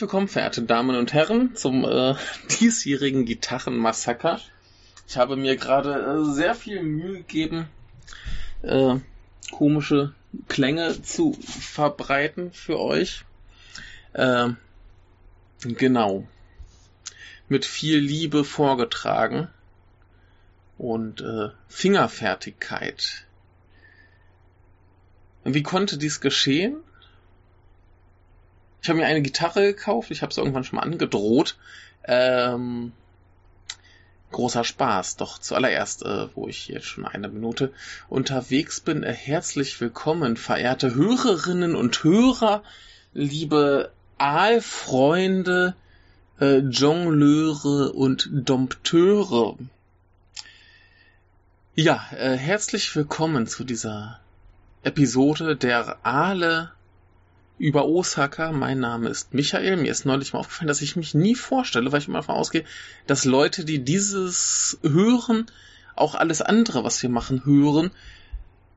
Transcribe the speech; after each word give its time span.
Willkommen, 0.00 0.28
verehrte 0.28 0.62
Damen 0.62 0.96
und 0.96 1.12
Herren, 1.12 1.54
zum 1.56 1.84
äh, 1.84 2.14
diesjährigen 2.58 3.26
Gitarrenmassaker. 3.26 4.40
Ich 5.06 5.18
habe 5.18 5.36
mir 5.36 5.56
gerade 5.56 5.92
äh, 5.92 6.32
sehr 6.32 6.54
viel 6.54 6.82
Mühe 6.82 7.18
gegeben, 7.18 7.66
äh, 8.62 8.94
komische 9.52 10.14
Klänge 10.48 11.02
zu 11.02 11.34
verbreiten 11.34 12.50
für 12.50 12.80
euch. 12.80 13.26
Äh, 14.14 14.48
genau. 15.64 16.26
Mit 17.50 17.66
viel 17.66 17.98
Liebe 17.98 18.44
vorgetragen 18.44 19.48
und 20.78 21.20
äh, 21.20 21.50
Fingerfertigkeit. 21.68 23.26
Wie 25.44 25.62
konnte 25.62 25.98
dies 25.98 26.22
geschehen? 26.22 26.78
Ich 28.82 28.88
habe 28.88 28.98
mir 28.98 29.06
eine 29.06 29.22
Gitarre 29.22 29.62
gekauft, 29.62 30.10
ich 30.10 30.22
habe 30.22 30.30
es 30.30 30.38
irgendwann 30.38 30.64
schon 30.64 30.76
mal 30.76 30.82
angedroht. 30.82 31.56
Ähm, 32.04 32.92
großer 34.30 34.64
Spaß. 34.64 35.16
Doch 35.16 35.38
zuallererst, 35.38 36.04
äh, 36.04 36.28
wo 36.34 36.48
ich 36.48 36.68
jetzt 36.68 36.86
schon 36.86 37.06
eine 37.06 37.28
Minute 37.28 37.72
unterwegs 38.08 38.80
bin, 38.80 39.02
äh, 39.02 39.12
herzlich 39.12 39.80
willkommen, 39.80 40.36
verehrte 40.36 40.94
Hörerinnen 40.94 41.74
und 41.74 42.02
Hörer, 42.04 42.62
liebe 43.12 43.92
Aalfreunde, 44.18 45.74
äh, 46.40 46.58
Jongleure 46.58 47.92
und 47.92 48.30
Dompteure. 48.32 49.58
Ja, 51.74 52.06
äh, 52.12 52.36
herzlich 52.36 52.94
willkommen 52.96 53.46
zu 53.46 53.64
dieser 53.64 54.20
Episode 54.82 55.56
der 55.56 55.98
Aale 56.02 56.72
über 57.60 57.86
Osaka. 57.86 58.52
Mein 58.52 58.80
Name 58.80 59.10
ist 59.10 59.34
Michael. 59.34 59.76
Mir 59.76 59.92
ist 59.92 60.06
neulich 60.06 60.32
mal 60.32 60.38
aufgefallen, 60.38 60.68
dass 60.68 60.80
ich 60.80 60.96
mich 60.96 61.14
nie 61.14 61.34
vorstelle, 61.34 61.92
weil 61.92 62.00
ich 62.00 62.08
immer 62.08 62.20
davon 62.20 62.36
ausgehe, 62.36 62.64
dass 63.06 63.26
Leute, 63.26 63.66
die 63.66 63.84
dieses 63.84 64.78
hören, 64.82 65.44
auch 65.94 66.14
alles 66.14 66.40
andere, 66.40 66.84
was 66.84 67.02
wir 67.02 67.10
machen, 67.10 67.44
hören. 67.44 67.90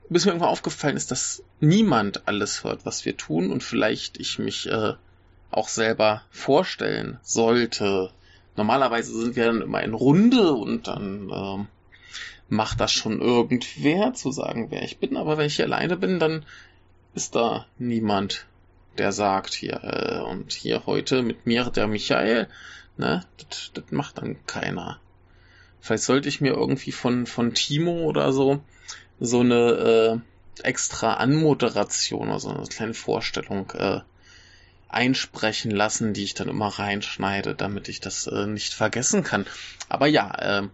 Bis 0.09 0.25
mir 0.25 0.31
irgendwann 0.31 0.49
aufgefallen 0.49 0.97
ist, 0.97 1.11
dass 1.11 1.43
niemand 1.61 2.27
alles 2.27 2.65
hört, 2.65 2.85
was 2.85 3.05
wir 3.05 3.15
tun 3.15 3.51
und 3.51 3.63
vielleicht 3.63 4.19
ich 4.19 4.37
mich 4.37 4.69
äh, 4.69 4.93
auch 5.49 5.69
selber 5.69 6.23
vorstellen 6.29 7.19
sollte. 7.23 8.11
Normalerweise 8.57 9.17
sind 9.17 9.37
wir 9.37 9.45
dann 9.45 9.61
immer 9.61 9.81
in 9.81 9.93
Runde 9.93 10.51
und 10.51 10.87
dann 10.87 11.29
äh, 11.29 11.65
macht 12.49 12.81
das 12.81 12.91
schon 12.91 13.21
irgendwer 13.21 14.13
zu 14.13 14.33
sagen, 14.33 14.71
wer 14.71 14.83
ich 14.83 14.97
bin. 14.97 15.15
Aber 15.15 15.37
wenn 15.37 15.47
ich 15.47 15.55
hier 15.55 15.65
alleine 15.65 15.95
bin, 15.95 16.19
dann 16.19 16.45
ist 17.15 17.35
da 17.35 17.65
niemand 17.79 18.45
der 18.97 19.11
sagt 19.11 19.53
hier, 19.53 19.83
äh, 19.83 20.19
und 20.19 20.53
hier 20.53 20.85
heute 20.85 21.21
mit 21.23 21.45
mir 21.45 21.65
der 21.65 21.87
Michael, 21.87 22.47
ne, 22.97 23.25
das, 23.49 23.71
macht 23.91 24.19
dann 24.19 24.45
keiner. 24.45 24.99
Vielleicht 25.79 26.03
sollte 26.03 26.29
ich 26.29 26.41
mir 26.41 26.53
irgendwie 26.53 26.91
von, 26.91 27.25
von 27.25 27.53
Timo 27.53 28.03
oder 28.03 28.31
so 28.31 28.63
so 29.19 29.39
eine 29.39 30.21
äh, 30.61 30.63
extra 30.67 31.15
Anmoderation 31.15 32.29
oder 32.29 32.39
so 32.39 32.49
eine 32.49 32.67
kleine 32.67 32.93
Vorstellung 32.93 33.71
äh, 33.71 34.01
einsprechen 34.89 35.71
lassen, 35.71 36.13
die 36.13 36.23
ich 36.23 36.33
dann 36.33 36.49
immer 36.49 36.67
reinschneide, 36.67 37.55
damit 37.55 37.89
ich 37.89 37.99
das 37.99 38.27
äh, 38.27 38.45
nicht 38.45 38.73
vergessen 38.73 39.23
kann. 39.23 39.45
Aber 39.89 40.07
ja, 40.07 40.31
äh, 40.35 40.67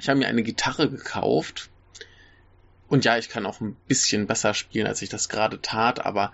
ich 0.00 0.08
habe 0.08 0.18
mir 0.18 0.26
eine 0.26 0.42
Gitarre 0.42 0.90
gekauft. 0.90 1.70
Und 2.88 3.04
ja, 3.04 3.18
ich 3.18 3.28
kann 3.28 3.46
auch 3.46 3.60
ein 3.60 3.76
bisschen 3.88 4.26
besser 4.26 4.54
spielen, 4.54 4.86
als 4.86 5.02
ich 5.02 5.08
das 5.08 5.28
gerade 5.28 5.60
tat, 5.60 6.04
aber 6.04 6.32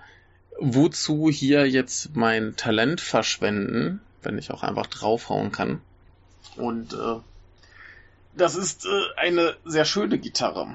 wozu 0.58 1.30
hier 1.30 1.68
jetzt 1.68 2.14
mein 2.14 2.56
Talent 2.56 3.00
verschwenden, 3.00 4.00
wenn 4.22 4.38
ich 4.38 4.50
auch 4.50 4.62
einfach 4.62 4.86
draufhauen 4.86 5.52
kann. 5.52 5.80
Und 6.56 6.92
äh, 6.92 7.16
das 8.36 8.56
ist 8.56 8.86
äh, 8.86 9.20
eine 9.20 9.56
sehr 9.64 9.84
schöne 9.84 10.18
Gitarre. 10.18 10.68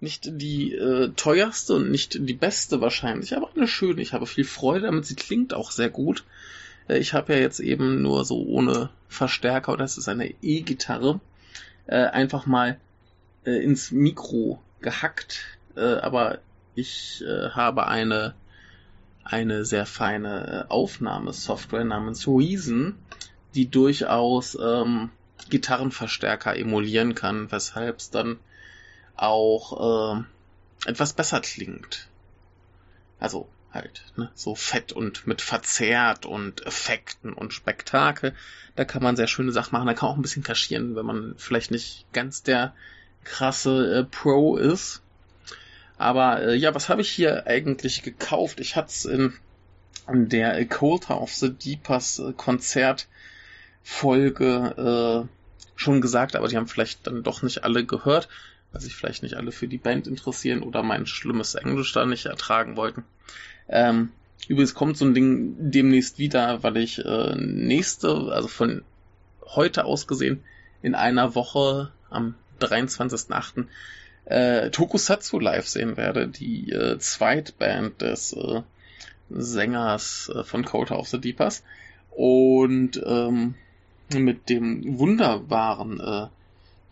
Nicht 0.00 0.28
die 0.40 0.74
äh, 0.74 1.10
teuerste 1.16 1.74
und 1.74 1.90
nicht 1.90 2.18
die 2.20 2.34
beste 2.34 2.80
wahrscheinlich, 2.80 3.36
aber 3.36 3.50
eine 3.54 3.66
schöne. 3.66 4.00
Ich 4.00 4.12
habe 4.12 4.26
viel 4.26 4.44
Freude 4.44 4.86
damit. 4.86 5.06
Sie 5.06 5.16
klingt 5.16 5.54
auch 5.54 5.70
sehr 5.70 5.90
gut. 5.90 6.24
Äh, 6.88 6.98
ich 6.98 7.14
habe 7.14 7.34
ja 7.34 7.40
jetzt 7.40 7.60
eben 7.60 8.02
nur 8.02 8.24
so 8.24 8.44
ohne 8.44 8.90
Verstärker, 9.08 9.78
es 9.80 9.98
ist 9.98 10.08
eine 10.08 10.34
E-Gitarre, 10.42 11.20
äh, 11.86 11.96
einfach 11.96 12.46
mal 12.46 12.78
äh, 13.44 13.62
ins 13.62 13.90
Mikro 13.90 14.60
gehackt. 14.80 15.58
Äh, 15.76 15.80
aber 15.80 16.38
ich 16.78 17.24
äh, 17.26 17.50
habe 17.50 17.86
eine, 17.88 18.34
eine 19.24 19.64
sehr 19.64 19.86
feine 19.86 20.66
äh, 20.68 20.70
Aufnahmesoftware 20.70 21.84
namens 21.84 22.26
Reason, 22.26 22.96
die 23.54 23.68
durchaus 23.68 24.56
ähm, 24.60 25.10
Gitarrenverstärker 25.50 26.56
emulieren 26.56 27.14
kann, 27.14 27.50
weshalb 27.50 27.98
es 27.98 28.10
dann 28.10 28.38
auch 29.16 30.16
äh, 30.16 30.88
etwas 30.88 31.12
besser 31.12 31.40
klingt. 31.40 32.08
Also 33.18 33.48
halt, 33.72 34.04
ne, 34.16 34.30
so 34.34 34.54
fett 34.54 34.92
und 34.92 35.26
mit 35.26 35.42
verzerrt 35.42 36.24
und 36.26 36.64
Effekten 36.64 37.32
und 37.32 37.52
Spektakel. 37.52 38.34
Da 38.76 38.84
kann 38.84 39.02
man 39.02 39.16
sehr 39.16 39.26
schöne 39.26 39.52
Sachen 39.52 39.72
machen. 39.72 39.86
Da 39.86 39.94
kann 39.94 40.10
auch 40.10 40.16
ein 40.16 40.22
bisschen 40.22 40.44
kaschieren, 40.44 40.94
wenn 40.94 41.06
man 41.06 41.34
vielleicht 41.36 41.70
nicht 41.70 42.06
ganz 42.12 42.42
der 42.42 42.74
krasse 43.24 43.98
äh, 43.98 44.04
Pro 44.04 44.56
ist. 44.56 45.02
Aber 45.98 46.42
äh, 46.42 46.54
ja, 46.54 46.74
was 46.74 46.88
habe 46.88 47.02
ich 47.02 47.10
hier 47.10 47.46
eigentlich 47.46 48.02
gekauft? 48.02 48.60
Ich 48.60 48.76
hatte 48.76 48.88
es 48.88 49.04
in, 49.04 49.34
der 50.10 50.64
Coulter 50.66 51.20
of 51.20 51.34
the 51.34 51.52
Deepers 51.52 52.18
äh, 52.20 52.32
Konzertfolge 52.32 53.08
äh, 54.78 55.26
schon 55.74 56.00
gesagt, 56.00 56.36
aber 56.36 56.48
die 56.48 56.56
haben 56.56 56.68
vielleicht 56.68 57.06
dann 57.06 57.22
doch 57.22 57.42
nicht 57.42 57.64
alle 57.64 57.84
gehört, 57.84 58.28
weil 58.72 58.80
sich 58.80 58.94
vielleicht 58.94 59.22
nicht 59.22 59.34
alle 59.34 59.52
für 59.52 59.68
die 59.68 59.76
Band 59.78 60.06
interessieren 60.06 60.62
oder 60.62 60.82
mein 60.82 61.04
schlimmes 61.06 61.54
Englisch 61.56 61.92
da 61.92 62.06
nicht 62.06 62.24
ertragen 62.26 62.76
wollten. 62.76 63.04
Ähm, 63.68 64.10
übrigens 64.46 64.74
kommt 64.74 64.96
so 64.96 65.04
ein 65.04 65.14
Ding 65.14 65.70
demnächst 65.70 66.18
wieder, 66.18 66.62
weil 66.62 66.76
ich 66.78 67.04
äh, 67.04 67.34
nächste, 67.36 68.32
also 68.32 68.48
von 68.48 68.82
heute 69.46 69.84
aus 69.84 70.06
gesehen, 70.06 70.42
in 70.80 70.94
einer 70.94 71.34
Woche 71.34 71.90
am 72.08 72.34
23.8 72.60 73.66
äh, 74.28 74.70
Tokusatsu 74.70 75.38
live 75.38 75.66
sehen 75.66 75.96
werde, 75.96 76.28
die 76.28 76.70
äh, 76.70 76.98
Zweitband 76.98 78.00
des 78.02 78.34
äh, 78.34 78.62
Sängers 79.30 80.30
äh, 80.34 80.44
von 80.44 80.64
Kota 80.64 80.96
of 80.96 81.08
the 81.08 81.20
Deepers. 81.20 81.62
Und 82.10 83.00
ähm, 83.06 83.54
mit 84.12 84.48
dem 84.48 84.98
wunderbaren 84.98 86.00
äh, 86.00 86.26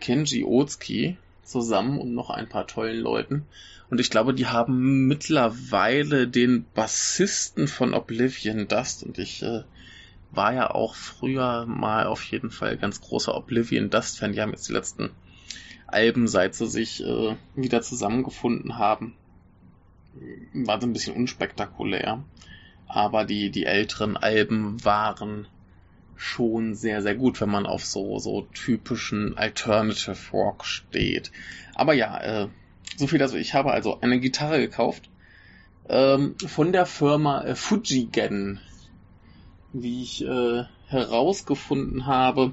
Kenji 0.01 0.45
Otsuki, 0.45 1.17
zusammen 1.47 1.99
und 1.99 2.15
noch 2.15 2.31
ein 2.31 2.49
paar 2.49 2.67
tollen 2.67 3.01
Leuten. 3.01 3.47
Und 3.89 4.01
ich 4.01 4.11
glaube, 4.11 4.35
die 4.35 4.47
haben 4.47 5.07
mittlerweile 5.07 6.27
den 6.27 6.67
Bassisten 6.75 7.69
von 7.69 7.95
Oblivion 7.95 8.67
Dust 8.67 9.05
und 9.05 9.19
ich 9.19 9.43
äh, 9.43 9.63
war 10.33 10.53
ja 10.53 10.71
auch 10.71 10.95
früher 10.95 11.67
mal 11.67 12.07
auf 12.07 12.23
jeden 12.25 12.51
Fall 12.51 12.77
ganz 12.77 13.01
großer 13.01 13.35
Oblivion 13.35 13.91
Dust 13.91 14.19
Fan. 14.19 14.33
Die 14.33 14.41
haben 14.41 14.51
jetzt 14.51 14.69
die 14.69 14.73
letzten 14.73 15.11
Alben, 15.87 16.29
seit 16.29 16.55
sie 16.55 16.67
sich 16.67 17.05
äh, 17.05 17.37
wieder 17.55 17.83
zusammengefunden 17.83 18.79
haben, 18.79 19.15
war 20.53 20.81
so 20.81 20.87
ein 20.87 20.93
bisschen 20.93 21.17
unspektakulär. 21.17 22.25
Aber 22.89 23.25
die, 23.25 23.51
die 23.51 23.67
älteren 23.67 24.17
Alben 24.17 24.85
waren 24.85 25.47
schon 26.17 26.75
sehr, 26.75 27.03
sehr 27.03 27.15
gut, 27.15 27.41
wenn 27.41 27.51
man 27.51 27.67
auf 27.67 27.85
so, 27.85 28.19
so 28.19 28.43
typischen 28.55 29.37
Alternative 29.37 30.17
Rock 30.33 30.65
steht. 30.65 31.31
Aber 31.75 31.93
ja, 31.93 32.19
äh, 32.21 32.49
so 32.97 33.07
viel 33.07 33.19
dazu. 33.19 33.37
Ich 33.37 33.55
habe 33.55 33.73
also 33.73 34.01
eine 34.01 34.19
Gitarre 34.19 34.59
gekauft 34.59 35.11
ähm, 35.89 36.37
von 36.39 36.73
der 36.73 36.87
Firma 36.87 37.43
äh, 37.45 37.55
Fujigen. 37.55 38.61
Wie 39.73 40.03
ich 40.03 40.25
äh, 40.25 40.65
herausgefunden 40.87 42.07
habe, 42.07 42.53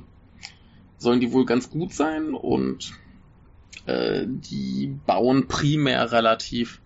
sollen 0.97 1.21
die 1.21 1.31
wohl 1.31 1.45
ganz 1.45 1.69
gut 1.69 1.93
sein 1.93 2.33
und 2.33 2.93
äh, 3.85 4.23
die 4.25 4.97
bauen 5.05 5.47
primär 5.47 6.11
relativ 6.11 6.81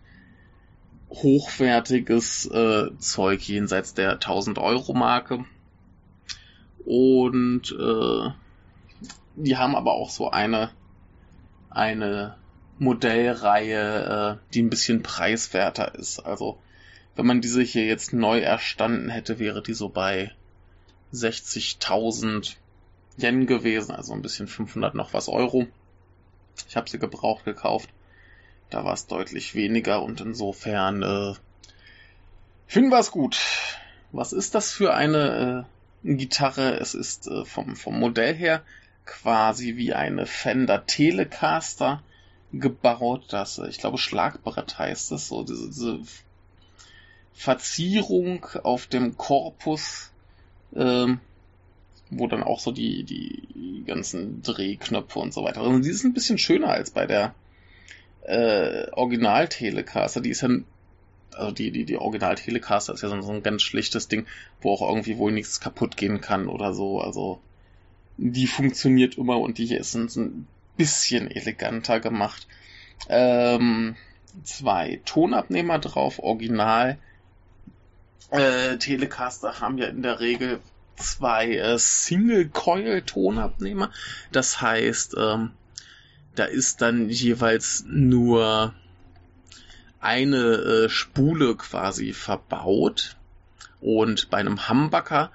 hochwertiges 1.10 2.46
äh, 2.48 2.98
Zeug 2.98 3.42
jenseits 3.42 3.94
der 3.94 4.14
1000 4.14 4.58
Euro 4.58 4.94
Marke. 4.94 5.46
Und 6.86 7.72
äh, 7.72 8.30
die 9.36 9.58
haben 9.58 9.76
aber 9.76 9.94
auch 9.94 10.10
so 10.10 10.30
eine, 10.32 10.72
eine 11.70 12.36
Modellreihe, 12.80 14.40
äh, 14.40 14.54
die 14.54 14.64
ein 14.64 14.70
bisschen 14.70 15.04
preiswerter 15.04 15.96
ist. 15.96 16.20
Also 16.20 16.58
wenn 17.16 17.26
man 17.26 17.42
diese 17.42 17.62
hier 17.62 17.86
jetzt 17.86 18.14
neu 18.14 18.40
erstanden 18.40 19.10
hätte, 19.10 19.40
wäre 19.40 19.62
die 19.62 19.74
so 19.74 19.90
bei 19.90 20.32
60.000 21.14 22.56
Yen 23.18 23.48
gewesen, 23.48 23.96
also 23.96 24.14
ein 24.14 24.22
bisschen 24.22 24.48
500 24.48 24.94
noch 24.94 25.14
was 25.14 25.28
Euro. 25.28 25.68
Ich 26.68 26.76
habe 26.76 26.90
sie 26.90 27.00
gebraucht 27.00 27.46
gekauft. 27.46 27.90
Da 28.70 28.84
war 28.84 28.94
es 28.94 29.08
deutlich 29.08 29.56
weniger 29.56 30.02
und 30.02 30.22
insofern 30.22 31.02
äh, 31.04 31.34
finden 32.68 32.92
wir 32.92 33.00
es 33.00 33.12
gut. 33.12 33.40
Was 34.12 34.34
ist 34.34 34.56
das 34.56 34.72
für 34.72 34.94
eine 34.94 35.66
äh, 36.04 36.16
Gitarre? 36.16 36.80
Es 36.80 36.94
ist 36.94 37.28
äh, 37.28 37.46
vom, 37.46 37.76
vom 37.76 38.00
Modell 38.00 38.36
her 38.36 38.64
quasi 39.06 39.78
wie 39.78 39.94
eine 39.94 40.26
Fender 40.26 40.86
Telecaster 40.86 42.04
gebaut. 42.54 43.26
Das, 43.30 43.58
äh, 43.58 43.68
ich 43.68 43.80
glaube, 43.80 43.98
Schlagbrett 43.98 44.78
heißt 44.78 45.12
es. 45.14 45.28
So 45.30 45.44
diese, 45.44 45.68
diese 45.68 46.00
Verzierung 47.34 48.46
auf 48.64 48.88
dem 48.88 49.18
Korpus, 49.18 50.12
ähm, 50.76 51.20
wo 52.10 52.28
dann 52.28 52.44
auch 52.44 52.60
so 52.60 52.72
die, 52.72 53.04
die 53.04 53.84
ganzen 53.86 54.42
Drehknöpfe 54.42 55.20
und 55.20 55.34
so 55.34 55.44
weiter. 55.44 55.62
Also 55.62 55.80
die 55.80 55.90
ist 55.90 56.04
ein 56.04 56.14
bisschen 56.14 56.38
schöner 56.38 56.70
als 56.70 56.92
bei 56.92 57.06
der 57.06 57.34
äh, 58.22 58.90
Original 58.92 59.48
Telecaster, 59.48 60.22
die 60.22 60.30
ist 60.30 60.42
ja 60.42 60.50
also 61.38 61.52
die, 61.52 61.72
die, 61.72 61.86
die 61.86 61.98
Original 61.98 62.36
Telecaster 62.36 62.94
ist 62.94 63.04
ja 63.04 63.10
so, 63.10 63.32
ein 63.32 63.44
ganz 63.44 63.62
schlichtes 63.62 64.08
Ding, 64.08 64.26
wo 64.62 64.74
auch 64.74 64.82
irgendwie 64.82 65.18
wohl 65.18 65.32
nichts 65.32 65.60
kaputt 65.60 65.98
gehen 65.98 66.22
kann 66.22 66.48
oder 66.48 66.74
so. 66.74 67.00
Also 67.02 67.40
die 68.18 68.48
funktioniert 68.48 69.18
immer 69.18 69.40
und 69.40 69.58
die 69.58 69.66
hier 69.66 69.80
ist 69.80 69.96
ein, 69.96 70.10
ein 70.16 70.48
bisschen 70.76 71.30
eleganter 71.30 72.00
gemacht. 72.00 72.48
Ähm, 73.10 73.96
zwei 74.44 75.00
Tonabnehmer 75.06 75.80
drauf, 75.80 76.20
Original. 76.20 76.98
Äh, 78.32 78.78
Telecaster 78.78 79.60
haben 79.62 79.78
ja 79.78 79.88
in 79.88 80.02
der 80.02 80.20
Regel 80.20 80.60
zwei 80.98 81.56
äh, 81.56 81.78
Single-Coil-Tonabnehmer. 81.78 83.92
Das 84.32 84.62
heißt, 84.62 85.16
ähm, 85.18 85.52
da 86.36 86.46
ist 86.46 86.82
dann 86.82 87.10
jeweils 87.10 87.84
nur 87.88 88.74
eine 90.00 90.38
äh, 90.38 90.90
Spule 90.90 91.56
quasi 91.56 92.14
verbaut 92.14 93.16
und 93.82 94.30
bei 94.30 94.38
einem 94.38 94.70
Humbucker 94.70 95.32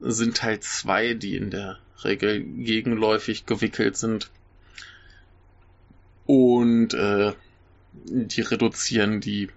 sind 0.00 0.42
halt 0.42 0.64
zwei, 0.64 1.14
die 1.14 1.36
in 1.36 1.50
der 1.50 1.78
Regel 2.02 2.42
gegenläufig 2.42 3.46
gewickelt 3.46 3.96
sind 3.96 4.30
und 6.26 6.94
äh, 6.94 7.32
die 7.92 8.40
reduzieren 8.40 9.20
die 9.20 9.50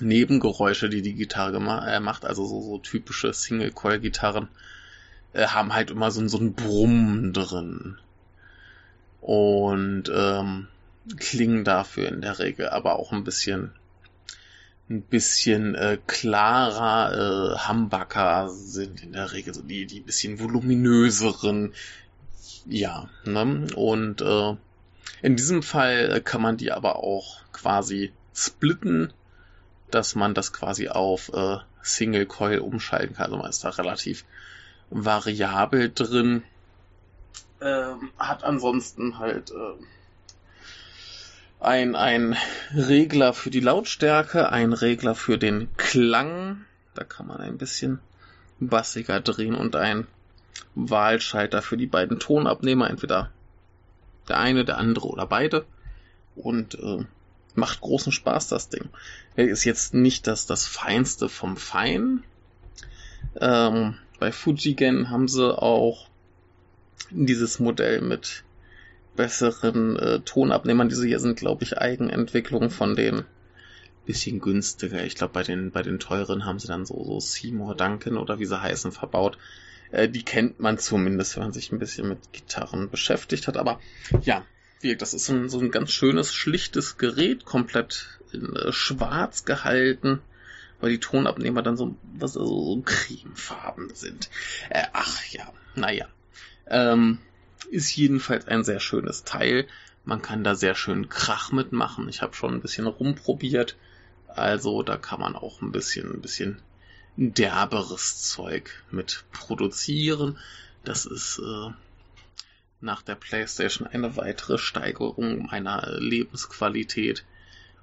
Nebengeräusche, 0.00 0.88
die 0.88 1.02
die 1.02 1.14
Gitarre 1.14 1.58
äh, 1.86 2.00
macht, 2.00 2.24
also 2.24 2.46
so, 2.46 2.62
so 2.62 2.78
typische 2.78 3.32
Single-Coil-Gitarren, 3.32 4.48
äh, 5.32 5.46
haben 5.46 5.74
halt 5.74 5.90
immer 5.90 6.10
so, 6.10 6.26
so 6.28 6.38
ein 6.38 6.54
Brummen 6.54 7.32
drin 7.32 7.98
und 9.20 10.04
ähm, 10.14 10.66
klingen 11.16 11.64
dafür 11.64 12.08
in 12.08 12.20
der 12.20 12.38
Regel 12.38 12.68
aber 12.68 12.98
auch 12.98 13.12
ein 13.12 13.24
bisschen 13.24 13.72
ein 14.90 15.02
bisschen 15.02 15.74
äh, 15.74 15.98
klarer. 16.06 17.56
Äh, 17.56 17.68
Humbucker 17.68 18.48
sind 18.50 19.02
in 19.02 19.12
der 19.12 19.32
Regel 19.32 19.54
so 19.54 19.62
die 19.62 19.86
die 19.86 20.00
bisschen 20.00 20.40
voluminöseren. 20.40 21.72
Ja, 22.66 23.08
ne? 23.24 23.66
Und 23.74 24.20
äh, 24.20 24.56
in 25.22 25.36
diesem 25.36 25.62
Fall 25.62 26.20
kann 26.20 26.42
man 26.42 26.56
die 26.56 26.72
aber 26.72 26.96
auch 26.96 27.40
quasi 27.52 28.12
splitten, 28.34 29.12
dass 29.94 30.14
man 30.14 30.34
das 30.34 30.52
quasi 30.52 30.88
auf 30.88 31.32
äh, 31.32 31.58
Single 31.82 32.26
Coil 32.26 32.58
umschalten 32.58 33.16
kann. 33.16 33.26
Also 33.26 33.36
man 33.36 33.50
ist 33.50 33.64
da 33.64 33.70
relativ 33.70 34.24
variabel 34.90 35.90
drin. 35.92 36.42
Ähm, 37.60 38.10
hat 38.18 38.44
ansonsten 38.44 39.18
halt 39.18 39.50
äh, 39.50 39.84
ein, 41.60 41.94
ein 41.94 42.36
Regler 42.74 43.32
für 43.32 43.50
die 43.50 43.60
Lautstärke, 43.60 44.50
ein 44.50 44.72
Regler 44.72 45.14
für 45.14 45.38
den 45.38 45.68
Klang, 45.76 46.64
da 46.94 47.04
kann 47.04 47.26
man 47.28 47.40
ein 47.40 47.58
bisschen 47.58 48.00
bassiger 48.58 49.20
drehen 49.20 49.54
und 49.54 49.76
ein 49.76 50.06
Wahlschalter 50.74 51.62
für 51.62 51.76
die 51.76 51.86
beiden 51.86 52.18
Tonabnehmer, 52.18 52.90
entweder 52.90 53.30
der 54.28 54.38
eine, 54.38 54.64
der 54.64 54.78
andere 54.78 55.08
oder 55.08 55.26
beide. 55.26 55.64
Und 56.34 56.74
äh, 56.74 57.04
macht 57.54 57.80
großen 57.80 58.12
Spaß, 58.12 58.48
das 58.48 58.68
Ding. 58.68 58.88
Er 59.36 59.48
ist 59.48 59.64
jetzt 59.64 59.94
nicht 59.94 60.26
das, 60.26 60.46
das 60.46 60.66
Feinste 60.66 61.28
vom 61.28 61.56
Fein. 61.56 62.24
Ähm, 63.40 63.94
bei 64.18 64.32
Fujigen 64.32 65.10
haben 65.10 65.28
sie 65.28 65.56
auch 65.56 66.08
dieses 67.10 67.58
Modell 67.58 68.00
mit 68.00 68.44
besseren 69.16 69.96
äh, 69.96 70.20
Tonabnehmern. 70.20 70.88
Diese 70.88 71.06
hier 71.06 71.20
sind, 71.20 71.38
glaube 71.38 71.64
ich, 71.64 71.78
Eigenentwicklung 71.78 72.70
von 72.70 72.96
den 72.96 73.24
bisschen 74.06 74.40
günstiger. 74.40 75.04
Ich 75.04 75.14
glaube, 75.14 75.32
bei 75.32 75.42
den, 75.42 75.70
bei 75.70 75.82
den 75.82 75.98
teuren 75.98 76.44
haben 76.44 76.58
sie 76.58 76.66
dann 76.66 76.86
so, 76.86 77.02
so 77.04 77.20
Seymour 77.20 77.76
Duncan 77.76 78.16
oder 78.16 78.38
wie 78.38 78.46
sie 78.46 78.60
heißen 78.60 78.92
verbaut. 78.92 79.38
Äh, 79.90 80.08
die 80.08 80.24
kennt 80.24 80.60
man 80.60 80.78
zumindest, 80.78 81.36
wenn 81.36 81.44
man 81.44 81.52
sich 81.52 81.70
ein 81.72 81.78
bisschen 81.78 82.08
mit 82.08 82.32
Gitarren 82.32 82.90
beschäftigt 82.90 83.46
hat. 83.46 83.56
Aber 83.56 83.80
ja, 84.22 84.44
wie, 84.82 84.96
das 84.96 85.14
ist 85.14 85.26
so 85.26 85.34
ein, 85.34 85.48
so 85.48 85.58
ein 85.60 85.70
ganz 85.70 85.90
schönes, 85.92 86.34
schlichtes 86.34 86.98
Gerät, 86.98 87.44
komplett 87.44 88.18
in 88.32 88.54
äh, 88.56 88.72
schwarz 88.72 89.44
gehalten 89.44 90.20
weil 90.82 90.90
die 90.90 91.00
Tonabnehmer 91.00 91.62
dann 91.62 91.76
so, 91.76 91.94
was, 92.12 92.32
so, 92.32 92.44
so 92.44 92.82
cremefarben 92.84 93.94
sind. 93.94 94.28
Äh, 94.68 94.82
ach 94.92 95.24
ja, 95.26 95.50
naja. 95.76 96.08
Ähm, 96.66 97.18
ist 97.70 97.94
jedenfalls 97.94 98.48
ein 98.48 98.64
sehr 98.64 98.80
schönes 98.80 99.22
Teil. 99.22 99.68
Man 100.04 100.22
kann 100.22 100.42
da 100.42 100.56
sehr 100.56 100.74
schön 100.74 101.08
Krach 101.08 101.52
mitmachen. 101.52 102.08
Ich 102.08 102.20
habe 102.20 102.34
schon 102.34 102.54
ein 102.54 102.60
bisschen 102.60 102.88
rumprobiert. 102.88 103.76
Also 104.26 104.82
da 104.82 104.96
kann 104.96 105.20
man 105.20 105.36
auch 105.36 105.62
ein 105.62 105.70
bisschen, 105.70 106.14
ein 106.14 106.20
bisschen 106.20 106.60
derberes 107.16 108.20
Zeug 108.22 108.82
mit 108.90 109.24
produzieren. 109.30 110.36
Das 110.82 111.06
ist 111.06 111.38
äh, 111.38 111.70
nach 112.82 113.02
der 113.02 113.14
PlayStation 113.14 113.86
eine 113.86 114.16
weitere 114.16 114.58
Steigerung 114.58 115.46
meiner 115.46 115.98
Lebensqualität. 115.98 117.24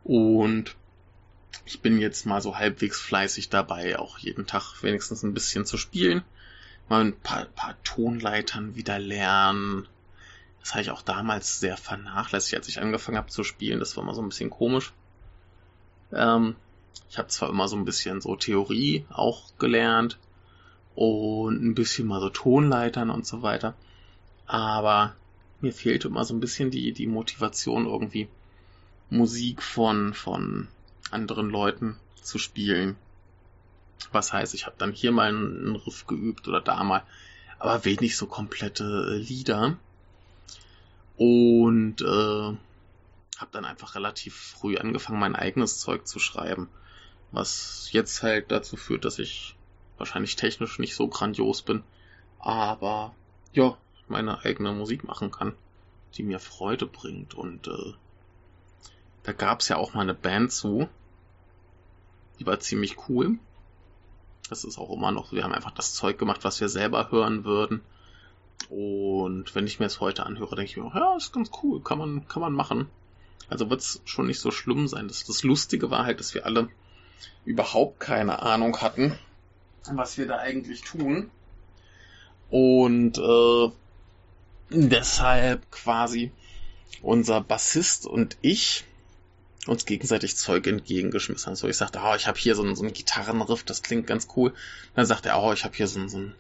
Und 0.04 0.76
ich 1.66 1.82
bin 1.82 2.00
jetzt 2.00 2.26
mal 2.26 2.42
so 2.42 2.58
halbwegs 2.58 3.00
fleißig 3.00 3.50
dabei, 3.50 3.98
auch 3.98 4.18
jeden 4.18 4.46
Tag 4.46 4.84
wenigstens 4.84 5.24
ein 5.24 5.34
bisschen 5.34 5.66
zu 5.66 5.78
spielen 5.78 6.24
mal 6.90 7.02
ein 7.02 7.14
paar, 7.14 7.46
paar 7.46 7.76
Tonleitern 7.84 8.76
wieder 8.76 9.00
lernen. 9.00 9.88
Das 10.60 10.72
habe 10.72 10.82
ich 10.82 10.92
auch 10.92 11.02
damals 11.02 11.60
sehr 11.60 11.78
vernachlässigt, 11.78 12.56
als 12.56 12.68
ich 12.68 12.82
angefangen 12.82 13.18
habe 13.18 13.30
zu 13.30 13.44
spielen. 13.44 13.80
Das 13.80 13.96
war 13.96 14.04
immer 14.04 14.16
so 14.16 14.22
ein 14.22 14.30
bisschen 14.30 14.50
komisch. 14.50 14.92
Ähm, 16.12 16.56
ich 17.10 17.18
habe 17.18 17.30
zwar 17.30 17.50
immer 17.50 17.68
so 17.68 17.78
ein 17.78 17.86
bisschen 17.86 18.20
so 18.22 18.36
Theorie 18.36 19.06
auch 19.10 19.58
gelernt 19.58 20.18
und 20.96 21.64
ein 21.64 21.76
bisschen 21.76 22.08
mal 22.08 22.20
so 22.20 22.30
Tonleitern 22.30 23.10
und 23.10 23.26
so 23.26 23.42
weiter. 23.42 23.76
Aber 24.50 25.16
mir 25.62 25.72
fehlte 25.72 26.08
immer 26.08 26.26
so 26.26 26.34
ein 26.34 26.40
bisschen 26.40 26.72
die, 26.72 26.92
die 26.92 27.06
Motivation 27.06 27.86
irgendwie, 27.86 28.28
Musik 29.12 29.62
von, 29.62 30.16
von 30.16 30.68
anderen 31.12 31.52
Leuten 31.52 31.98
zu 32.24 32.40
spielen. 32.40 32.96
Was 34.12 34.34
heißt, 34.34 34.56
ich 34.56 34.66
habe 34.66 34.76
dann 34.80 34.92
hier 34.92 35.12
mal 35.12 35.28
einen 35.30 35.76
Riff 35.76 36.08
geübt 36.08 36.48
oder 36.48 36.62
da 36.62 36.84
mal, 36.84 37.04
aber 37.60 37.86
wenig 37.86 38.18
so 38.18 38.26
komplette 38.26 39.12
äh, 39.12 39.18
Lieder. 39.18 39.78
Und 41.16 42.02
äh, 42.02 42.06
habe 42.06 43.52
dann 43.52 43.66
einfach 43.66 43.94
relativ 43.94 44.36
früh 44.36 44.78
angefangen, 44.78 45.20
mein 45.20 45.36
eigenes 45.36 45.78
Zeug 45.78 46.08
zu 46.08 46.18
schreiben. 46.18 46.70
Was 47.32 47.90
jetzt 47.92 48.24
halt 48.24 48.50
dazu 48.50 48.78
führt, 48.78 49.06
dass 49.06 49.20
ich 49.20 49.56
wahrscheinlich 50.00 50.38
technisch 50.38 50.80
nicht 50.80 50.96
so 50.96 51.08
grandios 51.08 51.62
bin, 51.62 51.84
aber 52.40 53.14
ja, 53.54 53.78
meine 54.10 54.44
eigene 54.44 54.72
Musik 54.72 55.04
machen 55.04 55.32
kann, 55.32 55.54
die 56.16 56.24
mir 56.24 56.40
Freude 56.40 56.86
bringt. 56.86 57.34
Und 57.34 57.68
äh, 57.68 57.94
da 59.24 59.34
gab's 59.34 59.68
ja 59.68 59.78
auch 59.78 59.94
mal 59.94 60.02
eine 60.02 60.14
Band 60.14 60.52
zu. 60.52 60.88
Die 62.40 62.46
war 62.46 62.60
ziemlich 62.60 63.10
cool. 63.10 63.38
Das 64.50 64.64
ist 64.64 64.78
auch 64.78 64.90
immer 64.92 65.12
noch, 65.12 65.32
wir 65.32 65.44
haben 65.44 65.54
einfach 65.54 65.72
das 65.72 65.94
Zeug 65.94 66.18
gemacht, 66.18 66.44
was 66.44 66.60
wir 66.60 66.70
selber 66.70 67.12
hören 67.12 67.44
würden. 67.44 67.82
Und 68.70 69.54
wenn 69.56 69.68
ich 69.68 69.80
mir 69.80 69.86
es 69.86 70.00
heute 70.00 70.26
anhöre, 70.26 70.56
denke 70.56 70.72
ich 70.72 70.78
mir, 70.78 70.92
ja, 70.94 71.16
ist 71.16 71.32
ganz 71.32 71.52
cool, 71.64 71.82
kann 71.82 71.98
man, 71.98 72.28
kann 72.28 72.42
man 72.42 72.54
machen. 72.54 72.90
Also 73.48 73.70
wird's 73.70 74.02
schon 74.06 74.28
nicht 74.28 74.40
so 74.40 74.52
schlimm 74.52 74.88
sein. 74.88 75.08
Das, 75.08 75.24
das 75.24 75.44
Lustige 75.44 75.90
war 75.92 76.06
halt, 76.06 76.20
dass 76.20 76.34
wir 76.34 76.46
alle 76.46 76.70
überhaupt 77.46 78.00
keine 78.00 78.42
Ahnung 78.42 78.82
hatten, 78.82 79.18
was 79.92 80.18
wir 80.18 80.28
da 80.28 80.38
eigentlich 80.38 80.82
tun. 80.82 81.32
Und 82.50 83.18
äh, 83.18 83.72
deshalb 84.70 85.72
quasi 85.72 86.32
unser 87.02 87.42
Bassist 87.42 88.06
und 88.06 88.38
ich 88.42 88.86
uns 89.68 89.86
gegenseitig 89.86 90.36
Zeug 90.36 90.68
entgegengeschmissen 90.68 91.48
haben. 91.48 91.56
So, 91.56 91.68
ich 91.68 91.78
sagte, 91.78 92.00
oh, 92.04 92.16
ich 92.16 92.28
habe 92.28 92.40
hier 92.40 92.56
so 92.56 92.64
einen, 92.64 92.76
so 92.76 92.84
einen 92.84 92.94
Gitarrenriff, 92.94 93.64
das 93.64 93.84
klingt 93.84 94.08
ganz 94.08 94.28
cool. 94.36 94.54
Dann 94.96 95.06
sagt 95.06 95.26
er, 95.26 95.42
oh, 95.42 95.54
ich 95.54 95.64
habe 95.64 95.76
hier 95.76 95.88
so 95.88 96.00
einen, 96.00 96.10
so 96.10 96.18
einen 96.18 96.36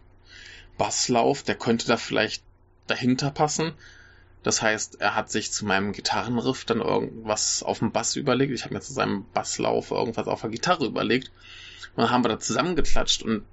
Basslauf, 0.77 1.43
der 1.43 1.55
könnte 1.55 1.87
da 1.87 1.97
vielleicht 1.97 2.43
dahinter 2.87 3.31
passen. 3.31 3.73
Das 4.41 4.61
heißt, 4.61 5.01
er 5.01 5.15
hat 5.15 5.29
sich 5.29 5.51
zu 5.51 5.65
meinem 5.65 5.91
Gitarrenriff 5.91 6.63
dann 6.63 6.79
irgendwas 6.79 7.61
auf 7.61 7.79
dem 7.79 7.91
Bass 7.91 8.15
überlegt. 8.15 8.53
Ich 8.53 8.63
habe 8.63 8.73
mir 8.73 8.81
zu 8.81 8.93
seinem 8.93 9.25
Basslauf 9.33 9.91
irgendwas 9.91 10.27
auf 10.27 10.41
der 10.41 10.49
Gitarre 10.49 10.85
überlegt. 10.85 11.31
Und 11.95 12.03
dann 12.03 12.09
haben 12.11 12.23
wir 12.23 12.29
da 12.29 12.39
zusammengeklatscht 12.39 13.21
und 13.23 13.43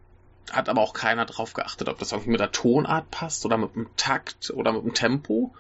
hat 0.53 0.69
aber 0.69 0.81
auch 0.81 0.93
keiner 0.93 1.26
drauf 1.26 1.55
geachtet, 1.55 1.88
ob 1.88 1.99
das 1.99 2.12
irgendwie 2.12 2.31
mit 2.31 2.41
der 2.41 2.53
Tonart 2.53 3.11
passt 3.11 3.45
oder 3.45 3.57
mit 3.57 3.75
dem 3.75 3.88
Takt 3.97 4.50
oder 4.50 4.73
mit 4.73 4.85
dem 4.85 4.95
Tempo. 4.95 5.55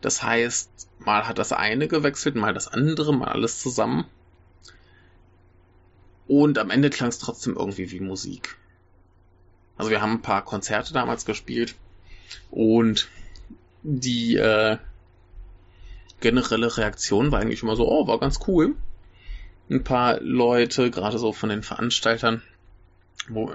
Das 0.00 0.22
heißt, 0.22 0.88
mal 0.98 1.26
hat 1.26 1.38
das 1.38 1.52
eine 1.52 1.88
gewechselt, 1.88 2.36
mal 2.36 2.54
das 2.54 2.68
andere, 2.68 3.12
mal 3.14 3.28
alles 3.28 3.60
zusammen. 3.60 4.04
Und 6.26 6.58
am 6.58 6.70
Ende 6.70 6.90
klang 6.90 7.08
es 7.08 7.18
trotzdem 7.18 7.56
irgendwie 7.56 7.90
wie 7.90 8.00
Musik. 8.00 8.56
Also 9.76 9.90
wir 9.90 10.02
haben 10.02 10.14
ein 10.14 10.22
paar 10.22 10.44
Konzerte 10.44 10.92
damals 10.92 11.24
gespielt 11.24 11.76
und 12.50 13.08
die 13.82 14.36
äh, 14.36 14.76
generelle 16.20 16.76
Reaktion 16.76 17.30
war 17.32 17.40
eigentlich 17.40 17.62
immer 17.62 17.76
so, 17.76 17.88
oh, 17.88 18.06
war 18.06 18.18
ganz 18.18 18.40
cool. 18.46 18.74
Ein 19.70 19.84
paar 19.84 20.20
Leute, 20.20 20.90
gerade 20.90 21.18
so 21.18 21.32
von 21.32 21.48
den 21.48 21.62
Veranstaltern, 21.62 22.42
wo, 23.30 23.52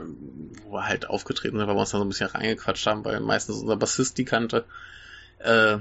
wo 0.63 0.73
wir 0.73 0.85
halt 0.85 1.09
aufgetreten 1.09 1.57
sind, 1.57 1.67
weil 1.67 1.75
wir 1.75 1.79
uns 1.79 1.91
da 1.91 1.97
so 1.97 2.03
ein 2.03 2.09
bisschen 2.09 2.29
reingequatscht 2.29 2.85
haben, 2.87 3.05
weil 3.05 3.19
meistens 3.19 3.57
unser 3.57 3.77
Bassist 3.77 4.17
die 4.17 4.25
kannte, 4.25 4.65
äh, 5.39 5.77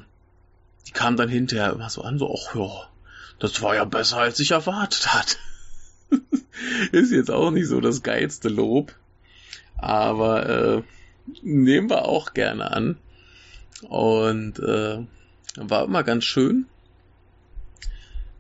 die 0.87 0.92
kam 0.92 1.16
dann 1.16 1.28
hinterher 1.28 1.72
immer 1.72 1.90
so 1.90 2.02
an, 2.02 2.18
so, 2.18 2.34
ach 2.34 2.54
ja, 2.54 2.88
das 3.38 3.61
war 3.62 3.75
ja 3.75 3.84
besser, 3.84 4.18
als 4.18 4.40
ich 4.40 4.52
erwartet 4.52 5.12
hat. 5.14 5.38
Ist 6.92 7.12
jetzt 7.12 7.30
auch 7.30 7.50
nicht 7.50 7.68
so 7.68 7.80
das 7.80 8.02
geilste 8.02 8.49
Lob, 8.49 8.94
aber 9.76 10.49
äh, 10.49 10.82
nehmen 11.42 11.90
wir 11.90 12.04
auch 12.04 12.34
gerne 12.34 12.70
an. 12.70 12.99
Und 13.88 14.58
äh, 14.61 15.04
war 15.56 15.84
immer 15.84 16.04
ganz 16.04 16.25
schön. 16.25 16.66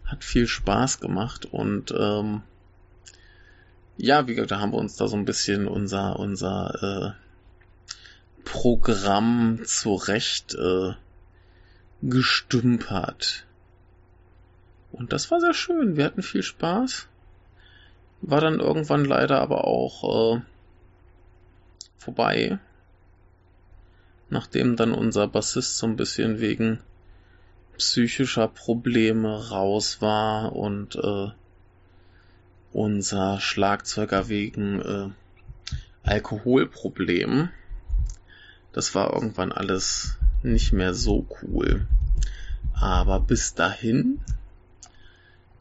Hat 0.04 0.24
viel 0.24 0.46
Spaß 0.46 1.00
gemacht 1.00 1.46
und 1.46 1.92
ähm, 1.96 2.42
ja, 3.96 4.26
wie 4.26 4.34
gesagt, 4.34 4.50
da 4.50 4.60
haben 4.60 4.72
wir 4.72 4.78
uns 4.78 4.96
da 4.96 5.06
so 5.08 5.16
ein 5.16 5.24
bisschen 5.24 5.68
unser, 5.68 6.18
unser 6.18 7.14
äh, 7.14 8.44
Programm 8.44 9.60
zurecht 9.64 10.54
äh, 10.54 10.94
gestümpert. 12.02 13.46
Und 14.90 15.12
das 15.12 15.30
war 15.30 15.40
sehr 15.40 15.54
schön. 15.54 15.96
Wir 15.96 16.04
hatten 16.04 16.22
viel 16.22 16.42
Spaß. 16.42 17.08
War 18.20 18.40
dann 18.40 18.60
irgendwann 18.60 19.04
leider 19.04 19.40
aber 19.40 19.64
auch 19.64 20.36
äh, 20.36 20.40
vorbei. 21.96 22.58
Nachdem 24.28 24.76
dann 24.76 24.92
unser 24.92 25.28
Bassist 25.28 25.78
so 25.78 25.86
ein 25.86 25.96
bisschen 25.96 26.40
wegen 26.40 26.80
psychischer 27.76 28.48
Probleme 28.48 29.50
raus 29.50 30.00
war 30.00 30.54
und 30.54 30.96
äh, 30.96 31.30
unser 32.72 33.40
Schlagzeuger 33.40 34.28
wegen 34.28 34.80
äh, 34.80 35.08
Alkoholproblemen. 36.02 37.50
Das 38.72 38.94
war 38.94 39.12
irgendwann 39.12 39.52
alles 39.52 40.18
nicht 40.42 40.72
mehr 40.72 40.94
so 40.94 41.26
cool. 41.42 41.86
Aber 42.74 43.20
bis 43.20 43.54
dahin 43.54 44.20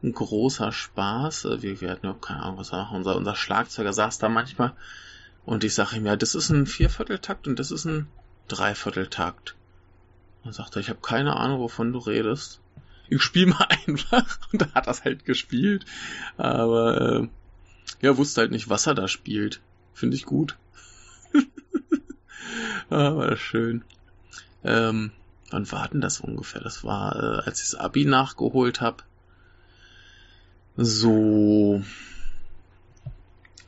ein 0.04 0.14
großer 0.14 0.72
Spaß. 0.72 1.46
Äh, 1.46 1.62
wir, 1.62 1.82
wir 1.82 1.92
hatten 1.92 2.08
ja 2.08 2.16
keine 2.20 2.44
Ahnung, 2.44 2.58
was 2.58 2.72
war. 2.72 2.92
Unser, 2.92 3.16
unser 3.16 3.36
Schlagzeuger 3.36 3.94
saß 3.94 4.18
da 4.18 4.30
manchmal 4.30 4.74
und 5.46 5.64
ich 5.64 5.74
sage 5.74 5.98
ihm, 5.98 6.06
ja, 6.06 6.16
das 6.16 6.36
ist 6.36 6.50
ein 6.50 6.66
Viervierteltakt 6.66 7.48
und 7.48 7.60
das 7.60 7.72
ist 7.72 7.86
ein 7.86 8.08
Dreivierteltakt. 8.48 9.56
Dann 10.44 10.54
sagt 10.54 10.76
er, 10.76 10.80
ich 10.80 10.90
habe 10.90 11.00
keine 11.02 11.36
Ahnung, 11.36 11.60
wovon 11.60 11.94
du 11.94 12.00
redest 12.00 12.61
ich 13.16 13.22
spiele 13.22 13.48
mal 13.48 13.68
einfach. 13.86 14.40
Und 14.52 14.62
da 14.62 14.74
hat 14.74 14.88
das 14.88 15.04
halt 15.04 15.26
gespielt. 15.26 15.86
Aber 16.38 17.02
äh, 17.02 17.28
ja, 18.02 18.18
wusste 18.18 18.42
halt 18.42 18.52
nicht, 18.52 18.70
was 18.70 18.88
er 18.88 18.96
da 18.96 19.08
spielt. 19.08 19.62
Finde 19.94 20.16
ich 20.16 20.26
gut. 20.26 20.58
Aber 22.90 23.36
schön. 23.36 23.84
Ähm, 24.64 25.12
wann 25.50 25.72
war 25.72 25.90
denn 25.90 26.02
das 26.02 26.22
ungefähr? 26.22 26.62
Das 26.62 26.84
war, 26.86 27.16
äh, 27.16 27.46
als 27.46 27.62
ich 27.62 27.72
das 27.72 27.80
Abi 27.80 28.06
nachgeholt 28.06 28.80
habe. 28.80 29.04
So. 30.78 31.84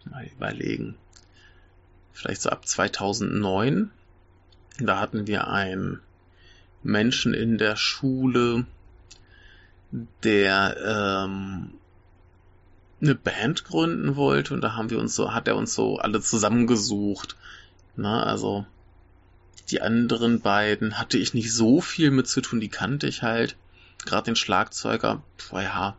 Mal 0.10 0.26
überlegen. 0.26 0.96
Vielleicht 2.14 2.42
so 2.42 2.50
ab 2.50 2.66
2009. 2.66 3.92
Da 4.80 5.00
hatten 5.00 5.28
wir 5.28 5.50
einen 5.50 6.00
Menschen 6.82 7.34
in 7.34 7.58
der 7.58 7.76
Schule, 7.76 8.66
der 10.24 10.78
ähm, 10.86 11.72
eine 13.02 13.16
Band 13.16 13.66
gründen 13.66 14.16
wollte 14.16 14.54
und 14.54 14.62
da 14.62 14.76
haben 14.76 14.90
wir 14.90 15.00
uns 15.00 15.16
so, 15.16 15.34
hat 15.34 15.48
er 15.48 15.56
uns 15.56 15.74
so 15.76 15.98
alle 15.98 16.22
zusammengesucht. 16.22 17.36
Na, 17.96 18.24
also 18.24 18.66
die 19.70 19.82
anderen 19.82 20.42
beiden 20.42 20.98
hatte 20.98 21.18
ich 21.18 21.34
nicht 21.34 21.54
so 21.54 21.80
viel 21.82 22.12
mit 22.12 22.28
zu 22.28 22.42
tun, 22.42 22.60
die 22.60 22.70
kannte 22.70 23.08
ich 23.08 23.22
halt. 23.22 23.56
Gerade 24.06 24.26
den 24.26 24.36
Schlagzeuger, 24.36 25.22
boah, 25.50 25.62
ja, 25.62 25.98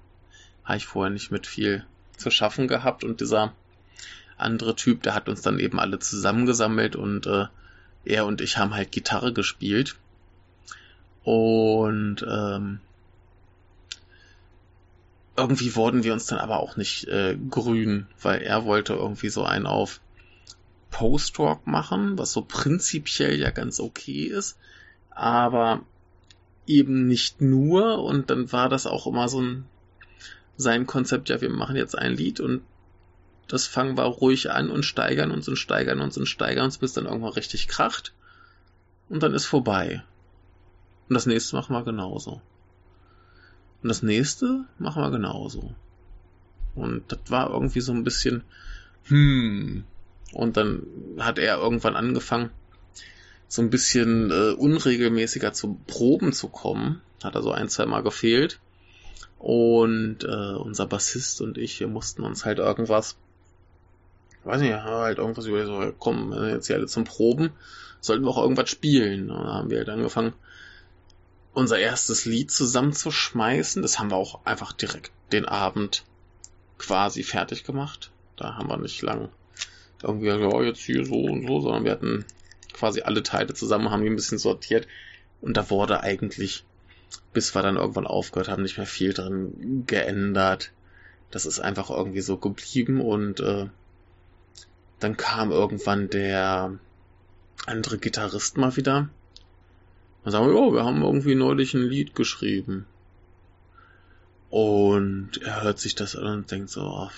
habe 0.64 0.76
ich 0.76 0.86
vorher 0.86 1.10
nicht 1.10 1.30
mit 1.30 1.46
viel 1.46 1.84
zu 2.16 2.30
schaffen 2.30 2.68
gehabt 2.68 3.04
und 3.04 3.20
dieser 3.20 3.52
andere 4.36 4.74
Typ, 4.74 5.02
der 5.02 5.14
hat 5.14 5.28
uns 5.28 5.42
dann 5.42 5.58
eben 5.58 5.78
alle 5.78 5.98
zusammengesammelt 5.98 6.96
und 6.96 7.26
äh, 7.26 7.46
er 8.04 8.26
und 8.26 8.40
ich 8.40 8.58
haben 8.58 8.74
halt 8.74 8.92
Gitarre 8.92 9.32
gespielt. 9.32 9.96
Und 11.22 12.24
ähm, 12.28 12.80
irgendwie 15.36 15.74
wurden 15.74 16.04
wir 16.04 16.12
uns 16.12 16.26
dann 16.26 16.38
aber 16.38 16.60
auch 16.60 16.76
nicht 16.76 17.08
äh, 17.08 17.36
grün, 17.50 18.06
weil 18.22 18.42
er 18.42 18.64
wollte 18.64 18.94
irgendwie 18.94 19.30
so 19.30 19.44
einen 19.44 19.66
auf 19.66 20.00
Post-Rock 20.90 21.66
machen, 21.66 22.18
was 22.18 22.32
so 22.32 22.42
prinzipiell 22.42 23.38
ja 23.38 23.50
ganz 23.50 23.80
okay 23.80 24.24
ist, 24.24 24.58
aber 25.10 25.80
eben 26.66 27.06
nicht 27.08 27.40
nur 27.40 28.02
und 28.04 28.30
dann 28.30 28.52
war 28.52 28.68
das 28.68 28.86
auch 28.86 29.06
immer 29.06 29.28
so 29.28 29.40
ein 29.40 29.64
sein 30.56 30.86
Konzept, 30.86 31.30
ja, 31.30 31.40
wir 31.40 31.50
machen 31.50 31.74
jetzt 31.74 31.98
ein 31.98 32.12
Lied 32.12 32.38
und 32.38 32.62
das 33.48 33.66
fangen 33.66 33.98
wir 33.98 34.04
ruhig 34.04 34.52
an 34.52 34.70
und 34.70 34.84
steigern 34.84 35.32
uns 35.32 35.48
und 35.48 35.56
steigern 35.56 36.00
uns 36.00 36.16
und 36.16 36.26
steigern 36.26 36.66
uns, 36.66 36.78
bis 36.78 36.92
dann 36.92 37.06
irgendwann 37.06 37.32
richtig 37.32 37.66
kracht 37.66 38.14
und 39.08 39.22
dann 39.22 39.34
ist 39.34 39.46
vorbei. 39.46 40.04
Und 41.08 41.14
das 41.14 41.26
nächste 41.26 41.56
machen 41.56 41.74
wir 41.74 41.82
genauso. 41.82 42.40
Und 43.84 43.88
das 43.88 44.02
nächste 44.02 44.64
machen 44.78 45.02
wir 45.02 45.10
genauso. 45.10 45.74
Und 46.74 47.04
das 47.08 47.18
war 47.28 47.50
irgendwie 47.50 47.82
so 47.82 47.92
ein 47.92 48.02
bisschen, 48.02 48.42
hm. 49.04 49.84
Und 50.32 50.56
dann 50.56 50.86
hat 51.18 51.38
er 51.38 51.58
irgendwann 51.58 51.94
angefangen 51.94 52.48
so 53.46 53.60
ein 53.60 53.68
bisschen 53.68 54.30
äh, 54.30 54.54
unregelmäßiger 54.54 55.52
zu 55.52 55.78
Proben 55.86 56.32
zu 56.32 56.48
kommen. 56.48 57.02
Hat 57.22 57.36
also 57.36 57.52
ein, 57.52 57.68
zwei 57.68 57.84
Mal 57.84 58.02
gefehlt. 58.02 58.58
Und 59.38 60.24
äh, 60.24 60.54
unser 60.54 60.86
Bassist 60.86 61.42
und 61.42 61.58
ich, 61.58 61.78
wir 61.78 61.88
mussten 61.88 62.22
uns 62.22 62.46
halt 62.46 62.60
irgendwas, 62.60 63.18
weiß 64.44 64.62
nicht, 64.62 64.72
halt 64.72 65.18
irgendwas 65.18 65.44
über 65.44 65.66
so, 65.66 65.92
komm, 65.98 66.32
jetzt 66.48 66.68
hier 66.68 66.76
alle 66.76 66.86
zum 66.86 67.04
Proben, 67.04 67.50
sollten 68.00 68.24
wir 68.24 68.30
auch 68.30 68.42
irgendwas 68.42 68.70
spielen. 68.70 69.30
Und 69.30 69.44
dann 69.44 69.52
haben 69.52 69.68
wir 69.68 69.76
halt 69.76 69.90
angefangen, 69.90 70.32
unser 71.54 71.78
erstes 71.78 72.24
Lied 72.24 72.50
zusammenzuschmeißen. 72.50 73.80
Das 73.82 73.98
haben 73.98 74.10
wir 74.10 74.16
auch 74.16 74.44
einfach 74.44 74.72
direkt 74.72 75.12
den 75.32 75.46
Abend 75.46 76.04
quasi 76.78 77.22
fertig 77.22 77.64
gemacht. 77.64 78.10
Da 78.36 78.56
haben 78.56 78.68
wir 78.68 78.76
nicht 78.76 79.00
lang 79.02 79.28
irgendwie, 80.02 80.26
ja, 80.26 80.62
jetzt 80.62 80.80
hier 80.80 81.06
so 81.06 81.14
und 81.14 81.46
so, 81.46 81.60
sondern 81.60 81.84
wir 81.84 81.92
hatten 81.92 82.24
quasi 82.72 83.02
alle 83.02 83.22
Teile 83.22 83.54
zusammen, 83.54 83.90
haben 83.90 84.02
die 84.02 84.10
ein 84.10 84.16
bisschen 84.16 84.38
sortiert. 84.38 84.86
Und 85.40 85.56
da 85.56 85.70
wurde 85.70 86.02
eigentlich, 86.02 86.64
bis 87.32 87.54
wir 87.54 87.62
dann 87.62 87.76
irgendwann 87.76 88.06
aufgehört 88.06 88.48
haben, 88.48 88.62
nicht 88.62 88.76
mehr 88.76 88.86
viel 88.86 89.12
drin 89.12 89.84
geändert. 89.86 90.72
Das 91.30 91.46
ist 91.46 91.60
einfach 91.60 91.90
irgendwie 91.90 92.20
so 92.20 92.36
geblieben 92.36 93.00
und 93.00 93.40
äh, 93.40 93.66
dann 95.00 95.16
kam 95.16 95.50
irgendwann 95.50 96.08
der 96.10 96.78
andere 97.66 97.98
Gitarrist 97.98 98.56
mal 98.56 98.76
wieder. 98.76 99.08
Dann 100.24 100.32
sagen 100.32 100.46
wir, 100.46 100.56
oh, 100.56 100.72
wir 100.72 100.84
haben 100.84 101.02
irgendwie 101.02 101.34
neulich 101.34 101.74
ein 101.74 101.82
Lied 101.82 102.14
geschrieben. 102.14 102.86
Und 104.48 105.42
er 105.42 105.62
hört 105.62 105.78
sich 105.78 105.94
das 105.94 106.16
an 106.16 106.26
und 106.26 106.50
denkt 106.50 106.70
so, 106.70 106.82
oh, 106.82 107.10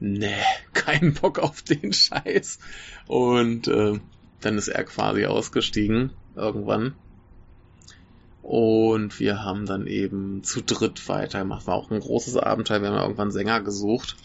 nee, 0.00 0.42
keinen 0.74 1.14
Bock 1.14 1.38
auf 1.38 1.62
den 1.62 1.92
Scheiß. 1.92 2.58
Und 3.06 3.68
äh, 3.68 4.00
dann 4.40 4.58
ist 4.58 4.66
er 4.68 4.82
quasi 4.84 5.26
ausgestiegen 5.26 6.10
irgendwann. 6.34 6.94
Und 8.42 9.20
wir 9.20 9.44
haben 9.44 9.66
dann 9.66 9.86
eben 9.86 10.42
zu 10.42 10.62
dritt 10.62 11.08
weitergemacht. 11.08 11.68
War 11.68 11.76
auch 11.76 11.92
ein 11.92 12.00
großes 12.00 12.36
Abenteuer. 12.36 12.82
Wir 12.82 12.88
haben 12.88 12.98
irgendwann 12.98 13.30
Sänger 13.30 13.60
gesucht. 13.60 14.16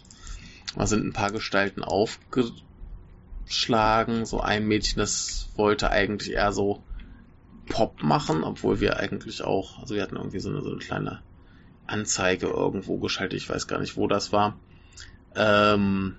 Da 0.76 0.88
sind 0.88 1.06
ein 1.06 1.14
paar 1.14 1.32
Gestalten 1.32 1.84
aufgeschlagen. 1.84 4.26
So 4.26 4.42
ein 4.42 4.68
Mädchen, 4.68 4.98
das 4.98 5.50
wollte 5.56 5.92
eigentlich 5.92 6.34
eher 6.34 6.52
so 6.52 6.82
Pop 7.68 8.02
machen, 8.04 8.44
obwohl 8.44 8.80
wir 8.80 8.98
eigentlich 8.98 9.44
auch, 9.44 9.80
also 9.80 9.96
wir 9.96 10.02
hatten 10.02 10.16
irgendwie 10.16 10.40
so 10.40 10.50
eine, 10.50 10.62
so 10.62 10.70
eine 10.70 10.80
kleine 10.80 11.22
Anzeige 11.86 12.48
irgendwo 12.48 12.98
geschaltet. 12.98 13.40
Ich 13.40 13.50
weiß 13.50 13.68
gar 13.68 13.80
nicht, 13.80 13.98
wo 13.98 14.08
das 14.08 14.32
war. 14.32 14.58
Ähm, 15.36 16.16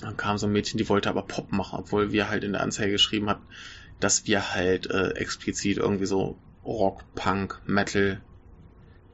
dann 0.00 0.16
kam 0.16 0.38
so 0.38 0.46
ein 0.46 0.52
Mädchen, 0.52 0.78
die 0.78 0.88
wollte 0.88 1.08
aber 1.08 1.22
Pop 1.22 1.52
machen, 1.52 1.78
obwohl 1.78 2.12
wir 2.12 2.28
halt 2.28 2.44
in 2.44 2.52
der 2.52 2.62
Anzeige 2.62 2.92
geschrieben 2.92 3.28
hatten, 3.28 3.44
dass 4.00 4.26
wir 4.26 4.54
halt 4.54 4.90
äh, 4.90 5.10
explizit 5.10 5.78
irgendwie 5.78 6.06
so 6.06 6.36
Rock, 6.64 7.02
Punk, 7.14 7.60
Metal, 7.66 8.20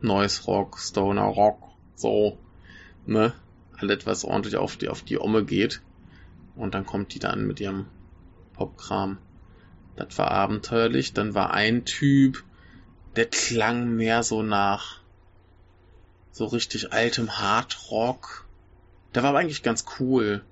Noise 0.00 0.44
Rock, 0.44 0.78
Stoner 0.78 1.26
Rock, 1.26 1.62
so, 1.94 2.38
ne? 3.06 3.32
Alles, 3.76 4.06
was 4.06 4.24
ordentlich 4.24 4.56
auf 4.56 4.76
die, 4.76 4.88
auf 4.88 5.02
die 5.02 5.18
Omme 5.18 5.44
geht. 5.44 5.82
Und 6.54 6.74
dann 6.74 6.86
kommt 6.86 7.14
die 7.14 7.18
dann 7.18 7.46
mit 7.46 7.60
ihrem 7.60 7.86
Popkram. 8.54 9.18
Das 10.08 10.18
war 10.18 10.30
abenteuerlich. 10.30 11.12
Dann 11.12 11.34
war 11.34 11.52
ein 11.52 11.84
Typ, 11.84 12.44
der 13.16 13.26
klang 13.26 13.94
mehr 13.96 14.22
so 14.22 14.42
nach 14.42 15.00
so 16.30 16.46
richtig 16.46 16.92
altem 16.92 17.38
Hardrock. 17.38 18.46
Der 19.14 19.22
war 19.22 19.30
aber 19.30 19.40
eigentlich 19.40 19.62
ganz 19.62 19.84
cool. 20.00 20.42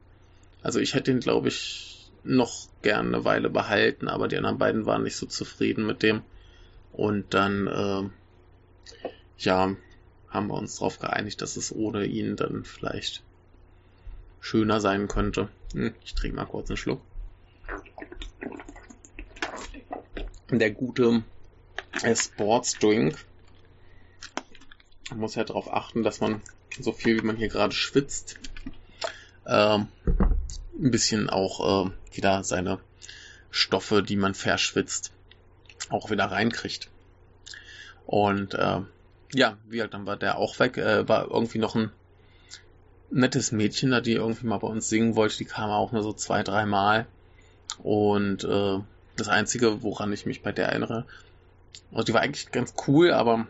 Also 0.63 0.79
ich 0.79 0.95
hätte 0.95 1.11
ihn, 1.11 1.21
glaube 1.21 1.49
ich, 1.49 2.11
noch 2.23 2.69
gern 2.83 3.15
eine 3.15 3.25
Weile 3.25 3.49
behalten, 3.49 4.09
aber 4.09 4.29
die 4.29 4.37
anderen 4.37 4.59
beiden 4.59 4.87
waren 4.87 5.03
nicht 5.03 5.17
so 5.17 5.27
zufrieden 5.27 5.87
mit 5.87 6.03
dem. 6.03 6.23
Und 6.93 7.33
dann, 7.33 7.67
äh, 7.67 9.09
ja, 9.39 9.75
haben 10.29 10.47
wir 10.49 10.55
uns 10.55 10.77
darauf 10.77 10.99
geeinigt, 10.99 11.41
dass 11.41 11.57
es 11.57 11.75
ohne 11.75 12.05
ihn 12.05 12.37
dann 12.37 12.65
vielleicht 12.65 13.23
schöner 14.41 14.81
sein 14.81 15.09
könnte. 15.09 15.49
Hm, 15.73 15.95
ich 16.05 16.15
trinke 16.15 16.37
mal 16.37 16.45
kurz 16.45 16.69
einen 16.69 16.77
Schluck. 16.77 17.01
Der 20.59 20.73
gute 20.73 21.23
Sportsdrink. 22.15 23.17
Man 25.11 25.21
muss 25.21 25.37
ja 25.37 25.45
darauf 25.45 25.73
achten, 25.73 26.03
dass 26.03 26.21
man 26.21 26.43
so 26.79 26.93
viel 26.93 27.19
wie 27.19 27.27
man 27.27 27.37
hier 27.37 27.49
gerade 27.49 27.73
schwitzt, 27.73 28.37
ähm, 29.47 29.89
ein 30.79 30.91
bisschen 30.91 31.31
auch 31.31 31.87
äh, 31.87 31.91
wieder 32.13 32.43
seine 32.43 32.81
Stoffe, 33.51 34.03
die 34.03 34.17
man 34.17 34.35
verschwitzt, 34.35 35.13
auch 35.89 36.11
wieder 36.11 36.25
reinkriegt. 36.27 36.89
Und 38.07 38.55
äh, 38.55 38.81
ja, 39.33 39.57
wie 39.69 39.77
gesagt, 39.77 39.95
dann 39.95 40.07
war 40.07 40.17
der 40.17 40.37
auch 40.39 40.59
weg. 40.59 40.79
Äh, 40.79 41.09
war 41.09 41.31
irgendwie 41.31 41.59
noch 41.59 41.77
ein 41.77 41.93
nettes 43.11 43.53
Mädchen 43.53 43.93
da, 43.93 44.01
die 44.01 44.15
irgendwie 44.15 44.47
mal 44.47 44.59
bei 44.59 44.69
uns 44.69 44.89
singen 44.89 45.15
wollte. 45.15 45.39
Die 45.39 45.45
kam 45.45 45.71
auch 45.71 45.93
nur 45.93 46.03
so 46.03 46.13
zwei, 46.13 46.43
drei 46.43 46.67
Mal. 46.67 47.07
Und 47.83 48.45
äh, 48.45 48.79
das 49.21 49.29
Einzige, 49.29 49.83
woran 49.83 50.13
ich 50.13 50.27
mich 50.27 50.43
bei 50.43 50.53
der 50.53 50.69
erinnere, 50.69 51.07
also 51.93 52.05
die 52.05 52.15
war 52.15 52.23
eigentlich 52.23 52.51
ganz 52.51 52.75
cool, 52.87 53.13
aber 53.13 53.47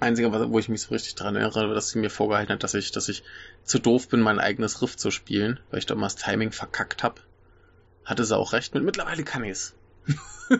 Einzige, 0.00 0.32
wo 0.32 0.58
ich 0.58 0.68
mich 0.68 0.82
so 0.82 0.94
richtig 0.94 1.14
dran 1.14 1.36
erinnere, 1.36 1.74
dass 1.74 1.90
sie 1.90 1.98
mir 1.98 2.10
vorgehalten 2.10 2.54
hat, 2.54 2.62
dass 2.62 2.74
ich, 2.74 2.92
dass 2.92 3.08
ich 3.08 3.22
zu 3.64 3.78
doof 3.78 4.08
bin, 4.08 4.20
mein 4.20 4.40
eigenes 4.40 4.82
Riff 4.82 4.96
zu 4.96 5.10
spielen, 5.10 5.60
weil 5.70 5.78
ich 5.78 5.86
da 5.86 5.94
mal 5.94 6.06
das 6.06 6.16
Timing 6.16 6.50
verkackt 6.50 7.02
habe. 7.02 7.20
Hatte 8.04 8.24
sie 8.24 8.36
auch 8.36 8.52
recht 8.52 8.74
mit. 8.74 8.82
Mittlerweile 8.82 9.22
kann 9.22 9.44
ich's. 9.44 9.74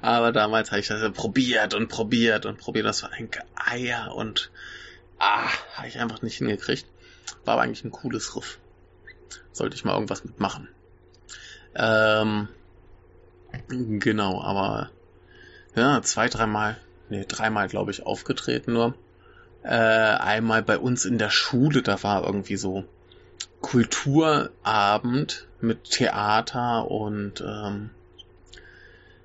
Aber 0.00 0.30
damals 0.32 0.70
habe 0.70 0.80
ich 0.80 0.86
das 0.86 1.12
probiert 1.12 1.74
und 1.74 1.88
probiert 1.88 2.46
und 2.46 2.58
probiert. 2.58 2.86
Das 2.86 3.02
war 3.02 3.10
ein 3.12 3.28
Eier 3.56 4.14
und 4.14 4.50
ah, 5.18 5.48
habe 5.74 5.88
ich 5.88 5.98
einfach 5.98 6.22
nicht 6.22 6.36
hingekriegt. 6.36 6.86
War 7.44 7.54
aber 7.54 7.62
eigentlich 7.62 7.84
ein 7.84 7.90
cooles 7.90 8.36
Riff. 8.36 8.58
Sollte 9.52 9.74
ich 9.74 9.84
mal 9.84 9.94
irgendwas 9.94 10.24
mitmachen. 10.24 10.68
Ähm, 11.74 12.48
genau, 13.68 14.42
aber 14.42 14.90
ja, 15.74 16.02
zwei, 16.02 16.28
dreimal, 16.28 16.76
nee, 17.08 17.24
dreimal 17.26 17.68
glaube 17.68 17.90
ich 17.90 18.04
aufgetreten 18.06 18.72
nur. 18.72 18.94
Äh, 19.62 19.68
einmal 19.68 20.62
bei 20.62 20.78
uns 20.78 21.04
in 21.04 21.18
der 21.18 21.30
Schule, 21.30 21.82
da 21.82 22.02
war 22.02 22.24
irgendwie 22.24 22.56
so 22.56 22.84
Kulturabend 23.60 25.46
mit 25.60 25.84
Theater 25.84 26.90
und 26.90 27.40
ähm, 27.40 27.90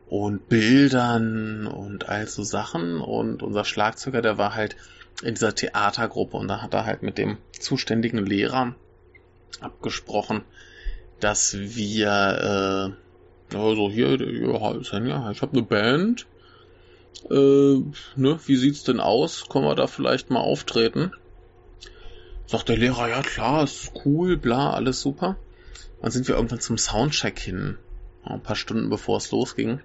und 0.10 0.48
Bildern 0.48 1.68
und 1.68 2.08
all 2.08 2.28
so 2.28 2.44
Sachen. 2.44 3.02
Und 3.02 3.44
unser 3.44 3.66
Schlagzeuger, 3.66 4.22
der 4.22 4.38
war 4.38 4.56
halt 4.56 4.76
in 5.22 5.34
dieser 5.34 5.56
Theatergruppe 5.56 6.38
und 6.38 6.48
da 6.48 6.62
hat 6.62 6.74
er 6.74 6.86
halt 6.86 7.04
mit 7.04 7.18
dem 7.18 7.38
zuständigen 7.52 8.26
Lehrer 8.26 8.76
abgesprochen, 9.60 10.44
dass 11.20 11.58
wir, 11.58 12.94
äh, 12.94 13.07
also 13.54 13.90
hier, 13.90 14.20
ja, 14.20 15.32
ich 15.32 15.42
habe 15.42 15.54
eine 15.54 15.64
Band, 15.64 16.28
äh, 17.30 17.82
ne, 18.16 18.40
wie 18.46 18.56
sieht's 18.56 18.84
denn 18.84 19.00
aus? 19.00 19.48
Können 19.50 19.66
wir 19.66 19.76
da 19.76 19.88
vielleicht 19.88 20.30
mal 20.30 20.42
auftreten? 20.42 21.12
Sagt 22.46 22.70
der 22.70 22.78
Lehrer, 22.78 23.10
ja 23.10 23.22
klar, 23.22 23.64
ist 23.64 23.92
cool, 24.06 24.38
bla, 24.38 24.72
alles 24.72 25.02
super. 25.02 25.38
Dann 26.02 26.12
sind 26.12 26.28
wir 26.28 26.36
irgendwann 26.36 26.62
zum 26.62 26.78
Soundcheck 26.78 27.40
hin, 27.40 27.78
ein 28.24 28.42
paar 28.42 28.56
Stunden 28.56 28.90
bevor 28.90 29.18
es 29.18 29.32
losging 29.32 29.82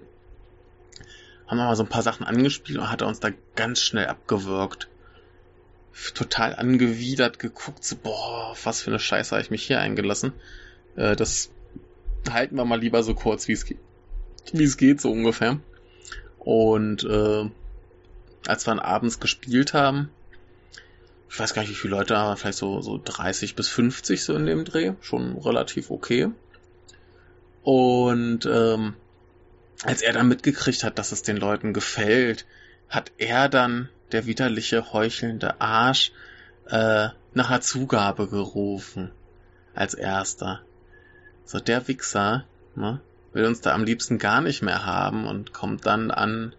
haben 1.53 1.57
wir 1.57 1.65
mal 1.65 1.75
so 1.75 1.83
ein 1.83 1.89
paar 1.89 2.01
Sachen 2.01 2.25
angespielt 2.25 2.79
und 2.79 2.89
hat 2.89 3.01
er 3.01 3.07
uns 3.07 3.19
da 3.19 3.29
ganz 3.55 3.79
schnell 3.79 4.07
abgewürgt. 4.07 4.87
Total 6.15 6.55
angewidert 6.55 7.37
geguckt, 7.37 7.83
so, 7.83 7.95
boah, 7.95 8.55
was 8.63 8.81
für 8.81 8.89
eine 8.89 8.99
Scheiße 8.99 9.31
habe 9.31 9.43
ich 9.43 9.51
mich 9.51 9.67
hier 9.67 9.79
eingelassen. 9.79 10.33
Äh, 10.95 11.15
das 11.15 11.51
halten 12.29 12.55
wir 12.55 12.65
mal 12.65 12.79
lieber 12.79 13.03
so 13.03 13.13
kurz, 13.13 13.47
wie 13.47 13.53
es 13.53 13.65
geht, 13.65 13.79
wie 14.51 14.63
es 14.63 14.77
geht, 14.77 15.01
so 15.01 15.11
ungefähr. 15.11 15.59
Und 16.39 17.03
äh, 17.03 17.49
als 18.47 18.65
wir 18.65 18.75
dann 18.75 18.79
abends 18.79 19.19
gespielt 19.19 19.73
haben, 19.73 20.09
ich 21.29 21.39
weiß 21.39 21.53
gar 21.53 21.63
nicht, 21.63 21.71
wie 21.71 21.75
viele 21.75 21.95
Leute, 21.95 22.15
aber 22.15 22.37
vielleicht 22.37 22.59
so, 22.59 22.81
so 22.81 23.01
30 23.03 23.55
bis 23.55 23.67
50 23.69 24.23
so 24.23 24.35
in 24.35 24.45
dem 24.45 24.65
Dreh, 24.65 24.93
schon 25.01 25.37
relativ 25.37 25.89
okay. 25.89 26.29
Und 27.63 28.45
ähm, 28.45 28.93
als 29.83 30.01
er 30.01 30.13
dann 30.13 30.27
mitgekriegt 30.27 30.83
hat, 30.83 30.99
dass 30.99 31.11
es 31.11 31.23
den 31.23 31.37
Leuten 31.37 31.73
gefällt, 31.73 32.45
hat 32.89 33.11
er 33.17 33.49
dann, 33.49 33.89
der 34.11 34.25
widerliche, 34.27 34.93
heuchelnde 34.93 35.59
Arsch, 35.59 36.11
äh, 36.67 37.09
nach 37.33 37.49
einer 37.49 37.61
Zugabe 37.61 38.27
gerufen. 38.27 39.11
Als 39.73 39.95
erster. 39.95 40.61
So, 41.45 41.59
der 41.59 41.87
Wichser, 41.87 42.45
ne, 42.75 43.01
will 43.33 43.45
uns 43.45 43.61
da 43.61 43.73
am 43.73 43.83
liebsten 43.83 44.17
gar 44.17 44.41
nicht 44.41 44.61
mehr 44.61 44.85
haben 44.85 45.27
und 45.27 45.53
kommt 45.53 45.85
dann 45.85 46.11
an, 46.11 46.55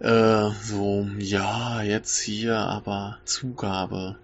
äh, 0.00 0.50
so, 0.62 1.08
ja, 1.18 1.82
jetzt 1.82 2.18
hier, 2.18 2.56
aber 2.56 3.18
Zugabe. 3.24 4.16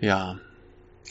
Ja, 0.00 0.38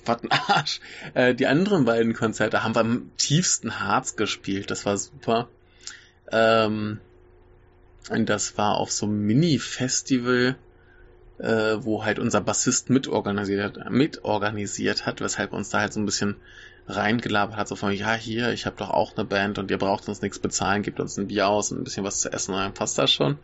was 0.06 0.24
ein 0.24 0.32
Arsch. 0.48 0.80
Äh, 1.14 1.36
die 1.36 1.48
anderen 1.48 1.86
beiden 1.86 2.14
Konzerte 2.14 2.64
haben 2.64 2.76
wir 2.76 2.82
im 2.82 3.12
tiefsten 3.18 3.80
Harz 3.80 4.16
gespielt. 4.16 4.72
Das 4.72 4.86
war 4.86 4.98
super. 4.98 5.48
Ähm, 6.32 7.00
und 8.10 8.28
das 8.28 8.58
war 8.58 8.78
auf 8.78 8.92
so 8.92 9.06
einem 9.06 9.26
Mini-Festival, 9.26 10.56
äh, 11.40 11.78
wo 11.80 12.04
halt 12.06 12.20
unser 12.20 12.42
Bassist 12.42 12.90
mitorganisiert, 12.90 13.90
mitorganisiert 13.90 15.06
hat, 15.06 15.22
weshalb 15.22 15.54
uns 15.54 15.70
da 15.70 15.80
halt 15.80 15.94
so 15.94 16.00
ein 16.00 16.06
bisschen 16.06 16.36
reingelabert 16.88 17.56
hat, 17.56 17.68
so 17.68 17.76
von, 17.76 17.92
ja, 17.94 18.14
hier, 18.14 18.52
ich 18.52 18.66
habe 18.66 18.76
doch 18.76 18.90
auch 18.90 19.16
eine 19.16 19.26
Band 19.26 19.58
und 19.58 19.72
ihr 19.72 19.78
braucht 19.78 20.08
uns 20.08 20.22
nichts 20.22 20.40
bezahlen, 20.40 20.84
gebt 20.84 21.00
uns 21.00 21.18
ein 21.18 21.28
Bier 21.28 21.48
aus 21.48 21.72
und 21.72 21.80
ein 21.80 21.84
bisschen 21.84 22.04
was 22.04 22.20
zu 22.20 22.32
essen, 22.32 22.54
dann 22.54 22.74
passt 22.74 22.98
das 22.98 23.12
schon. 23.12 23.38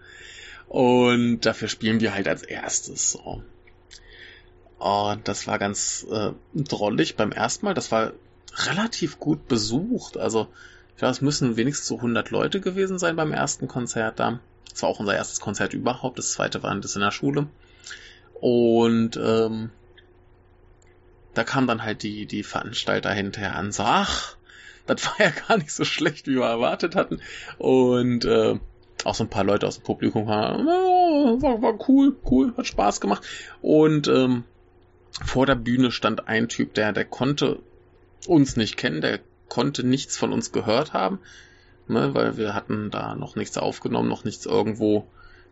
Und 0.68 1.42
dafür 1.42 1.68
spielen 1.68 2.00
wir 2.00 2.14
halt 2.14 2.28
als 2.28 2.44
erstes 2.44 3.12
so. 3.12 3.42
Und 4.78 5.28
das 5.28 5.48
war 5.48 5.58
ganz 5.60 6.06
äh, 6.10 6.32
drollig 6.54 7.16
beim 7.16 7.32
ersten 7.32 7.66
Mal. 7.66 7.74
Das 7.74 7.92
war 7.92 8.14
relativ 8.56 9.20
gut 9.20 9.48
besucht. 9.48 10.18
Also, 10.18 10.48
ich 10.92 10.98
glaube, 10.98 11.12
es 11.12 11.22
müssen 11.22 11.58
wenigstens 11.58 11.88
so 11.88 11.96
100 11.98 12.30
Leute 12.30 12.62
gewesen 12.62 13.00
sein 13.00 13.16
beim 13.16 13.34
ersten 13.34 13.68
Konzert 13.68 14.20
da. 14.20 14.40
Das 14.70 14.84
war 14.84 14.90
auch 14.90 15.00
unser 15.00 15.16
erstes 15.16 15.40
Konzert 15.40 15.74
überhaupt. 15.74 16.18
Das 16.18 16.32
zweite 16.32 16.62
war 16.64 16.74
das 16.76 16.96
in 16.96 17.02
der 17.02 17.12
Schule. 17.12 17.48
Und 18.42 19.18
ähm, 19.18 19.72
da 21.34 21.44
kam 21.44 21.68
dann 21.68 21.84
halt 21.84 22.04
die, 22.04 22.26
die 22.26 22.44
Veranstalter 22.44 23.12
hinterher 23.12 23.56
an, 23.56 23.72
so, 23.72 23.84
ach, 23.84 24.36
das 24.86 25.06
war 25.06 25.20
ja 25.20 25.32
gar 25.48 25.58
nicht 25.58 25.72
so 25.72 25.86
schlecht, 25.86 26.28
wie 26.28 26.36
wir 26.36 26.46
erwartet 26.46 26.96
hatten. 26.96 27.22
Und 27.58 28.26
äh, 28.26 28.60
auch 29.06 29.16
so 29.16 29.24
ein 29.24 29.30
paar 29.30 29.44
Leute 29.44 29.68
aus 29.68 29.78
dem 29.78 29.84
Publikum 29.84 30.28
waren, 30.28 30.68
oh, 30.68 31.42
war, 31.42 31.62
war 31.62 31.80
cool, 31.88 32.16
cool, 32.30 32.54
hat 32.58 32.68
Spaß 32.68 33.00
gemacht. 33.02 33.26
Und 33.62 34.08
ähm, 34.08 34.44
vor 35.24 35.46
der 35.46 35.56
Bühne 35.56 35.92
stand 35.92 36.28
ein 36.28 36.50
Typ, 36.50 36.74
der, 36.74 36.92
der 36.92 37.06
konnte 37.06 37.60
uns 38.28 38.56
nicht 38.56 38.78
kennen, 38.78 39.02
der 39.02 39.20
konnte 39.48 39.86
nichts 39.86 40.18
von 40.18 40.34
uns 40.34 40.52
gehört 40.52 40.94
haben, 40.94 41.20
ne, 41.88 42.14
weil 42.14 42.38
wir 42.38 42.54
hatten 42.54 42.92
da 42.92 43.16
noch 43.16 43.36
nichts 43.36 43.58
aufgenommen, 43.58 44.10
noch 44.10 44.24
nichts 44.24 44.46
irgendwo 44.46 45.08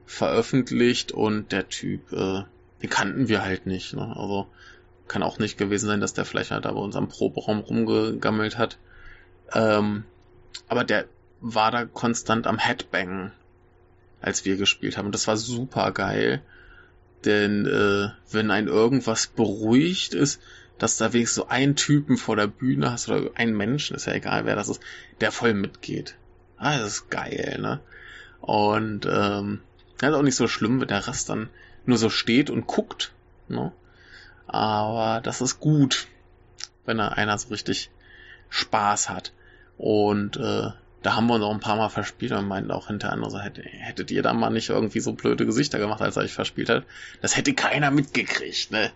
veröffentlicht 0.06 1.12
und 1.12 1.52
der 1.52 1.70
Typ, 1.70 2.12
äh, 2.14 2.44
den 2.82 2.90
kannten 2.90 3.28
wir 3.28 3.44
halt 3.44 3.66
nicht. 3.66 3.94
Ne? 3.94 4.16
Also 4.16 4.48
kann 5.08 5.24
auch 5.24 5.40
nicht 5.40 5.58
gewesen 5.58 5.88
sein, 5.88 6.02
dass 6.02 6.14
der 6.14 6.26
vielleicht 6.26 6.52
halt 6.52 6.66
da 6.66 6.72
bei 6.72 6.80
uns 6.80 6.96
am 6.96 7.08
Proberaum 7.08 7.60
rumgegammelt 7.60 8.58
hat. 8.58 8.78
Ähm, 9.54 10.04
aber 10.68 10.84
der 10.84 11.06
war 11.40 11.72
da 11.72 11.86
konstant 11.86 12.48
am 12.48 12.58
Headbangen, 12.58 13.32
als 14.22 14.46
wir 14.46 14.58
gespielt 14.58 14.98
haben. 14.98 15.08
Und 15.08 15.16
das 15.16 15.28
war 15.28 15.38
super 15.38 15.92
geil. 15.92 16.42
Denn 17.26 17.66
äh, 17.66 18.10
wenn 18.32 18.52
ein 18.52 18.68
irgendwas 18.68 19.28
beruhigt 19.28 20.14
ist, 20.14 20.42
dass 20.78 20.98
da 20.98 21.14
wenigstens 21.14 21.36
so 21.36 21.48
einen 21.48 21.76
Typen 21.76 22.18
vor 22.18 22.36
der 22.36 22.48
Bühne 22.48 22.92
hast 22.92 23.10
oder 23.10 23.32
einen 23.36 23.58
Menschen, 23.58 23.96
ist 23.96 24.06
ja 24.06 24.14
egal, 24.14 24.46
wer 24.46 24.56
das 24.56 24.70
ist, 24.70 24.82
der 25.22 25.32
voll 25.32 25.54
mitgeht. 25.54 26.16
Ah, 26.58 26.78
das 26.78 26.88
ist 26.88 27.10
geil, 27.10 27.58
ne? 27.60 27.80
Und 28.42 29.06
ähm, 29.06 29.62
das 29.98 30.12
ist 30.12 30.16
auch 30.16 30.22
nicht 30.22 30.36
so 30.36 30.48
schlimm, 30.48 30.80
wenn 30.80 30.88
der 30.88 31.08
Rest 31.08 31.30
dann 31.30 31.50
nur 31.88 31.98
so 31.98 32.10
steht 32.10 32.50
und 32.50 32.68
guckt, 32.68 33.14
ne? 33.48 33.72
Aber 34.48 35.22
das 35.22 35.42
ist 35.42 35.60
gut, 35.60 36.08
wenn 36.86 36.98
da 36.98 37.10
einer 37.10 37.38
so 37.38 37.50
richtig 37.50 37.90
Spaß 38.50 39.10
hat. 39.10 39.34
Und 39.78 40.38
äh, 40.38 40.70
da 41.04 41.16
haben 41.16 41.28
wir 41.28 41.36
uns 41.36 41.44
auch 41.44 41.54
ein 41.54 41.60
paar 41.60 41.76
Mal 41.76 41.90
verspielt 41.90 42.32
und 42.32 42.48
meinten 42.48 42.72
auch 42.72 42.88
hinterher 42.88 43.30
so, 43.30 43.40
hätte, 43.40 43.62
hättet 43.62 44.10
ihr 44.12 44.24
da 44.24 44.34
mal 44.34 44.50
nicht 44.50 44.70
irgendwie 44.70 45.00
so 45.00 45.14
blöde 45.14 45.46
Gesichter 45.46 45.80
gemacht, 45.80 46.02
als 46.02 46.16
er 46.16 46.24
euch 46.24 46.34
verspielt 46.34 46.70
hat. 46.70 46.86
Das 47.22 47.38
hätte 47.38 47.54
keiner 47.54 47.92
mitgekriegt, 47.92 48.72
ne? 48.72 48.92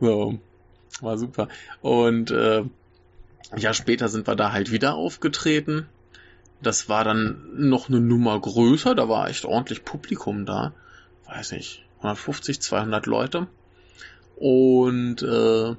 So, 0.00 0.38
war 1.00 1.16
super. 1.16 1.48
Und 1.80 2.30
äh, 2.30 2.64
ja, 3.56 3.74
später 3.74 4.08
sind 4.08 4.26
wir 4.26 4.34
da 4.34 4.52
halt 4.52 4.72
wieder 4.72 4.94
aufgetreten. 4.94 5.86
Das 6.60 6.88
war 6.88 7.04
dann 7.04 7.42
noch 7.54 7.88
eine 7.88 8.00
Nummer 8.00 8.40
größer, 8.40 8.94
da 8.94 9.08
war 9.08 9.28
echt 9.28 9.44
ordentlich 9.44 9.84
Publikum 9.84 10.46
da. 10.46 10.72
Weiß 11.26 11.52
nicht, 11.52 11.84
150, 12.02 12.60
200 12.60 13.06
Leute. 13.06 13.46
Und 14.36 15.22
äh, 15.22 15.76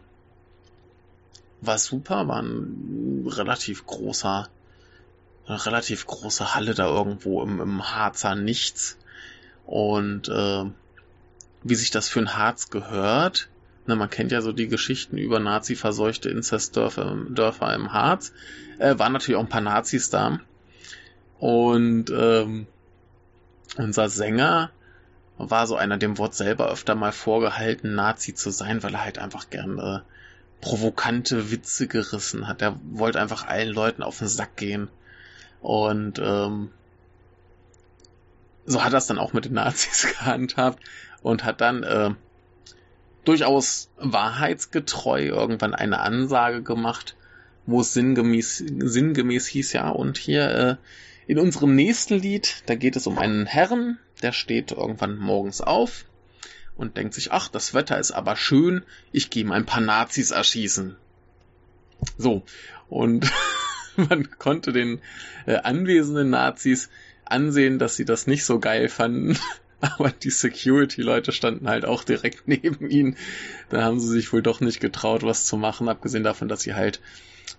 war 1.61 1.77
super, 1.77 2.27
war 2.27 2.41
ein 2.41 3.25
relativ 3.27 3.85
großer 3.85 4.49
eine 5.45 5.65
relativ 5.65 6.05
große 6.07 6.55
Halle 6.55 6.73
da 6.73 6.87
irgendwo 6.87 7.43
im, 7.43 7.59
im 7.59 7.95
Harzer 7.95 8.35
Nichts. 8.35 8.97
Und 9.65 10.29
äh, 10.29 10.65
wie 11.63 11.75
sich 11.75 11.91
das 11.91 12.09
für 12.09 12.19
ein 12.19 12.35
Harz 12.35 12.69
gehört, 12.69 13.49
ne, 13.87 13.95
man 13.95 14.09
kennt 14.09 14.31
ja 14.31 14.41
so 14.41 14.51
die 14.51 14.67
Geschichten 14.67 15.17
über 15.17 15.39
Nazi-verseuchte 15.39 16.29
Inzestdörfer 16.29 17.17
Dörfer 17.29 17.73
im 17.73 17.93
Harz, 17.93 18.33
äh, 18.79 18.97
waren 18.97 19.13
natürlich 19.13 19.37
auch 19.37 19.43
ein 19.43 19.49
paar 19.49 19.61
Nazis 19.61 20.09
da. 20.09 20.39
Und 21.39 22.09
ähm, 22.09 22.67
unser 23.77 24.07
Sänger 24.09 24.71
war 25.49 25.67
so 25.67 25.75
einer, 25.75 25.97
dem 25.97 26.17
Wort 26.17 26.35
selber 26.35 26.69
öfter 26.69 26.95
mal 26.95 27.11
vorgehalten, 27.11 27.95
Nazi 27.95 28.33
zu 28.33 28.49
sein, 28.49 28.83
weil 28.83 28.93
er 28.93 29.03
halt 29.03 29.19
einfach 29.19 29.49
gerne 29.49 30.03
provokante 30.61 31.51
Witze 31.51 31.87
gerissen 31.87 32.47
hat. 32.47 32.61
Er 32.61 32.79
wollte 32.91 33.19
einfach 33.19 33.47
allen 33.47 33.73
Leuten 33.73 34.01
auf 34.01 34.19
den 34.19 34.27
Sack 34.27 34.55
gehen. 34.55 34.89
Und 35.61 36.19
ähm, 36.19 36.69
so 38.65 38.83
hat 38.83 38.93
er 38.93 38.97
es 38.97 39.07
dann 39.07 39.19
auch 39.19 39.33
mit 39.33 39.45
den 39.45 39.53
Nazis 39.53 40.07
gehandhabt 40.19 40.81
und 41.21 41.43
hat 41.43 41.61
dann 41.61 41.83
äh, 41.83 42.11
durchaus 43.25 43.89
wahrheitsgetreu 43.97 45.23
irgendwann 45.25 45.73
eine 45.73 45.99
Ansage 45.99 46.61
gemacht, 46.61 47.15
wo 47.65 47.81
es 47.81 47.93
sinngemäß, 47.93 48.57
sinngemäß 48.57 49.47
hieß, 49.47 49.73
ja, 49.73 49.89
und 49.89 50.17
hier 50.17 50.49
äh, 50.49 50.75
in 51.27 51.39
unserem 51.39 51.75
nächsten 51.75 52.15
Lied, 52.15 52.63
da 52.65 52.75
geht 52.75 52.95
es 52.95 53.07
um 53.07 53.17
einen 53.17 53.45
Herrn, 53.45 53.97
der 54.23 54.31
steht 54.31 54.71
irgendwann 54.71 55.17
morgens 55.17 55.61
auf 55.61 56.05
und 56.75 56.97
denkt 56.97 57.13
sich, 57.13 57.31
ach, 57.31 57.49
das 57.49 57.73
Wetter 57.73 57.99
ist 57.99 58.11
aber 58.11 58.35
schön, 58.35 58.83
ich 59.11 59.29
gehe 59.29 59.45
mal 59.45 59.55
ein 59.55 59.65
paar 59.65 59.81
Nazis 59.81 60.31
erschießen. 60.31 60.95
So, 62.17 62.43
und 62.89 63.31
man 63.95 64.29
konnte 64.37 64.71
den 64.73 65.01
äh, 65.45 65.57
anwesenden 65.57 66.29
Nazis 66.29 66.89
ansehen, 67.25 67.79
dass 67.79 67.95
sie 67.95 68.05
das 68.05 68.27
nicht 68.27 68.45
so 68.45 68.59
geil 68.59 68.89
fanden. 68.89 69.37
Aber 69.81 70.11
die 70.11 70.29
Security-Leute 70.29 71.33
standen 71.33 71.67
halt 71.67 71.83
auch 71.83 72.05
direkt 72.05 72.43
neben 72.47 72.89
ihnen. 72.89 73.17
Da 73.69 73.83
haben 73.83 73.99
sie 73.99 74.07
sich 74.07 74.31
wohl 74.31 74.41
doch 74.41 74.61
nicht 74.61 74.79
getraut, 74.79 75.23
was 75.23 75.45
zu 75.45 75.57
machen, 75.57 75.89
abgesehen 75.89 76.23
davon, 76.23 76.47
dass 76.47 76.61
sie 76.61 76.73
halt 76.73 77.01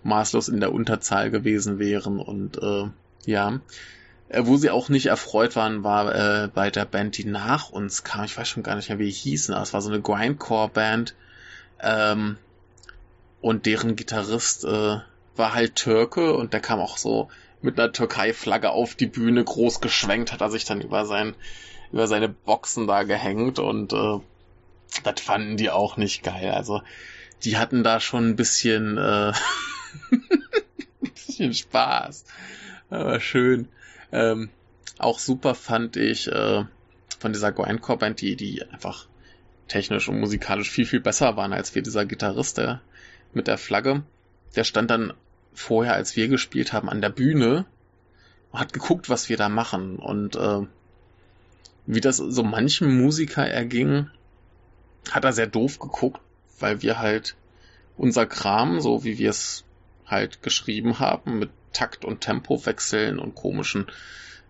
maßlos 0.02 0.48
in 0.48 0.60
der 0.60 0.72
Unterzahl 0.72 1.30
gewesen 1.30 1.78
wären. 1.78 2.18
Und 2.18 2.56
äh, 2.62 2.88
ja, 3.26 3.60
wo 4.30 4.56
sie 4.56 4.70
auch 4.70 4.88
nicht 4.88 5.06
erfreut 5.06 5.54
waren, 5.56 5.84
war 5.84 6.14
äh, 6.14 6.48
bei 6.48 6.70
der 6.70 6.84
Band, 6.84 7.18
die 7.18 7.24
nach 7.24 7.70
uns 7.70 8.04
kam. 8.04 8.24
Ich 8.24 8.36
weiß 8.36 8.48
schon 8.48 8.62
gar 8.62 8.74
nicht 8.76 8.88
mehr, 8.88 8.98
wie 8.98 9.06
die 9.06 9.10
hießen, 9.10 9.54
aber 9.54 9.62
es 9.62 9.72
war 9.72 9.82
so 9.82 9.90
eine 9.90 10.00
Grindcore-Band. 10.00 11.14
Ähm, 11.80 12.36
und 13.40 13.66
deren 13.66 13.96
Gitarrist 13.96 14.64
äh, 14.64 14.98
war 15.36 15.54
halt 15.54 15.76
Türke 15.76 16.34
und 16.34 16.52
der 16.52 16.60
kam 16.60 16.80
auch 16.80 16.96
so 16.96 17.28
mit 17.60 17.78
einer 17.78 17.92
Türkei-Flagge 17.92 18.70
auf 18.70 18.94
die 18.94 19.06
Bühne 19.06 19.44
groß 19.44 19.80
geschwenkt, 19.80 20.32
hat 20.32 20.40
er 20.40 20.50
sich 20.50 20.64
dann 20.64 20.80
über 20.80 21.04
sein, 21.04 21.34
über 21.92 22.06
seine 22.06 22.28
Boxen 22.28 22.86
da 22.86 23.02
gehängt 23.02 23.58
und 23.58 23.92
äh, 23.92 24.20
das 25.02 25.20
fanden 25.20 25.56
die 25.56 25.70
auch 25.70 25.96
nicht 25.96 26.22
geil. 26.22 26.50
Also 26.52 26.82
die 27.42 27.58
hatten 27.58 27.82
da 27.82 28.00
schon 28.00 28.30
ein 28.30 28.36
bisschen, 28.36 28.96
äh, 28.96 29.32
ein 30.10 31.10
bisschen 31.14 31.52
Spaß. 31.52 32.24
Aber 32.90 33.20
schön. 33.20 33.68
Ähm, 34.14 34.48
auch 34.98 35.18
super 35.18 35.56
fand 35.56 35.96
ich 35.96 36.30
äh, 36.30 36.64
von 37.18 37.32
dieser 37.32 37.50
Grindcore-Band, 37.50 38.20
die, 38.20 38.36
die 38.36 38.62
einfach 38.62 39.08
technisch 39.66 40.08
und 40.08 40.20
musikalisch 40.20 40.70
viel, 40.70 40.86
viel 40.86 41.00
besser 41.00 41.36
waren 41.36 41.52
als 41.52 41.74
wir, 41.74 41.82
dieser 41.82 42.06
Gitarrist 42.06 42.58
der, 42.58 42.80
mit 43.32 43.48
der 43.48 43.58
Flagge. 43.58 44.04
Der 44.54 44.62
stand 44.62 44.90
dann 44.90 45.14
vorher, 45.52 45.94
als 45.94 46.14
wir 46.14 46.28
gespielt 46.28 46.72
haben, 46.72 46.88
an 46.88 47.00
der 47.00 47.08
Bühne 47.08 47.66
und 48.52 48.60
hat 48.60 48.72
geguckt, 48.72 49.10
was 49.10 49.28
wir 49.28 49.36
da 49.36 49.48
machen. 49.48 49.96
Und 49.96 50.36
äh, 50.36 50.60
wie 51.86 52.00
das 52.00 52.18
so 52.18 52.44
manchem 52.44 52.96
Musiker 52.96 53.44
erging, 53.44 54.08
hat 55.10 55.24
er 55.24 55.32
sehr 55.32 55.48
doof 55.48 55.80
geguckt, 55.80 56.20
weil 56.60 56.82
wir 56.82 57.00
halt 57.00 57.34
unser 57.96 58.26
Kram, 58.26 58.80
so 58.80 59.02
wie 59.02 59.18
wir 59.18 59.30
es 59.30 59.64
halt 60.06 60.40
geschrieben 60.40 61.00
haben, 61.00 61.40
mit 61.40 61.50
Takt- 61.74 62.04
und 62.04 62.22
Tempowechseln 62.22 63.18
und 63.18 63.34
komischen 63.34 63.86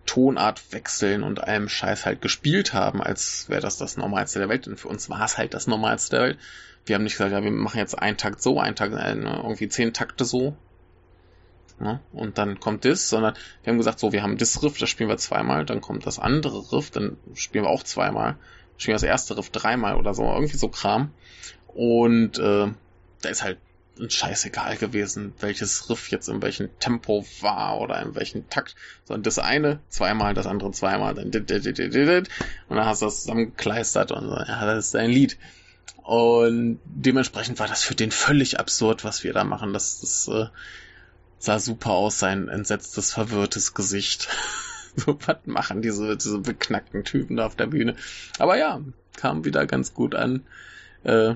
Tonartwechseln 0.05 1.23
und 1.23 1.43
allem 1.43 1.67
Scheiß 1.67 2.05
halt 2.05 2.21
gespielt 2.21 2.73
haben, 2.73 3.01
als 3.01 3.49
wäre 3.49 3.61
das 3.61 3.77
das 3.77 3.97
Normalste 3.97 4.39
der 4.39 4.49
Welt. 4.49 4.67
Denn 4.67 4.77
für 4.77 4.87
uns 4.87 5.09
war 5.09 5.25
es 5.25 5.37
halt 5.37 5.53
das 5.53 5.67
Normalste 5.67 6.15
der 6.15 6.25
Welt. 6.25 6.39
Wir 6.85 6.95
haben 6.95 7.03
nicht 7.03 7.13
gesagt, 7.13 7.31
ja, 7.31 7.43
wir 7.43 7.51
machen 7.51 7.79
jetzt 7.79 7.97
einen 7.97 8.17
Takt 8.17 8.41
so, 8.41 8.59
einen 8.59 8.75
Takt, 8.75 8.93
äh, 8.93 9.13
irgendwie 9.15 9.67
zehn 9.67 9.93
Takte 9.93 10.23
so, 10.23 10.55
Ne? 11.79 11.99
Und 12.13 12.37
dann 12.37 12.59
kommt 12.59 12.85
das, 12.85 13.09
sondern 13.09 13.33
wir 13.63 13.71
haben 13.71 13.77
gesagt, 13.77 13.99
so, 13.99 14.13
wir 14.13 14.23
haben 14.23 14.37
das 14.37 14.63
Riff, 14.63 14.77
das 14.77 14.89
spielen 14.89 15.09
wir 15.09 15.17
zweimal, 15.17 15.65
dann 15.65 15.81
kommt 15.81 16.05
das 16.05 16.19
andere 16.19 16.71
Riff, 16.71 16.89
dann 16.89 17.17
spielen 17.33 17.65
wir 17.65 17.69
auch 17.69 17.83
zweimal, 17.83 18.37
spielen 18.77 18.93
wir 18.93 18.95
das 18.95 19.03
erste 19.03 19.37
Riff 19.37 19.49
dreimal 19.49 19.95
oder 19.95 20.13
so, 20.13 20.23
irgendwie 20.23 20.55
so 20.55 20.69
Kram. 20.69 21.11
Und 21.67 22.39
äh, 22.39 22.71
da 23.21 23.29
ist 23.29 23.43
halt 23.43 23.57
scheißegal 24.07 24.77
gewesen, 24.77 25.33
welches 25.39 25.89
Riff 25.89 26.09
jetzt 26.11 26.27
in 26.27 26.41
welchem 26.41 26.69
Tempo 26.79 27.25
war 27.41 27.79
oder 27.79 28.01
in 28.01 28.15
welchem 28.15 28.49
Takt, 28.49 28.75
sondern 29.05 29.23
das 29.23 29.39
eine 29.39 29.79
zweimal, 29.89 30.33
das 30.33 30.47
andere 30.47 30.71
zweimal, 30.71 31.15
dann 31.15 31.31
dit, 31.31 31.49
dit, 31.49 31.65
dit, 31.65 31.77
dit, 31.77 31.93
dit, 31.93 32.29
und 32.67 32.77
dann 32.77 32.85
hast 32.85 33.01
du 33.01 33.05
das 33.05 33.21
zusammengekleistert 33.21 34.11
und 34.11 34.27
so, 34.27 34.35
ja, 34.35 34.65
das 34.65 34.85
ist 34.85 34.93
dein 34.95 35.09
Lied. 35.09 35.37
Und 36.03 36.79
dementsprechend 36.85 37.57
war 37.57 37.67
das 37.67 37.83
für 37.83 37.95
den 37.95 38.11
völlig 38.11 38.59
absurd, 38.59 39.03
was 39.03 39.23
wir 39.23 39.33
da 39.33 39.43
machen. 39.43 39.73
Das, 39.73 40.01
das 40.01 40.27
äh, 40.27 40.47
sah 41.39 41.59
super 41.59 41.91
aus, 41.91 42.19
sein 42.19 42.47
entsetztes, 42.47 43.11
verwirrtes 43.11 43.73
Gesicht. 43.73 44.27
so, 44.95 45.17
was 45.25 45.37
machen 45.45 45.81
diese, 45.81 46.15
diese 46.15 46.39
beknackten 46.39 47.05
Typen 47.05 47.37
da 47.37 47.47
auf 47.47 47.55
der 47.55 47.67
Bühne? 47.67 47.95
Aber 48.37 48.55
ja, 48.55 48.81
kam 49.15 49.45
wieder 49.45 49.65
ganz 49.65 49.95
gut 49.95 50.13
an. 50.13 50.43
Äh, 51.03 51.35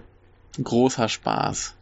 großer 0.61 1.09
Spaß. 1.09 1.73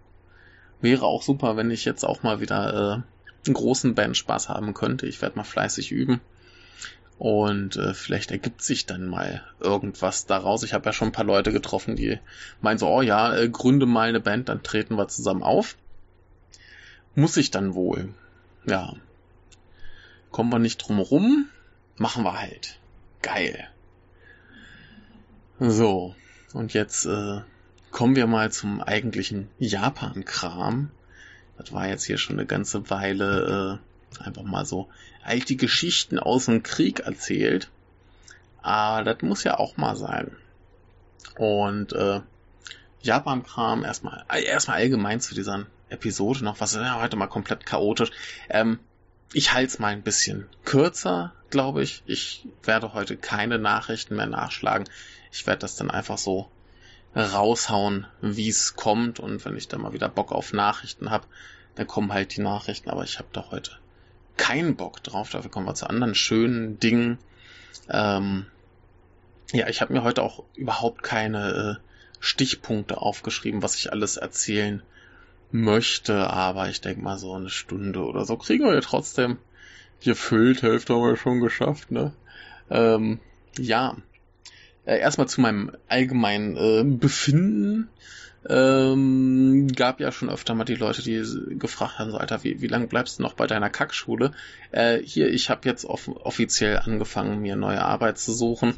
Wäre 0.81 1.05
auch 1.05 1.23
super, 1.23 1.57
wenn 1.57 1.71
ich 1.71 1.85
jetzt 1.85 2.03
auch 2.03 2.23
mal 2.23 2.39
wieder 2.39 2.73
äh, 2.73 3.47
einen 3.47 3.53
großen 3.53 3.95
Band 3.95 4.15
Spaß 4.15 4.49
haben 4.49 4.73
könnte. 4.73 5.07
Ich 5.07 5.21
werde 5.21 5.37
mal 5.37 5.43
fleißig 5.43 5.91
üben. 5.91 6.21
Und 7.17 7.77
äh, 7.77 7.95
vielleicht 7.95 8.29
ergibt 8.29 8.61
sich 8.61 8.85
dann 8.85 9.07
mal 9.07 9.43
irgendwas 9.59 10.27
daraus. 10.27 10.61
Ich 10.61 10.73
habe 10.73 10.85
ja 10.85 10.93
schon 10.93 11.09
ein 11.09 11.13
paar 11.13 11.25
Leute 11.25 11.51
getroffen, 11.51 11.95
die 11.95 12.19
meinen 12.61 12.77
so, 12.77 12.87
oh 12.87 13.01
ja, 13.01 13.35
äh, 13.35 13.49
gründe 13.49 13.87
mal 13.87 14.09
eine 14.09 14.19
Band, 14.19 14.49
dann 14.49 14.61
treten 14.61 14.97
wir 14.97 15.07
zusammen 15.07 15.41
auf. 15.41 15.77
Muss 17.15 17.37
ich 17.37 17.49
dann 17.49 17.73
wohl. 17.73 18.13
Ja. 18.67 18.93
Kommen 20.29 20.51
wir 20.51 20.59
nicht 20.59 20.77
drum 20.77 20.99
rum, 20.99 21.47
machen 21.97 22.23
wir 22.23 22.39
halt. 22.39 22.77
Geil. 23.23 23.67
So, 25.59 26.13
und 26.53 26.75
jetzt 26.75 27.05
äh, 27.05 27.41
kommen 27.91 28.15
wir 28.15 28.27
mal 28.27 28.51
zum 28.51 28.81
eigentlichen 28.81 29.49
Japan-Kram. 29.59 30.91
Das 31.57 31.71
war 31.73 31.87
jetzt 31.87 32.05
hier 32.05 32.17
schon 32.17 32.37
eine 32.37 32.45
ganze 32.45 32.89
Weile 32.89 33.79
äh, 34.19 34.23
einfach 34.23 34.43
mal 34.43 34.65
so 34.65 34.89
alte 35.23 35.55
Geschichten 35.55 36.19
aus 36.19 36.45
dem 36.45 36.63
Krieg 36.63 37.01
erzählt. 37.01 37.69
Aber 38.61 39.03
das 39.03 39.21
muss 39.21 39.43
ja 39.43 39.57
auch 39.57 39.77
mal 39.77 39.95
sein. 39.95 40.35
Und 41.37 41.93
äh, 41.93 42.21
Japan-Kram 43.01 43.83
erstmal, 43.83 44.25
äh, 44.31 44.43
erstmal 44.43 44.77
allgemein 44.77 45.19
zu 45.19 45.35
dieser 45.35 45.65
Episode 45.89 46.43
noch, 46.43 46.59
was 46.59 46.73
ist 46.73 46.81
ja 46.81 47.01
heute 47.01 47.15
mal 47.15 47.27
komplett 47.27 47.65
chaotisch. 47.65 48.11
Ähm, 48.49 48.79
ich 49.33 49.53
halte 49.53 49.67
es 49.67 49.79
mal 49.79 49.93
ein 49.93 50.03
bisschen 50.03 50.47
kürzer, 50.65 51.33
glaube 51.49 51.83
ich. 51.83 52.03
Ich 52.05 52.45
werde 52.63 52.93
heute 52.93 53.17
keine 53.17 53.59
Nachrichten 53.59 54.15
mehr 54.15 54.25
nachschlagen. 54.25 54.87
Ich 55.31 55.45
werde 55.45 55.59
das 55.59 55.75
dann 55.75 55.91
einfach 55.91 56.17
so 56.17 56.49
raushauen, 57.17 58.05
wie 58.21 58.49
es 58.49 58.75
kommt. 58.75 59.19
Und 59.19 59.43
wenn 59.45 59.57
ich 59.57 59.67
dann 59.67 59.81
mal 59.81 59.93
wieder 59.93 60.09
Bock 60.09 60.31
auf 60.31 60.53
Nachrichten 60.53 61.09
habe, 61.09 61.25
dann 61.75 61.87
kommen 61.87 62.13
halt 62.13 62.35
die 62.35 62.41
Nachrichten. 62.41 62.89
Aber 62.89 63.03
ich 63.03 63.19
habe 63.19 63.29
da 63.33 63.49
heute 63.51 63.71
keinen 64.37 64.75
Bock 64.75 65.03
drauf. 65.03 65.31
Dafür 65.31 65.51
kommen 65.51 65.65
wir 65.65 65.75
zu 65.75 65.89
anderen 65.89 66.15
schönen 66.15 66.79
Dingen. 66.79 67.17
Ähm, 67.89 68.45
ja, 69.51 69.67
ich 69.67 69.81
habe 69.81 69.93
mir 69.93 70.03
heute 70.03 70.23
auch 70.23 70.43
überhaupt 70.55 71.03
keine 71.03 71.79
äh, 71.79 71.83
Stichpunkte 72.19 73.01
aufgeschrieben, 73.01 73.63
was 73.63 73.75
ich 73.75 73.91
alles 73.91 74.17
erzählen 74.17 74.83
möchte. 75.51 76.29
Aber 76.29 76.69
ich 76.69 76.81
denke 76.81 77.01
mal 77.01 77.17
so 77.17 77.33
eine 77.33 77.49
Stunde 77.49 78.03
oder 78.03 78.25
so 78.25 78.37
kriegen 78.37 78.65
wir 78.65 78.73
ja 78.73 78.81
trotzdem 78.81 79.37
gefüllt. 80.03 80.61
Hälfte 80.61 80.93
haben 80.93 81.01
wir 81.01 81.17
schon 81.17 81.39
geschafft, 81.39 81.91
ne? 81.91 82.13
Ähm, 82.69 83.19
ja, 83.57 83.95
äh, 84.87 84.97
erstmal 84.99 85.27
zu 85.27 85.41
meinem 85.41 85.73
allgemeinen 85.89 86.55
äh, 86.55 86.85
Befinden. 86.85 87.89
Ähm, 88.49 89.67
gab 89.75 89.99
ja 89.99 90.13
schon 90.13 90.29
öfter 90.29 90.55
mal 90.55 90.63
die 90.63 90.75
Leute, 90.75 91.03
die 91.03 91.21
gefragt 91.59 91.99
haben, 91.99 92.11
so 92.11 92.17
Alter, 92.17 92.45
wie, 92.45 92.61
wie 92.61 92.67
lange 92.67 92.87
bleibst 92.87 93.19
du 93.19 93.23
noch 93.23 93.33
bei 93.33 93.47
deiner 93.47 93.69
Kackschule? 93.69 94.31
Äh, 94.71 94.99
hier, 94.99 95.27
ich 95.27 95.49
habe 95.49 95.67
jetzt 95.67 95.83
off 95.83 96.07
offiziell 96.07 96.77
angefangen, 96.77 97.41
mir 97.41 97.57
neue 97.57 97.81
Arbeit 97.81 98.17
zu 98.17 98.31
suchen. 98.31 98.75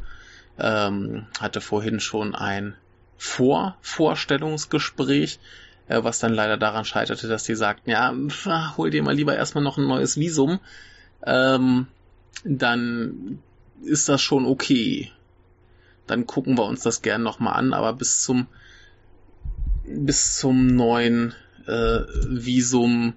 Ähm, 0.57 1.27
hatte 1.39 1.61
vorhin 1.61 1.99
schon 1.99 2.33
ein 2.33 2.73
Vorvorstellungsgespräch, 3.17 5.37
äh, 5.87 6.03
was 6.03 6.17
dann 6.17 6.33
leider 6.33 6.57
daran 6.57 6.85
scheiterte, 6.85 7.27
dass 7.27 7.43
die 7.43 7.53
sagten, 7.53 7.91
ja, 7.91 8.15
hol 8.77 8.89
dir 8.89 9.03
mal 9.03 9.13
lieber 9.13 9.35
erstmal 9.35 9.63
noch 9.63 9.77
ein 9.77 9.87
neues 9.87 10.17
Visum. 10.17 10.59
Ähm, 11.23 11.85
dann 12.43 13.43
ist 13.83 14.09
das 14.09 14.21
schon 14.21 14.47
okay 14.47 15.11
dann 16.09 16.25
gucken 16.25 16.57
wir 16.57 16.65
uns 16.65 16.81
das 16.81 17.01
gern 17.01 17.23
nochmal 17.23 17.53
an, 17.53 17.73
aber 17.73 17.93
bis 17.93 18.21
zum 18.23 18.47
bis 19.85 20.37
zum 20.37 20.67
neuen 20.67 21.33
äh, 21.65 22.01
Visum 22.27 23.13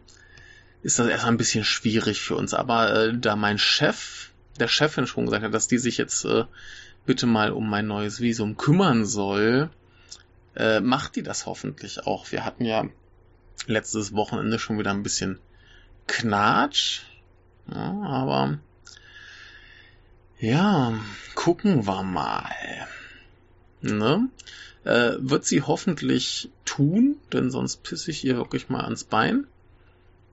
ist 0.83 0.99
das 0.99 1.07
erstmal 1.07 1.33
ein 1.33 1.39
bisschen 1.39 1.65
schwierig 1.65 2.21
für 2.21 2.37
uns. 2.37 2.55
Aber 2.55 2.95
äh, 2.95 3.19
da 3.19 3.37
mein 3.37 3.59
Chef, 3.59 4.31
der 4.59 4.69
Chefin 4.69 5.07
schon 5.07 5.27
gesagt 5.27 5.45
hat, 5.45 5.55
dass 5.55 5.69
die 5.69 5.79
sich 5.79 5.99
jetzt 5.99 6.25
äh, 6.25 6.45
bitte 7.07 7.27
mal 7.27 7.53
um 7.53 7.69
mein 7.69 7.87
neues 7.87 8.21
Visum 8.21 8.57
kümmern 8.57 9.05
soll, 9.05 9.71
äh, 10.57 10.81
macht 10.81 11.17
die 11.17 11.23
das 11.23 11.47
hoffentlich 11.47 12.07
auch. 12.07 12.31
Wir 12.33 12.45
hatten 12.45 12.65
ja 12.65 12.85
letztes 13.67 14.15
Wochenende 14.15 14.59
schon 14.59 14.79
wieder 14.79 14.91
ein 14.91 15.03
bisschen 15.03 15.39
Knatsch, 16.07 17.03
ja, 17.73 17.93
aber 18.03 18.59
ja, 20.43 20.99
gucken 21.37 21.87
wir 21.87 22.03
mal. 22.03 22.51
Ne? 23.81 24.29
Äh, 24.83 25.13
wird 25.19 25.45
sie 25.45 25.63
hoffentlich 25.63 26.51
tun, 26.65 27.17
denn 27.33 27.53
sonst 27.53 27.85
pisse 27.85 28.11
ich 28.11 28.25
ihr 28.25 28.37
wirklich 28.37 28.69
mal 28.69 28.83
ans 28.83 29.05
Bein. 29.05 29.47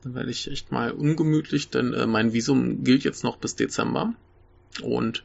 Dann 0.02 0.16
werde 0.16 0.32
ich 0.32 0.50
echt 0.50 0.72
mal 0.72 0.92
ungemütlich, 0.92 1.70
denn 1.70 1.94
äh, 1.94 2.08
mein 2.08 2.34
Visum 2.34 2.84
gilt 2.84 3.04
jetzt 3.04 3.24
noch 3.24 3.38
bis 3.38 3.56
Dezember. 3.56 4.16
Und 4.82 5.24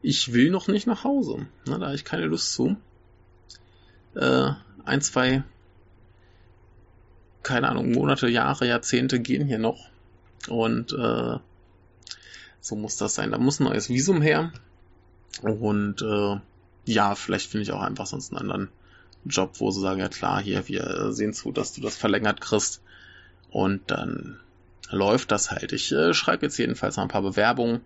ich 0.00 0.32
will 0.32 0.48
noch 0.50 0.68
nicht 0.68 0.86
nach 0.86 1.04
Hause. 1.04 1.46
Ne, 1.66 1.78
da 1.78 1.86
habe 1.86 1.94
ich 1.94 2.06
keine 2.06 2.24
Lust 2.24 2.54
zu. 2.54 2.76
Äh, 4.14 4.52
ein, 4.86 5.02
zwei, 5.02 5.42
keine 7.42 7.68
Ahnung, 7.68 7.92
Monate, 7.92 8.28
Jahre, 8.28 8.66
Jahrzehnte 8.66 9.20
gehen 9.20 9.46
hier 9.46 9.58
noch. 9.58 9.90
Und 10.48 10.94
äh, 10.94 11.38
so 12.68 12.76
muss 12.76 12.96
das 12.96 13.14
sein. 13.14 13.32
Da 13.32 13.38
muss 13.38 13.60
ein 13.60 13.64
neues 13.64 13.88
Visum 13.88 14.22
her. 14.22 14.52
Und 15.42 16.02
äh, 16.02 16.40
ja, 16.84 17.14
vielleicht 17.14 17.50
finde 17.50 17.62
ich 17.62 17.72
auch 17.72 17.82
einfach 17.82 18.06
sonst 18.06 18.30
einen 18.30 18.40
anderen 18.40 18.68
Job, 19.24 19.54
wo 19.58 19.70
sie 19.70 19.80
sagen, 19.80 20.00
ja 20.00 20.08
klar, 20.08 20.40
hier, 20.40 20.68
wir 20.68 21.12
sehen 21.12 21.32
zu, 21.32 21.52
dass 21.52 21.72
du 21.72 21.80
das 21.80 21.96
verlängert 21.96 22.40
kriegst. 22.40 22.82
Und 23.50 23.90
dann 23.90 24.38
läuft 24.90 25.30
das 25.32 25.50
halt. 25.50 25.72
Ich 25.72 25.92
äh, 25.92 26.12
schreibe 26.14 26.46
jetzt 26.46 26.58
jedenfalls 26.58 26.96
noch 26.96 27.04
ein 27.04 27.10
paar 27.10 27.22
Bewerbungen 27.22 27.80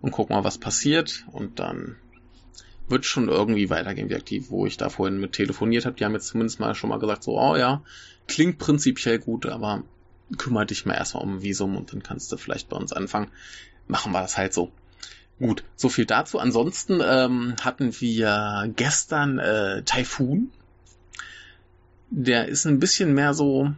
und 0.00 0.10
guck 0.10 0.30
mal, 0.30 0.44
was 0.44 0.58
passiert. 0.58 1.24
Und 1.32 1.58
dann 1.58 1.96
wird 2.88 3.04
schon 3.04 3.28
irgendwie 3.28 3.70
weitergehen, 3.70 4.08
wie 4.10 4.16
aktiv, 4.16 4.46
wo 4.50 4.66
ich 4.66 4.76
da 4.76 4.88
vorhin 4.88 5.20
mit 5.20 5.32
telefoniert 5.32 5.86
habe. 5.86 5.96
Die 5.96 6.04
haben 6.04 6.14
jetzt 6.14 6.28
zumindest 6.28 6.60
mal 6.60 6.74
schon 6.74 6.90
mal 6.90 6.98
gesagt, 6.98 7.24
so, 7.24 7.38
oh 7.38 7.56
ja, 7.56 7.82
klingt 8.26 8.58
prinzipiell 8.58 9.18
gut, 9.18 9.46
aber 9.46 9.82
kümmere 10.38 10.66
dich 10.66 10.86
mal 10.86 10.94
erstmal 10.94 11.22
um 11.22 11.36
ein 11.36 11.42
Visum 11.42 11.76
und 11.76 11.92
dann 11.92 12.02
kannst 12.02 12.32
du 12.32 12.36
vielleicht 12.36 12.68
bei 12.68 12.76
uns 12.76 12.92
anfangen 12.92 13.28
machen 13.88 14.12
wir 14.12 14.22
das 14.22 14.36
halt 14.36 14.54
so. 14.54 14.70
Gut, 15.38 15.64
so 15.76 15.88
viel 15.88 16.06
dazu. 16.06 16.38
Ansonsten 16.38 17.00
ähm, 17.04 17.56
hatten 17.60 18.00
wir 18.00 18.72
gestern 18.74 19.38
äh, 19.38 19.82
Taifun. 19.82 20.50
Der 22.10 22.48
ist 22.48 22.66
ein 22.66 22.78
bisschen 22.78 23.12
mehr 23.14 23.34
so 23.34 23.72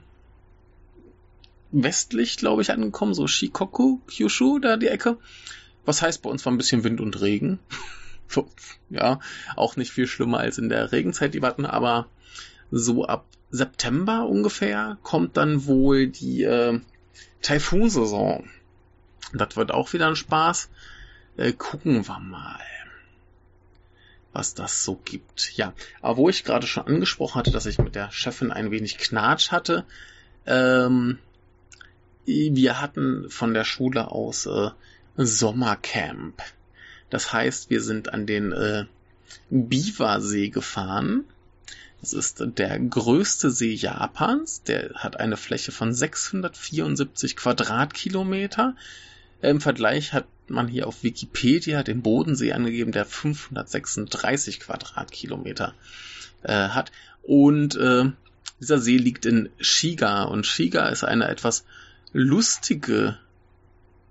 westlich, 1.72 2.36
glaube 2.36 2.62
ich, 2.62 2.70
angekommen, 2.70 3.14
so 3.14 3.26
Shikoku, 3.26 3.98
Kyushu, 4.06 4.58
da 4.58 4.76
die 4.76 4.88
Ecke. 4.88 5.18
Was 5.84 6.02
heißt, 6.02 6.22
bei 6.22 6.30
uns 6.30 6.44
war 6.44 6.52
ein 6.52 6.58
bisschen 6.58 6.84
Wind 6.84 7.00
und 7.00 7.20
Regen. 7.20 7.58
so, 8.28 8.48
ja, 8.90 9.20
auch 9.56 9.76
nicht 9.76 9.90
viel 9.90 10.06
schlimmer 10.06 10.38
als 10.38 10.58
in 10.58 10.68
der 10.68 10.92
Regenzeit, 10.92 11.34
die 11.34 11.42
warten, 11.42 11.66
aber 11.66 12.06
so 12.70 13.04
ab 13.04 13.26
September 13.50 14.28
ungefähr 14.28 14.98
kommt 15.02 15.36
dann 15.36 15.66
wohl 15.66 16.06
die 16.08 16.42
äh, 16.42 16.78
Taifun-Saison. 17.42 18.44
Das 19.32 19.56
wird 19.56 19.70
auch 19.70 19.92
wieder 19.92 20.08
ein 20.08 20.16
Spaß. 20.16 20.68
Äh, 21.36 21.52
gucken 21.52 22.06
wir 22.06 22.18
mal, 22.18 22.60
was 24.32 24.54
das 24.54 24.84
so 24.84 24.96
gibt. 25.04 25.56
Ja, 25.56 25.72
aber 26.00 26.16
wo 26.16 26.28
ich 26.28 26.44
gerade 26.44 26.66
schon 26.66 26.86
angesprochen 26.86 27.38
hatte, 27.38 27.50
dass 27.50 27.66
ich 27.66 27.78
mit 27.78 27.94
der 27.94 28.10
Chefin 28.10 28.50
ein 28.50 28.70
wenig 28.70 28.98
Knatsch 28.98 29.50
hatte, 29.50 29.84
ähm, 30.46 31.18
wir 32.24 32.80
hatten 32.80 33.30
von 33.30 33.54
der 33.54 33.64
Schule 33.64 34.10
aus 34.10 34.46
äh, 34.46 34.70
Sommercamp. 35.16 36.42
Das 37.10 37.32
heißt, 37.32 37.70
wir 37.70 37.82
sind 37.82 38.12
an 38.12 38.26
den 38.26 38.52
äh, 38.52 38.84
Biwasee 39.50 40.50
gefahren. 40.50 41.24
Das 42.00 42.12
ist 42.12 42.44
der 42.58 42.78
größte 42.78 43.50
See 43.50 43.72
Japans. 43.72 44.62
Der 44.62 44.94
hat 44.94 45.18
eine 45.18 45.36
Fläche 45.36 45.72
von 45.72 45.92
674 45.92 47.36
Quadratkilometer. 47.36 48.76
Im 49.40 49.60
Vergleich 49.60 50.12
hat 50.12 50.26
man 50.48 50.68
hier 50.68 50.86
auf 50.86 51.02
Wikipedia 51.02 51.82
den 51.82 52.02
Bodensee 52.02 52.52
angegeben, 52.52 52.92
der 52.92 53.04
536 53.04 54.60
Quadratkilometer 54.60 55.74
äh, 56.42 56.68
hat. 56.68 56.90
Und 57.22 57.76
äh, 57.76 58.10
Dieser 58.60 58.78
See 58.80 58.96
liegt 58.96 59.24
in 59.24 59.50
Shiga 59.60 60.24
und 60.24 60.46
Shiga 60.46 60.88
ist 60.88 61.04
eine 61.04 61.28
etwas 61.28 61.64
lustige 62.12 63.18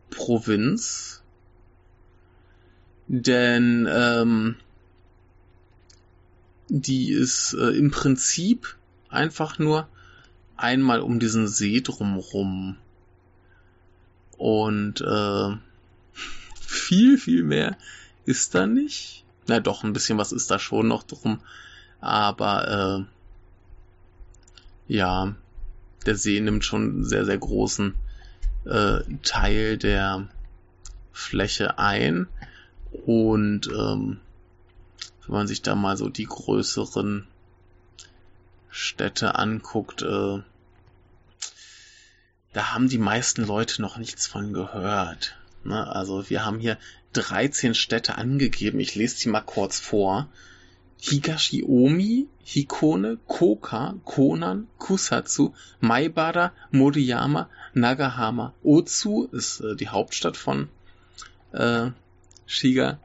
Provinz, 0.10 1.22
denn 3.08 3.88
ähm, 3.92 4.56
die 6.70 7.12
ist 7.12 7.54
äh, 7.54 7.72
im 7.72 7.92
Prinzip 7.92 8.78
einfach 9.10 9.60
nur 9.60 9.90
einmal 10.56 11.02
um 11.02 11.20
diesen 11.20 11.48
See 11.48 11.82
drumrum. 11.82 12.78
Und 14.38 15.02
äh, 15.02 15.58
viel, 16.60 17.18
viel 17.18 17.44
mehr 17.44 17.78
ist 18.26 18.56
da 18.56 18.68
nicht. 18.68 19.24
Na 19.48 19.60
doch, 19.60 19.84
ein 19.84 19.94
bisschen 19.94 20.18
was 20.18 20.32
ist 20.32 20.52
da 20.52 20.60
schon 20.60 20.88
noch 20.88 21.04
drum. 21.04 21.40
Aber 22.02 23.08
äh, 24.88 24.94
ja, 24.94 25.36
der 26.06 26.16
See 26.16 26.40
nimmt 26.40 26.64
schon 26.64 26.84
einen 26.84 27.06
sehr, 27.06 27.26
sehr 27.26 27.38
großen 27.38 27.96
äh, 28.66 29.00
Teil 29.24 29.78
der 29.78 30.28
Fläche 31.12 31.80
ein. 31.80 32.28
Und 33.06 33.68
ähm, 33.68 34.20
wenn 35.26 35.36
man 35.36 35.48
sich 35.48 35.62
da 35.62 35.76
mal 35.76 35.98
so 35.98 36.10
die 36.10 36.26
größeren 36.26 37.28
Städte 38.70 39.36
anguckt, 39.36 40.02
äh, 40.04 40.40
da 42.58 42.74
haben 42.74 42.90
die 42.90 42.98
meisten 42.98 43.46
Leute 43.46 43.84
noch 43.84 43.98
nichts 43.98 44.26
von 44.26 44.52
gehört. 44.52 45.38
Ne? 45.64 45.88
Also 45.96 46.28
wir 46.28 46.44
haben 46.44 46.58
hier 46.58 46.80
13 47.14 47.76
Städte 47.76 48.18
angegeben. 48.18 48.80
Ich 48.80 48.96
lese 48.96 49.16
sie 49.16 49.30
mal 49.30 49.42
kurz 49.42 49.80
vor. 49.80 50.28
Higashiomi, 51.00 52.28
Hikone, 52.44 53.20
Koka, 53.28 53.94
Konan, 54.06 54.66
Kusatsu, 54.80 55.54
Maibara, 55.82 56.52
Moriyama, 56.72 57.48
Nagahama. 57.76 58.56
Otsu 58.64 59.26
ist 59.32 59.60
äh, 59.60 59.76
die 59.76 59.90
Hauptstadt 59.90 60.36
von 60.36 60.68
äh, 61.52 61.92
Shiga 62.48 62.98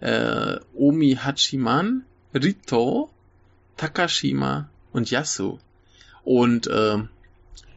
äh, 0.00 0.60
Omi 0.72 1.18
Hachiman, 1.22 2.06
Rito, 2.32 3.10
Takashima 3.76 4.70
und 4.94 5.10
Yasu. 5.10 5.58
Und 6.22 6.68
äh, 6.68 7.02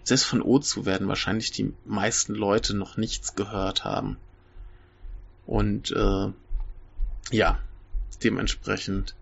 selbst 0.07 0.23
von 0.23 0.41
Ozu 0.41 0.85
werden 0.85 1.09
wahrscheinlich 1.09 1.51
die 1.51 1.73
meisten 1.83 2.33
Leute 2.33 2.73
noch 2.73 2.95
nichts 2.95 3.35
gehört 3.35 3.83
haben. 3.83 4.15
Und 5.45 5.91
äh, 5.91 6.31
ja, 7.31 7.59
dementsprechend 8.23 9.15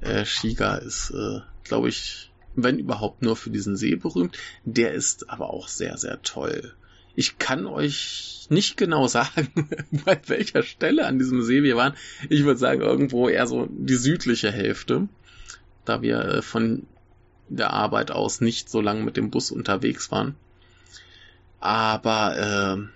äh, 0.00 0.24
Shiga 0.24 0.74
ist, 0.74 1.10
äh, 1.10 1.42
glaube 1.62 1.90
ich, 1.90 2.32
wenn 2.56 2.80
überhaupt 2.80 3.22
nur 3.22 3.36
für 3.36 3.50
diesen 3.50 3.76
See 3.76 3.94
berühmt. 3.94 4.36
Der 4.64 4.94
ist 4.94 5.30
aber 5.30 5.50
auch 5.50 5.68
sehr, 5.68 5.96
sehr 5.96 6.20
toll. 6.22 6.74
Ich 7.14 7.38
kann 7.38 7.66
euch 7.66 8.46
nicht 8.48 8.76
genau 8.76 9.06
sagen, 9.06 9.70
bei 10.04 10.20
welcher 10.26 10.64
Stelle 10.64 11.06
an 11.06 11.20
diesem 11.20 11.40
See 11.42 11.62
wir 11.62 11.76
waren. 11.76 11.94
Ich 12.28 12.42
würde 12.42 12.58
sagen, 12.58 12.80
irgendwo 12.80 13.28
eher 13.28 13.46
so 13.46 13.68
die 13.70 13.94
südliche 13.94 14.50
Hälfte, 14.50 15.06
da 15.84 16.02
wir 16.02 16.18
äh, 16.18 16.42
von 16.42 16.88
der 17.50 17.72
Arbeit 17.72 18.10
aus 18.10 18.40
nicht 18.40 18.70
so 18.70 18.80
lange 18.80 19.02
mit 19.02 19.16
dem 19.16 19.30
Bus 19.30 19.50
unterwegs 19.50 20.10
waren. 20.10 20.36
Aber 21.60 22.88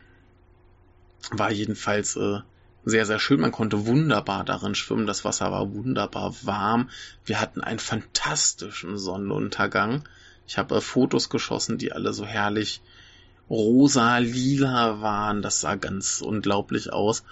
äh, 1.30 1.36
war 1.36 1.50
jedenfalls 1.52 2.16
äh, 2.16 2.40
sehr, 2.84 3.06
sehr 3.06 3.18
schön. 3.18 3.40
Man 3.40 3.52
konnte 3.52 3.86
wunderbar 3.86 4.44
darin 4.44 4.74
schwimmen. 4.74 5.06
Das 5.06 5.24
Wasser 5.24 5.50
war 5.50 5.72
wunderbar 5.72 6.34
warm. 6.42 6.90
Wir 7.24 7.40
hatten 7.40 7.60
einen 7.60 7.78
fantastischen 7.78 8.98
Sonnenuntergang. 8.98 10.04
Ich 10.46 10.58
habe 10.58 10.76
äh, 10.76 10.80
Fotos 10.80 11.28
geschossen, 11.28 11.78
die 11.78 11.92
alle 11.92 12.12
so 12.12 12.24
herrlich 12.24 12.80
rosa, 13.50 14.18
lila 14.18 15.00
waren. 15.00 15.42
Das 15.42 15.60
sah 15.60 15.74
ganz 15.74 16.20
unglaublich 16.20 16.92
aus. 16.92 17.24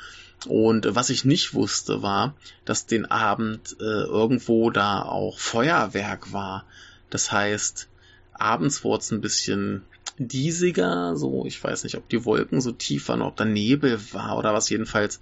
Und 0.47 0.95
was 0.95 1.11
ich 1.11 1.25
nicht 1.25 1.55
wusste, 1.55 2.03
war, 2.03 2.35
dass 2.65 2.87
den 2.87 3.11
Abend 3.11 3.77
äh, 3.81 3.85
irgendwo 3.85 4.71
da 4.71 5.03
auch 5.03 5.39
Feuerwerk 5.39 6.33
war. 6.33 6.65
Das 7.13 7.31
heißt, 7.31 7.89
abends 8.33 8.85
wurde 8.85 9.03
es 9.03 9.11
ein 9.11 9.21
bisschen 9.21 9.83
diesiger, 10.17 11.15
so, 11.15 11.45
ich 11.45 11.63
weiß 11.63 11.85
nicht, 11.85 11.97
ob 11.97 12.09
die 12.09 12.25
Wolken 12.25 12.63
so 12.63 12.73
tief 12.73 13.09
waren, 13.09 13.21
ob 13.21 13.37
da 13.37 13.45
Nebel 13.45 14.01
war 14.15 14.39
oder 14.39 14.55
was, 14.55 14.71
jedenfalls 14.71 15.21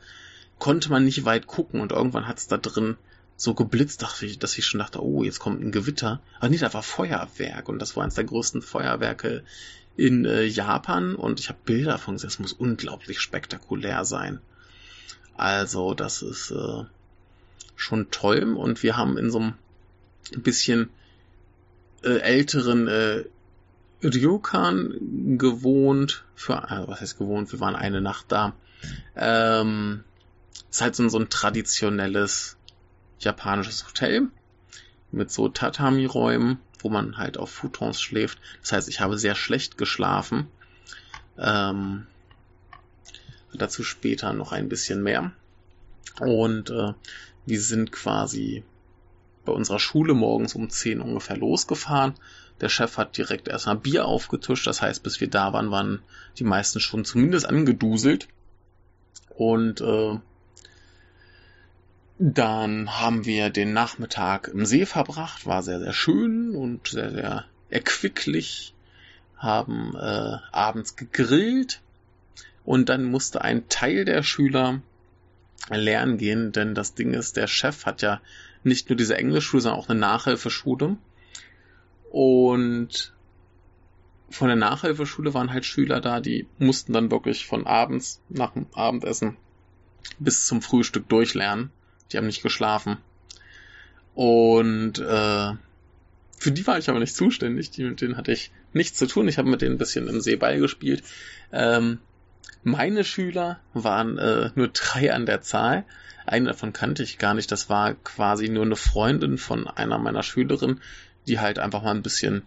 konnte 0.61 0.88
man 0.90 1.05
nicht 1.05 1.24
weit 1.24 1.48
gucken 1.48 1.81
und 1.81 1.90
irgendwann 1.90 2.29
hat 2.29 2.38
es 2.38 2.46
da 2.46 2.59
drin 2.59 2.96
so 3.37 3.55
geblitzt, 3.55 4.03
dass 4.03 4.59
ich 4.59 4.66
schon 4.66 4.79
dachte, 4.79 5.03
oh, 5.03 5.24
jetzt 5.24 5.40
kommt 5.40 5.61
ein 5.64 5.72
Gewitter. 5.72 6.20
Aber 6.38 6.48
nee, 6.48 6.59
da 6.59 6.72
war 6.72 6.83
Feuerwerk 6.85 7.68
und 7.68 7.81
das 7.81 7.96
war 7.96 8.05
eines 8.05 8.14
der 8.14 8.24
größten 8.24 8.62
Feuerwerke 8.62 9.42
in 9.96 10.24
äh, 10.26 10.44
Japan 10.44 11.16
und 11.16 11.40
ich 11.40 11.48
habe 11.48 11.59
Bilder 11.64 11.98
von 11.98 12.14
gesehen. 12.14 12.29
Es 12.29 12.38
muss 12.38 12.53
unglaublich 12.53 13.18
spektakulär 13.18 14.05
sein. 14.05 14.38
Also 15.37 15.94
das 15.94 16.22
ist 16.22 16.53
äh, 16.53 16.85
schon 17.74 18.12
toll 18.12 18.55
und 18.55 18.85
wir 18.85 18.96
haben 18.96 19.18
in 19.18 19.31
so 19.31 19.38
einem 19.38 19.55
bisschen 20.37 20.90
äh, 22.03 22.19
älteren 22.19 22.89
äh, 22.89 23.25
Ryokan 24.03 25.37
gewohnt. 25.39 26.25
Für 26.35 26.55
äh, 26.55 26.89
was 26.89 27.01
heißt 27.01 27.19
gewohnt? 27.19 27.53
Wir 27.53 27.61
waren 27.61 27.77
eine 27.77 28.01
Nacht 28.01 28.27
da. 28.29 28.55
Ähm, 29.17 30.05
ist 30.71 30.81
halt 30.81 30.97
so, 30.97 31.09
so 31.09 31.19
ein 31.19 31.29
traditionelles 31.29 32.57
japanisches 33.19 33.87
Hotel 33.87 34.29
mit 35.13 35.31
so 35.31 35.49
Tatami-Räumen 35.49 36.59
wo 36.83 36.89
man 36.89 37.17
halt 37.17 37.39
auf 37.39 37.51
Futons 37.51 38.01
schläft. 38.01 38.39
Das 38.61 38.73
heißt, 38.73 38.89
ich 38.89 39.01
habe 39.01 39.19
sehr 39.19 39.35
schlecht 39.35 39.79
geschlafen. 39.79 40.49
Ähm, 41.39 42.07
dazu 43.53 43.83
später 43.83 44.33
noch 44.33 44.53
ein 44.53 44.69
bisschen 44.69 45.03
mehr. 45.03 45.33
Und 46.21 46.71
äh, 46.71 46.93
wir 47.47 47.61
sind 47.61 47.93
quasi 47.93 48.63
bei 49.44 49.53
unserer 49.53 49.79
Schule 49.79 50.14
morgens 50.14 50.55
um 50.55 50.68
10 50.68 51.00
ungefähr 51.00 51.37
losgefahren. 51.37 52.14
Der 52.61 52.68
Chef 52.68 52.98
hat 52.98 53.16
direkt 53.16 53.48
erstmal 53.48 53.76
Bier 53.76 54.07
aufgetischt. 54.07 54.66
Das 54.66 54.83
heißt, 54.83 55.03
bis 55.03 55.20
wir 55.20 55.29
da 55.29 55.53
waren, 55.53 55.70
waren 55.70 56.03
die 56.38 56.44
meisten 56.44 56.81
schon 56.81 57.05
zumindest 57.05 57.46
angeduselt. 57.46 58.29
Und 59.37 59.81
äh, 59.81 60.18
dann 62.18 63.00
haben 63.00 63.24
wir 63.24 63.48
den 63.48 63.72
Nachmittag 63.72 64.48
im 64.48 64.66
See 64.66 64.85
verbracht, 64.85 65.46
war 65.46 65.62
sehr, 65.62 65.81
sehr 65.81 65.94
schön 65.94 66.55
und 66.55 66.88
sehr, 66.88 67.11
sehr 67.11 67.46
erquicklich, 67.70 68.74
haben 69.38 69.96
äh, 69.96 70.37
abends 70.53 70.96
gegrillt 70.96 71.81
und 72.66 72.90
dann 72.90 73.05
musste 73.05 73.40
ein 73.40 73.70
Teil 73.70 74.05
der 74.05 74.22
Schüler 74.22 74.83
lernen 75.70 76.18
gehen, 76.18 76.53
denn 76.53 76.74
das 76.74 76.94
Ding 76.94 77.14
ist, 77.14 77.38
der 77.38 77.46
Chef 77.46 77.87
hat 77.87 78.03
ja 78.03 78.20
nicht 78.62 78.88
nur 78.88 78.96
diese 78.96 79.16
Englischschule, 79.16 79.62
sondern 79.62 79.81
auch 79.81 79.88
eine 79.88 79.99
Nachhilfeschule. 79.99 80.96
Und 82.11 83.14
von 84.31 84.49
der 84.49 84.57
Nachhilfeschule 84.57 85.35
waren 85.35 85.53
halt 85.53 85.64
Schüler 85.64 86.01
da, 86.01 86.20
die 86.20 86.46
mussten 86.59 86.92
dann 86.92 87.11
wirklich 87.11 87.46
von 87.46 87.66
abends 87.66 88.20
nach 88.29 88.53
dem 88.53 88.66
Abendessen 88.75 89.37
bis 90.18 90.46
zum 90.46 90.62
Frühstück 90.62 91.09
durchlernen. 91.09 91.70
Die 92.11 92.16
haben 92.16 92.27
nicht 92.27 92.42
geschlafen. 92.42 92.99
Und 94.14 94.99
äh, 94.99 95.53
für 96.37 96.53
die 96.53 96.66
war 96.66 96.79
ich 96.79 96.88
aber 96.88 96.99
nicht 96.99 97.14
zuständig. 97.14 97.70
Die, 97.70 97.85
mit 97.85 98.01
denen 98.01 98.16
hatte 98.16 98.33
ich 98.33 98.51
nichts 98.73 98.99
zu 98.99 99.07
tun. 99.07 99.29
Ich 99.29 99.38
habe 99.38 99.49
mit 99.49 99.62
denen 99.62 99.77
ein 99.77 99.79
bisschen 99.79 100.09
im 100.09 100.20
Seeball 100.20 100.59
gespielt. 100.59 101.03
Ähm, 101.53 101.99
meine 102.62 103.05
Schüler 103.05 103.59
waren 103.75 104.18
äh, 104.18 104.51
nur 104.55 104.68
drei 104.68 105.12
an 105.12 105.27
der 105.27 105.40
Zahl. 105.40 105.85
Eine 106.27 106.48
davon 106.48 106.73
kannte 106.73 107.02
ich 107.02 107.19
gar 107.19 107.35
nicht. 107.35 107.50
Das 107.50 107.69
war 107.69 107.94
quasi 107.94 108.48
nur 108.48 108.65
eine 108.65 108.77
Freundin 108.77 109.38
von 109.38 109.67
einer 109.67 109.98
meiner 109.98 110.23
Schülerinnen, 110.23 110.81
die 111.27 111.40
halt 111.40 111.58
einfach 111.58 111.83
mal 111.83 111.94
ein 111.94 112.02
bisschen 112.02 112.42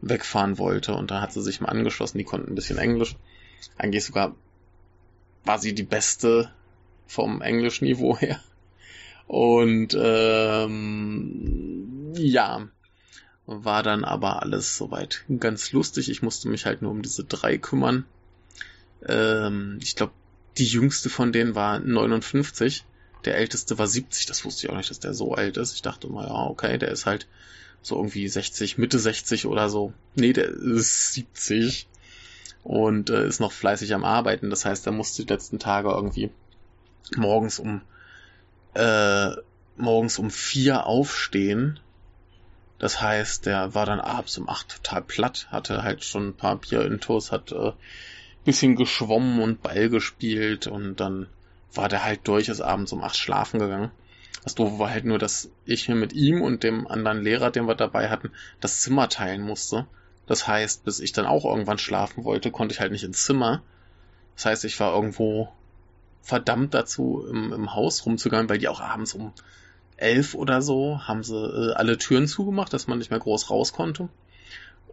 wegfahren 0.00 0.58
wollte. 0.58 0.94
Und 0.94 1.10
da 1.10 1.20
hat 1.20 1.32
sie 1.32 1.42
sich 1.42 1.60
mal 1.60 1.68
angeschlossen. 1.68 2.18
Die 2.18 2.24
konnten 2.24 2.52
ein 2.52 2.54
bisschen 2.54 2.78
Englisch. 2.78 3.16
Eigentlich 3.76 4.04
sogar 4.04 4.34
war 5.44 5.58
sie 5.58 5.74
die 5.74 5.82
beste 5.82 6.50
vom 7.06 7.42
Englischniveau 7.42 8.16
her. 8.18 8.40
Und 9.26 9.96
ähm, 9.98 12.12
ja, 12.14 12.68
war 13.46 13.82
dann 13.82 14.04
aber 14.04 14.42
alles 14.42 14.76
soweit 14.76 15.24
ganz 15.40 15.72
lustig. 15.72 16.10
Ich 16.10 16.22
musste 16.22 16.48
mich 16.48 16.66
halt 16.66 16.82
nur 16.82 16.92
um 16.92 17.02
diese 17.02 17.24
drei 17.24 17.58
kümmern. 17.58 18.04
Ähm, 19.06 19.78
ich 19.82 19.96
glaube, 19.96 20.12
die 20.58 20.66
jüngste 20.66 21.10
von 21.10 21.32
denen 21.32 21.54
war 21.54 21.78
59. 21.78 22.84
Der 23.24 23.36
älteste 23.36 23.78
war 23.78 23.86
70. 23.86 24.26
Das 24.26 24.44
wusste 24.44 24.66
ich 24.66 24.72
auch 24.72 24.76
nicht, 24.76 24.90
dass 24.90 25.00
der 25.00 25.14
so 25.14 25.34
alt 25.34 25.56
ist. 25.56 25.74
Ich 25.74 25.82
dachte 25.82 26.08
mal, 26.08 26.26
ja, 26.26 26.44
okay, 26.46 26.78
der 26.78 26.90
ist 26.90 27.06
halt 27.06 27.26
so 27.82 27.96
irgendwie 27.96 28.28
60, 28.28 28.78
Mitte 28.78 28.98
60 28.98 29.46
oder 29.46 29.68
so. 29.68 29.92
Nee, 30.14 30.32
der 30.32 30.48
ist 30.48 31.12
70 31.14 31.88
und 32.62 33.10
äh, 33.10 33.26
ist 33.26 33.40
noch 33.40 33.52
fleißig 33.52 33.94
am 33.94 34.04
Arbeiten. 34.04 34.50
Das 34.50 34.64
heißt, 34.64 34.86
er 34.86 34.92
musste 34.92 35.24
die 35.24 35.32
letzten 35.32 35.58
Tage 35.58 35.90
irgendwie 35.90 36.30
morgens 37.16 37.58
um 37.58 37.82
äh, 38.74 39.30
morgens 39.76 40.18
um 40.18 40.30
vier 40.30 40.86
aufstehen 40.86 41.80
Das 42.78 43.00
heißt, 43.00 43.46
der 43.46 43.74
war 43.74 43.86
dann 43.86 44.00
abends 44.00 44.36
um 44.38 44.48
acht 44.48 44.82
total 44.82 45.02
platt, 45.02 45.46
hatte 45.50 45.82
halt 45.82 46.04
schon 46.04 46.28
ein 46.28 46.36
paar 46.36 46.56
Bier 46.56 46.82
intos, 46.84 47.32
hat 47.32 47.52
äh, 47.52 47.72
bisschen 48.46 48.76
geschwommen 48.76 49.42
und 49.42 49.62
Ball 49.62 49.90
gespielt 49.90 50.66
und 50.66 51.00
dann 51.00 51.26
war 51.74 51.88
der 51.88 52.04
halt 52.04 52.20
durch, 52.24 52.48
ist 52.48 52.62
abends 52.62 52.92
um 52.92 53.04
acht 53.04 53.16
schlafen 53.16 53.60
gegangen. 53.60 53.90
Das 54.44 54.54
Doofe 54.54 54.78
war 54.78 54.90
halt 54.90 55.04
nur, 55.04 55.18
dass 55.18 55.50
ich 55.64 55.88
mir 55.88 55.96
mit 55.96 56.12
ihm 56.12 56.40
und 56.40 56.62
dem 56.62 56.86
anderen 56.86 57.22
Lehrer, 57.22 57.50
den 57.50 57.66
wir 57.66 57.74
dabei 57.74 58.08
hatten, 58.08 58.30
das 58.60 58.80
Zimmer 58.80 59.08
teilen 59.08 59.42
musste. 59.42 59.86
Das 60.26 60.46
heißt, 60.46 60.84
bis 60.84 61.00
ich 61.00 61.12
dann 61.12 61.26
auch 61.26 61.44
irgendwann 61.44 61.78
schlafen 61.78 62.24
wollte, 62.24 62.50
konnte 62.50 62.72
ich 62.72 62.80
halt 62.80 62.92
nicht 62.92 63.04
ins 63.04 63.24
Zimmer. 63.24 63.62
Das 64.36 64.46
heißt, 64.46 64.64
ich 64.64 64.78
war 64.80 64.94
irgendwo 64.94 65.52
verdammt 66.22 66.74
dazu, 66.74 67.26
im, 67.28 67.52
im 67.52 67.74
Haus 67.74 68.06
rumzugehen, 68.06 68.48
weil 68.48 68.58
die 68.58 68.68
auch 68.68 68.80
abends 68.80 69.14
um 69.14 69.32
elf 69.96 70.34
oder 70.34 70.62
so 70.62 71.00
haben 71.06 71.22
sie 71.22 71.36
äh, 71.36 71.72
alle 71.74 71.98
Türen 71.98 72.26
zugemacht, 72.26 72.72
dass 72.72 72.86
man 72.86 72.98
nicht 72.98 73.10
mehr 73.10 73.20
groß 73.20 73.50
raus 73.50 73.72
konnte. 73.72 74.08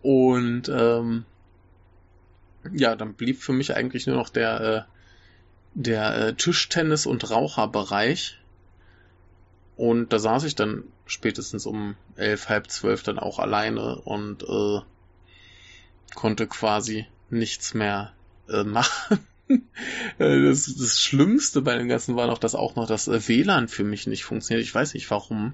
Und 0.01 0.70
ähm, 0.70 1.26
ja, 2.72 2.95
dann 2.95 3.14
blieb 3.14 3.41
für 3.41 3.53
mich 3.53 3.76
eigentlich 3.76 4.07
nur 4.07 4.16
noch 4.16 4.30
der, 4.30 4.61
äh, 4.61 4.82
der 5.74 6.18
äh, 6.18 6.34
Tischtennis- 6.34 7.05
und 7.05 7.30
Raucherbereich. 7.30 8.39
Und 9.76 10.14
da 10.14 10.20
saß 10.20 10.43
ich 10.43 10.55
dann 10.55 10.84
spätestens 11.05 11.66
um 11.66 11.95
elf, 12.16 12.49
halb 12.49 12.70
zwölf 12.70 13.03
dann 13.03 13.20
auch 13.20 13.39
alleine 13.39 13.95
und 14.01 14.43
äh, 14.43 14.80
konnte 16.16 16.47
quasi 16.47 17.07
nichts 17.30 17.74
mehr 17.74 18.14
äh, 18.49 18.64
machen. 18.64 19.20
Äh, 20.20 20.41
das, 20.41 20.74
das 20.78 20.99
Schlimmste 20.99 21.61
bei 21.61 21.78
dem 21.78 21.89
Ganzen 21.89 22.16
war 22.16 22.28
noch, 22.28 22.38
dass 22.38 22.55
auch 22.55 22.76
noch 22.76 22.88
das 22.88 23.07
äh, 23.09 23.28
WLAN 23.28 23.68
für 23.68 23.84
mich 23.84 24.07
nicht 24.07 24.24
funktioniert. 24.24 24.66
Ich 24.66 24.74
weiß 24.74 24.93
nicht 24.93 25.11
warum. 25.11 25.53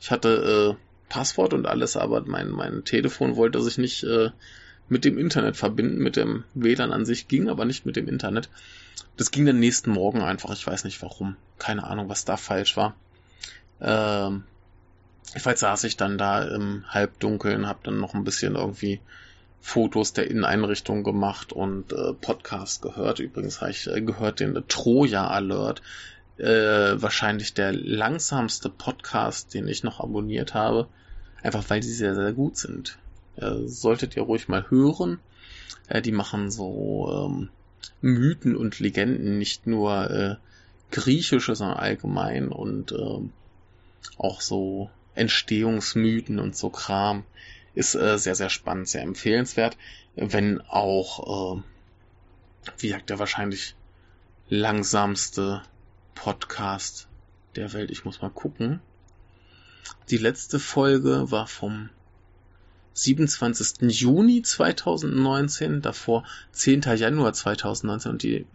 Ich 0.00 0.10
hatte 0.10 0.76
äh, 0.78 1.08
Passwort 1.10 1.52
und 1.52 1.66
alles, 1.66 1.96
aber 1.96 2.22
mein, 2.22 2.48
mein 2.50 2.84
Telefon 2.84 3.36
wollte 3.36 3.60
sich 3.60 3.78
nicht 3.78 4.04
äh, 4.04 4.30
mit 4.90 5.04
dem 5.04 5.16
Internet 5.16 5.56
verbinden. 5.56 6.02
Mit 6.02 6.16
dem 6.16 6.44
WLAN 6.54 6.92
an 6.92 7.06
sich 7.06 7.28
ging, 7.28 7.48
aber 7.48 7.64
nicht 7.64 7.86
mit 7.86 7.96
dem 7.96 8.08
Internet. 8.08 8.50
Das 9.16 9.30
ging 9.30 9.46
dann 9.46 9.58
nächsten 9.58 9.90
Morgen 9.90 10.20
einfach. 10.20 10.52
Ich 10.52 10.66
weiß 10.66 10.84
nicht 10.84 11.00
warum. 11.02 11.36
Keine 11.58 11.84
Ahnung, 11.84 12.08
was 12.08 12.24
da 12.24 12.36
falsch 12.36 12.76
war. 12.76 12.94
Ähm, 13.80 14.44
jedenfalls 15.28 15.60
saß 15.60 15.84
ich 15.84 15.96
dann 15.96 16.18
da 16.18 16.42
im 16.42 16.84
Halbdunkeln, 16.88 17.66
hab 17.66 17.84
dann 17.84 17.98
noch 17.98 18.14
ein 18.14 18.24
bisschen 18.24 18.56
irgendwie 18.56 19.00
Fotos 19.60 20.12
der 20.12 20.30
Inneneinrichtung 20.30 21.04
gemacht 21.04 21.52
und 21.52 21.92
äh, 21.92 22.14
Podcast 22.14 22.82
gehört. 22.82 23.20
Übrigens 23.20 23.60
habe 23.60 23.70
ich 23.70 23.86
äh, 23.86 24.00
gehört 24.00 24.40
den 24.40 24.62
Troja 24.68 25.28
Alert. 25.28 25.82
Äh, 26.38 27.00
wahrscheinlich 27.00 27.52
der 27.52 27.72
langsamste 27.72 28.70
Podcast, 28.70 29.52
den 29.52 29.68
ich 29.68 29.82
noch 29.84 30.00
abonniert 30.00 30.54
habe. 30.54 30.88
Einfach 31.42 31.64
weil 31.68 31.80
die 31.80 31.88
sehr, 31.88 32.14
sehr 32.14 32.32
gut 32.32 32.56
sind. 32.56 32.98
Äh, 33.40 33.66
solltet 33.66 34.16
ihr 34.16 34.22
ruhig 34.22 34.48
mal 34.48 34.68
hören. 34.70 35.18
Äh, 35.88 36.02
die 36.02 36.12
machen 36.12 36.50
so 36.50 37.28
ähm, 37.30 37.48
Mythen 38.00 38.56
und 38.56 38.78
Legenden, 38.78 39.38
nicht 39.38 39.66
nur 39.66 40.10
äh, 40.10 40.36
griechische, 40.90 41.54
sondern 41.54 41.78
allgemein 41.78 42.48
und 42.48 42.92
äh, 42.92 43.20
auch 44.18 44.40
so 44.40 44.90
Entstehungsmythen 45.14 46.38
und 46.38 46.56
so 46.56 46.70
Kram 46.70 47.24
ist 47.74 47.94
äh, 47.94 48.18
sehr, 48.18 48.34
sehr 48.34 48.50
spannend, 48.50 48.88
sehr 48.88 49.02
empfehlenswert, 49.02 49.76
wenn 50.16 50.60
auch, 50.62 51.56
äh, 51.56 51.62
wie 52.78 52.90
sagt 52.90 53.10
der 53.10 53.18
wahrscheinlich 53.18 53.74
langsamste 54.48 55.62
Podcast 56.14 57.08
der 57.56 57.72
Welt. 57.72 57.90
Ich 57.90 58.04
muss 58.04 58.20
mal 58.20 58.30
gucken. 58.30 58.80
Die 60.10 60.18
letzte 60.18 60.58
Folge 60.58 61.30
war 61.30 61.46
vom 61.46 61.90
27. 63.02 63.90
Juni 63.90 64.42
2019, 64.42 65.82
davor 65.82 66.24
10. 66.52 66.82
Januar 66.96 67.32
2019 67.32 68.12
und 68.12 68.22
die 68.22 68.46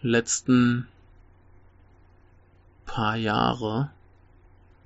letzten 0.00 0.86
paar 2.86 3.16
Jahre 3.16 3.90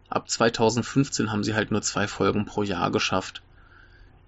ab 0.09 0.29
2015 0.29 1.31
haben 1.31 1.45
sie 1.45 1.55
halt 1.55 1.71
nur 1.71 1.83
zwei 1.83 2.07
Folgen 2.07 2.45
pro 2.45 2.63
Jahr 2.63 2.91
geschafft. 2.91 3.43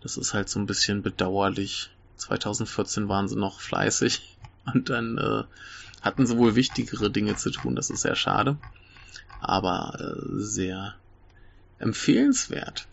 Das 0.01 0.17
ist 0.17 0.33
halt 0.33 0.49
so 0.49 0.59
ein 0.59 0.67
bisschen 0.67 1.03
bedauerlich. 1.03 1.91
2014 2.17 3.09
waren 3.09 3.29
sie 3.29 3.37
noch 3.37 3.61
fleißig 3.61 4.37
und 4.73 4.89
dann 4.91 5.19
äh, 5.19 5.45
hatten 6.01 6.27
sie 6.27 6.39
wohl 6.39 6.55
wichtigere 6.55 7.11
Dinge 7.11 7.37
zu 7.37 7.51
tun. 7.51 7.75
Das 7.75 7.91
ist 7.91 8.03
sehr 8.03 8.15
schade, 8.15 8.57
aber 9.41 9.99
äh, 9.99 10.41
sehr 10.41 10.95
empfehlenswert. 11.79 12.87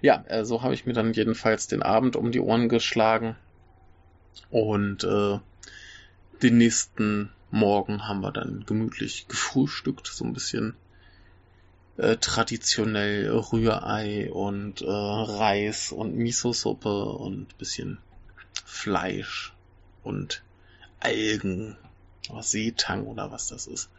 Ja, 0.00 0.24
äh, 0.28 0.44
so 0.44 0.62
habe 0.62 0.74
ich 0.74 0.86
mir 0.86 0.92
dann 0.92 1.12
jedenfalls 1.12 1.66
den 1.66 1.82
Abend 1.82 2.16
um 2.16 2.32
die 2.32 2.40
Ohren 2.40 2.68
geschlagen 2.68 3.36
und 4.50 5.04
äh, 5.04 5.38
den 6.42 6.58
nächsten 6.58 7.32
Morgen 7.50 8.06
haben 8.06 8.20
wir 8.20 8.32
dann 8.32 8.64
gemütlich 8.66 9.26
gefrühstückt, 9.28 10.06
so 10.06 10.24
ein 10.24 10.32
bisschen 10.32 10.74
äh, 11.96 12.16
traditionell 12.16 13.30
Rührei 13.30 14.30
und 14.30 14.82
äh, 14.82 14.86
Reis 14.86 15.92
und 15.92 16.14
Miso-Suppe 16.14 17.04
und 17.04 17.58
bisschen 17.58 17.98
Fleisch 18.64 19.52
und 20.04 20.42
Algen, 21.00 21.76
Seetang 22.40 23.06
oder 23.06 23.30
was 23.30 23.48
das 23.48 23.66
ist. 23.66 23.90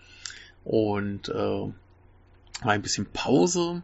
Und 0.63 1.30
äh, 1.30 1.34
war 1.34 1.74
ein 2.61 2.82
bisschen 2.82 3.05
Pause, 3.11 3.84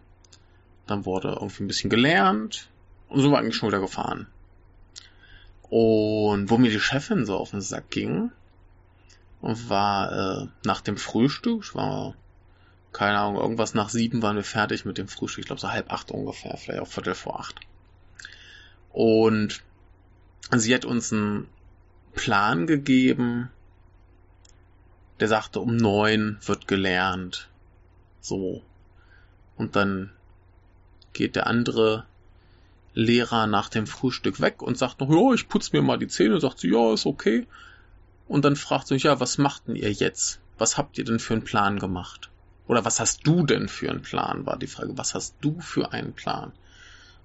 dann 0.88 1.06
wurde 1.06 1.30
irgendwie 1.30 1.64
ein 1.64 1.68
bisschen 1.68 1.90
gelernt 1.90 2.70
und 3.10 3.22
so 3.22 3.32
war 3.32 3.40
eigentlich 3.40 3.56
schon 3.56 3.70
wieder 3.70 3.80
gefahren. 3.80 4.28
Und 5.70 6.50
wo 6.50 6.58
mir 6.58 6.70
die 6.70 6.80
Chefin 6.80 7.26
so 7.26 7.38
auf 7.38 7.52
den 7.52 7.62
Sack 7.62 7.90
ging, 7.90 8.32
war 9.42 10.12
äh, 10.12 10.48
nach 10.64 10.82
dem 10.82 10.98
Frühstück, 10.98 11.64
ich 11.64 11.76
war 11.76 12.16
keine 12.96 13.20
Ahnung, 13.20 13.42
irgendwas 13.42 13.74
nach 13.74 13.90
sieben 13.90 14.22
waren 14.22 14.38
wir 14.38 14.44
fertig 14.46 14.86
mit 14.86 14.98
dem 14.98 15.10
Frühstück. 15.10 15.42
Ich 15.42 15.48
glaube 15.48 15.60
so 15.60 15.70
halb 15.70 15.92
acht 15.92 16.12
ungefähr, 16.12 16.56
vielleicht 16.56 16.80
auch 16.80 16.88
Viertel 16.88 17.14
vor 17.14 17.42
acht. 17.42 17.60
Und 18.94 19.62
sie 20.56 20.74
hat 20.74 20.86
uns 20.86 21.12
einen 21.12 21.50
Plan 22.14 22.68
gegeben, 22.68 23.52
der 25.20 25.28
sagte, 25.28 25.60
um 25.60 25.76
neun 25.76 26.38
wird 26.46 26.70
gelernt. 26.70 27.50
So. 28.22 28.62
Und 29.58 29.76
dann 29.76 30.12
geht 31.16 31.36
der 31.36 31.48
andere 31.48 32.06
Lehrer 32.94 33.48
nach 33.48 33.70
dem 33.70 33.88
Frühstück 33.88 34.40
weg 34.40 34.62
und 34.62 34.78
sagt 34.78 35.00
noch, 35.00 35.10
ja, 35.10 35.34
ich 35.34 35.50
putze 35.50 35.72
mir 35.74 35.82
mal 35.82 35.98
die 35.98 36.08
Zähne. 36.08 36.40
Sagt 36.40 36.60
sie, 36.60 36.72
ja, 36.72 36.94
ist 36.94 37.08
okay. 37.08 37.48
Und 38.28 38.46
dann 38.46 38.56
fragt 38.56 38.88
sie 38.88 38.94
mich, 38.94 39.04
ja, 39.04 39.20
was 39.20 39.38
macht 39.38 39.68
denn 39.68 39.76
ihr 39.76 39.92
jetzt? 39.92 40.40
Was 40.58 40.78
habt 40.78 40.98
ihr 40.98 41.04
denn 41.04 41.20
für 41.20 41.34
einen 41.34 41.44
Plan 41.44 41.80
gemacht? 41.80 42.30
Oder 42.68 42.86
was 42.86 43.00
hast 43.00 43.26
du 43.26 43.46
denn 43.46 43.68
für 43.68 43.90
einen 43.90 44.02
Plan, 44.02 44.46
war 44.46 44.58
die 44.58 44.68
Frage. 44.68 44.98
Was 44.98 45.14
hast 45.14 45.36
du 45.42 45.60
für 45.60 45.92
einen 45.92 46.14
Plan? 46.14 46.52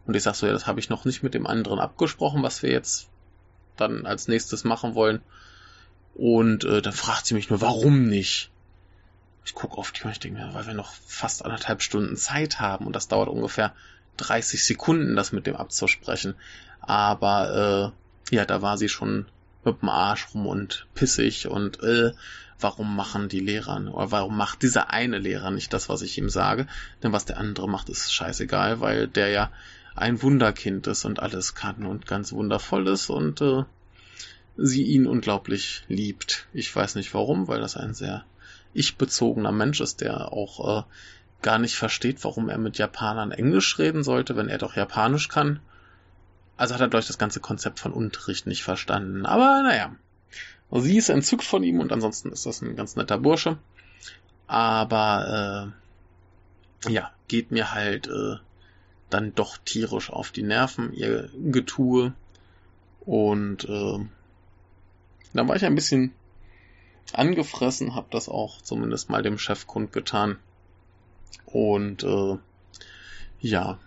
Und 0.06 0.16
ich 0.16 0.22
sag 0.22 0.34
so, 0.34 0.46
ja, 0.46 0.52
das 0.52 0.66
habe 0.66 0.80
ich 0.80 0.90
noch 0.90 1.04
nicht 1.04 1.22
mit 1.22 1.34
dem 1.34 1.46
anderen 1.46 1.78
abgesprochen, 1.78 2.42
was 2.42 2.62
wir 2.62 2.70
jetzt 2.70 3.08
dann 3.76 4.06
als 4.06 4.28
nächstes 4.28 4.64
machen 4.64 4.94
wollen. 4.94 5.20
Und 6.14 6.64
äh, 6.64 6.82
dann 6.82 6.92
fragt 6.92 7.26
sie 7.26 7.34
mich 7.34 7.48
nur, 7.48 7.60
warum 7.60 8.08
nicht? 8.08 8.50
Ich 9.44 9.54
gucke 9.54 9.78
auf 9.78 9.92
die 9.92 10.02
und 10.04 10.10
ich 10.10 10.20
denke 10.20 10.40
mir, 10.40 10.54
weil 10.54 10.66
wir 10.66 10.74
noch 10.74 10.92
fast 11.06 11.44
anderthalb 11.44 11.82
Stunden 11.82 12.16
Zeit 12.16 12.60
haben 12.60 12.86
und 12.86 12.94
das 12.94 13.08
dauert 13.08 13.28
ungefähr 13.28 13.74
30 14.18 14.64
Sekunden, 14.64 15.16
das 15.16 15.32
mit 15.32 15.46
dem 15.46 15.56
abzusprechen. 15.56 16.34
Aber 16.80 17.92
äh, 18.30 18.34
ja, 18.34 18.44
da 18.44 18.62
war 18.62 18.78
sie 18.78 18.88
schon 18.88 19.26
mit 19.64 19.82
dem 19.82 19.88
Arsch 19.88 20.28
rum 20.34 20.46
und 20.46 20.86
pissig 20.94 21.48
und 21.48 21.82
äh, 21.82 22.12
warum 22.58 22.94
machen 22.94 23.28
die 23.28 23.40
Lehrer 23.40 23.80
oder 23.92 24.10
warum 24.10 24.36
macht 24.36 24.62
dieser 24.62 24.90
eine 24.90 25.18
Lehrer 25.18 25.50
nicht 25.50 25.72
das, 25.72 25.88
was 25.88 26.02
ich 26.02 26.18
ihm 26.18 26.28
sage? 26.28 26.66
Denn 27.02 27.12
was 27.12 27.24
der 27.24 27.38
andere 27.38 27.68
macht, 27.68 27.88
ist 27.88 28.12
scheißegal, 28.12 28.80
weil 28.80 29.08
der 29.08 29.28
ja 29.28 29.50
ein 29.94 30.22
Wunderkind 30.22 30.86
ist 30.86 31.04
und 31.04 31.20
alles 31.20 31.54
kann 31.54 31.84
und 31.86 32.06
ganz 32.06 32.32
wundervoll 32.32 32.88
ist 32.88 33.10
und 33.10 33.40
äh, 33.40 33.64
sie 34.56 34.84
ihn 34.84 35.06
unglaublich 35.06 35.84
liebt. 35.88 36.46
Ich 36.52 36.74
weiß 36.74 36.94
nicht 36.94 37.12
warum, 37.14 37.48
weil 37.48 37.60
das 37.60 37.76
ein 37.76 37.94
sehr 37.94 38.24
ich-bezogener 38.72 39.52
Mensch 39.52 39.80
ist, 39.80 40.00
der 40.00 40.32
auch 40.32 40.78
äh, 40.78 40.82
gar 41.42 41.58
nicht 41.58 41.76
versteht, 41.76 42.22
warum 42.24 42.48
er 42.48 42.58
mit 42.58 42.78
Japanern 42.78 43.32
Englisch 43.32 43.78
reden 43.78 44.02
sollte, 44.02 44.36
wenn 44.36 44.48
er 44.48 44.58
doch 44.58 44.76
Japanisch 44.76 45.28
kann. 45.28 45.60
Also 46.56 46.74
hat 46.74 46.80
er 46.80 46.88
durch 46.88 47.06
das 47.06 47.18
ganze 47.18 47.40
Konzept 47.40 47.80
von 47.80 47.92
Unterricht 47.92 48.46
nicht 48.46 48.62
verstanden. 48.62 49.24
Aber 49.24 49.62
naja, 49.62 49.94
sie 50.70 50.98
ist 50.98 51.08
entzückt 51.08 51.44
von 51.44 51.62
ihm 51.62 51.80
und 51.80 51.92
ansonsten 51.92 52.30
ist 52.32 52.46
das 52.46 52.60
ein 52.60 52.76
ganz 52.76 52.96
netter 52.96 53.18
Bursche. 53.18 53.58
Aber 54.46 55.72
äh, 56.84 56.92
ja, 56.92 57.10
geht 57.28 57.50
mir 57.50 57.72
halt 57.72 58.08
äh, 58.08 58.36
dann 59.08 59.34
doch 59.34 59.56
tierisch 59.58 60.10
auf 60.10 60.30
die 60.30 60.42
Nerven, 60.42 60.92
ihr 60.92 61.30
Getue. 61.50 62.12
Und 63.00 63.64
äh, 63.64 63.98
dann 65.32 65.48
war 65.48 65.56
ich 65.56 65.64
ein 65.64 65.74
bisschen 65.74 66.12
angefressen, 67.18 67.94
habe 67.94 68.08
das 68.10 68.28
auch 68.28 68.60
zumindest 68.62 69.10
mal 69.10 69.22
dem 69.22 69.38
Chef 69.38 69.66
kundgetan. 69.66 70.38
Und 71.46 72.04
äh, 72.04 72.36
ja, 73.40 73.78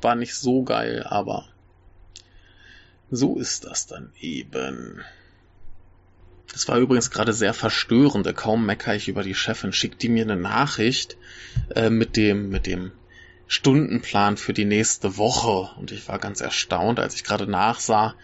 war 0.00 0.14
nicht 0.14 0.34
so 0.34 0.62
geil, 0.62 1.04
aber 1.04 1.48
so 3.10 3.38
ist 3.38 3.64
das 3.64 3.86
dann 3.86 4.12
eben. 4.20 5.02
Das 6.52 6.68
war 6.68 6.78
übrigens 6.78 7.10
gerade 7.10 7.32
sehr 7.32 7.54
verstörend. 7.54 8.34
Kaum 8.36 8.64
mecker 8.64 8.94
ich 8.94 9.08
über 9.08 9.22
die 9.22 9.34
Chefin, 9.34 9.72
schickt 9.72 10.02
die 10.02 10.08
mir 10.08 10.22
eine 10.24 10.36
Nachricht 10.36 11.16
äh, 11.74 11.90
mit 11.90 12.16
dem, 12.16 12.48
mit 12.48 12.66
dem 12.66 12.92
Stundenplan 13.46 14.36
für 14.36 14.52
die 14.52 14.64
nächste 14.64 15.18
Woche. 15.18 15.70
Und 15.78 15.92
ich 15.92 16.08
war 16.08 16.18
ganz 16.18 16.40
erstaunt, 16.40 16.98
als 16.98 17.14
ich 17.14 17.24
gerade 17.24 17.46
nachsah, 17.46 18.14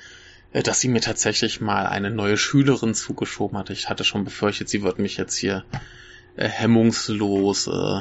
dass 0.53 0.81
sie 0.81 0.89
mir 0.89 1.01
tatsächlich 1.01 1.61
mal 1.61 1.87
eine 1.87 2.11
neue 2.11 2.37
Schülerin 2.37 2.95
zugeschoben 2.95 3.57
hatte. 3.57 3.73
Ich 3.73 3.89
hatte 3.89 4.05
schon 4.05 4.25
befürchtet, 4.25 4.69
sie 4.69 4.83
wird 4.83 4.99
mich 4.99 5.17
jetzt 5.17 5.37
hier 5.37 5.65
äh, 6.37 6.47
hemmungslos 6.47 7.69
äh, 7.69 8.01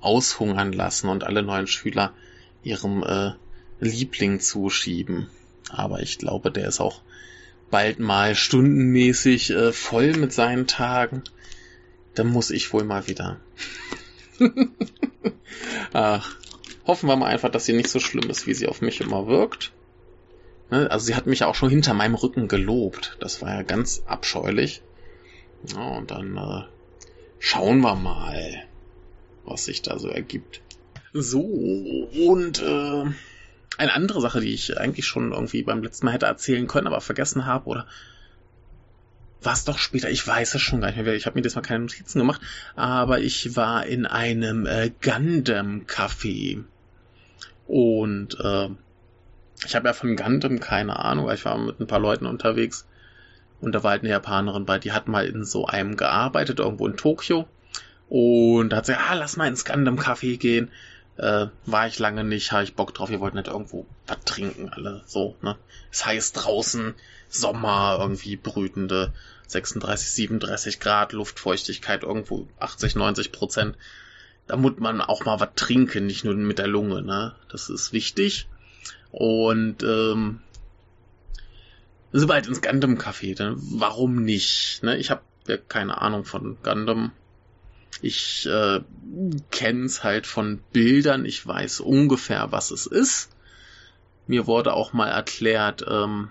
aushungern 0.00 0.72
lassen 0.72 1.08
und 1.08 1.24
alle 1.24 1.42
neuen 1.42 1.66
Schüler 1.66 2.12
ihrem 2.62 3.02
äh, 3.02 3.32
Liebling 3.80 4.40
zuschieben. 4.40 5.28
Aber 5.70 6.00
ich 6.00 6.18
glaube, 6.18 6.50
der 6.50 6.68
ist 6.68 6.80
auch 6.80 7.02
bald 7.70 7.98
mal 7.98 8.34
stundenmäßig 8.34 9.50
äh, 9.50 9.72
voll 9.72 10.14
mit 10.14 10.32
seinen 10.32 10.66
Tagen. 10.66 11.22
Dann 12.14 12.28
muss 12.28 12.50
ich 12.50 12.72
wohl 12.72 12.84
mal 12.84 13.08
wieder. 13.08 13.40
Ach, 15.92 16.36
hoffen 16.86 17.08
wir 17.08 17.16
mal 17.16 17.28
einfach, 17.28 17.50
dass 17.50 17.66
sie 17.66 17.72
nicht 17.72 17.88
so 17.88 18.00
schlimm 18.00 18.30
ist, 18.30 18.46
wie 18.46 18.54
sie 18.54 18.68
auf 18.68 18.80
mich 18.80 19.00
immer 19.00 19.26
wirkt. 19.26 19.72
Ne? 20.70 20.90
Also 20.90 21.06
sie 21.06 21.14
hat 21.14 21.26
mich 21.26 21.44
auch 21.44 21.54
schon 21.54 21.70
hinter 21.70 21.94
meinem 21.94 22.14
Rücken 22.14 22.48
gelobt. 22.48 23.16
Das 23.20 23.42
war 23.42 23.54
ja 23.54 23.62
ganz 23.62 24.02
abscheulich. 24.06 24.82
Ja, 25.72 25.82
und 25.82 26.10
dann 26.10 26.36
äh, 26.36 26.64
schauen 27.38 27.80
wir 27.80 27.94
mal, 27.94 28.64
was 29.44 29.64
sich 29.64 29.82
da 29.82 29.98
so 29.98 30.08
ergibt. 30.08 30.60
So, 31.12 31.40
und 31.40 32.60
äh, 32.60 33.04
eine 33.76 33.92
andere 33.92 34.20
Sache, 34.20 34.40
die 34.40 34.52
ich 34.52 34.78
eigentlich 34.78 35.06
schon 35.06 35.32
irgendwie 35.32 35.62
beim 35.62 35.82
letzten 35.82 36.06
Mal 36.06 36.12
hätte 36.12 36.26
erzählen 36.26 36.66
können, 36.66 36.86
aber 36.86 37.00
vergessen 37.00 37.46
habe, 37.46 37.66
oder 37.66 37.86
war 39.42 39.52
es 39.52 39.64
doch 39.64 39.78
später, 39.78 40.10
ich 40.10 40.26
weiß 40.26 40.54
es 40.54 40.62
schon 40.62 40.80
gar 40.80 40.88
nicht 40.88 41.02
mehr, 41.02 41.14
ich 41.14 41.26
habe 41.26 41.36
mir 41.36 41.42
das 41.42 41.54
mal 41.54 41.60
keine 41.60 41.80
Notizen 41.80 42.18
gemacht, 42.18 42.40
aber 42.76 43.20
ich 43.20 43.56
war 43.56 43.86
in 43.86 44.06
einem 44.06 44.66
äh, 44.66 44.90
Gundam-Café. 45.02 46.64
Und 47.66 48.38
äh, 48.40 48.70
ich 49.64 49.74
habe 49.74 49.88
ja 49.88 49.92
von 49.92 50.16
Gundam 50.16 50.60
keine 50.60 50.98
Ahnung, 50.98 51.26
weil 51.26 51.36
ich 51.36 51.44
war 51.44 51.58
mit 51.58 51.80
ein 51.80 51.86
paar 51.86 52.00
Leuten 52.00 52.26
unterwegs 52.26 52.86
und 53.64 53.72
da 53.72 53.82
war 53.82 53.92
halt 53.92 54.02
eine 54.02 54.10
Japanerin 54.10 54.66
bei, 54.66 54.78
die 54.78 54.92
hat 54.92 55.08
mal 55.08 55.26
in 55.26 55.44
so 55.44 55.66
einem 55.66 55.96
gearbeitet, 55.96 56.58
irgendwo 56.58 56.86
in 56.86 56.96
Tokio. 56.96 57.48
Und 58.08 58.68
da 58.68 58.76
hat 58.76 58.86
sie, 58.86 58.98
ah, 58.98 59.14
lass 59.14 59.36
mal 59.36 59.48
ins 59.48 59.64
Gundam-Café 59.64 60.36
gehen. 60.36 60.70
Äh, 61.16 61.46
war 61.64 61.86
ich 61.86 61.98
lange 61.98 62.24
nicht, 62.24 62.52
habe 62.52 62.64
ich 62.64 62.74
Bock 62.74 62.92
drauf. 62.92 63.08
Wir 63.08 63.20
wollten 63.20 63.38
nicht 63.38 63.48
irgendwo 63.48 63.86
was 64.06 64.18
trinken, 64.26 64.68
alle 64.68 65.02
so, 65.06 65.36
ne? 65.40 65.56
Es 65.90 66.04
heißt 66.04 66.44
draußen, 66.44 66.94
Sommer, 67.30 67.96
irgendwie 68.00 68.36
brütende 68.36 69.12
36, 69.46 70.10
37 70.10 70.80
Grad, 70.80 71.12
Luftfeuchtigkeit 71.12 72.02
irgendwo 72.02 72.46
80, 72.58 72.96
90 72.96 73.32
Prozent. 73.32 73.76
Da 74.46 74.56
muss 74.56 74.74
man 74.76 75.00
auch 75.00 75.24
mal 75.24 75.40
was 75.40 75.54
trinken, 75.56 76.06
nicht 76.06 76.24
nur 76.24 76.34
mit 76.34 76.58
der 76.58 76.66
Lunge, 76.66 77.00
ne? 77.00 77.34
Das 77.48 77.70
ist 77.70 77.92
wichtig. 77.94 78.46
Und 79.16 79.84
ähm, 79.84 80.40
soweit 82.10 82.48
ins 82.48 82.62
Gundam-Café, 82.62 83.36
dann 83.36 83.56
warum 83.58 84.24
nicht? 84.24 84.82
Ne? 84.82 84.96
Ich 84.96 85.10
habe 85.10 85.22
ja 85.46 85.56
keine 85.56 86.00
Ahnung 86.00 86.24
von 86.24 86.56
Gundam. 86.64 87.12
Ich 88.02 88.46
äh, 88.46 88.80
kenne 89.52 89.84
es 89.84 90.02
halt 90.02 90.26
von 90.26 90.58
Bildern, 90.72 91.24
ich 91.26 91.46
weiß 91.46 91.78
ungefähr, 91.80 92.50
was 92.50 92.72
es 92.72 92.86
ist. 92.86 93.30
Mir 94.26 94.48
wurde 94.48 94.72
auch 94.72 94.92
mal 94.92 95.08
erklärt, 95.08 95.84
ähm, 95.88 96.30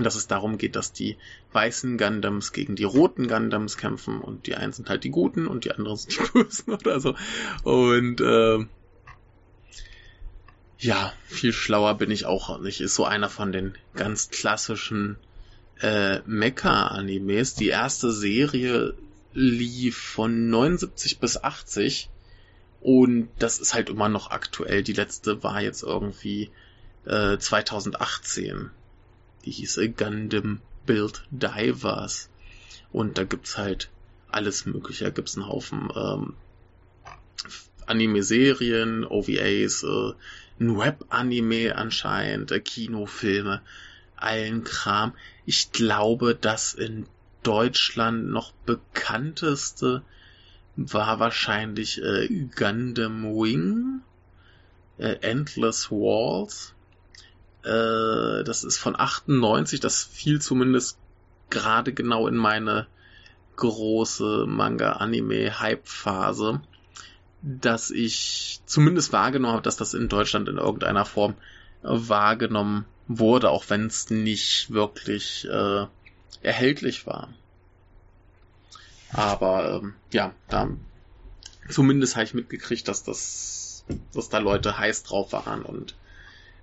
dass 0.00 0.14
es 0.14 0.28
darum 0.28 0.58
geht, 0.58 0.76
dass 0.76 0.92
die 0.92 1.18
weißen 1.52 1.98
Gundams 1.98 2.52
gegen 2.52 2.76
die 2.76 2.84
roten 2.84 3.26
Gundams 3.26 3.76
kämpfen 3.76 4.20
und 4.20 4.46
die 4.46 4.54
einen 4.54 4.72
sind 4.72 4.88
halt 4.88 5.02
die 5.02 5.10
Guten 5.10 5.48
und 5.48 5.64
die 5.64 5.72
anderen 5.72 5.96
sind 5.96 6.16
die 6.16 6.30
Bösen 6.32 6.72
oder 6.72 7.00
so. 7.00 7.16
Und 7.64 8.20
äh, 8.20 8.64
ja, 10.80 11.12
viel 11.26 11.52
schlauer 11.52 11.94
bin 11.94 12.10
ich 12.10 12.24
auch 12.24 12.58
nicht. 12.60 12.80
Ist 12.80 12.94
so 12.94 13.04
einer 13.04 13.28
von 13.28 13.52
den 13.52 13.74
ganz 13.94 14.30
klassischen 14.30 15.16
äh, 15.80 16.20
Mecha-Animes. 16.26 17.54
Die 17.54 17.68
erste 17.68 18.10
Serie 18.12 18.94
lief 19.34 19.96
von 19.98 20.48
79 20.48 21.18
bis 21.18 21.42
80 21.42 22.08
und 22.80 23.28
das 23.38 23.58
ist 23.58 23.74
halt 23.74 23.90
immer 23.90 24.08
noch 24.08 24.30
aktuell. 24.30 24.82
Die 24.82 24.94
letzte 24.94 25.42
war 25.42 25.60
jetzt 25.60 25.82
irgendwie 25.82 26.50
äh, 27.04 27.36
2018. 27.36 28.70
Die 29.44 29.50
hieß 29.50 29.76
äh, 29.78 29.88
Gundam 29.88 30.60
Build 30.86 31.24
Divers. 31.30 32.30
Und 32.90 33.18
da 33.18 33.24
gibt's 33.24 33.58
halt 33.58 33.90
alles 34.30 34.64
mögliche. 34.64 35.04
Da 35.04 35.10
gibt's 35.10 35.36
einen 35.36 35.46
Haufen 35.46 35.90
ähm, 35.94 36.34
Anime-Serien, 37.86 39.04
OVAs, 39.04 39.82
äh, 39.82 40.12
ein 40.60 40.78
Web-Anime 40.78 41.76
anscheinend, 41.76 42.52
äh, 42.52 42.60
Kinofilme, 42.60 43.62
allen 44.16 44.64
Kram. 44.64 45.14
Ich 45.46 45.72
glaube, 45.72 46.34
dass 46.34 46.74
in 46.74 47.06
Deutschland 47.42 48.28
noch 48.28 48.52
bekannteste 48.66 50.02
war 50.76 51.18
wahrscheinlich 51.20 52.02
äh, 52.02 52.28
Gundam 52.56 53.24
Wing, 53.24 54.00
äh, 54.98 55.16
Endless 55.20 55.90
Walls. 55.90 56.74
Äh, 57.64 58.44
das 58.44 58.64
ist 58.64 58.78
von 58.78 58.98
98, 58.98 59.80
das 59.80 60.04
fiel 60.04 60.40
zumindest 60.40 60.96
gerade 61.50 61.92
genau 61.92 62.26
in 62.28 62.36
meine 62.36 62.86
große 63.56 64.46
Manga-Anime-Hype-Phase, 64.46 66.62
dass 67.42 67.90
ich 67.90 68.60
zumindest 68.66 69.12
wahrgenommen 69.12 69.54
habe, 69.54 69.62
dass 69.62 69.76
das 69.76 69.94
in 69.94 70.08
Deutschland 70.08 70.48
in 70.48 70.58
irgendeiner 70.58 71.04
Form 71.04 71.34
wahrgenommen 71.82 72.84
wurde, 73.08 73.50
auch 73.50 73.64
wenn 73.68 73.86
es 73.86 74.10
nicht 74.10 74.70
wirklich 74.70 75.46
äh, 75.50 75.86
erhältlich 76.42 77.06
war. 77.06 77.32
Aber 79.12 79.80
ähm, 79.82 79.94
ja, 80.12 80.32
da 80.48 80.68
zumindest 81.68 82.16
habe 82.16 82.24
ich 82.24 82.34
mitgekriegt, 82.34 82.86
dass 82.88 83.02
das, 83.02 83.84
dass 84.14 84.28
da 84.28 84.38
Leute 84.38 84.78
heiß 84.78 85.02
drauf 85.02 85.32
waren 85.32 85.62
und 85.62 85.96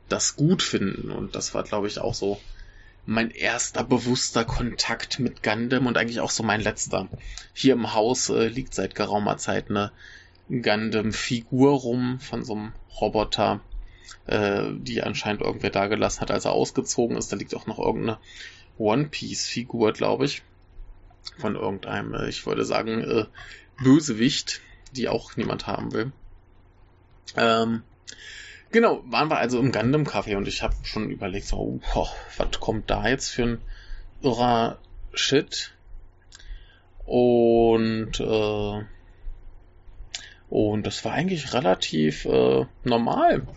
das 0.08 0.36
gut 0.36 0.64
finden. 0.64 1.12
Und 1.12 1.36
das 1.36 1.54
war, 1.54 1.64
glaube 1.64 1.88
ich, 1.88 2.00
auch 2.00 2.14
so 2.14 2.40
mein 3.06 3.32
erster 3.32 3.84
bewusster 3.84 4.46
Kontakt 4.46 5.20
mit 5.20 5.42
Gundam 5.42 5.88
und 5.88 5.98
eigentlich 5.98 6.20
auch 6.20 6.30
so 6.30 6.44
mein 6.44 6.62
letzter. 6.62 7.08
Hier 7.54 7.74
im 7.74 7.94
Haus 7.94 8.30
äh, 8.30 8.48
liegt 8.48 8.74
seit 8.74 8.96
geraumer 8.96 9.38
Zeit 9.38 9.70
eine 9.70 9.92
Gundam-Figur 10.50 11.72
rum 11.72 12.20
von 12.20 12.44
so 12.44 12.56
einem 12.56 12.74
Roboter, 13.00 13.60
äh, 14.26 14.64
die 14.74 15.04
anscheinend 15.04 15.42
irgendwer 15.42 15.70
da 15.70 15.88
gelassen 15.88 16.22
hat, 16.22 16.32
als 16.32 16.46
er 16.46 16.54
ausgezogen 16.54 17.18
ist. 17.18 17.32
Da 17.32 17.36
liegt 17.36 17.56
auch 17.56 17.68
noch 17.68 17.80
irgendeine 17.80 18.20
One 18.78 19.06
Piece-Figur, 19.06 19.94
glaube 19.94 20.26
ich. 20.26 20.44
Von 21.38 21.56
irgendeinem, 21.56 22.14
äh, 22.14 22.30
ich 22.30 22.46
wollte 22.46 22.64
sagen, 22.64 23.02
äh, 23.02 23.26
Bösewicht, 23.84 24.62
die 24.94 25.10
auch 25.10 25.36
niemand 25.36 25.68
haben 25.68 25.92
will. 25.94 26.12
Ähm, 27.36 27.84
genau, 28.72 29.04
waren 29.08 29.30
wir 29.30 29.38
also 29.38 29.60
im 29.60 29.72
Gundam 29.72 30.04
Café 30.04 30.38
und 30.38 30.48
ich 30.48 30.64
habe 30.64 30.76
schon 30.84 31.10
überlegt, 31.10 31.48
so, 31.48 31.80
oh, 31.94 32.08
was 32.38 32.60
kommt 32.60 32.90
da 32.90 33.08
jetzt 33.08 33.30
für 33.30 33.44
ein 33.44 33.62
irrer 34.22 34.80
Shit? 35.14 35.74
Und 37.06 38.20
äh, 38.20 38.86
und 40.50 40.88
das 40.88 41.04
war 41.04 41.14
eigentlich 41.14 41.54
relativ 41.54 42.26
äh, 42.26 42.66
normal. 42.84 43.48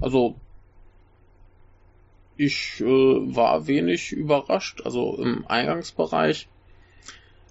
Also 0.00 0.36
ich 2.36 2.80
äh, 2.80 2.84
war 2.84 3.66
wenig 3.66 4.12
überrascht. 4.12 4.82
Also 4.84 5.16
im 5.16 5.46
Eingangsbereich 5.46 6.48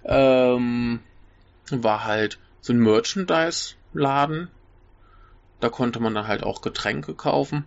ähm, 0.04 1.00
war 1.70 2.04
halt 2.04 2.38
so 2.60 2.72
ein 2.72 2.78
Merchandise-Laden. 2.80 4.48
Da 5.60 5.68
konnte 5.68 6.00
man 6.00 6.14
dann 6.14 6.28
halt 6.28 6.42
auch 6.42 6.62
Getränke 6.62 7.14
kaufen. 7.14 7.64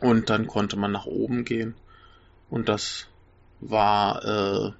Und 0.00 0.28
dann 0.30 0.46
konnte 0.46 0.76
man 0.76 0.92
nach 0.92 1.06
oben 1.06 1.44
gehen. 1.44 1.74
Und 2.50 2.68
das 2.68 3.08
war 3.60 4.24
äh, 4.24 4.72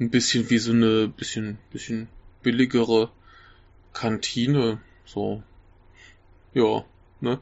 ein 0.00 0.10
bisschen 0.10 0.50
wie 0.50 0.58
so 0.58 0.72
eine 0.72 1.08
bisschen, 1.08 1.58
bisschen 1.70 2.08
billigere 2.42 3.10
Kantine. 3.94 4.80
So. 5.06 5.42
Ja, 6.52 6.84
ne? 7.20 7.40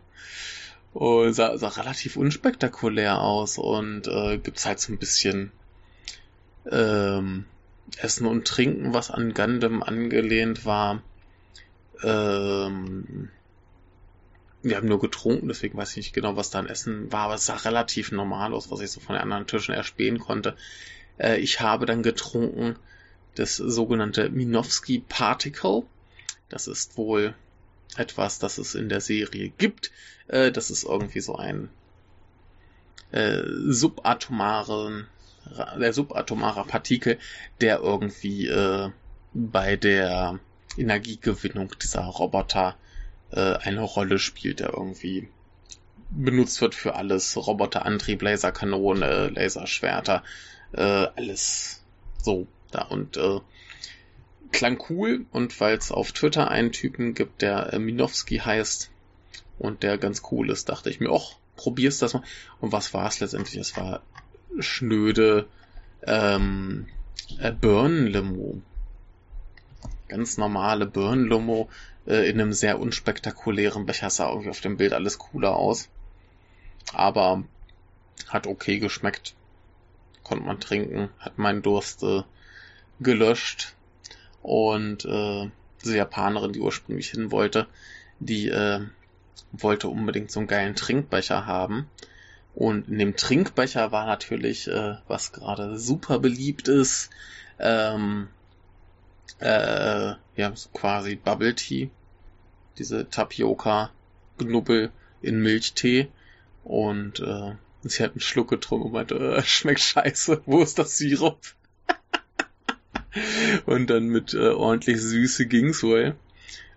Und 0.93 1.33
sah, 1.33 1.57
sah 1.57 1.69
relativ 1.69 2.17
unspektakulär 2.17 3.21
aus 3.21 3.59
und 3.59 4.07
äh, 4.07 4.39
gibt's 4.39 4.67
halt 4.67 4.79
so 4.79 4.93
ein 4.93 4.99
bisschen 4.99 5.51
ähm, 6.71 7.47
Essen 7.97 8.27
und 8.27 8.47
Trinken, 8.47 8.95
was 8.95 9.11
an 9.11 9.35
Gundam 9.35 9.83
angelehnt 9.83 10.65
war. 10.65 11.03
Ähm, 12.03 13.31
wir 14.63 14.77
haben 14.77 14.89
nur 14.89 15.01
getrunken, 15.01 15.49
deswegen 15.49 15.77
weiß 15.77 15.91
ich 15.93 15.97
nicht 15.97 16.15
genau, 16.15 16.37
was 16.37 16.51
da 16.51 16.61
an 16.61 16.69
Essen 16.69 17.11
war, 17.11 17.25
aber 17.25 17.35
es 17.35 17.47
sah 17.47 17.57
relativ 17.57 18.13
normal 18.13 18.55
aus, 18.55 18.71
was 18.71 18.81
ich 18.81 18.91
so 18.91 19.01
von 19.01 19.15
den 19.15 19.23
anderen 19.23 19.47
Tischen 19.47 19.75
erspähen 19.75 20.19
konnte. 20.19 20.57
Äh, 21.19 21.39
ich 21.39 21.61
habe 21.61 21.87
dann 21.87 22.03
getrunken 22.03 22.77
das 23.35 23.57
sogenannte 23.57 24.29
Minowski 24.29 25.03
Particle. 25.09 25.85
Das 26.53 26.67
ist 26.67 26.99
wohl 26.99 27.35
etwas, 27.97 28.39
das 28.39 28.59
es 28.59 28.75
in 28.75 28.91
der 28.91 29.01
Serie 29.01 29.49
gibt. 29.49 29.91
Äh, 30.29 30.53
das 30.53 30.71
ist 30.71 30.85
irgendwie 30.85 31.21
so 31.21 31.37
ein 31.37 31.71
äh, 33.11 33.43
subatomaren, 33.67 35.09
der 35.81 35.93
subatomare 35.95 36.65
Partikel, 36.65 37.19
der 37.63 37.81
irgendwie 37.81 38.49
äh, 38.49 38.91
bei 39.33 39.77
der 39.77 40.39
Energiegewinnung 40.77 41.73
dieser 41.83 42.05
Roboter 42.05 42.77
äh, 43.31 43.55
eine 43.57 43.81
Rolle 43.81 44.19
spielt, 44.19 44.61
der 44.61 44.75
irgendwie 44.75 45.29
benutzt 46.11 46.61
wird 46.61 46.75
für 46.75 46.97
alles. 46.97 47.35
Roboterantrieb, 47.35 48.21
Laserkanone, 48.21 49.31
Laserschwerter, 49.31 50.23
äh, 50.73 50.83
alles 51.17 51.83
so 52.19 52.47
da 52.71 52.83
und 52.83 53.17
äh, 53.17 53.41
klang 54.53 54.83
cool 54.89 55.27
und 55.33 55.59
weil 55.61 55.77
es 55.77 55.91
auf 55.91 56.13
Twitter 56.13 56.51
einen 56.51 56.73
Typen 56.73 57.15
gibt, 57.15 57.43
der 57.43 57.73
äh, 57.73 57.79
Minowski 57.79 58.39
heißt 58.39 58.91
und 59.59 59.83
der 59.83 59.99
ganz 59.99 60.23
cool 60.31 60.51
ist, 60.51 60.69
dachte 60.69 60.91
ich 60.91 61.01
mir, 61.01 61.11
och, 61.11 61.37
probier's 61.57 61.99
das 61.99 62.15
mal. 62.15 62.23
Und 62.61 62.73
was 62.73 62.95
war 62.95 63.07
es 63.07 63.21
letztendlich? 63.21 63.57
Es 63.57 63.77
war 63.77 64.03
schnöde 64.59 65.47
ähm, 66.07 66.87
äh, 67.39 67.53
Burn-Limo. 67.53 68.61
Ganz 70.09 70.37
normale 70.37 70.87
Burn-Limo 70.87 71.69
äh, 72.07 72.29
in 72.29 72.41
einem 72.41 72.53
sehr 72.53 72.81
unspektakulären 72.81 73.87
Becher. 73.87 74.11
Sah 74.11 74.29
irgendwie 74.31 74.51
auf 74.51 74.61
dem 74.61 74.77
Bild 74.77 74.93
alles 74.93 75.19
cooler 75.19 75.57
aus. 75.57 75.89
Aber 76.93 77.45
hat 78.29 78.47
okay 78.47 78.79
geschmeckt. 78.79 79.35
Konnte 80.23 80.45
man 80.45 80.61
trinken. 80.61 81.09
Hat 81.19 81.39
meinen 81.39 81.63
Durst 81.63 82.03
äh, 82.03 82.23
gelöscht. 83.01 83.75
Und 84.43 85.05
äh, 85.05 85.51
diese 85.83 85.97
Japanerin, 85.97 86.53
die 86.53 86.61
ursprünglich 86.61 87.11
hin 87.11 87.31
wollte, 87.31 87.67
die 88.19 88.49
äh, 88.49 88.81
wollte 89.53 89.89
unbedingt 89.89 90.31
so 90.31 90.41
einen 90.41 90.49
geilen 90.49 90.75
Trinkbecher 90.75 91.47
haben. 91.47 91.89
Und 92.55 92.89
in 92.89 92.99
dem 92.99 93.17
Trinkbecher 93.17 93.93
war 93.93 94.07
natürlich, 94.07 94.69
äh, 94.69 94.97
was 95.09 95.33
gerade 95.33 95.79
super 95.79 96.19
beliebt 96.19 96.69
ist, 96.69 97.11
ähm, 97.59 98.29
äh, 99.39 100.15
ja, 100.37 100.53
so 100.55 100.69
quasi 100.71 101.17
Bubble 101.17 101.55
Tea. 101.55 101.91
Diese 102.79 103.09
Tapioca-Knubbel 103.09 104.91
in 105.21 105.41
Milchtee. 105.41 106.09
Und 106.65 107.21
äh, 107.21 107.55
sie 107.83 108.03
hat 108.03 108.13
einen 108.13 108.21
Schluck 108.21 108.49
getrunken 108.49 108.87
und 108.87 108.93
meinte, 108.93 109.15
äh, 109.15 109.43
schmeckt 109.45 109.81
scheiße, 109.81 110.43
wo 110.47 110.63
ist 110.63 110.79
das 110.79 110.97
Sirup? 110.97 111.41
Und 113.67 113.89
dann 113.89 114.07
mit 114.07 114.35
äh, 114.35 114.49
ordentlich 114.51 115.01
Süße 115.01 115.47
ging's 115.47 115.83
wohl. 115.83 116.17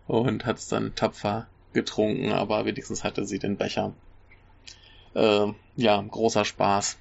Und 0.08 0.46
hat's 0.46 0.68
dann 0.68 0.94
tapfer 0.96 1.48
getrunken, 1.74 2.32
aber 2.32 2.66
wenigstens 2.66 3.04
hatte 3.04 3.26
sie 3.26 3.40
den 3.40 3.58
Becher. 3.58 3.94
Äh, 5.16 5.48
ja, 5.76 6.02
großer 6.02 6.46
Spaß. 6.46 6.98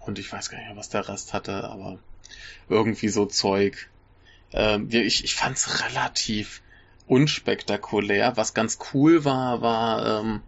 Und 0.00 0.18
ich 0.18 0.30
weiß 0.32 0.50
gar 0.50 0.58
nicht 0.58 0.68
mehr, 0.68 0.76
was 0.76 0.88
der 0.88 1.08
Rest 1.08 1.32
hatte, 1.32 1.64
aber 1.64 1.98
irgendwie 2.68 3.08
so 3.08 3.26
Zeug. 3.26 3.88
Äh, 4.52 4.80
ich, 4.90 5.24
ich 5.24 5.34
fand's 5.34 5.84
relativ 5.86 6.62
unspektakulär. 7.06 8.36
Was 8.36 8.54
ganz 8.54 8.78
cool 8.92 9.24
war, 9.24 9.62
war, 9.62 10.20
ähm, 10.20 10.42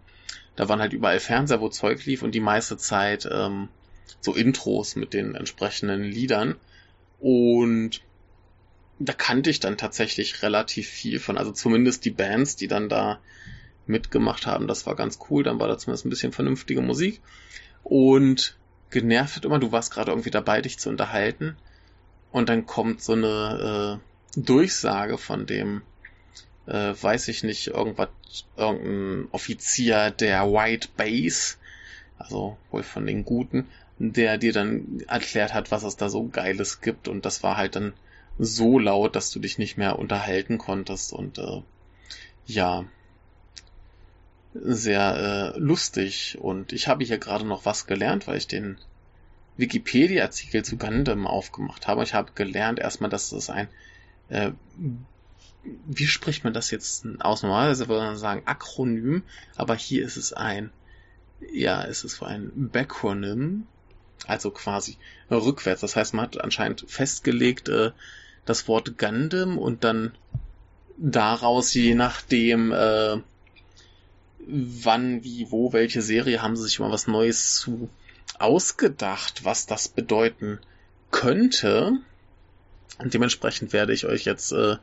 da 0.55 0.69
waren 0.69 0.79
halt 0.79 0.93
überall 0.93 1.19
Fernseher, 1.19 1.61
wo 1.61 1.69
Zeug 1.69 2.05
lief 2.05 2.23
und 2.23 2.33
die 2.33 2.39
meiste 2.39 2.77
Zeit 2.77 3.27
ähm, 3.31 3.69
so 4.21 4.33
Intros 4.33 4.95
mit 4.95 5.13
den 5.13 5.35
entsprechenden 5.35 6.03
Liedern. 6.03 6.55
Und 7.23 8.01
da 8.99 9.13
kannte 9.13 9.49
ich 9.49 9.61
dann 9.61 9.77
tatsächlich 9.77 10.43
relativ 10.43 10.89
viel 10.89 11.19
von. 11.19 11.37
Also 11.37 11.53
zumindest 11.53 12.03
die 12.03 12.11
Bands, 12.11 12.57
die 12.57 12.67
dann 12.67 12.89
da 12.89 13.21
mitgemacht 13.87 14.45
haben, 14.45 14.67
das 14.67 14.85
war 14.85 14.97
ganz 14.97 15.19
cool. 15.29 15.41
Dann 15.41 15.57
war 15.57 15.69
da 15.69 15.77
zumindest 15.77 16.05
ein 16.05 16.09
bisschen 16.09 16.33
vernünftige 16.33 16.81
Musik. 16.81 17.21
Und 17.81 18.57
genervt 18.89 19.37
hat 19.37 19.45
immer, 19.45 19.59
du 19.59 19.71
warst 19.71 19.93
gerade 19.93 20.11
irgendwie 20.11 20.31
dabei, 20.31 20.61
dich 20.61 20.79
zu 20.79 20.89
unterhalten. 20.89 21.55
Und 22.33 22.49
dann 22.49 22.65
kommt 22.65 23.01
so 23.01 23.13
eine 23.13 24.01
äh, 24.35 24.41
Durchsage 24.41 25.17
von 25.17 25.45
dem, 25.45 25.81
äh, 26.65 26.93
weiß 26.99 27.29
ich 27.29 27.43
nicht, 27.43 27.67
irgendwas, 27.67 28.09
irgendein 28.57 29.29
Offizier 29.31 30.11
der 30.11 30.51
White 30.51 30.89
Base, 30.97 31.55
also 32.17 32.57
wohl 32.69 32.83
von 32.83 33.05
den 33.05 33.23
Guten, 33.23 33.69
der 34.11 34.37
dir 34.37 34.53
dann 34.53 35.01
erklärt 35.07 35.53
hat, 35.53 35.71
was 35.71 35.83
es 35.83 35.95
da 35.95 36.09
so 36.09 36.27
Geiles 36.27 36.81
gibt. 36.81 37.07
Und 37.07 37.25
das 37.25 37.43
war 37.43 37.57
halt 37.57 37.75
dann 37.75 37.93
so 38.37 38.79
laut, 38.79 39.15
dass 39.15 39.31
du 39.31 39.39
dich 39.39 39.57
nicht 39.57 39.77
mehr 39.77 39.97
unterhalten 39.99 40.57
konntest. 40.57 41.13
Und 41.13 41.37
äh, 41.37 41.61
ja, 42.45 42.85
sehr 44.53 45.53
äh, 45.55 45.59
lustig. 45.59 46.37
Und 46.39 46.73
ich 46.73 46.87
habe 46.87 47.05
hier 47.05 47.17
gerade 47.17 47.45
noch 47.45 47.65
was 47.65 47.87
gelernt, 47.87 48.27
weil 48.27 48.37
ich 48.37 48.47
den 48.47 48.77
Wikipedia-Artikel 49.57 50.65
zu 50.65 50.77
Gundam 50.77 51.27
aufgemacht 51.27 51.87
habe. 51.87 52.03
Ich 52.03 52.13
habe 52.13 52.31
gelernt 52.33 52.79
erstmal, 52.79 53.09
dass 53.09 53.31
es 53.31 53.49
ein 53.49 53.67
äh, 54.29 54.51
wie 55.63 56.07
spricht 56.07 56.43
man 56.43 56.53
das 56.53 56.71
jetzt 56.71 57.05
aus? 57.19 57.43
Normalerweise 57.43 57.87
würde 57.87 58.05
man 58.05 58.17
sagen 58.17 58.43
Akronym, 58.45 59.23
aber 59.55 59.75
hier 59.75 60.05
ist 60.05 60.17
es 60.17 60.33
ein, 60.33 60.71
ja, 61.53 61.83
es 61.83 62.03
ist 62.03 62.21
ein 62.21 62.51
Backronym, 62.69 63.67
also 64.27 64.51
quasi 64.51 64.97
rückwärts. 65.29 65.81
Das 65.81 65.95
heißt, 65.95 66.13
man 66.13 66.25
hat 66.25 66.41
anscheinend 66.41 66.85
festgelegt 66.87 67.69
äh, 67.69 67.91
das 68.45 68.67
Wort 68.67 68.97
Gundam 68.97 69.57
und 69.57 69.83
dann 69.83 70.13
daraus, 70.97 71.73
je 71.73 71.95
nachdem, 71.95 72.71
äh, 72.71 73.17
wann, 74.47 75.23
wie, 75.23 75.49
wo, 75.49 75.73
welche 75.73 76.01
Serie, 76.01 76.41
haben 76.41 76.55
sie 76.55 76.63
sich 76.63 76.79
mal 76.79 76.91
was 76.91 77.07
Neues 77.07 77.55
zu 77.55 77.89
ausgedacht, 78.39 79.45
was 79.45 79.65
das 79.65 79.87
bedeuten 79.87 80.59
könnte. 81.11 81.93
Und 82.99 83.13
dementsprechend 83.13 83.73
werde 83.73 83.93
ich 83.93 84.05
euch 84.05 84.25
jetzt 84.25 84.51
äh, 84.51 84.77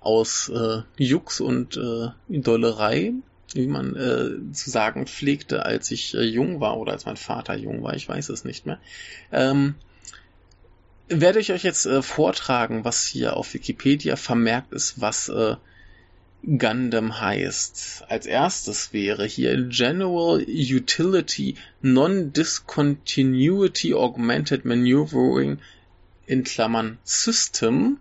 aus 0.00 0.48
äh, 0.48 0.82
Jux 0.96 1.40
und 1.40 1.76
äh, 1.76 2.08
Dollerei 2.28 3.12
wie 3.54 3.66
man 3.66 3.96
äh, 3.96 4.52
zu 4.52 4.70
sagen 4.70 5.06
pflegte, 5.06 5.64
als 5.64 5.90
ich 5.90 6.14
äh, 6.14 6.22
jung 6.22 6.60
war 6.60 6.76
oder 6.76 6.92
als 6.92 7.06
mein 7.06 7.16
Vater 7.16 7.56
jung 7.56 7.82
war, 7.82 7.94
ich 7.94 8.08
weiß 8.08 8.28
es 8.28 8.44
nicht 8.44 8.66
mehr, 8.66 8.78
ähm, 9.32 9.74
werde 11.08 11.38
ich 11.38 11.52
euch 11.52 11.62
jetzt 11.62 11.86
äh, 11.86 12.02
vortragen, 12.02 12.84
was 12.84 13.06
hier 13.06 13.36
auf 13.36 13.54
Wikipedia 13.54 14.16
vermerkt 14.16 14.72
ist, 14.72 15.00
was 15.00 15.28
äh, 15.28 15.56
Gundam 16.46 17.20
heißt. 17.20 18.04
Als 18.08 18.26
erstes 18.26 18.92
wäre 18.92 19.24
hier 19.24 19.68
General 19.68 20.44
Utility 20.46 21.56
Non-Discontinuity 21.80 23.94
Augmented 23.94 24.64
Maneuvering 24.64 25.58
in 26.26 26.44
Klammern 26.44 26.98
System. 27.04 27.98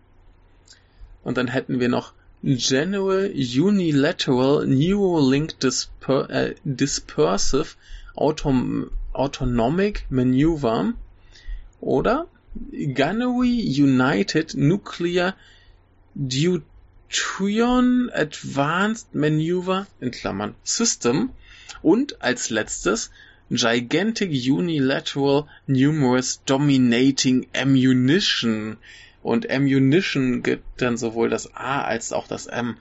Und 1.24 1.38
dann 1.38 1.48
hätten 1.48 1.80
wir 1.80 1.88
noch 1.88 2.14
General 2.46 3.32
Unilateral 3.34 4.68
Neuralink 4.68 5.56
äh, 6.30 6.56
Dispersive 6.66 7.76
Autonomic 8.16 10.06
Maneuver 10.10 10.94
oder? 11.80 12.28
Gunnery 12.72 13.62
United 13.62 14.56
Nuclear 14.56 15.38
Deuterion 16.16 18.10
Advanced 18.14 19.16
Maneuver 19.16 19.88
in 20.02 20.12
Klammern 20.12 20.56
System. 20.64 21.30
Und 21.82 22.22
als 22.22 22.50
letztes 22.50 23.10
Gigantic 23.50 24.32
Unilateral 24.32 25.48
Numerous 25.66 26.44
Dominating 26.46 27.48
Ammunition 27.54 28.76
und 29.24 29.50
Ammunition 29.50 30.44
gibt 30.44 30.82
dann 30.82 30.98
sowohl 30.98 31.30
das 31.30 31.56
A 31.56 31.82
als 31.82 32.12
auch 32.12 32.28
das 32.28 32.46
M. 32.46 32.78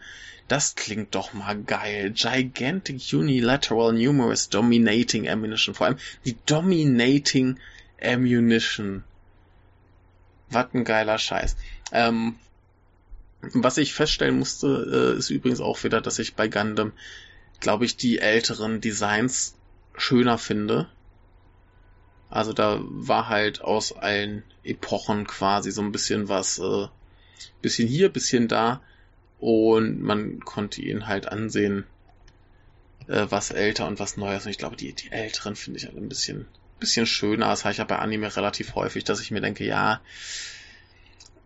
Das 0.48 0.74
klingt 0.74 1.14
doch 1.14 1.32
mal 1.32 1.56
geil. 1.56 2.10
Gigantic 2.10 3.00
Unilateral 3.12 3.92
Numerous 3.92 4.48
Dominating 4.48 5.28
Ammunition. 5.28 5.74
Vor 5.74 5.86
allem 5.86 5.98
die 6.24 6.36
Dominating 6.44 7.58
Ammunition. 8.02 9.04
Was 10.50 10.66
ein 10.74 10.84
geiler 10.84 11.16
Scheiß. 11.18 11.56
Ähm, 11.92 12.34
was 13.40 13.78
ich 13.78 13.94
feststellen 13.94 14.38
musste, 14.38 15.14
äh, 15.14 15.18
ist 15.18 15.30
übrigens 15.30 15.60
auch 15.60 15.82
wieder, 15.84 16.00
dass 16.00 16.18
ich 16.18 16.34
bei 16.34 16.48
Gundam, 16.48 16.92
glaube 17.60 17.84
ich, 17.84 17.96
die 17.96 18.18
älteren 18.18 18.80
Designs 18.80 19.54
schöner 19.96 20.38
finde. 20.38 20.88
Also 22.32 22.54
da 22.54 22.78
war 22.80 23.28
halt 23.28 23.60
aus 23.60 23.92
allen 23.92 24.42
Epochen 24.64 25.26
quasi 25.26 25.70
so 25.70 25.82
ein 25.82 25.92
bisschen 25.92 26.30
was, 26.30 26.58
äh, 26.58 26.86
bisschen 27.60 27.86
hier, 27.86 28.08
bisschen 28.08 28.48
da 28.48 28.80
und 29.38 30.00
man 30.00 30.40
konnte 30.40 30.80
ihn 30.80 31.06
halt 31.06 31.28
ansehen, 31.28 31.84
äh, 33.06 33.26
was 33.28 33.50
älter 33.50 33.86
und 33.86 34.00
was 34.00 34.16
neues. 34.16 34.46
Und 34.46 34.50
ich 34.50 34.56
glaube, 34.56 34.76
die, 34.76 34.94
die 34.94 35.12
älteren 35.12 35.56
finde 35.56 35.78
ich 35.78 35.88
alle 35.90 35.98
ein 35.98 36.08
bisschen, 36.08 36.48
bisschen 36.80 37.04
schöner. 37.04 37.48
Das 37.48 37.64
habe 37.64 37.72
ich 37.72 37.78
ja 37.78 37.84
bei 37.84 37.98
Anime 37.98 38.34
relativ 38.34 38.76
häufig, 38.76 39.04
dass 39.04 39.20
ich 39.20 39.30
mir 39.30 39.42
denke, 39.42 39.66
ja, 39.66 40.00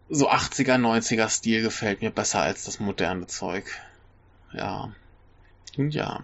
so 0.08 0.30
80er, 0.30 0.78
90er 0.78 1.28
Stil 1.28 1.62
gefällt 1.62 2.00
mir 2.00 2.12
besser 2.12 2.42
als 2.42 2.62
das 2.62 2.78
moderne 2.78 3.26
Zeug. 3.26 3.64
Ja. 4.52 4.94
Ja. 5.76 6.22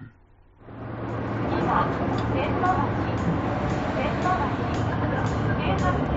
Thank 5.78 6.08
you. 6.10 6.11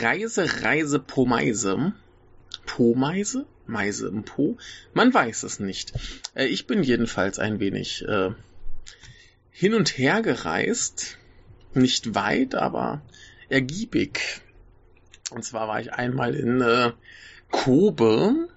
Reise, 0.00 0.62
Reise, 0.62 0.98
Pomeise. 0.98 1.92
Pomeise? 2.66 3.46
Meise 3.66 4.08
im 4.08 4.24
Po? 4.24 4.56
Man 4.92 5.12
weiß 5.12 5.42
es 5.44 5.60
nicht. 5.60 5.92
Äh, 6.34 6.46
ich 6.46 6.66
bin 6.66 6.82
jedenfalls 6.82 7.38
ein 7.38 7.60
wenig 7.60 8.04
äh, 8.06 8.30
hin 9.50 9.74
und 9.74 9.96
her 9.96 10.22
gereist. 10.22 11.18
Nicht 11.72 12.14
weit, 12.14 12.54
aber 12.54 13.02
ergiebig. 13.48 14.42
Und 15.30 15.44
zwar 15.44 15.68
war 15.68 15.80
ich 15.80 15.92
einmal 15.92 16.34
in 16.34 16.60
äh, 16.60 16.92
Kobe 17.50 18.48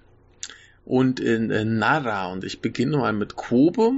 und 0.84 1.20
in 1.20 1.50
äh, 1.50 1.64
Nara. 1.64 2.30
Und 2.32 2.44
ich 2.44 2.60
beginne 2.60 2.98
mal 2.98 3.12
mit 3.12 3.36
Kobe. 3.36 3.92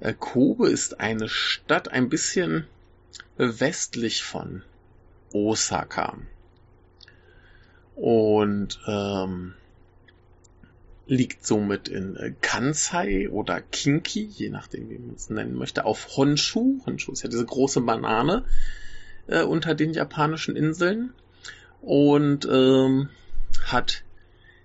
Äh, 0.00 0.14
Kobe 0.18 0.68
ist 0.68 1.00
eine 1.00 1.28
Stadt 1.28 1.88
ein 1.88 2.08
bisschen 2.08 2.66
westlich 3.36 4.22
von 4.22 4.62
Osaka. 5.32 6.18
Und 7.94 8.80
ähm, 8.86 9.54
liegt 11.10 11.44
somit 11.44 11.88
in 11.88 12.16
äh, 12.16 12.32
Kansai 12.40 13.28
oder 13.30 13.60
Kinki, 13.60 14.22
je 14.22 14.48
nachdem, 14.48 14.88
wie 14.90 14.98
man 14.98 15.16
es 15.16 15.28
nennen 15.28 15.54
möchte, 15.54 15.84
auf 15.84 16.16
Honshu. 16.16 16.80
Honshu 16.86 17.10
ist 17.12 17.22
ja 17.22 17.28
diese 17.28 17.44
große 17.44 17.80
Banane 17.80 18.44
äh, 19.26 19.42
unter 19.42 19.74
den 19.74 19.92
japanischen 19.92 20.54
Inseln 20.54 21.12
und 21.80 22.46
ähm, 22.50 23.08
hat 23.64 24.04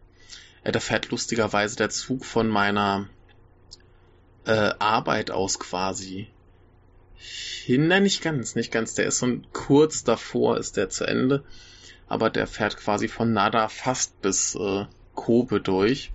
Äh, 0.65 0.73
da 0.73 0.81
fährt 0.81 1.11
lustigerweise 1.11 1.77
der 1.77 1.91
Zug 1.91 2.25
von 2.25 2.49
meiner 2.49 3.09
äh, 4.47 4.73
Arbeit 4.79 5.31
aus 5.31 5.59
quasi 5.59 6.29
hin. 7.17 7.89
Nein, 7.89 8.05
nicht 8.05 8.23
ganz, 8.23 8.55
nicht 8.55 8.73
ganz. 8.73 8.95
Der 8.95 9.07
ist 9.07 9.19
so 9.19 9.29
kurz 9.53 10.05
davor, 10.05 10.59
ist 10.59 10.77
der 10.77 10.89
zu 10.89 11.05
Ende. 11.05 11.45
Aber 12.09 12.31
der 12.31 12.47
fährt 12.47 12.77
quasi 12.77 13.09
von 13.09 13.33
Nada 13.33 13.69
fast 13.69 14.21
bis 14.23 14.55
äh, 14.55 14.87
Kobe 15.15 15.61
durch. 15.61 16.13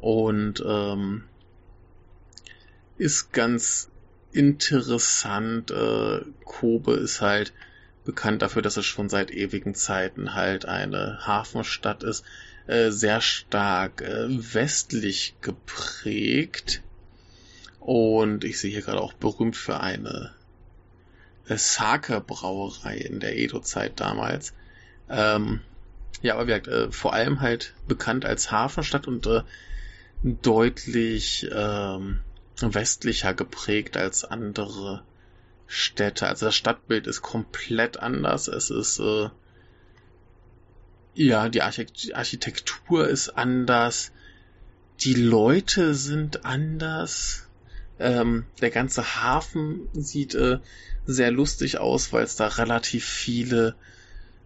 Und 0.00 0.62
ähm, 0.66 1.24
ist 2.98 3.32
ganz 3.32 3.90
interessant. 4.32 5.70
Äh, 5.70 6.20
Kobe 6.44 6.94
ist 6.94 7.20
halt 7.20 7.52
bekannt 8.06 8.40
dafür, 8.40 8.62
dass 8.62 8.78
es 8.78 8.86
schon 8.86 9.10
seit 9.10 9.30
ewigen 9.30 9.74
Zeiten 9.74 10.34
halt 10.34 10.64
eine 10.64 11.18
Hafenstadt 11.26 12.02
ist, 12.02 12.24
äh, 12.66 12.90
sehr 12.90 13.20
stark 13.20 14.00
äh, 14.00 14.26
westlich 14.54 15.34
geprägt. 15.42 16.82
Und 17.80 18.44
ich 18.44 18.58
sehe 18.58 18.70
hier 18.70 18.82
gerade 18.82 19.00
auch 19.00 19.12
berühmt 19.12 19.56
für 19.56 19.80
eine 19.80 20.32
äh, 21.48 21.56
Sake-Brauerei 21.56 22.96
in 22.96 23.20
der 23.20 23.36
Edo-Zeit 23.36 24.00
damals. 24.00 24.54
Ähm, 25.08 25.60
ja, 26.22 26.34
aber 26.34 26.44
wie 26.44 26.46
gesagt, 26.46 26.68
äh, 26.68 26.90
vor 26.90 27.12
allem 27.12 27.40
halt 27.40 27.74
bekannt 27.86 28.24
als 28.24 28.50
Hafenstadt 28.50 29.06
und 29.06 29.26
äh, 29.26 29.42
deutlich 30.22 31.46
ähm, 31.52 32.20
westlicher 32.60 33.34
geprägt 33.34 33.96
als 33.96 34.24
andere 34.24 35.02
Städte. 35.66 36.26
Also 36.26 36.46
das 36.46 36.56
Stadtbild 36.56 37.06
ist 37.06 37.22
komplett 37.22 37.98
anders. 37.98 38.48
Es 38.48 38.70
ist 38.70 39.00
äh, 39.00 39.28
ja 41.14 41.48
die 41.48 41.62
Architektur 41.62 43.08
ist 43.08 43.30
anders. 43.30 44.12
Die 45.00 45.14
Leute 45.14 45.94
sind 45.94 46.44
anders. 46.44 47.48
Ähm, 47.98 48.44
der 48.60 48.70
ganze 48.70 49.22
Hafen 49.22 49.88
sieht 49.92 50.34
äh, 50.34 50.58
sehr 51.06 51.30
lustig 51.30 51.78
aus, 51.78 52.12
weil 52.12 52.24
es 52.24 52.36
da 52.36 52.46
relativ 52.46 53.04
viele 53.04 53.74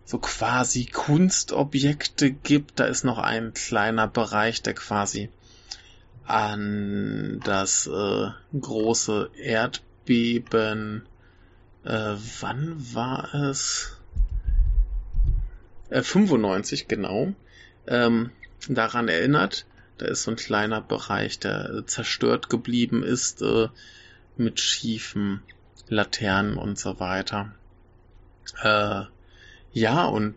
so 0.05 0.19
quasi 0.19 0.87
Kunstobjekte 0.87 2.31
gibt. 2.31 2.81
Da 2.81 2.85
ist 2.85 3.05
noch 3.05 3.19
ein 3.19 3.55
kleiner 3.55 4.09
Bereich, 4.09 4.63
der 4.63 4.75
quasi 4.75 5.31
an 6.25 7.41
das 7.45 7.87
äh, 7.89 8.29
große 8.59 9.31
Erdbeben 9.37 11.07
äh, 11.85 12.17
wann 12.41 12.95
war 12.95 13.35
es? 13.35 13.97
Äh, 15.89 16.03
95, 16.03 16.89
genau. 16.89 17.35
Ähm, 17.87 18.31
daran 18.69 19.09
erinnert. 19.09 19.67
Da 19.99 20.07
ist 20.07 20.23
so 20.23 20.31
ein 20.31 20.37
kleiner 20.37 20.81
Bereich, 20.81 21.39
der 21.39 21.85
zerstört 21.87 22.49
geblieben 22.49 23.03
ist, 23.03 23.43
äh, 23.43 23.69
mit 24.37 24.61
schiefen 24.61 25.43
Laternen 25.89 26.57
und 26.57 26.79
so 26.79 27.01
weiter. 27.01 27.53
Äh, 28.63 29.03
ja, 29.73 30.05
und 30.07 30.35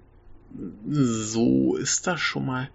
so 0.89 1.75
ist 1.75 2.07
das 2.07 2.19
schon 2.19 2.45
mal 2.45 2.69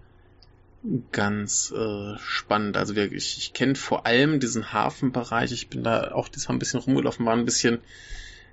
ganz 1.11 1.71
äh, 1.71 2.17
spannend. 2.19 2.77
Also 2.77 2.95
wirklich, 2.95 3.37
ich 3.37 3.53
kenne 3.53 3.75
vor 3.75 4.05
allem 4.05 4.39
diesen 4.39 4.73
Hafenbereich. 4.73 5.51
Ich 5.51 5.69
bin 5.69 5.83
da 5.83 6.11
auch 6.11 6.29
diesmal 6.29 6.55
ein 6.55 6.59
bisschen 6.59 6.79
rumgelaufen, 6.79 7.25
war 7.25 7.35
ein 7.35 7.45
bisschen 7.45 7.79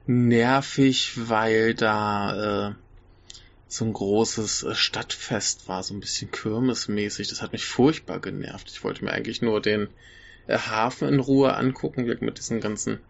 nervig, 0.06 1.28
weil 1.28 1.74
da 1.74 2.68
äh, 2.68 2.74
so 3.68 3.84
ein 3.84 3.92
großes 3.92 4.62
äh, 4.62 4.74
Stadtfest 4.74 5.68
war, 5.68 5.82
so 5.82 5.94
ein 5.94 6.00
bisschen 6.00 6.30
kirmesmäßig. 6.30 7.28
Das 7.28 7.42
hat 7.42 7.52
mich 7.52 7.66
furchtbar 7.66 8.20
genervt. 8.20 8.70
Ich 8.70 8.84
wollte 8.84 9.04
mir 9.04 9.12
eigentlich 9.12 9.42
nur 9.42 9.60
den 9.60 9.88
äh, 10.46 10.58
Hafen 10.58 11.08
in 11.08 11.20
Ruhe 11.20 11.54
angucken, 11.54 12.04
mit 12.20 12.38
diesen 12.38 12.60
ganzen 12.60 13.00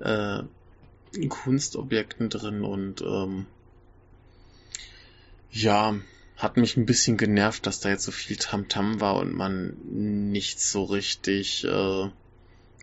äh, 0.00 0.42
Kunstobjekten 1.28 2.28
drin 2.28 2.62
und 2.62 3.00
ähm, 3.00 3.46
ja, 5.50 5.96
hat 6.36 6.56
mich 6.56 6.76
ein 6.76 6.86
bisschen 6.86 7.16
genervt, 7.16 7.66
dass 7.66 7.80
da 7.80 7.88
jetzt 7.88 8.04
so 8.04 8.12
viel 8.12 8.36
Tamtam 8.36 8.96
-Tam 8.96 9.00
war 9.00 9.16
und 9.16 9.32
man 9.34 9.76
nichts 10.30 10.70
so 10.70 10.84
richtig 10.84 11.64
äh, 11.64 12.10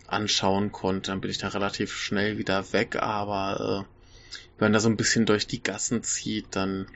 anschauen 0.08 0.72
konnte. 0.72 1.10
Dann 1.10 1.20
bin 1.20 1.30
ich 1.30 1.38
da 1.38 1.48
relativ 1.48 1.94
schnell 1.94 2.38
wieder 2.38 2.72
weg, 2.72 2.96
aber 2.96 3.84
äh, 3.84 3.96
wenn 4.58 4.72
da 4.72 4.80
so 4.80 4.88
ein 4.88 4.96
bisschen 4.96 5.26
durch 5.26 5.46
die 5.46 5.62
Gassen 5.62 6.02
zieht, 6.02 6.46
dann 6.50 6.86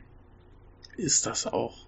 ist 0.96 1.26
das 1.26 1.46
auch 1.46 1.86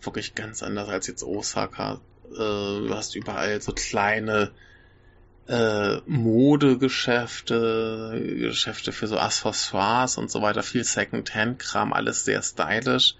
wirklich 0.00 0.34
ganz 0.34 0.62
anders 0.62 0.88
als 0.88 1.06
jetzt 1.06 1.22
Osaka. 1.22 2.00
Äh, 2.30 2.36
du 2.36 2.90
hast 2.90 3.14
überall 3.14 3.60
so 3.60 3.72
kleine 3.72 4.52
äh, 5.48 5.96
Modegeschäfte, 6.06 8.22
Geschäfte 8.38 8.92
für 8.92 9.06
so 9.06 9.18
Accessoires 9.18 10.18
und 10.18 10.30
so 10.30 10.42
weiter, 10.42 10.62
viel 10.62 10.84
Second-Hand-Kram, 10.84 11.92
alles 11.92 12.24
sehr 12.24 12.42
stylisch, 12.42 13.16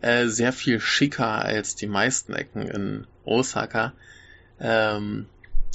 äh, 0.00 0.26
sehr 0.26 0.52
viel 0.52 0.80
schicker 0.80 1.44
als 1.44 1.74
die 1.74 1.86
meisten 1.86 2.34
Ecken 2.34 2.68
in 2.68 3.06
Osaka. 3.24 3.94
Ähm, 4.60 5.26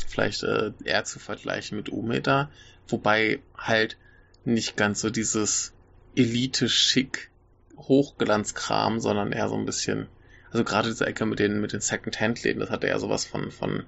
vielleicht 0.07 0.43
äh, 0.43 0.71
eher 0.83 1.03
zu 1.03 1.19
vergleichen 1.19 1.77
mit 1.77 1.89
Umeda, 1.89 2.49
wobei 2.87 3.39
halt 3.57 3.97
nicht 4.45 4.75
ganz 4.75 5.01
so 5.01 5.09
dieses 5.09 5.73
Elite-Schick 6.15 7.29
Hochglanzkram, 7.77 8.99
sondern 8.99 9.31
eher 9.31 9.49
so 9.49 9.55
ein 9.55 9.65
bisschen, 9.65 10.07
also 10.51 10.63
gerade 10.63 10.89
diese 10.89 11.05
Ecke 11.05 11.25
mit 11.25 11.39
den, 11.39 11.61
mit 11.61 11.73
den 11.73 11.81
Second-Hand-Läden, 11.81 12.59
das 12.59 12.69
hatte 12.69 12.87
eher 12.87 12.99
sowas 12.99 13.25
von, 13.25 13.51
von 13.51 13.85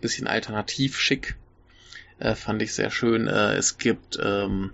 bisschen 0.00 0.26
alternativ 0.26 0.98
schick. 0.98 1.36
Äh, 2.18 2.34
fand 2.34 2.60
ich 2.62 2.74
sehr 2.74 2.90
schön. 2.90 3.26
Äh, 3.26 3.54
es 3.54 3.78
gibt 3.78 4.18
ähm, 4.22 4.72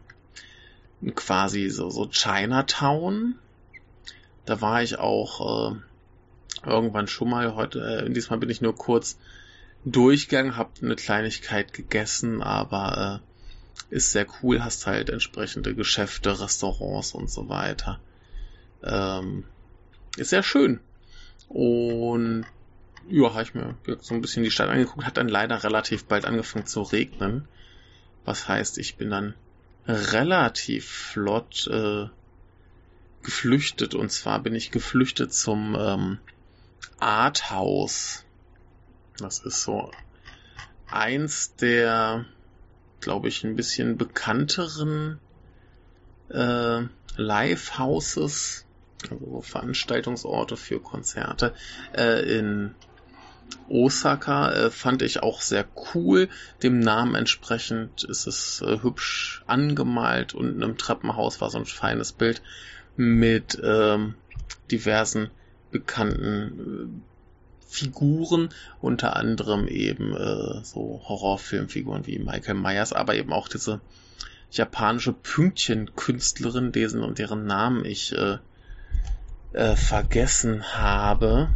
quasi 1.15 1.69
so, 1.71 1.91
so 1.91 2.07
Chinatown. 2.09 3.39
Da 4.45 4.61
war 4.61 4.83
ich 4.83 4.99
auch 4.99 5.73
äh, 5.73 5.77
irgendwann 6.67 7.07
schon 7.07 7.31
mal. 7.31 7.55
Heute, 7.55 8.07
äh, 8.07 8.11
diesmal 8.11 8.39
bin 8.39 8.51
ich 8.51 8.61
nur 8.61 8.75
kurz 8.75 9.19
durchgegangen, 9.85 10.57
hab 10.57 10.83
eine 10.83 10.97
Kleinigkeit 10.97 11.73
gegessen, 11.73 12.43
aber 12.43 13.23
äh, 13.91 13.95
ist 13.95 14.13
sehr 14.13 14.27
cool. 14.43 14.63
Hast 14.63 14.87
halt 14.87 15.11
entsprechende 15.11 15.75
Geschäfte, 15.75 16.41
Restaurants 16.41 17.13
und 17.13 17.31
so 17.31 17.49
weiter. 17.49 18.01
Ähm, 18.83 19.45
ist 20.17 20.31
sehr 20.31 20.43
schön. 20.43 20.81
Und 21.49 22.45
ja, 23.09 23.31
habe 23.31 23.43
ich 23.43 23.55
mir 23.55 23.75
so 24.01 24.15
ein 24.15 24.21
bisschen 24.21 24.43
die 24.43 24.51
Stadt 24.51 24.69
angeguckt, 24.69 25.07
hat 25.07 25.17
dann 25.17 25.29
leider 25.29 25.63
relativ 25.65 26.05
bald 26.05 26.27
angefangen 26.27 26.67
zu 26.67 26.83
regnen. 26.83 27.49
Was 28.25 28.49
heißt, 28.49 28.79
ich 28.79 28.97
bin 28.97 29.11
dann 29.11 29.35
relativ 29.87 30.87
flott 30.87 31.67
äh, 31.69 32.09
geflüchtet. 33.23 33.95
Und 33.95 34.11
zwar 34.11 34.41
bin 34.43 34.55
ich 34.55 34.71
geflüchtet 34.71 35.33
zum 35.33 35.77
ähm, 35.79 36.19
Arthouse. 36.99 38.25
Das 39.19 39.41
ist 39.41 39.63
so 39.63 39.91
eins 40.91 41.55
der, 41.57 42.25
glaube 43.01 43.29
ich, 43.29 43.45
ein 43.45 43.57
bisschen 43.57 43.97
bekannteren 43.97 45.19
äh, 46.31 46.83
Live-Houses, 47.17 48.65
also 49.11 49.41
Veranstaltungsorte 49.43 50.57
für 50.57 50.81
Konzerte 50.81 51.55
äh, 51.97 52.39
in 52.39 52.75
Osaka 53.69 54.53
äh, 54.53 54.71
fand 54.71 55.03
ich 55.03 55.23
auch 55.23 55.41
sehr 55.41 55.67
cool. 55.95 56.29
Dem 56.63 56.81
Namen 56.81 57.15
entsprechend 57.15 58.05
ist 58.05 58.27
es 58.27 58.63
äh, 58.63 58.83
hübsch 58.83 59.43
angemalt. 59.47 60.35
und 60.35 60.61
im 60.63 60.77
Treppenhaus 60.77 61.41
war 61.41 61.51
so 61.51 61.59
ein 61.59 61.67
feines 61.67 62.13
Bild 62.13 62.43
mit 62.97 63.59
ähm, 63.63 64.15
diversen 64.71 65.31
bekannten 65.71 67.01
äh, 67.05 67.08
Figuren, 67.69 68.49
unter 68.81 69.17
anderem 69.17 69.69
eben 69.69 70.15
äh, 70.15 70.65
so 70.65 71.03
Horrorfilmfiguren 71.05 72.07
wie 72.07 72.19
Michael 72.19 72.55
Myers, 72.55 72.95
aber 72.95 73.15
eben 73.15 73.33
auch 73.33 73.49
diese 73.49 73.81
japanische 74.51 75.13
Pünktchenkünstlerin, 75.13 76.73
und 77.03 77.19
deren 77.19 77.47
Namen 77.47 77.85
ich 77.85 78.17
äh, 78.17 78.39
äh, 79.53 79.77
vergessen 79.77 80.65
habe. 80.75 81.51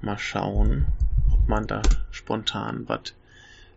Mal 0.00 0.18
schauen, 0.18 0.86
ob 1.32 1.48
man 1.48 1.66
da 1.68 1.80
spontan 2.10 2.88
was 2.88 3.14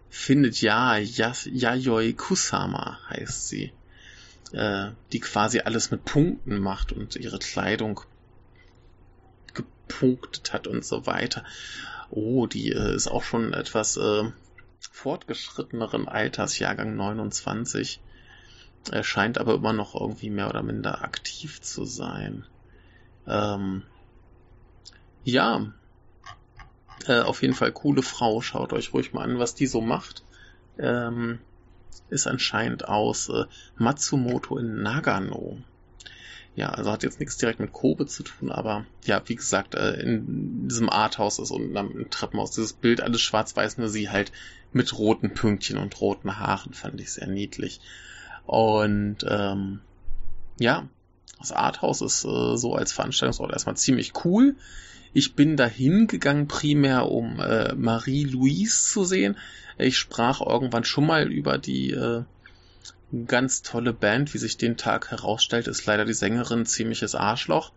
findet. 0.10 0.60
Ja, 0.62 0.98
Yas 0.98 1.48
Yayoi 1.52 2.14
Kusama 2.14 2.98
heißt 3.10 3.48
sie. 3.48 3.72
Äh, 4.54 4.92
die 5.12 5.20
quasi 5.20 5.60
alles 5.60 5.92
mit 5.92 6.06
Punkten 6.06 6.60
macht 6.60 6.92
und 6.94 7.16
ihre 7.16 7.38
Kleidung 7.38 8.02
gepunktet 9.88 10.54
hat 10.54 10.68
und 10.68 10.86
so 10.86 11.06
weiter. 11.06 11.44
Oh, 12.10 12.46
die 12.48 12.72
äh, 12.72 12.96
ist 12.96 13.08
auch 13.08 13.24
schon 13.24 13.54
etwas 13.54 13.98
äh, 13.98 14.32
fortgeschritteneren 14.92 16.08
Alters, 16.08 16.60
Jahrgang 16.60 16.96
29. 16.96 18.02
Er 18.92 19.04
scheint 19.04 19.38
aber 19.38 19.56
immer 19.56 19.74
noch 19.74 19.96
irgendwie 19.96 20.30
mehr 20.30 20.50
oder 20.50 20.64
minder 20.64 21.04
aktiv 21.04 21.62
zu 21.62 21.84
sein. 21.84 22.46
Ähm, 23.26 23.84
ja, 25.24 25.74
äh, 27.06 27.20
auf 27.20 27.42
jeden 27.42 27.54
Fall 27.54 27.74
coole 27.74 28.02
Frau. 28.02 28.42
Schaut 28.42 28.72
euch 28.72 28.94
ruhig 28.94 29.14
mal 29.14 29.24
an, 29.24 29.40
was 29.40 29.56
die 29.56 29.68
so 29.68 29.82
macht. 29.82 30.24
Ähm, 30.78 31.40
ist 32.10 32.28
anscheinend 32.28 32.88
aus 32.88 33.28
äh, 33.28 33.44
Matsumoto 33.76 34.58
in 34.58 34.82
Nagano. 34.82 35.58
Ja, 36.58 36.70
also 36.70 36.92
hat 36.92 37.04
jetzt 37.04 37.20
nichts 37.20 37.38
direkt 37.38 37.60
mit 37.60 37.72
Kobe 37.72 38.08
zu 38.08 38.24
tun, 38.24 38.52
aber 38.52 38.84
ja, 39.06 39.22
wie 39.28 39.36
gesagt, 39.36 39.76
äh, 39.76 39.92
in 40.02 40.68
diesem 40.68 40.90
Arthouse 40.90 41.38
ist 41.38 41.52
unten 41.52 41.78
am 41.78 42.10
Treppenhaus 42.10 42.50
dieses 42.50 42.74
Bild 42.74 43.00
alles 43.00 43.22
schwarz-weiß, 43.22 43.78
nur 43.78 43.90
sie 43.90 44.10
halt 44.10 44.32
mit 44.74 44.98
roten 44.98 45.36
Pünktchen 45.36 45.78
und 45.78 46.02
roten 46.02 46.40
Haaren, 46.40 46.74
fand 46.74 47.00
ich 47.00 47.14
sehr 47.14 47.28
niedlich. 47.28 47.80
Und 48.48 49.18
ähm, 49.30 49.82
ja, 50.60 50.90
das 51.38 51.52
Arthouse 51.52 52.02
ist 52.02 52.26
äh, 52.26 52.58
so 52.58 52.74
als 52.74 52.92
Veranstaltungsort 52.92 53.52
erstmal 53.52 53.78
ziemlich 53.78 54.26
cool. 54.26 54.56
Ich 55.14 55.36
bin 55.36 55.58
dahin 55.58 56.08
gegangen 56.08 56.48
primär, 56.48 57.12
um 57.12 57.40
äh, 57.40 57.76
Marie-Louise 57.76 58.84
zu 58.84 59.04
sehen. 59.04 59.38
Ich 59.78 60.00
sprach 60.00 60.42
irgendwann 60.42 60.86
schon 60.86 61.06
mal 61.06 61.32
über 61.32 61.60
die 61.60 61.92
äh, 61.92 62.24
ganz 63.26 63.62
tolle 63.62 63.94
Band, 63.94 64.34
wie 64.34 64.38
sich 64.38 64.58
den 64.58 64.78
Tag 64.78 65.12
herausstellt, 65.12 65.68
ist 65.68 65.86
leider 65.86 66.06
die 66.06 66.14
Sängerin 66.14 66.66
ziemliches 66.66 67.16
Arschloch. 67.16 67.72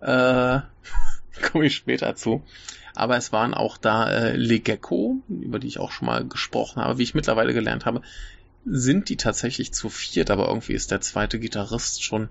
Äh, 0.00 0.60
komme 1.42 1.66
ich 1.66 1.76
später 1.76 2.14
zu. 2.16 2.42
Aber 2.94 3.16
es 3.16 3.32
waren 3.32 3.54
auch 3.54 3.76
da 3.76 4.10
äh, 4.10 4.36
Legecko, 4.36 5.22
über 5.28 5.58
die 5.58 5.68
ich 5.68 5.78
auch 5.78 5.92
schon 5.92 6.06
mal 6.06 6.26
gesprochen 6.26 6.82
habe. 6.82 6.98
Wie 6.98 7.04
ich 7.04 7.14
mittlerweile 7.14 7.54
gelernt 7.54 7.86
habe, 7.86 8.02
sind 8.64 9.08
die 9.08 9.16
tatsächlich 9.16 9.72
zu 9.72 9.88
viert, 9.88 10.30
aber 10.30 10.48
irgendwie 10.48 10.74
ist 10.74 10.90
der 10.90 11.00
zweite 11.00 11.38
Gitarrist 11.38 12.02
schon 12.02 12.28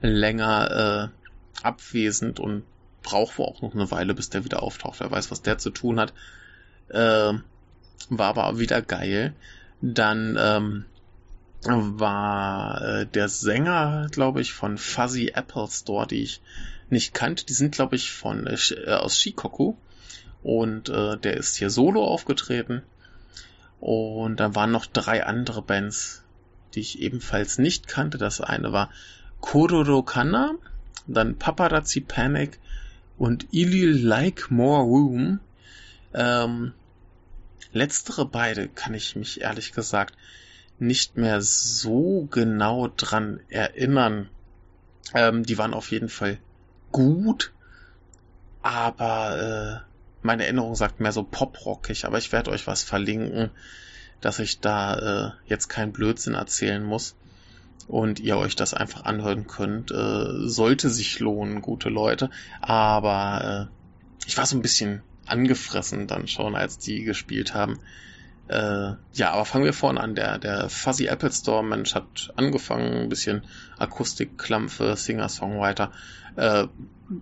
länger 0.00 1.10
äh, 1.12 1.62
abwesend 1.62 2.40
und 2.40 2.64
braucht 3.02 3.38
wohl 3.38 3.46
auch 3.46 3.62
noch 3.62 3.74
eine 3.74 3.90
Weile, 3.90 4.14
bis 4.14 4.30
der 4.30 4.44
wieder 4.44 4.62
auftaucht. 4.62 5.00
Wer 5.00 5.10
weiß, 5.10 5.30
was 5.30 5.42
der 5.42 5.58
zu 5.58 5.70
tun 5.70 6.00
hat. 6.00 6.12
Äh, 6.88 7.34
war 8.08 8.28
aber 8.36 8.58
wieder 8.58 8.82
geil. 8.82 9.34
Dann 9.80 10.36
ähm, 10.40 10.84
war 11.64 12.80
äh, 12.82 13.06
der 13.06 13.28
Sänger, 13.28 14.08
glaube 14.10 14.40
ich, 14.40 14.52
von 14.52 14.78
Fuzzy 14.78 15.32
Apple 15.34 15.68
Store, 15.68 16.06
die 16.06 16.22
ich 16.22 16.40
nicht 16.88 17.14
kannte. 17.14 17.44
Die 17.44 17.52
sind, 17.52 17.74
glaube 17.74 17.96
ich, 17.96 18.12
von 18.12 18.46
äh, 18.46 18.56
äh, 18.86 18.94
aus 18.94 19.18
Shikoku. 19.18 19.74
Und 20.42 20.88
äh, 20.88 21.18
der 21.18 21.36
ist 21.36 21.56
hier 21.56 21.70
solo 21.70 22.04
aufgetreten. 22.04 22.82
Und 23.78 24.40
dann 24.40 24.54
waren 24.54 24.70
noch 24.70 24.86
drei 24.86 25.24
andere 25.24 25.62
Bands, 25.62 26.22
die 26.74 26.80
ich 26.80 27.00
ebenfalls 27.00 27.58
nicht 27.58 27.88
kannte. 27.88 28.18
Das 28.18 28.40
eine 28.40 28.72
war 28.72 28.90
Kororo 29.40 30.02
Kana, 30.02 30.54
dann 31.06 31.36
Paparazzi 31.36 32.00
Panic 32.00 32.58
und 33.18 33.52
Ili 33.52 33.84
Like 33.84 34.50
More 34.50 34.84
Room. 34.84 35.40
Ähm, 36.14 36.72
letztere 37.72 38.26
beide 38.26 38.68
kann 38.68 38.94
ich 38.94 39.16
mich 39.16 39.42
ehrlich 39.42 39.72
gesagt 39.72 40.14
nicht 40.80 41.16
mehr 41.16 41.42
so 41.42 42.26
genau 42.30 42.88
dran 42.96 43.40
erinnern. 43.48 44.28
Ähm, 45.14 45.44
die 45.44 45.58
waren 45.58 45.74
auf 45.74 45.90
jeden 45.90 46.08
Fall 46.08 46.38
gut, 46.92 47.52
aber 48.62 49.82
äh, 49.82 49.90
meine 50.22 50.44
Erinnerung 50.44 50.74
sagt 50.74 51.00
mehr 51.00 51.12
so 51.12 51.22
poprockig, 51.22 52.04
aber 52.04 52.18
ich 52.18 52.32
werde 52.32 52.50
euch 52.50 52.66
was 52.66 52.82
verlinken, 52.82 53.50
dass 54.20 54.38
ich 54.38 54.60
da 54.60 54.96
äh, 55.28 55.30
jetzt 55.46 55.68
keinen 55.68 55.92
Blödsinn 55.92 56.34
erzählen 56.34 56.84
muss 56.84 57.16
und 57.88 58.20
ihr 58.20 58.36
euch 58.36 58.54
das 58.54 58.74
einfach 58.74 59.04
anhören 59.04 59.46
könnt. 59.46 59.90
Äh, 59.90 60.46
sollte 60.46 60.90
sich 60.90 61.18
lohnen, 61.18 61.62
gute 61.62 61.88
Leute. 61.88 62.30
Aber 62.60 63.68
äh, 63.68 64.26
ich 64.26 64.36
war 64.36 64.46
so 64.46 64.56
ein 64.56 64.62
bisschen 64.62 65.02
angefressen 65.26 66.06
dann 66.06 66.28
schon, 66.28 66.54
als 66.54 66.78
die 66.78 67.02
gespielt 67.02 67.54
haben. 67.54 67.78
Äh, 68.50 68.96
ja, 69.12 69.30
aber 69.30 69.44
fangen 69.44 69.64
wir 69.64 69.72
vorne 69.72 70.00
an. 70.00 70.16
Der, 70.16 70.38
der 70.38 70.68
Fuzzy 70.68 71.06
Apple 71.06 71.30
Store 71.30 71.62
Mensch 71.62 71.94
hat 71.94 72.32
angefangen, 72.34 73.02
ein 73.02 73.08
bisschen 73.08 73.44
Akustik, 73.78 74.38
Klampfe, 74.38 74.96
Singer, 74.96 75.28
Songwriter. 75.28 75.92
Äh, 76.34 76.66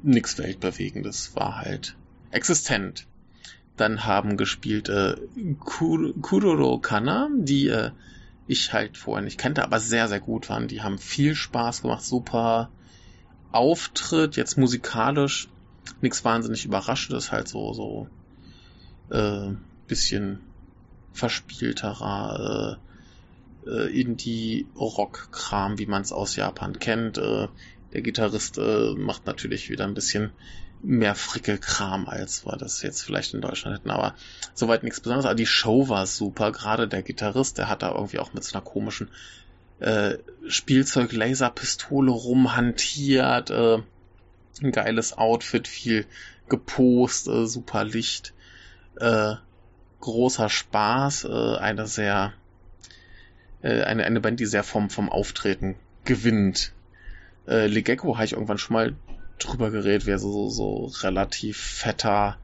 nix 0.03 0.39
Weltbewegendes, 0.39 1.37
war 1.37 1.57
halt 1.57 1.97
existent. 2.31 3.07
Dann 3.77 4.07
haben 4.07 4.39
gespielt 4.39 4.89
äh, 4.89 5.17
Kudoro 5.61 6.79
Kana, 6.79 7.29
die 7.37 7.69
äh, 7.69 7.91
ich 8.47 8.73
halt 8.73 8.97
vorher 8.97 9.23
nicht 9.23 9.39
kannte, 9.39 9.63
aber 9.65 9.81
sehr, 9.81 10.09
sehr 10.09 10.21
gut 10.21 10.49
waren. 10.49 10.67
Die 10.67 10.81
haben 10.81 10.97
viel 10.97 11.35
Spaß 11.35 11.83
gemacht, 11.83 12.03
super 12.03 12.71
Auftritt, 13.53 14.37
jetzt 14.37 14.57
musikalisch 14.57 15.49
nichts 16.01 16.25
wahnsinnig 16.25 16.65
Überraschendes, 16.65 17.33
halt 17.33 17.49
so, 17.49 17.75
so 17.75 18.09
äh, 19.11 19.55
bisschen 19.87 20.41
verspielterer 21.19 22.79
äh, 23.67 23.71
äh, 23.71 24.01
Indie-Rock-Kram, 24.01 25.79
wie 25.79 25.87
man 25.87 26.03
es 26.03 26.13
aus 26.13 26.37
Japan 26.37 26.79
kennt. 26.79 27.19
Äh, 27.19 27.49
der 27.93 28.03
Gitarrist 28.03 28.59
äh, 28.59 28.95
macht 28.95 29.27
natürlich 29.27 29.71
wieder 29.71 29.85
ein 29.85 29.95
bisschen 29.95 30.31
mehr 30.83 31.15
Frickelkram, 31.17 32.09
als 32.09 32.47
wir 32.47 32.57
das 32.57 32.83
jetzt 32.83 33.03
vielleicht 33.03 33.35
in 33.35 33.41
Deutschland 33.41 33.79
hätten, 33.79 33.91
aber 33.91 34.15
soweit 34.55 34.85
nichts 34.85 35.01
Besonderes. 35.01 35.27
Aber 35.27 35.35
die 35.35 35.47
Show 35.47 35.89
war 35.89 36.07
super, 36.07 36.53
gerade 36.53 36.87
der 36.87 37.03
Gitarrist, 37.03 37.59
der 37.59 37.69
hat 37.69 37.83
da 37.83 37.93
irgendwie 37.93 38.21
auch 38.21 38.33
mit 38.33 38.45
so 38.45 38.57
einer 38.57 38.65
komischen 38.65 39.09
äh, 39.81 40.19
Spielzeug-Laserpistole 40.47 42.13
rumhantiert, 42.13 43.51
äh, 43.51 43.79
ein 44.63 44.73
geiles 44.73 45.17
Outfit, 45.17 45.67
viel 45.67 46.07
gepost, 46.49 47.29
äh, 47.29 47.47
super 47.47 47.85
Licht, 47.85 48.35
äh, 48.97 49.35
großer 50.01 50.49
Spaß, 50.49 51.25
äh, 51.25 51.57
eine 51.57 51.87
sehr, 51.87 52.33
äh, 53.63 53.83
eine, 53.83 54.05
eine 54.05 54.21
Band, 54.21 54.41
die 54.41 54.47
sehr 54.47 54.65
vom, 54.65 54.91
vom 54.91 55.09
Auftreten 55.11 55.77
gewinnt. 56.05 56.73
Äh, 57.47 57.67
Legecko 57.67 58.17
habe 58.17 58.25
ich 58.25 58.33
irgendwann 58.33 58.59
schon 58.59 58.75
mal 58.75 58.95
drüber 59.39 59.71
geredet, 59.71 60.07
wäre 60.07 60.19
so, 60.19 60.49
so 60.49 60.91
relativ 61.03 61.59
fetter 61.59 62.39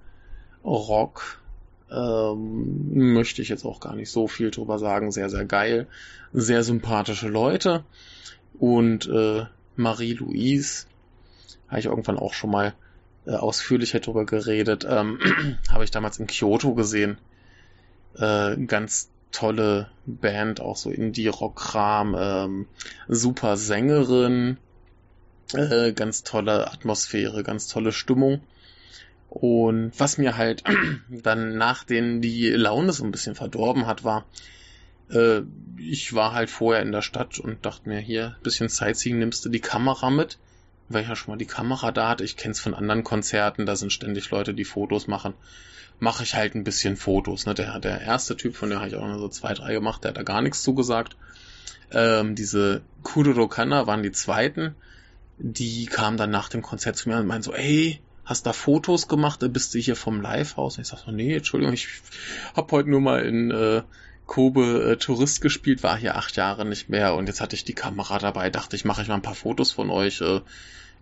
Rock. 0.65 1.41
Ähm, 1.91 3.13
möchte 3.13 3.43
ich 3.43 3.49
jetzt 3.49 3.65
auch 3.65 3.81
gar 3.81 3.95
nicht 3.95 4.11
so 4.11 4.27
viel 4.27 4.51
drüber 4.51 4.79
sagen. 4.79 5.13
Sehr, 5.13 5.29
sehr 5.29 5.45
geil. 5.45 5.87
Sehr 6.33 6.65
sympathische 6.65 7.29
Leute. 7.29 7.85
Und 8.59 9.07
äh, 9.09 9.45
Marie-Louise 9.77 10.87
habe 11.69 11.81
ich 11.81 11.87
irgendwann 11.87 12.19
auch 12.19 12.33
schon 12.33 12.51
mal 12.51 12.75
äh, 13.27 13.33
ausführlicher 13.33 14.01
drüber 14.01 14.25
geredet. 14.25 14.87
Ähm, 14.89 15.19
habe 15.71 15.85
ich 15.85 15.91
damals 15.91 16.19
in 16.19 16.27
Kyoto 16.27 16.75
gesehen. 16.75 17.19
Äh, 18.19 18.57
ganz 18.67 19.11
tolle 19.33 19.91
Band, 20.07 20.61
auch 20.61 20.77
so 20.77 20.91
Indie-Rock-Kram, 20.91 22.17
ähm, 22.19 22.67
super 23.09 23.57
Sängerin, 23.57 24.59
äh, 25.53 25.93
ganz 25.93 26.23
tolle 26.23 26.71
Atmosphäre, 26.71 27.43
ganz 27.43 27.67
tolle 27.67 27.93
Stimmung. 27.93 28.41
Und 29.29 29.93
was 29.99 30.19
mir 30.19 30.37
halt 30.37 30.63
dann 31.09 31.59
nach 31.59 31.83
den 31.83 32.21
die 32.23 32.51
Laune 32.51 32.93
so 32.93 33.05
ein 33.05 33.11
bisschen 33.11 33.35
verdorben 33.35 33.87
hat, 33.87 34.05
war, 34.05 34.25
äh, 35.11 35.41
ich 35.77 36.15
war 36.15 36.33
halt 36.33 36.51
vorher 36.51 36.83
in 36.83 36.93
der 36.93 37.03
Stadt 37.03 37.41
und 37.41 37.67
dachte 37.67 37.89
mir, 37.89 37.99
hier, 37.99 38.37
bisschen 38.45 38.69
Sightseeing, 38.69 39.19
nimmst 39.19 39.45
du 39.45 39.49
die 39.49 39.61
Kamera 39.61 40.11
mit? 40.11 40.39
Weil 40.89 41.03
ich 41.03 41.09
ja 41.09 41.17
schon 41.17 41.33
mal 41.33 41.39
die 41.39 41.47
Kamera 41.47 41.91
da 41.91 42.11
hatte, 42.11 42.23
ich 42.23 42.37
kenn's 42.37 42.61
von 42.61 42.75
anderen 42.75 43.03
Konzerten, 43.03 43.67
da 43.67 43.75
sind 43.75 43.93
ständig 43.93 44.31
Leute, 44.31 44.55
die 44.55 44.65
Fotos 44.65 45.09
machen 45.09 45.35
mache 46.05 46.23
ich 46.23 46.35
halt 46.35 46.55
ein 46.55 46.63
bisschen 46.63 46.97
Fotos. 46.97 47.47
Ne? 47.47 47.55
Der, 47.55 47.81
der 47.81 48.01
erste 48.01 48.37
Typ, 48.37 48.55
von 48.55 48.71
dem 48.71 48.79
habe 48.79 48.89
ich 48.89 48.95
auch 48.95 49.07
nur 49.07 49.19
so 49.19 49.29
zwei, 49.29 49.55
drei 49.55 49.73
gemacht, 49.73 50.05
der 50.05 50.11
hat 50.11 50.19
da 50.19 50.23
gar 50.23 50.43
nichts 50.43 50.63
zugesagt. 50.63 51.17
Ähm, 51.91 52.37
diese 52.37 52.83
Kuduro 53.03 53.49
Kanna 53.49 53.89
waren 53.89 54.03
die 54.03 54.13
zweiten. 54.13 54.77
Die 55.39 55.87
kamen 55.87 56.17
dann 56.17 56.31
nach 56.31 56.49
dem 56.49 56.63
Konzert 56.63 56.97
zu 56.97 57.09
mir 57.09 57.17
und 57.17 57.27
meinten 57.27 57.43
so, 57.43 57.55
ey, 57.55 58.01
hast 58.25 58.47
da 58.47 58.53
Fotos 58.53 59.09
gemacht? 59.09 59.41
Bist 59.53 59.75
du 59.75 59.79
hier 59.79 59.97
vom 59.97 60.21
Livehaus? 60.21 60.77
Und 60.77 60.83
ich 60.83 60.89
sag 60.89 61.01
so, 61.01 61.11
nee, 61.11 61.35
Entschuldigung, 61.35 61.75
ich 61.75 61.89
hab 62.55 62.71
heute 62.71 62.91
nur 62.91 63.01
mal 63.01 63.25
in 63.25 63.51
äh, 63.51 63.83
Kobe 64.27 64.93
äh, 64.93 64.97
Tourist 64.97 65.41
gespielt, 65.41 65.83
war 65.83 65.99
hier 65.99 66.17
acht 66.17 66.37
Jahre 66.37 66.65
nicht 66.65 66.89
mehr 66.89 67.15
und 67.15 67.27
jetzt 67.27 67.41
hatte 67.41 67.57
ich 67.57 67.65
die 67.65 67.75
Kamera 67.75 68.19
dabei, 68.19 68.49
dachte 68.49 68.77
ich, 68.77 68.85
mache 68.85 69.03
ich 69.03 69.09
mal 69.09 69.17
ein 69.17 69.23
paar 69.23 69.35
Fotos 69.35 69.73
von 69.73 69.91
euch. 69.91 70.21
Äh, 70.21 70.41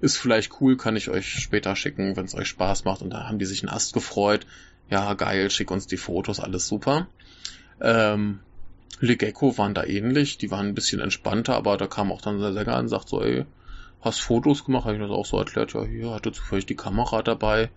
ist 0.00 0.16
vielleicht 0.16 0.60
cool, 0.60 0.76
kann 0.76 0.96
ich 0.96 1.10
euch 1.10 1.28
später 1.28 1.76
schicken, 1.76 2.16
wenn 2.16 2.24
es 2.24 2.34
euch 2.34 2.48
Spaß 2.48 2.84
macht. 2.84 3.02
Und 3.02 3.10
da 3.10 3.28
haben 3.28 3.38
die 3.38 3.44
sich 3.44 3.62
einen 3.62 3.72
Ast 3.72 3.94
gefreut 3.94 4.46
ja, 4.90 5.14
geil, 5.14 5.50
schick 5.50 5.70
uns 5.70 5.86
die 5.86 5.96
Fotos, 5.96 6.40
alles 6.40 6.66
super. 6.66 7.08
Ähm, 7.80 8.40
Legecko 9.00 9.58
waren 9.58 9.74
da 9.74 9.84
ähnlich, 9.84 10.38
die 10.38 10.50
waren 10.50 10.68
ein 10.68 10.74
bisschen 10.74 11.00
entspannter, 11.00 11.56
aber 11.56 11.76
da 11.76 11.86
kam 11.86 12.12
auch 12.12 12.20
dann 12.20 12.38
der 12.38 12.52
Sänger 12.52 12.78
und 12.78 12.88
sagt 12.88 13.08
so, 13.08 13.22
ey, 13.22 13.44
hast 14.00 14.20
Fotos 14.20 14.64
gemacht? 14.64 14.84
Habe 14.84 14.96
ich 14.96 15.02
das 15.02 15.10
auch 15.10 15.26
so 15.26 15.38
erklärt, 15.38 15.72
ja, 15.74 15.84
hier 15.84 16.10
hatte 16.10 16.32
zufällig 16.32 16.66
die 16.66 16.76
Kamera 16.76 17.22
dabei. 17.22 17.70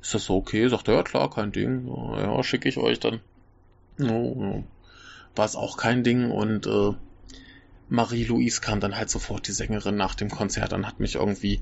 Ist 0.00 0.14
das 0.14 0.24
so 0.24 0.36
okay? 0.36 0.66
Sagt 0.68 0.88
er, 0.88 0.94
ja 0.94 1.02
klar, 1.02 1.30
kein 1.30 1.52
Ding. 1.52 1.86
Ja, 2.16 2.42
schicke 2.42 2.68
ich 2.68 2.78
euch 2.78 2.98
dann. 2.98 3.20
No, 3.98 4.34
no. 4.34 4.64
War 5.36 5.44
es 5.44 5.54
auch 5.54 5.76
kein 5.76 6.02
Ding 6.02 6.30
und 6.30 6.66
äh, 6.66 6.92
Marie-Louise 7.88 8.60
kam 8.60 8.80
dann 8.80 8.96
halt 8.96 9.10
sofort, 9.10 9.46
die 9.46 9.52
Sängerin, 9.52 9.96
nach 9.96 10.14
dem 10.14 10.30
Konzert 10.30 10.72
an, 10.72 10.86
hat 10.86 10.98
mich 10.98 11.16
irgendwie 11.16 11.60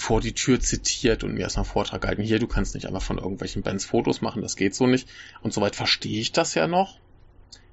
vor 0.00 0.22
die 0.22 0.32
Tür 0.32 0.60
zitiert 0.60 1.24
und 1.24 1.34
mir 1.34 1.42
erstmal 1.42 1.66
Vortrag 1.66 2.00
gehalten. 2.00 2.22
Hier, 2.22 2.38
du 2.38 2.46
kannst 2.46 2.74
nicht 2.74 2.86
einfach 2.86 3.02
von 3.02 3.18
irgendwelchen 3.18 3.62
Bands 3.62 3.84
Fotos 3.84 4.22
machen, 4.22 4.40
das 4.40 4.56
geht 4.56 4.74
so 4.74 4.86
nicht. 4.86 5.08
Und 5.42 5.52
soweit 5.52 5.76
verstehe 5.76 6.20
ich 6.20 6.32
das 6.32 6.54
ja 6.54 6.66
noch. 6.66 6.98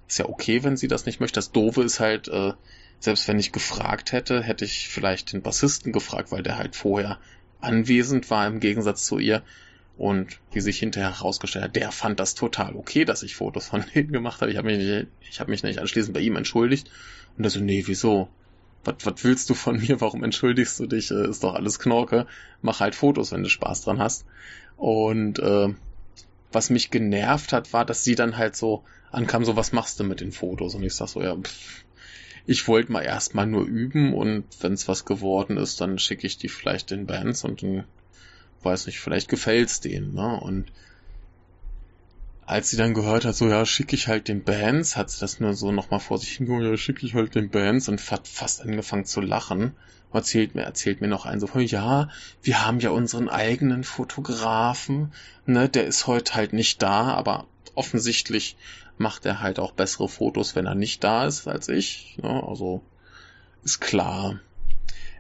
Ist 0.10 0.20
ja 0.20 0.28
okay, 0.28 0.64
wenn 0.64 0.76
sie 0.76 0.90
das 0.90 1.06
nicht 1.06 1.22
möchte. 1.22 1.38
Das 1.38 1.54
Doofe 1.54 1.84
ist 1.84 2.02
halt, 2.02 2.28
äh, 2.28 2.52
selbst 3.00 3.28
wenn 3.30 3.40
ich 3.40 3.54
gefragt 3.54 4.12
hätte, 4.12 4.44
hätte 4.44 4.66
ich 4.66 4.90
vielleicht 4.90 5.32
den 5.32 5.42
Bassisten 5.42 5.94
gefragt, 5.94 6.32
weil 6.32 6.44
der 6.44 6.58
halt 6.58 6.76
vorher 6.76 7.18
anwesend 7.62 8.30
war 8.30 8.46
im 8.46 8.60
Gegensatz 8.60 9.06
zu 9.06 9.20
ihr. 9.20 9.42
Und 9.98 10.40
wie 10.52 10.60
sich 10.60 10.80
hinterher 10.80 11.18
herausgestellt 11.18 11.66
hat, 11.66 11.76
der 11.78 11.92
fand 11.92 12.20
das 12.20 12.36
total 12.36 12.76
okay, 12.76 13.06
dass 13.06 13.24
ich 13.24 13.36
Fotos 13.36 13.68
von 13.68 13.86
denen 13.96 14.12
gemacht 14.12 14.42
habe. 14.42 14.52
Ich 14.52 14.58
habe 14.58 14.68
mich, 14.68 14.78
nicht, 14.78 15.08
ich 15.30 15.40
hab 15.40 15.48
mich 15.48 15.64
nicht 15.64 15.80
anschließend 15.80 16.14
bei 16.14 16.20
ihm 16.20 16.36
entschuldigt. 16.36 16.92
Und 17.38 17.46
er 17.46 17.50
so, 17.50 17.62
nee, 17.62 17.84
wieso? 17.86 18.28
Was, 18.88 19.24
willst 19.24 19.50
du 19.50 19.54
von 19.54 19.80
mir? 19.80 20.02
Warum 20.02 20.24
entschuldigst 20.24 20.80
du 20.80 20.88
dich? 20.88 21.12
Äh, 21.12 21.30
ist 21.30 21.44
doch 21.44 21.54
alles 21.54 21.80
Knorke. 21.80 22.28
Mach 22.62 22.80
halt 22.80 22.96
Fotos, 22.96 23.32
wenn 23.32 23.44
du 23.44 23.50
Spaß 23.50 23.82
dran 23.82 24.00
hast. 24.00 24.26
Und 24.78 25.40
äh, 25.40 25.74
was 26.52 26.70
mich 26.70 26.90
genervt 26.90 27.54
hat, 27.54 27.74
war, 27.74 27.86
dass 27.86 28.04
sie 28.04 28.16
dann 28.16 28.38
halt 28.38 28.56
so 28.56 28.84
ankam, 29.12 29.46
so 29.46 29.56
was 29.56 29.72
machst 29.72 30.00
du 30.00 30.04
mit 30.04 30.22
den 30.22 30.32
Fotos? 30.32 30.76
Und 30.76 30.84
ich 30.84 30.94
sag 30.96 31.08
so, 31.08 31.22
ja, 31.22 31.36
pff, 31.36 31.84
ich 32.46 32.68
wollte 32.68 32.92
mal 32.92 33.02
erstmal 33.02 33.46
nur 33.46 33.66
üben 33.66 34.14
und 34.14 34.46
wenn 34.62 34.74
es 34.74 34.88
was 34.88 35.04
geworden 35.04 35.58
ist, 35.58 35.82
dann 35.82 36.00
schicke 36.00 36.26
ich 36.26 36.38
die 36.38 36.48
vielleicht 36.48 36.92
den 36.92 37.06
Bands 37.06 37.44
und 37.44 37.62
dann, 37.62 37.84
weiß 38.64 38.86
nicht, 38.86 39.00
vielleicht 39.00 39.28
gefällt's 39.28 39.82
denen, 39.82 40.14
ne? 40.14 40.40
Und 40.40 40.72
als 42.48 42.70
sie 42.70 42.78
dann 42.78 42.94
gehört 42.94 43.26
hat, 43.26 43.36
so 43.36 43.50
ja, 43.50 43.66
schicke 43.66 43.94
ich 43.94 44.08
halt 44.08 44.30
den 44.30 44.42
Bands, 44.42 44.96
hat 44.96 45.10
sie 45.10 45.20
das 45.20 45.42
nur 45.42 45.54
so 45.54 45.74
nochmal 45.74 46.00
vor 46.00 46.18
sich 46.18 46.30
hingeholt, 46.30 46.66
ja, 46.66 46.78
schicke 46.78 47.06
ich 47.06 47.14
halt 47.14 47.36
den 47.36 47.50
Bands 47.50 47.90
und 47.90 48.10
hat 48.10 48.26
fast 48.26 48.62
angefangen 48.62 49.04
zu 49.04 49.20
lachen. 49.20 49.76
Erzählt 50.14 50.56
mir, 50.56 50.62
erzählt 50.62 51.02
mir 51.02 51.10
noch 51.10 51.26
ein 51.26 51.42
so, 51.42 51.48
ja, 51.60 52.10
wir 52.42 52.66
haben 52.66 52.80
ja 52.80 52.92
unseren 52.92 53.28
eigenen 53.28 53.84
Fotografen, 53.84 55.12
ne, 55.46 55.68
der 55.68 55.86
ist 55.86 56.08
heute 56.08 56.36
halt 56.36 56.54
nicht 56.54 56.82
da, 56.82 57.12
aber 57.14 57.46
offensichtlich 57.76 58.56
macht 58.98 59.26
er 59.26 59.42
halt 59.42 59.60
auch 59.60 59.74
bessere 59.74 60.08
Fotos, 60.08 60.56
wenn 60.56 60.66
er 60.66 60.74
nicht 60.74 61.04
da 61.04 61.28
ist 61.28 61.48
als 61.48 61.68
ich, 61.68 62.18
ne, 62.24 62.42
also 62.48 62.82
ist 63.64 63.82
klar. 63.82 64.40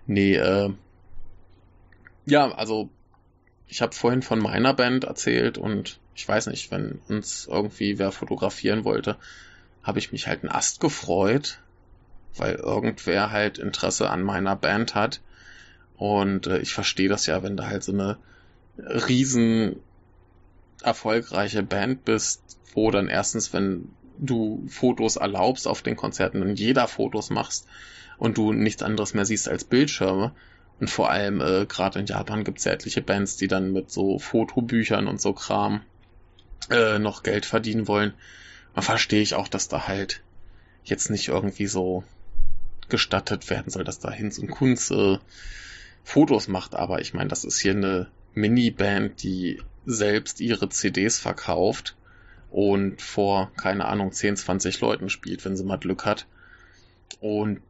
Nee, 0.07 0.35
äh, 0.35 0.73
ja, 2.25 2.51
also 2.53 2.89
ich 3.67 3.81
habe 3.81 3.93
vorhin 3.93 4.21
von 4.21 4.39
meiner 4.39 4.73
Band 4.73 5.03
erzählt 5.03 5.57
und 5.57 5.99
ich 6.17 6.27
weiß 6.27 6.47
nicht, 6.47 6.71
wenn 6.71 6.99
uns 7.07 7.47
irgendwie 7.49 7.99
wer 7.99 8.11
fotografieren 8.11 8.83
wollte, 8.85 9.17
habe 9.83 9.99
ich 9.99 10.11
mich 10.11 10.25
halt 10.25 10.41
einen 10.41 10.51
Ast 10.51 10.79
gefreut, 10.79 11.59
weil 12.35 12.55
irgendwer 12.55 13.31
halt 13.31 13.59
Interesse 13.59 14.09
an 14.09 14.23
meiner 14.23 14.55
Band 14.55 14.95
hat. 14.95 15.21
Und 15.95 16.47
äh, 16.47 16.57
ich 16.57 16.73
verstehe 16.73 17.07
das 17.07 17.27
ja, 17.27 17.43
wenn 17.43 17.55
du 17.55 17.67
halt 17.67 17.83
so 17.83 17.91
eine 17.91 18.17
riesen 18.77 19.75
erfolgreiche 20.81 21.61
Band 21.61 22.03
bist, 22.03 22.41
wo 22.73 22.89
dann 22.89 23.09
erstens, 23.09 23.53
wenn 23.53 23.89
du 24.17 24.65
Fotos 24.67 25.17
erlaubst 25.17 25.67
auf 25.67 25.83
den 25.83 25.95
Konzerten 25.95 26.41
und 26.41 26.59
jeder 26.59 26.87
Fotos 26.87 27.29
machst 27.29 27.67
und 28.17 28.39
du 28.39 28.53
nichts 28.53 28.81
anderes 28.81 29.13
mehr 29.13 29.25
siehst 29.25 29.47
als 29.47 29.63
Bildschirme, 29.63 30.33
und 30.79 30.91
vor 30.91 31.09
allem, 31.09 31.41
äh, 31.41 31.65
gerade 31.65 31.97
in 31.97 32.05
Japan 32.05 32.43
gibt 32.43 32.59
es 32.59 32.65
ja 32.65 32.71
etliche 32.71 33.01
Bands, 33.01 33.35
die 33.37 33.47
dann 33.47 33.73
mit 33.73 33.89
so 33.89 34.19
Fotobüchern 34.19 35.07
und 35.07 35.19
so 35.19 35.33
Kram 35.33 35.81
äh, 36.69 36.99
noch 36.99 37.23
Geld 37.23 37.45
verdienen 37.45 37.87
wollen. 37.87 38.13
Dann 38.73 38.83
verstehe 38.83 39.21
ich 39.21 39.33
auch, 39.33 39.47
dass 39.47 39.67
da 39.67 39.87
halt 39.87 40.21
jetzt 40.83 41.09
nicht 41.09 41.27
irgendwie 41.27 41.67
so 41.67 42.03
gestattet 42.89 43.49
werden 43.49 43.69
soll, 43.69 43.83
dass 43.83 43.99
da 43.99 44.11
Hinz 44.11 44.37
und 44.37 44.49
Kunz 44.49 44.91
äh, 44.91 45.17
Fotos 46.03 46.47
macht. 46.47 46.75
Aber 46.75 47.01
ich 47.01 47.13
meine, 47.13 47.29
das 47.29 47.43
ist 47.43 47.59
hier 47.59 47.71
eine 47.71 48.07
Mini-Band, 48.33 49.23
die 49.23 49.61
selbst 49.85 50.39
ihre 50.39 50.69
CDs 50.69 51.19
verkauft 51.19 51.95
und 52.49 53.01
vor, 53.01 53.51
keine 53.57 53.85
Ahnung, 53.85 54.11
10, 54.11 54.37
20 54.37 54.79
Leuten 54.79 55.09
spielt, 55.09 55.43
wenn 55.43 55.57
sie 55.57 55.63
mal 55.63 55.77
Glück 55.77 56.05
hat. 56.05 56.27
Und 57.19 57.61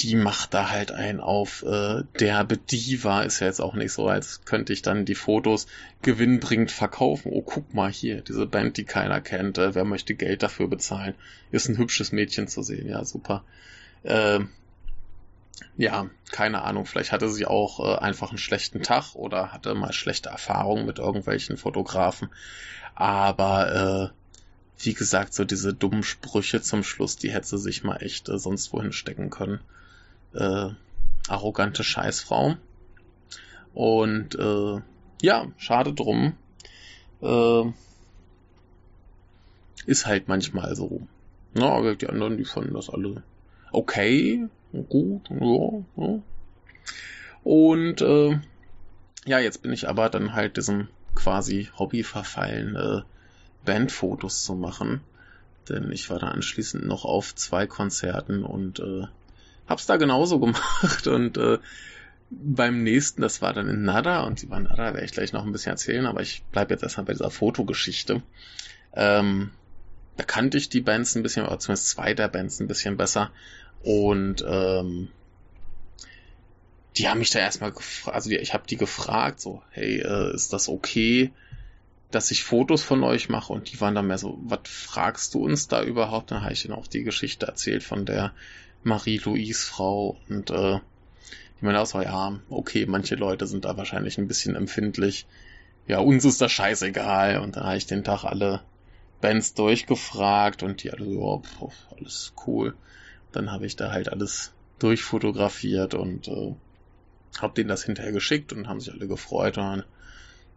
die 0.00 0.14
macht 0.14 0.54
da 0.54 0.70
halt 0.70 0.92
ein 0.92 1.20
auf 1.20 1.64
äh, 1.64 2.04
derbe 2.20 2.56
Diva. 2.56 3.22
Ist 3.22 3.40
ja 3.40 3.48
jetzt 3.48 3.60
auch 3.60 3.74
nicht 3.74 3.92
so, 3.92 4.08
als 4.08 4.44
könnte 4.44 4.72
ich 4.72 4.82
dann 4.82 5.04
die 5.04 5.16
Fotos 5.16 5.66
gewinnbringend 6.02 6.70
verkaufen. 6.70 7.32
Oh, 7.32 7.42
guck 7.42 7.74
mal 7.74 7.90
hier, 7.90 8.20
diese 8.20 8.46
Band, 8.46 8.76
die 8.76 8.84
keiner 8.84 9.20
kennt. 9.20 9.58
Äh, 9.58 9.74
wer 9.74 9.84
möchte 9.84 10.14
Geld 10.14 10.42
dafür 10.42 10.68
bezahlen? 10.68 11.14
Ist 11.50 11.68
ein 11.68 11.78
hübsches 11.78 12.12
Mädchen 12.12 12.46
zu 12.46 12.62
sehen. 12.62 12.88
Ja, 12.88 13.04
super. 13.04 13.44
Äh, 14.04 14.40
ja, 15.76 16.08
keine 16.30 16.62
Ahnung. 16.62 16.86
Vielleicht 16.86 17.10
hatte 17.10 17.28
sie 17.28 17.46
auch 17.46 17.80
äh, 17.80 17.98
einfach 17.98 18.30
einen 18.30 18.38
schlechten 18.38 18.82
Tag 18.82 19.14
oder 19.14 19.52
hatte 19.52 19.74
mal 19.74 19.92
schlechte 19.92 20.28
Erfahrungen 20.28 20.86
mit 20.86 20.98
irgendwelchen 20.98 21.56
Fotografen. 21.56 22.28
Aber 22.94 24.12
äh, 24.12 24.82
wie 24.84 24.94
gesagt, 24.94 25.34
so 25.34 25.44
diese 25.44 25.74
dummen 25.74 26.04
Sprüche 26.04 26.62
zum 26.62 26.84
Schluss, 26.84 27.16
die 27.16 27.32
hätte 27.32 27.48
sie 27.48 27.58
sich 27.58 27.82
mal 27.82 27.96
echt 27.96 28.28
äh, 28.28 28.38
sonst 28.38 28.72
wohin 28.72 28.92
stecken 28.92 29.30
können 29.30 29.60
äh, 30.34 30.70
arrogante 31.28 31.84
Scheißfrau. 31.84 32.56
Und 33.74 34.34
äh, 34.34 34.80
ja, 35.22 35.46
schade 35.56 35.92
drum. 35.92 36.34
Äh, 37.22 37.64
ist 39.86 40.06
halt 40.06 40.28
manchmal 40.28 40.74
so. 40.76 41.00
Na, 41.54 41.94
die 41.94 42.08
anderen, 42.08 42.36
die 42.36 42.44
fanden 42.44 42.74
das 42.74 42.90
alle 42.90 43.22
okay, 43.72 44.48
gut, 44.88 45.28
ja, 45.30 45.84
ja. 45.96 46.22
Und 47.44 48.00
äh, 48.00 48.38
ja, 49.26 49.38
jetzt 49.38 49.62
bin 49.62 49.72
ich 49.72 49.88
aber 49.88 50.10
dann 50.10 50.34
halt 50.34 50.56
diesem 50.56 50.88
quasi 51.14 51.68
Hobby 51.78 52.02
verfallen, 52.02 52.76
äh, 52.76 53.02
Bandfotos 53.64 54.44
zu 54.44 54.54
machen. 54.54 55.00
Denn 55.68 55.92
ich 55.92 56.08
war 56.08 56.18
da 56.18 56.28
anschließend 56.28 56.86
noch 56.86 57.04
auf 57.04 57.34
zwei 57.34 57.66
Konzerten 57.66 58.42
und 58.42 58.80
äh, 58.80 59.06
hab's 59.68 59.86
da 59.86 59.96
genauso 59.96 60.38
gemacht 60.40 61.06
und 61.06 61.36
äh, 61.36 61.58
beim 62.30 62.82
nächsten, 62.82 63.22
das 63.22 63.40
war 63.40 63.52
dann 63.54 63.68
in 63.68 63.84
Nada 63.84 64.22
und 64.24 64.42
über 64.42 64.60
Nada 64.60 64.92
werde 64.92 65.04
ich 65.04 65.12
gleich 65.12 65.32
noch 65.32 65.44
ein 65.44 65.52
bisschen 65.52 65.72
erzählen, 65.72 66.06
aber 66.06 66.20
ich 66.20 66.42
bleibe 66.52 66.74
jetzt 66.74 66.82
erstmal 66.82 67.06
bei 67.06 67.14
dieser 67.14 67.30
Fotogeschichte. 67.30 68.22
Ähm, 68.92 69.50
da 70.16 70.24
kannte 70.24 70.58
ich 70.58 70.68
die 70.68 70.80
Bands 70.80 71.14
ein 71.14 71.22
bisschen, 71.22 71.46
oder 71.46 71.58
zumindest 71.58 71.88
zwei 71.88 72.12
der 72.12 72.28
Bands 72.28 72.60
ein 72.60 72.68
bisschen 72.68 72.96
besser 72.96 73.30
und 73.82 74.44
ähm, 74.46 75.08
die 76.98 77.08
haben 77.08 77.18
mich 77.18 77.30
da 77.30 77.38
erstmal 77.38 77.72
gefragt, 77.72 78.14
also 78.14 78.28
die, 78.28 78.36
ich 78.36 78.54
habe 78.54 78.66
die 78.66 78.76
gefragt, 78.76 79.40
so, 79.40 79.62
hey, 79.70 80.00
äh, 80.00 80.34
ist 80.34 80.52
das 80.52 80.68
okay, 80.68 81.32
dass 82.10 82.30
ich 82.30 82.42
Fotos 82.42 82.82
von 82.82 83.02
euch 83.04 83.28
mache? 83.28 83.52
Und 83.52 83.70
die 83.70 83.80
waren 83.80 83.94
dann 83.94 84.06
mehr 84.06 84.18
so, 84.18 84.38
was 84.42 84.60
fragst 84.64 85.34
du 85.34 85.44
uns 85.44 85.68
da 85.68 85.82
überhaupt? 85.82 86.30
Dann 86.30 86.42
habe 86.42 86.52
ich 86.52 86.64
ihnen 86.64 86.74
auch 86.74 86.86
die 86.86 87.04
Geschichte 87.04 87.46
erzählt 87.46 87.82
von 87.82 88.04
der 88.04 88.32
Marie-Louise 88.82 89.64
Frau 89.64 90.16
und 90.28 90.50
äh, 90.50 90.80
ich 91.58 91.62
meine 91.62 91.80
auch 91.80 91.86
so, 91.86 92.00
ja, 92.00 92.38
okay, 92.50 92.86
manche 92.86 93.16
Leute 93.16 93.48
sind 93.48 93.64
da 93.64 93.76
wahrscheinlich 93.76 94.16
ein 94.16 94.28
bisschen 94.28 94.54
empfindlich. 94.54 95.26
Ja, 95.88 95.98
uns 95.98 96.24
ist 96.24 96.40
das 96.40 96.52
scheißegal. 96.52 97.40
Und 97.40 97.56
dann 97.56 97.64
habe 97.64 97.76
ich 97.76 97.86
den 97.86 98.04
Tag 98.04 98.22
alle 98.22 98.62
Bands 99.20 99.54
durchgefragt 99.54 100.62
und 100.62 100.84
die 100.84 100.92
alle 100.92 101.04
so, 101.04 101.42
ja, 101.60 101.68
alles 101.96 102.32
cool. 102.46 102.74
Dann 103.32 103.50
habe 103.50 103.66
ich 103.66 103.74
da 103.74 103.90
halt 103.90 104.08
alles 104.08 104.52
durchfotografiert 104.78 105.94
und 105.94 106.28
äh, 106.28 106.54
hab 107.40 107.56
denen 107.56 107.68
das 107.68 107.82
hinterher 107.82 108.12
geschickt 108.12 108.52
und 108.52 108.68
haben 108.68 108.78
sich 108.78 108.92
alle 108.92 109.08
gefreut 109.08 109.58
und 109.58 109.64
dann 109.64 109.84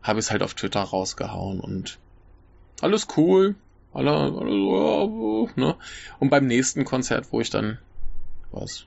habe 0.03 0.19
ich 0.19 0.25
es 0.25 0.31
halt 0.31 0.43
auf 0.43 0.53
Twitter 0.53 0.81
rausgehauen 0.81 1.59
und 1.59 1.97
alles 2.81 3.07
cool. 3.17 3.55
Alle, 3.93 4.11
alle 4.11 4.51
so, 4.51 5.49
ja, 5.55 5.61
ne? 5.61 5.75
Und 6.19 6.29
beim 6.29 6.45
nächsten 6.45 6.85
Konzert, 6.85 7.31
wo 7.31 7.41
ich 7.41 7.49
dann 7.49 7.79
was 8.51 8.85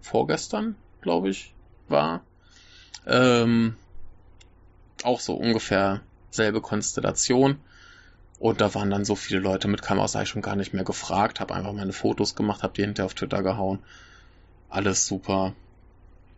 vorgestern, 0.00 0.76
glaube 1.00 1.30
ich, 1.30 1.54
war. 1.88 2.22
Ähm, 3.06 3.76
auch 5.02 5.20
so 5.20 5.34
ungefähr 5.34 6.00
selbe 6.30 6.60
Konstellation. 6.60 7.58
Und 8.38 8.60
da 8.60 8.74
waren 8.74 8.90
dann 8.90 9.04
so 9.04 9.16
viele 9.16 9.40
Leute 9.40 9.68
mit 9.68 9.82
Kameras, 9.82 10.14
habe 10.14 10.24
ich 10.24 10.30
schon 10.30 10.42
gar 10.42 10.56
nicht 10.56 10.72
mehr 10.72 10.84
gefragt, 10.84 11.40
habe 11.40 11.54
einfach 11.54 11.74
meine 11.74 11.92
Fotos 11.92 12.34
gemacht, 12.34 12.62
habe 12.62 12.72
die 12.74 12.82
hinterher 12.82 13.06
auf 13.06 13.14
Twitter 13.14 13.42
gehauen. 13.42 13.80
Alles 14.70 15.06
super. 15.06 15.54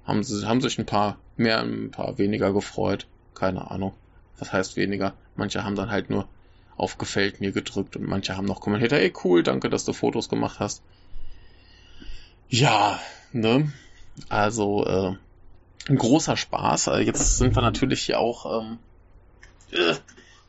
Haben, 0.05 0.25
sie, 0.25 0.47
haben 0.47 0.61
sich 0.61 0.79
ein 0.79 0.87
paar 0.87 1.19
mehr, 1.37 1.61
ein 1.61 1.93
paar 1.93 2.19
weniger 2.19 2.53
gefreut. 2.53 3.07
Keine 3.35 3.71
Ahnung. 3.71 3.95
Was 4.39 4.53
heißt 4.53 4.77
weniger? 4.77 5.15
Manche 5.37 5.63
haben 5.63 5.77
dann 5.77 5.91
halt 5.91 6.11
nur 6.11 6.27
auf 6.77 6.99
Gefällt 6.99 7.41
mir 7.41 7.53
gedrückt 7.53 7.97
und 7.97 8.09
manche 8.09 8.37
haben 8.37 8.47
noch 8.47 8.61
kommentiert, 8.61 8.93
ey 8.93 9.13
cool, 9.23 9.43
danke, 9.43 9.71
dass 9.71 9.85
du 9.85 9.93
Fotos 9.93 10.29
gemacht 10.29 10.59
hast. 10.59 10.83
Ja, 12.53 13.01
ne? 13.33 13.73
Also, 14.29 14.85
äh, 14.85 15.17
ein 15.89 15.97
großer 15.97 16.37
Spaß. 16.37 16.89
Äh, 16.89 16.99
jetzt 16.99 17.39
sind 17.39 17.57
wir 17.57 17.63
natürlich 17.63 18.03
hier 18.03 18.19
auch 18.19 18.61
ähm, 18.61 18.79
äh, 19.71 19.95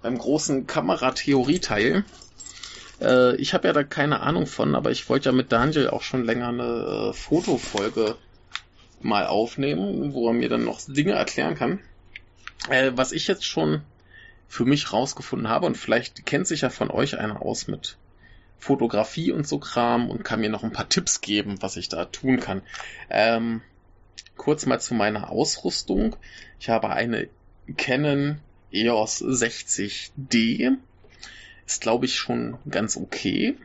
beim 0.02 0.18
großen 0.18 0.68
Kameratheorie-Teil. 0.68 2.04
Äh, 3.00 3.38
ich 3.38 3.54
habe 3.54 3.68
ja 3.68 3.74
da 3.74 3.86
keine 3.86 4.20
Ahnung 4.20 4.48
von, 4.48 4.76
aber 4.76 4.92
ich 4.92 5.08
wollte 5.08 5.30
ja 5.30 5.32
mit 5.32 5.54
Daniel 5.54 5.92
auch 5.92 6.02
schon 6.02 6.26
länger 6.26 6.50
eine 6.50 7.12
äh, 7.12 7.14
Fotofolge 7.14 8.18
mal 9.02 9.26
aufnehmen, 9.26 10.14
wo 10.14 10.28
er 10.28 10.34
mir 10.34 10.50
dann 10.50 10.66
noch 10.66 10.82
Dinge 10.86 11.14
erklären 11.14 11.56
kann. 11.56 11.80
Äh, 12.68 12.92
was 12.96 13.14
ich 13.14 13.28
jetzt 13.28 13.46
schon 13.46 13.82
für 14.50 14.66
mich 14.66 14.92
rausgefunden 14.92 15.48
habe, 15.48 15.68
und 15.68 15.78
vielleicht 15.78 16.26
kennt 16.26 16.48
sich 16.48 16.62
ja 16.62 16.70
von 16.70 16.92
euch 16.92 17.18
einer 17.18 17.42
aus 17.42 17.68
mit 17.68 17.96
Fotografie 18.64 19.32
und 19.32 19.48
so 19.48 19.60
Kram 19.60 20.10
und 20.10 20.24
kann 20.24 20.40
mir 20.40 20.50
noch 20.50 20.64
ein 20.64 20.72
paar 20.72 20.88
Tipps 20.88 21.22
geben, 21.22 21.62
was 21.62 21.76
ich 21.76 21.90
da 21.90 22.06
tun 22.06 22.40
kann. 22.40 22.62
Ähm, 23.10 23.62
kurz 24.38 24.66
mal 24.66 24.80
zu 24.80 24.94
meiner 24.94 25.30
Ausrüstung. 25.30 26.16
Ich 26.60 26.70
habe 26.70 26.90
eine 26.90 27.28
Canon 27.76 28.40
EOS 28.72 29.22
60D. 29.22 30.78
Ist, 31.66 31.82
glaube 31.82 32.06
ich, 32.06 32.16
schon 32.16 32.58
ganz 32.70 32.96
okay. 32.98 33.56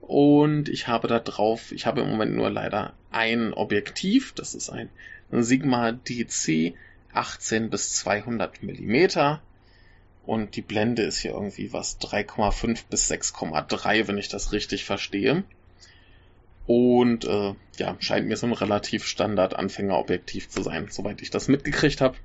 Und 0.00 0.68
ich 0.68 0.86
habe 0.86 1.08
da 1.08 1.18
drauf, 1.18 1.72
ich 1.72 1.86
habe 1.86 2.02
im 2.02 2.10
Moment 2.10 2.34
nur 2.34 2.50
leider 2.50 2.94
ein 3.10 3.52
Objektiv. 3.52 4.32
Das 4.34 4.54
ist 4.54 4.70
ein 4.70 4.90
Sigma 5.30 5.92
DC 5.92 6.74
18 7.12 7.68
bis 7.68 7.94
200 7.94 8.62
Millimeter 8.62 9.42
und 10.26 10.56
die 10.56 10.62
Blende 10.62 11.02
ist 11.02 11.18
hier 11.18 11.32
irgendwie 11.32 11.72
was 11.72 12.00
3,5 12.00 12.84
bis 12.88 13.10
6,3, 13.10 14.08
wenn 14.08 14.18
ich 14.18 14.28
das 14.28 14.52
richtig 14.52 14.84
verstehe. 14.84 15.44
Und 16.66 17.24
äh, 17.26 17.54
ja, 17.76 17.96
scheint 17.98 18.26
mir 18.26 18.36
so 18.36 18.46
ein 18.46 18.54
relativ 18.54 19.06
Standard-Anfängerobjektiv 19.06 20.48
zu 20.48 20.62
sein, 20.62 20.88
soweit 20.90 21.20
ich 21.20 21.30
das 21.30 21.48
mitgekriegt 21.48 22.00
habe. 22.00 22.16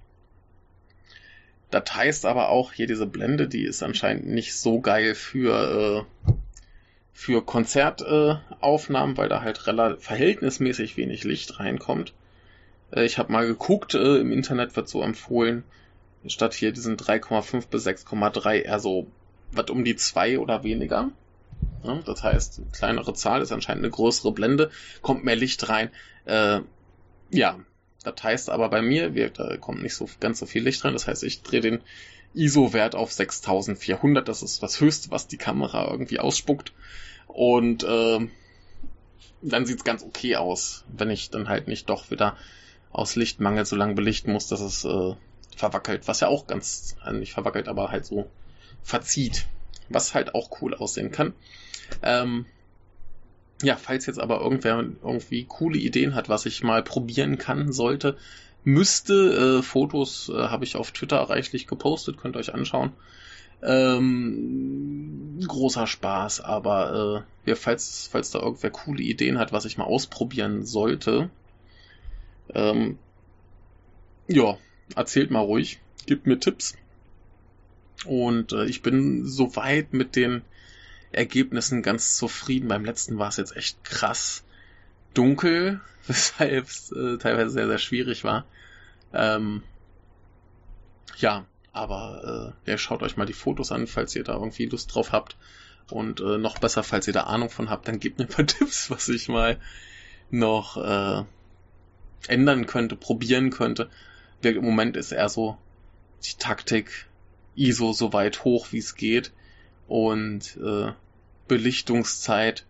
Das 1.71 1.93
heißt 1.93 2.25
aber 2.25 2.49
auch, 2.49 2.71
hier 2.71 2.87
diese 2.87 3.05
Blende, 3.05 3.47
die 3.47 3.63
ist 3.63 3.83
anscheinend 3.83 4.27
nicht 4.27 4.55
so 4.55 4.79
geil 4.79 5.13
für, 5.13 6.05
äh, 6.25 6.33
für 7.11 7.43
Konzertaufnahmen, 7.43 9.15
äh, 9.15 9.17
weil 9.17 9.29
da 9.29 9.41
halt 9.41 9.57
verhältnismäßig 9.57 10.95
wenig 10.95 11.25
Licht 11.25 11.59
reinkommt. 11.59 12.13
Äh, 12.91 13.03
ich 13.03 13.17
habe 13.17 13.31
mal 13.31 13.45
geguckt, 13.45 13.93
äh, 13.93 14.17
im 14.17 14.31
Internet 14.31 14.75
wird 14.75 14.87
so 14.87 15.03
empfohlen, 15.03 15.63
statt 16.27 16.53
hier 16.53 16.71
diesen 16.71 16.97
3,5 16.97 17.67
bis 17.69 17.87
6,3 17.87 18.61
eher 18.63 18.79
so 18.79 19.07
was 19.51 19.69
um 19.69 19.83
die 19.83 19.95
2 19.95 20.39
oder 20.39 20.63
weniger. 20.63 21.11
Ja, 21.83 21.95
das 22.05 22.23
heißt, 22.23 22.61
kleinere 22.73 23.13
Zahl 23.13 23.41
ist 23.41 23.51
anscheinend 23.51 23.83
eine 23.83 23.91
größere 23.91 24.31
Blende, 24.31 24.69
kommt 25.01 25.23
mehr 25.23 25.35
Licht 25.35 25.69
rein. 25.69 25.89
Äh, 26.25 26.61
ja, 27.31 27.59
das 28.03 28.21
heißt 28.21 28.49
aber 28.49 28.69
bei 28.69 28.81
mir, 28.81 29.15
wird, 29.15 29.39
da 29.39 29.57
kommt 29.57 29.81
nicht 29.81 29.95
so 29.95 30.09
ganz 30.19 30.39
so 30.39 30.45
viel 30.45 30.63
Licht 30.63 30.83
rein. 30.83 30.93
Das 30.93 31.07
heißt, 31.07 31.23
ich 31.23 31.41
drehe 31.41 31.61
den 31.61 31.81
ISO-Wert 32.33 32.95
auf 32.95 33.11
6400. 33.11 34.27
Das 34.27 34.43
ist 34.43 34.61
das 34.61 34.79
Höchste, 34.79 35.11
was 35.11 35.27
die 35.27 35.37
Kamera 35.37 35.89
irgendwie 35.89 36.19
ausspuckt. 36.19 36.73
Und 37.27 37.83
äh, 37.83 38.27
dann 39.41 39.65
sieht's 39.65 39.83
ganz 39.83 40.03
okay 40.03 40.35
aus, 40.35 40.83
wenn 40.89 41.09
ich 41.09 41.29
dann 41.29 41.49
halt 41.49 41.67
nicht 41.67 41.89
doch 41.89 42.11
wieder 42.11 42.37
aus 42.91 43.15
Lichtmangel 43.15 43.65
so 43.65 43.75
lange 43.75 43.93
belichten 43.93 44.31
muss, 44.31 44.47
dass 44.47 44.61
es 44.61 44.83
äh, 44.83 45.15
verwackelt, 45.59 46.07
was 46.07 46.21
ja 46.21 46.27
auch 46.27 46.47
ganz, 46.47 46.95
also 47.01 47.19
nicht 47.19 47.33
verwackelt, 47.33 47.67
aber 47.67 47.91
halt 47.91 48.05
so 48.05 48.29
verzieht, 48.81 49.45
was 49.89 50.13
halt 50.13 50.33
auch 50.33 50.61
cool 50.61 50.73
aussehen 50.73 51.11
kann. 51.11 51.33
Ähm, 52.01 52.45
ja, 53.61 53.75
falls 53.75 54.05
jetzt 54.05 54.19
aber 54.19 54.39
irgendwer 54.39 54.77
irgendwie 55.03 55.45
coole 55.45 55.77
Ideen 55.77 56.15
hat, 56.15 56.29
was 56.29 56.45
ich 56.45 56.63
mal 56.63 56.81
probieren 56.81 57.37
kann, 57.37 57.73
sollte, 57.73 58.17
müsste, 58.63 59.59
äh, 59.59 59.61
Fotos 59.61 60.29
äh, 60.29 60.47
habe 60.47 60.63
ich 60.63 60.77
auf 60.77 60.91
Twitter 60.91 61.17
reichlich 61.17 61.67
gepostet, 61.67 62.17
könnt 62.17 62.35
ihr 62.35 62.39
euch 62.39 62.53
anschauen. 62.53 62.93
Ähm, 63.61 65.39
großer 65.45 65.87
Spaß, 65.87 66.39
aber 66.39 67.25
äh, 67.45 67.49
ja, 67.49 67.55
falls, 67.55 68.07
falls 68.09 68.31
da 68.31 68.39
irgendwer 68.39 68.69
coole 68.69 69.03
Ideen 69.03 69.37
hat, 69.37 69.51
was 69.51 69.65
ich 69.65 69.77
mal 69.77 69.83
ausprobieren 69.83 70.65
sollte, 70.65 71.29
ähm, 72.53 72.97
ja, 74.27 74.57
erzählt 74.95 75.31
mal 75.31 75.39
ruhig, 75.39 75.79
gebt 76.05 76.25
mir 76.25 76.39
Tipps. 76.39 76.75
Und 78.05 78.53
äh, 78.53 78.65
ich 78.65 78.81
bin 78.81 79.25
soweit 79.25 79.93
mit 79.93 80.15
den 80.15 80.41
Ergebnissen 81.11 81.81
ganz 81.81 82.15
zufrieden. 82.15 82.67
Beim 82.67 82.85
letzten 82.85 83.17
war 83.17 83.29
es 83.29 83.37
jetzt 83.37 83.55
echt 83.55 83.83
krass 83.83 84.43
dunkel, 85.13 85.81
weshalb 86.07 86.65
es 86.65 86.91
äh, 86.91 87.17
teilweise 87.17 87.51
sehr, 87.51 87.67
sehr 87.67 87.79
schwierig 87.79 88.23
war. 88.23 88.45
Ähm, 89.13 89.63
ja, 91.17 91.45
aber 91.73 92.53
äh, 92.65 92.71
ja, 92.71 92.77
schaut 92.77 93.03
euch 93.03 93.17
mal 93.17 93.25
die 93.25 93.33
Fotos 93.33 93.71
an, 93.71 93.87
falls 93.87 94.15
ihr 94.15 94.23
da 94.23 94.33
irgendwie 94.33 94.65
Lust 94.65 94.93
drauf 94.93 95.11
habt. 95.11 95.35
Und 95.89 96.21
äh, 96.21 96.37
noch 96.37 96.59
besser, 96.59 96.83
falls 96.83 97.07
ihr 97.07 97.13
da 97.13 97.23
Ahnung 97.23 97.49
von 97.49 97.69
habt, 97.69 97.87
dann 97.87 97.99
gebt 97.99 98.19
mir 98.19 98.25
ein 98.25 98.29
paar 98.29 98.45
Tipps, 98.47 98.89
was 98.91 99.09
ich 99.09 99.27
mal 99.27 99.59
noch 100.29 100.77
äh, 100.77 101.23
ändern 102.27 102.67
könnte, 102.67 102.95
probieren 102.95 103.49
könnte. 103.49 103.89
Im 104.41 104.63
Moment 104.63 104.97
ist 104.97 105.11
eher 105.11 105.29
so 105.29 105.57
die 106.23 106.37
Taktik 106.37 107.07
ISO 107.55 107.93
so 107.93 108.13
weit 108.13 108.43
hoch, 108.43 108.67
wie 108.71 108.77
es 108.77 108.95
geht 108.95 109.31
und 109.87 110.57
äh, 110.57 110.93
Belichtungszeit 111.47 112.65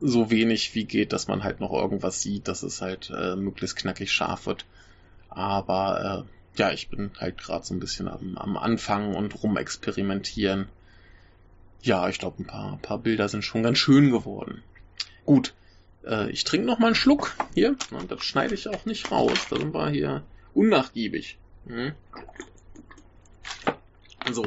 so 0.00 0.30
wenig 0.30 0.74
wie 0.74 0.84
geht, 0.84 1.12
dass 1.12 1.28
man 1.28 1.44
halt 1.44 1.60
noch 1.60 1.72
irgendwas 1.72 2.20
sieht, 2.20 2.48
dass 2.48 2.62
es 2.62 2.80
halt 2.82 3.10
äh, 3.16 3.36
möglichst 3.36 3.76
knackig 3.76 4.12
scharf 4.12 4.46
wird. 4.46 4.66
Aber 5.28 6.26
äh, 6.26 6.58
ja, 6.60 6.72
ich 6.72 6.88
bin 6.88 7.10
halt 7.18 7.38
gerade 7.38 7.64
so 7.64 7.74
ein 7.74 7.80
bisschen 7.80 8.08
am, 8.08 8.36
am 8.36 8.56
Anfang 8.56 9.14
und 9.14 9.42
rumexperimentieren. 9.42 10.68
Ja, 11.82 12.08
ich 12.08 12.18
glaube, 12.18 12.42
ein 12.42 12.46
paar, 12.46 12.78
paar 12.78 12.98
Bilder 12.98 13.28
sind 13.28 13.44
schon 13.44 13.62
ganz 13.62 13.78
schön 13.78 14.10
geworden. 14.10 14.62
Gut, 15.24 15.54
äh, 16.06 16.30
ich 16.30 16.44
trinke 16.44 16.66
noch 16.66 16.78
mal 16.78 16.88
einen 16.88 16.94
Schluck 16.94 17.36
hier. 17.54 17.76
Und 17.90 18.10
das 18.10 18.22
schneide 18.22 18.54
ich 18.54 18.68
auch 18.68 18.84
nicht 18.86 19.10
raus. 19.10 19.38
Da 19.50 19.56
sind 19.56 19.74
wir 19.74 19.90
hier 19.90 20.22
unnachgiebig. 20.54 21.38
Hm. 21.66 21.92
So. 24.32 24.46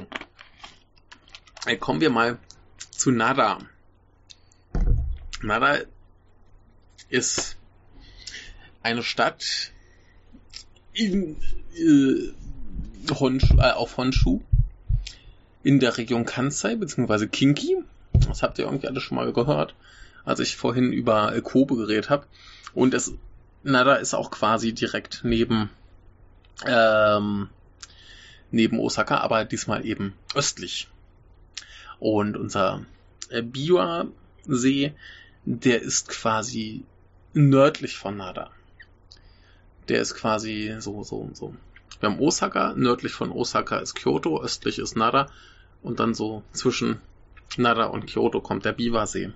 Äh, 1.66 1.78
kommen 1.78 2.02
wir 2.02 2.10
mal 2.10 2.40
zu 2.90 3.12
Nada. 3.12 3.60
Nada 5.42 5.80
ist 7.10 7.58
eine 8.82 9.04
Stadt 9.04 9.72
in, 10.94 11.38
äh, 11.76 12.34
Honshu, 13.14 13.58
äh, 13.58 13.72
auf 13.72 13.98
Honshu 13.98 14.42
in 15.64 15.80
der 15.80 15.98
Region 15.98 16.26
Kansai 16.26 16.76
bzw. 16.76 17.28
Kinki. 17.28 17.78
Das 18.14 18.42
habt 18.42 18.58
ihr 18.58 18.66
irgendwie 18.66 18.88
alle 18.88 19.02
schon 19.02 19.18
mal 19.18 19.32
gehört, 19.32 19.76
als 20.26 20.40
ich 20.40 20.58
vorhin 20.58 20.92
über 20.92 21.40
Kobe 21.42 21.76
geredet 21.76 22.10
habe. 22.10 22.26
Und 22.74 22.94
es 22.94 23.14
Nada 23.64 23.96
ist 23.96 24.14
auch 24.14 24.32
quasi 24.32 24.74
direkt 24.74 25.22
neben 25.24 25.70
ähm, 26.66 27.50
neben 28.52 28.80
Osaka, 28.80 29.18
aber 29.20 29.46
diesmal 29.46 29.86
eben 29.86 30.14
östlich. 30.34 30.88
Und 32.00 32.38
unser 32.38 32.86
äh, 33.30 33.42
Biwa-See, 33.42 34.94
der 35.46 35.82
ist 35.82 36.10
quasi 36.10 36.84
nördlich 37.34 37.98
von 37.98 38.18
Nada. 38.18 38.52
Der 39.88 40.02
ist 40.02 40.16
quasi 40.16 40.76
so, 40.80 41.04
so, 41.04 41.30
so. 41.34 41.56
Wir 42.00 42.10
haben 42.10 42.20
Osaka, 42.20 42.74
nördlich 42.76 43.14
von 43.14 43.32
Osaka 43.32 43.78
ist 43.80 43.96
Kyoto, 43.96 44.42
östlich 44.42 44.80
ist 44.80 44.96
Nada 44.96 45.28
und 45.82 46.00
dann 46.00 46.14
so 46.14 46.44
zwischen 46.52 47.02
Nada 47.56 47.86
und 47.86 48.08
Kyoto 48.08 48.42
kommt 48.42 48.66
der 48.66 48.74
Biwa-See. 48.74 49.32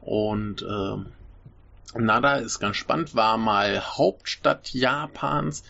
Und 0.00 0.62
äh, 0.62 1.98
Nada 1.98 2.36
ist 2.36 2.58
ganz 2.58 2.76
spannend, 2.76 3.14
war 3.14 3.38
mal 3.38 3.80
Hauptstadt 3.80 4.72
Japans, 4.72 5.62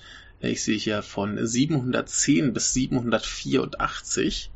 ich 0.50 0.62
sehe 0.62 0.78
hier 0.78 1.02
von 1.02 1.46
710 1.46 2.52
bis 2.52 2.72
784 2.72 4.50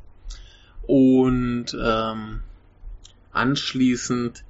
und 0.86 1.76
ähm, 1.80 2.40
anschließend 3.32 4.44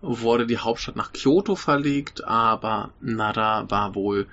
wurde 0.00 0.46
die 0.46 0.58
Hauptstadt 0.58 0.96
nach 0.96 1.12
Kyoto 1.12 1.56
verlegt, 1.56 2.24
aber 2.24 2.92
Nara 3.00 3.70
war 3.70 3.94
wohl 3.94 4.26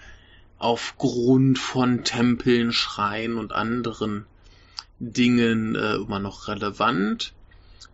aufgrund 0.59 1.57
von 1.57 2.03
Tempeln, 2.03 2.71
Schreien 2.71 3.37
und 3.37 3.51
anderen 3.51 4.25
Dingen 4.99 5.75
äh, 5.75 5.95
immer 5.95 6.19
noch 6.19 6.47
relevant. 6.47 7.33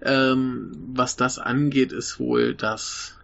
Ähm, 0.02 0.72
was 0.94 1.16
das 1.16 1.40
angeht, 1.40 1.92
ist 1.92 2.20
wohl 2.20 2.54
das 2.54 3.16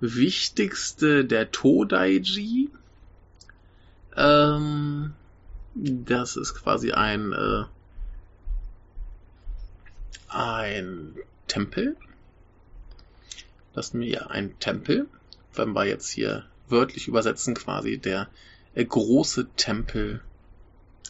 wichtigste 0.00 1.24
der 1.24 1.50
Todaiji, 1.50 2.70
ähm, 4.16 5.14
das 5.74 6.36
ist 6.36 6.54
quasi 6.54 6.92
ein, 6.92 7.32
äh, 7.32 7.64
ein 10.28 11.14
Tempel. 11.48 11.96
Das 13.74 13.86
ist 13.86 13.94
mir 13.94 14.30
ein 14.30 14.58
Tempel. 14.58 15.08
Wenn 15.54 15.72
wir 15.72 15.84
jetzt 15.84 16.10
hier 16.10 16.44
wörtlich 16.68 17.08
übersetzen, 17.08 17.54
quasi 17.54 17.98
der 17.98 18.28
äh, 18.74 18.84
große 18.84 19.48
Tempel 19.56 20.20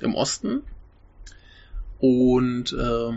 im 0.01 0.15
Osten. 0.15 0.63
Und 1.99 2.73
äh, 2.73 3.13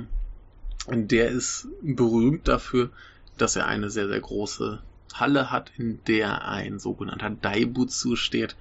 der 0.95 1.30
ist 1.30 1.68
berühmt 1.81 2.47
dafür, 2.47 2.89
dass 3.38 3.55
er 3.55 3.68
eine 3.68 3.89
sehr, 3.89 4.07
sehr 4.07 4.19
große 4.19 4.81
Halle 5.14 5.51
hat, 5.51 5.72
in 5.77 5.99
der 6.05 6.47
ein 6.47 6.80
sogenannter 6.80 7.30
Daibutsu 7.30 8.15
steht. 8.15 8.55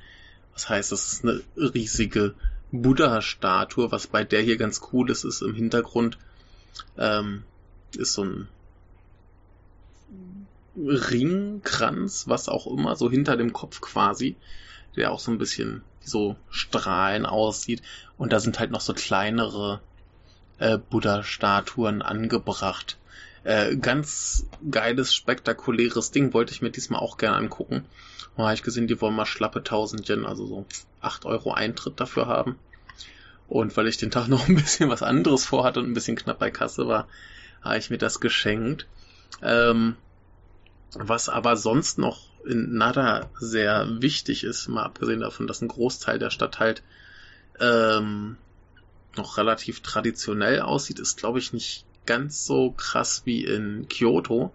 Das 0.57 0.71
heißt, 0.71 0.91
das 0.91 1.13
ist 1.13 1.23
eine 1.23 1.43
riesige 1.55 2.35
Buddha-Statue. 2.73 3.93
Was 3.93 4.07
bei 4.07 4.25
der 4.25 4.41
hier 4.41 4.57
ganz 4.57 4.81
cool 4.91 5.11
ist, 5.11 5.25
ist 5.25 5.43
im 5.43 5.55
Hintergrund 5.55 6.17
ähm, 6.97 7.43
ist 7.95 8.15
so 8.15 8.25
ein 8.25 8.49
Ringkranz, 10.79 12.27
was 12.27 12.49
auch 12.49 12.67
immer, 12.67 12.97
so 12.97 13.11
hinter 13.11 13.37
dem 13.37 13.53
Kopf 13.53 13.83
quasi, 13.83 14.35
der 14.97 15.13
auch 15.13 15.21
so 15.21 15.31
ein 15.31 15.37
bisschen 15.37 15.83
so 16.01 16.37
Strahlen 16.49 17.27
aussieht. 17.27 17.83
Und 18.17 18.33
da 18.33 18.41
sind 18.41 18.59
halt 18.59 18.71
noch 18.71 18.81
so 18.81 18.95
kleinere 18.95 19.83
äh, 20.59 20.79
Buddha-Statuen 20.79 22.01
angebracht. 22.01 22.97
Äh, 23.45 23.77
ganz 23.77 24.47
geiles, 24.71 25.15
spektakuläres 25.15 26.13
Ding, 26.13 26.33
wollte 26.33 26.55
ich 26.55 26.63
mir 26.63 26.71
diesmal 26.71 27.01
auch 27.01 27.19
gerne 27.19 27.37
angucken. 27.37 27.85
Habe 28.37 28.55
ich 28.55 28.63
gesehen, 28.63 28.87
die 28.87 29.01
wollen 29.01 29.15
mal 29.15 29.27
schlappe 29.27 29.61
1000 29.61 30.09
Yen, 30.09 30.27
also 30.27 30.47
so 30.47 30.67
8 31.01 31.25
Euro 31.25 31.53
Eintritt 31.53 32.01
dafür 32.01 32.27
haben. 32.27 32.59
Und 33.49 33.77
weil 33.77 33.87
ich 33.87 33.97
den 33.97 34.11
Tag 34.11 34.29
noch 34.29 34.49
ein 34.49 34.57
bisschen 34.57 34.91
was 34.91 35.03
anderes 35.03 35.47
vorhatte 35.47 35.81
und 35.81 35.87
ein 35.87 35.95
bisschen 35.95 36.17
knapp 36.17 36.39
bei 36.39 36.51
Kasse 36.51 36.87
war, 36.87 37.09
habe 37.63 37.79
ich 37.79 37.91
mir 37.91 37.99
das 37.99 38.21
geschenkt. 38.21 38.87
Ähm, 39.43 39.97
was 40.93 41.29
aber 41.29 41.57
sonst 41.57 41.99
noch 41.99 42.21
in 42.47 42.77
Nada 42.77 43.29
sehr 43.39 44.01
wichtig 44.01 44.45
ist, 44.45 44.69
mal 44.69 44.85
abgesehen 44.85 45.21
davon, 45.21 45.47
dass 45.47 45.61
ein 45.61 45.69
Großteil 45.69 46.19
der 46.19 46.31
Stadt 46.31 46.61
halt 46.61 46.83
ähm, 47.59 48.37
noch 49.17 49.37
relativ 49.37 49.81
traditionell 49.81 50.61
aussieht, 50.61 51.01
ist 51.01 51.17
glaube 51.17 51.39
ich 51.39 51.53
nicht 51.53 51.85
ganz 52.07 52.45
so 52.45 52.71
krass 52.71 53.23
wie 53.25 53.45
in 53.45 53.89
Kyoto 53.89 54.55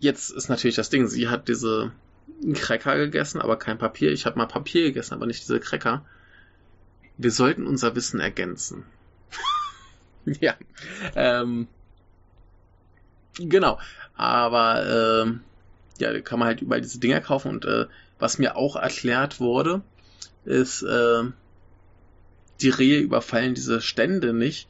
Jetzt 0.00 0.30
ist 0.30 0.48
natürlich 0.48 0.76
das 0.76 0.90
Ding, 0.90 1.08
sie 1.08 1.28
hat 1.28 1.48
diese 1.48 1.92
Cracker 2.54 2.96
gegessen, 2.96 3.40
aber 3.40 3.58
kein 3.58 3.78
Papier. 3.78 4.12
Ich 4.12 4.26
habe 4.26 4.38
mal 4.38 4.46
Papier 4.46 4.82
gegessen, 4.82 5.14
aber 5.14 5.26
nicht 5.26 5.42
diese 5.42 5.60
Cracker. 5.60 6.04
Wir 7.16 7.30
sollten 7.30 7.66
unser 7.66 7.96
Wissen 7.96 8.20
ergänzen. 8.20 8.84
ja. 10.24 10.54
Ähm, 11.16 11.66
genau. 13.36 13.78
Aber 14.14 15.22
ähm, 15.24 15.40
ja, 15.98 16.12
da 16.12 16.20
kann 16.20 16.38
man 16.38 16.48
halt 16.48 16.62
überall 16.62 16.80
diese 16.80 17.00
Dinger 17.00 17.20
kaufen 17.20 17.50
und 17.50 17.64
äh, 17.64 17.86
was 18.18 18.38
mir 18.38 18.56
auch 18.56 18.76
erklärt 18.76 19.40
wurde, 19.40 19.82
ist, 20.44 20.82
äh, 20.82 21.24
die 22.60 22.70
Rehe 22.70 22.98
überfallen 23.00 23.54
diese 23.54 23.80
Stände 23.80 24.32
nicht, 24.32 24.68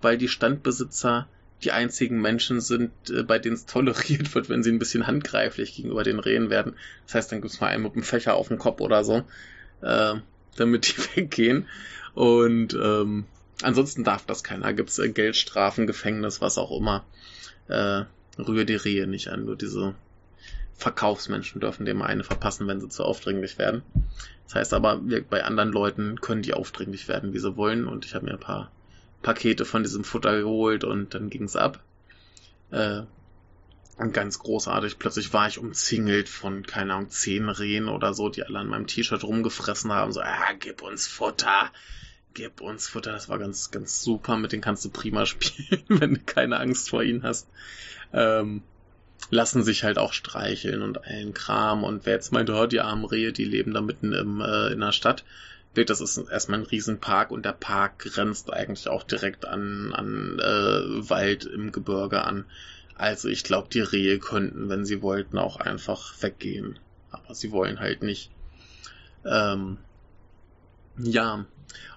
weil 0.00 0.16
die 0.16 0.28
Standbesitzer 0.28 1.28
die 1.62 1.72
einzigen 1.72 2.20
Menschen 2.20 2.60
sind, 2.60 2.92
äh, 3.10 3.22
bei 3.22 3.38
denen 3.38 3.54
es 3.54 3.66
toleriert 3.66 4.34
wird, 4.34 4.48
wenn 4.48 4.62
sie 4.62 4.70
ein 4.70 4.78
bisschen 4.78 5.06
handgreiflich 5.06 5.74
gegenüber 5.74 6.02
den 6.02 6.18
Rehen 6.18 6.50
werden. 6.50 6.74
Das 7.06 7.14
heißt, 7.14 7.32
dann 7.32 7.40
gibt's 7.40 7.60
mal 7.60 7.68
einen 7.68 7.82
mit 7.82 7.94
einem 7.94 8.02
Fächer 8.02 8.34
auf 8.34 8.48
dem 8.48 8.58
Kopf 8.58 8.80
oder 8.80 9.04
so, 9.04 9.24
äh, 9.82 10.14
damit 10.56 10.88
die 10.88 10.98
weggehen. 11.16 11.66
Und 12.14 12.74
ähm, 12.74 13.24
ansonsten 13.62 14.04
darf 14.04 14.26
das 14.26 14.44
keiner. 14.44 14.72
Gibt's 14.72 14.98
äh, 14.98 15.08
Geldstrafen, 15.08 15.86
Gefängnis, 15.86 16.40
was 16.40 16.58
auch 16.58 16.76
immer. 16.76 17.04
Äh, 17.68 18.04
rühre 18.38 18.66
die 18.66 18.76
Rehe 18.76 19.06
nicht 19.06 19.28
an. 19.28 19.44
Nur 19.44 19.56
diese 19.56 19.94
Verkaufsmenschen 20.74 21.60
dürfen 21.60 21.86
dem 21.86 22.02
eine 22.02 22.24
verpassen, 22.24 22.66
wenn 22.68 22.80
sie 22.80 22.88
zu 22.88 23.02
aufdringlich 23.02 23.58
werden. 23.58 23.82
Das 24.44 24.56
heißt 24.56 24.74
aber, 24.74 25.00
wir, 25.04 25.24
bei 25.24 25.42
anderen 25.42 25.72
Leuten 25.72 26.20
können 26.20 26.42
die 26.42 26.54
aufdringlich 26.54 27.08
werden, 27.08 27.32
wie 27.32 27.38
sie 27.38 27.56
wollen. 27.56 27.86
Und 27.86 28.04
ich 28.04 28.14
habe 28.14 28.26
mir 28.26 28.32
ein 28.32 28.40
paar 28.40 28.70
Pakete 29.22 29.64
von 29.64 29.82
diesem 29.82 30.04
Futter 30.04 30.38
geholt 30.40 30.84
und 30.84 31.14
dann 31.14 31.30
ging's 31.30 31.56
ab. 31.56 31.82
Äh, 32.70 33.02
ganz 34.12 34.38
großartig. 34.38 34.98
Plötzlich 34.98 35.32
war 35.32 35.48
ich 35.48 35.58
umzingelt 35.58 36.28
von, 36.28 36.66
keine 36.66 36.94
Ahnung, 36.94 37.08
zehn 37.08 37.48
Rehen 37.48 37.88
oder 37.88 38.14
so, 38.14 38.28
die 38.28 38.42
alle 38.42 38.58
an 38.58 38.68
meinem 38.68 38.86
T-Shirt 38.86 39.24
rumgefressen 39.24 39.92
haben. 39.92 40.12
So, 40.12 40.20
ah, 40.20 40.52
gib 40.58 40.82
uns 40.82 41.06
Futter. 41.06 41.70
Gib 42.34 42.60
uns 42.60 42.88
Futter. 42.88 43.12
Das 43.12 43.28
war 43.28 43.38
ganz, 43.38 43.70
ganz 43.70 44.02
super. 44.02 44.36
Mit 44.36 44.52
denen 44.52 44.62
kannst 44.62 44.84
du 44.84 44.90
prima 44.90 45.24
spielen, 45.26 45.84
wenn 45.88 46.14
du 46.14 46.20
keine 46.20 46.60
Angst 46.60 46.90
vor 46.90 47.02
ihnen 47.02 47.22
hast. 47.22 47.48
Ähm, 48.12 48.62
lassen 49.30 49.64
sich 49.64 49.82
halt 49.82 49.98
auch 49.98 50.12
streicheln 50.12 50.82
und 50.82 51.04
allen 51.04 51.32
Kram. 51.32 51.82
Und 51.82 52.04
wer 52.04 52.14
jetzt 52.14 52.32
meint, 52.32 52.50
oh, 52.50 52.66
die 52.66 52.80
armen 52.80 53.06
Rehe, 53.06 53.32
die 53.32 53.44
leben 53.44 53.72
da 53.72 53.80
mitten 53.80 54.12
im, 54.12 54.40
äh, 54.40 54.72
in 54.72 54.80
der 54.80 54.92
Stadt 54.92 55.24
das 55.84 56.00
ist 56.00 56.16
erstmal 56.16 56.60
ein 56.60 56.66
Riesenpark 56.66 57.30
und 57.30 57.44
der 57.44 57.52
Park 57.52 57.98
grenzt 57.98 58.52
eigentlich 58.52 58.88
auch 58.88 59.02
direkt 59.02 59.44
an, 59.44 59.92
an 59.92 60.38
äh, 60.38 61.10
Wald 61.10 61.44
im 61.44 61.72
Gebirge 61.72 62.22
an. 62.24 62.46
Also 62.94 63.28
ich 63.28 63.44
glaube, 63.44 63.68
die 63.68 63.80
Rehe 63.80 64.18
könnten, 64.18 64.68
wenn 64.68 64.86
sie 64.86 65.02
wollten, 65.02 65.38
auch 65.38 65.56
einfach 65.56 66.14
weggehen. 66.22 66.78
Aber 67.10 67.34
sie 67.34 67.52
wollen 67.52 67.78
halt 67.78 68.02
nicht. 68.02 68.30
Ähm, 69.24 69.78
ja, 70.96 71.44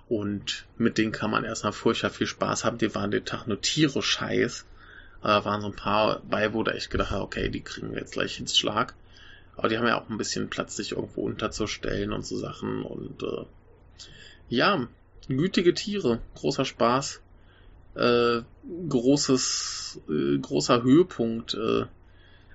und 0.09 0.65
mit 0.77 0.97
denen 0.97 1.11
kann 1.11 1.31
man 1.31 1.45
erstmal 1.45 1.71
furchtbar 1.71 2.09
viel 2.09 2.27
Spaß 2.27 2.65
haben. 2.65 2.79
Die 2.79 2.93
waren 2.95 3.11
den 3.11 3.25
Tag 3.25 3.47
nur 3.47 3.61
Tiere 3.61 4.01
scheiß. 4.01 4.65
Da 5.21 5.45
waren 5.45 5.61
so 5.61 5.67
ein 5.67 5.75
paar 5.75 6.21
bei, 6.29 6.53
wo 6.53 6.63
da 6.63 6.71
echt 6.71 6.89
gedacht 6.89 7.11
habe, 7.11 7.23
okay, 7.23 7.49
die 7.49 7.61
kriegen 7.61 7.91
wir 7.91 7.99
jetzt 7.99 8.13
gleich 8.13 8.39
ins 8.39 8.57
Schlag. 8.57 8.95
Aber 9.55 9.69
die 9.69 9.77
haben 9.77 9.87
ja 9.87 9.99
auch 9.99 10.09
ein 10.09 10.17
bisschen 10.17 10.49
Platz, 10.49 10.75
sich 10.75 10.93
irgendwo 10.93 11.21
unterzustellen 11.21 12.11
und 12.11 12.25
so 12.25 12.37
Sachen. 12.37 12.83
Und 12.83 13.21
äh, 13.23 13.45
ja, 14.49 14.87
gütige 15.27 15.73
Tiere, 15.73 16.19
großer 16.35 16.65
Spaß, 16.65 17.21
äh, 17.95 18.41
großes, 18.89 20.01
äh, 20.09 20.37
großer 20.37 20.83
Höhepunkt 20.83 21.53
äh, 21.53 21.85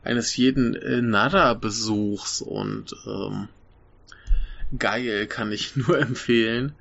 eines 0.03 0.37
jeden 0.37 0.75
äh, 0.75 1.01
Nada-Besuchs 1.01 2.43
und 2.43 2.95
ähm, 3.07 3.49
geil 4.79 5.27
kann 5.27 5.53
ich 5.53 5.77
nur 5.77 5.99
empfehlen, 5.99 6.75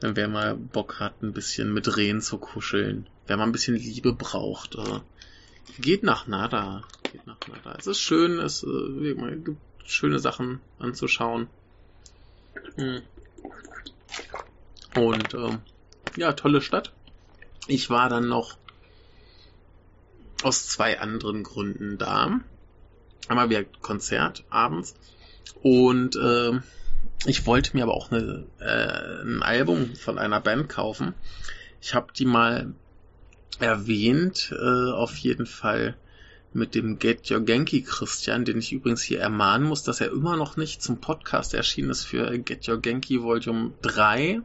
wer 0.00 0.28
mal 0.28 0.56
Bock 0.56 1.00
hat, 1.00 1.22
ein 1.22 1.32
bisschen 1.32 1.72
mit 1.72 1.96
Rehen 1.96 2.20
zu 2.20 2.38
kuscheln, 2.38 3.06
wer 3.26 3.36
mal 3.36 3.44
ein 3.44 3.52
bisschen 3.52 3.76
Liebe 3.76 4.12
braucht, 4.12 4.76
äh, 4.76 5.00
geht 5.78 6.02
nach 6.02 6.26
Nada, 6.26 6.82
geht 7.10 7.26
nach 7.26 7.38
Nada. 7.48 7.76
Es 7.78 7.86
ist 7.86 8.00
schön, 8.00 8.38
es 8.38 8.64
äh, 8.64 9.36
gibt 9.36 9.58
schöne 9.86 10.18
Sachen 10.18 10.60
anzuschauen. 10.78 11.48
Hm. 12.76 13.02
Und 14.94 15.34
ähm, 15.34 15.60
ja, 16.16 16.32
tolle 16.32 16.60
Stadt. 16.60 16.92
Ich 17.66 17.90
war 17.90 18.08
dann 18.08 18.28
noch 18.28 18.56
aus 20.42 20.68
zwei 20.68 21.00
anderen 21.00 21.42
Gründen 21.42 21.98
da. 21.98 22.40
Einmal 23.28 23.48
wieder 23.48 23.64
Konzert 23.64 24.44
abends. 24.50 24.94
Und 25.62 26.16
äh, 26.16 26.60
ich 27.26 27.46
wollte 27.46 27.76
mir 27.76 27.84
aber 27.84 27.94
auch 27.94 28.10
eine, 28.10 28.46
äh, 28.60 29.22
ein 29.22 29.42
Album 29.42 29.96
von 29.96 30.18
einer 30.18 30.40
Band 30.40 30.68
kaufen. 30.68 31.14
Ich 31.80 31.94
habe 31.94 32.12
die 32.12 32.26
mal 32.26 32.74
erwähnt, 33.58 34.52
äh, 34.52 34.92
auf 34.92 35.16
jeden 35.16 35.46
Fall 35.46 35.96
mit 36.54 36.74
dem 36.74 36.98
Get 36.98 37.30
Your 37.30 37.40
Genki 37.40 37.82
Christian, 37.82 38.44
den 38.44 38.58
ich 38.58 38.72
übrigens 38.72 39.02
hier 39.02 39.20
ermahnen 39.20 39.66
muss, 39.66 39.82
dass 39.82 40.00
er 40.00 40.12
immer 40.12 40.36
noch 40.36 40.56
nicht 40.56 40.82
zum 40.82 41.00
Podcast 41.00 41.52
erschienen 41.52 41.90
ist 41.90 42.04
für 42.04 42.38
Get 42.38 42.68
Your 42.68 42.80
Genki 42.80 43.22
Volume 43.22 43.72
3. 43.82 44.40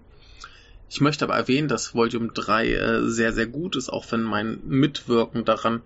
Ich 0.89 1.01
möchte 1.01 1.25
aber 1.25 1.35
erwähnen, 1.35 1.67
dass 1.67 1.93
Volume 1.93 2.31
3 2.33 2.73
äh, 2.73 3.09
sehr, 3.09 3.31
sehr 3.31 3.45
gut 3.45 3.75
ist, 3.75 3.89
auch 3.89 4.11
wenn 4.11 4.23
mein 4.23 4.59
Mitwirken 4.65 5.45
daran 5.45 5.81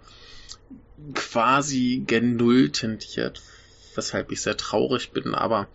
quasi 1.14 2.04
gen 2.08 2.38
Null 2.38 2.70
tendiert, 2.70 3.42
weshalb 3.96 4.32
ich 4.32 4.42
sehr 4.42 4.56
traurig 4.56 5.12
bin, 5.12 5.36
aber 5.36 5.68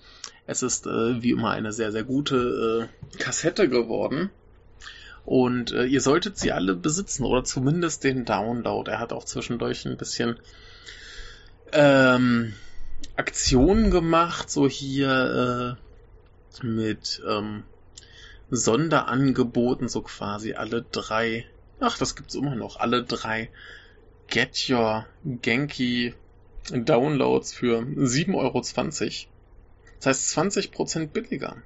es 0.47 0.62
ist 0.62 0.87
äh, 0.87 1.23
wie 1.23 1.33
immer 1.33 1.51
eine 1.51 1.73
sehr, 1.73 1.93
sehr 1.93 2.05
gute 2.05 2.89
äh, 3.15 3.19
Kassette 3.19 3.69
geworden. 3.69 4.31
Und 5.29 5.73
äh, 5.73 5.85
ihr 5.85 6.01
solltet 6.01 6.39
sie 6.39 6.53
alle 6.53 6.75
besitzen 6.75 7.23
oder 7.23 7.45
zumindest 7.45 8.03
den 8.03 8.25
Download. 8.25 8.91
Er 8.91 8.99
hat 8.99 9.13
auch 9.13 9.25
zwischendurch 9.25 9.85
ein 9.85 9.99
bisschen 9.99 10.41
ähm, 11.71 12.55
Aktionen 13.15 13.91
gemacht, 13.91 14.49
so 14.49 14.67
hier 14.67 15.77
äh, 16.63 16.67
mit 16.67 17.21
ähm, 17.29 17.65
Sonderangeboten, 18.49 19.91
so 19.91 20.01
quasi 20.01 20.55
alle 20.55 20.81
drei, 20.81 21.45
ach, 21.79 21.99
das 21.99 22.17
gibt's 22.17 22.35
immer 22.35 22.55
noch, 22.55 22.81
alle 22.81 23.05
drei 23.05 23.51
Get 24.29 24.71
Your 24.71 25.05
Genki 25.27 26.15
Downloads 26.71 27.53
für 27.53 27.81
7,20 27.81 28.35
Euro. 28.35 28.63
Das 28.63 30.07
heißt 30.07 30.39
20% 30.39 31.09
billiger. 31.09 31.59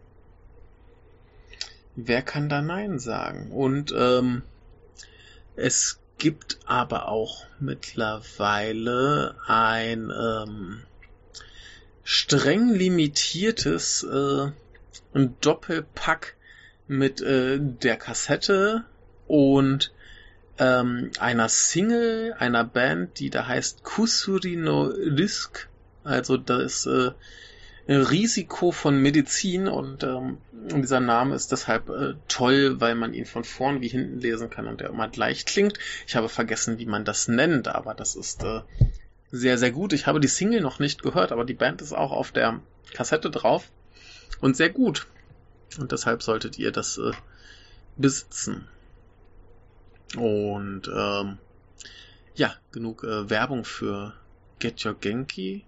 Wer 1.95 2.23
kann 2.23 2.49
da 2.49 2.63
Nein 2.63 2.99
sagen? 2.99 3.51
Und 3.51 3.93
ähm, 3.97 4.43
es 5.57 6.01
gibt 6.19 6.59
aber 6.65 7.09
auch 7.09 7.45
mittlerweile 7.61 9.37
ein 9.47 10.11
ähm, 10.11 10.83
streng 12.05 12.73
limitiertes 12.75 14.05
äh, 14.05 14.53
Doppelpack 15.41 16.37
mit 16.87 17.21
äh, 17.21 17.59
der 17.61 17.97
Kassette 17.97 18.85
und 19.27 19.93
ähm, 20.59 21.11
einer 21.19 21.49
Single 21.49 22.35
einer 22.39 22.65
Band, 22.65 23.19
die 23.19 23.31
da 23.31 23.47
heißt 23.47 23.83
Kusuri 23.83 24.57
no 24.57 24.85
Risk. 24.85 25.69
Also 26.05 26.37
das 26.37 26.87
äh, 26.87 27.13
Risiko 27.89 28.71
von 28.71 28.99
Medizin 28.99 29.67
und 29.67 30.05
ähm, 30.05 30.39
dieser 30.53 31.01
Name 31.01 31.35
ist 31.35 31.51
deshalb 31.51 31.89
äh, 31.89 32.15
toll, 32.29 32.81
weil 32.81 32.95
man 32.95 33.13
ihn 33.13 33.27
von 33.27 33.45
vorn 33.45 33.81
wie 33.81 33.89
hinten 33.89 34.21
lesen 34.21 34.51
kann 34.51 34.69
und 34.69 34.81
der 34.81 34.91
immer 34.91 35.09
gleich 35.09 35.45
klingt. 35.45 35.79
Ich 36.07 36.15
habe 36.15 36.29
vergessen, 36.29 36.79
wie 36.79 36.87
man 36.87 37.05
das 37.05 37.27
nennt, 37.27 37.69
aber 37.69 37.95
das 37.95 38.15
ist 38.15 38.45
äh, 38.45 38.61
sehr, 39.33 39.59
sehr 39.59 39.73
gut. 39.73 39.93
Ich 39.93 40.07
habe 40.07 40.21
die 40.21 40.29
Single 40.29 40.61
noch 40.61 40.79
nicht 40.79 41.03
gehört, 41.03 41.33
aber 41.33 41.45
die 41.45 41.55
Band 41.55 41.83
ist 41.83 41.93
auch 41.93 42.13
auf 42.13 42.31
der 42.31 42.61
Kassette 42.93 43.31
drauf 43.31 43.71
und 44.41 44.57
sehr 44.57 44.71
gut. 44.71 45.07
Und 45.79 45.91
deshalb 45.91 46.23
solltet 46.23 46.59
ihr 46.59 46.71
das 46.71 46.99
äh, 46.99 47.13
besitzen. 47.97 48.69
Und 50.17 50.91
ähm, 50.95 51.39
ja, 52.35 52.55
genug 52.71 53.05
äh, 53.05 53.29
Werbung 53.31 53.65
für 53.65 54.15
Get 54.59 54.85
Your 54.85 54.95
Genki. 54.95 55.65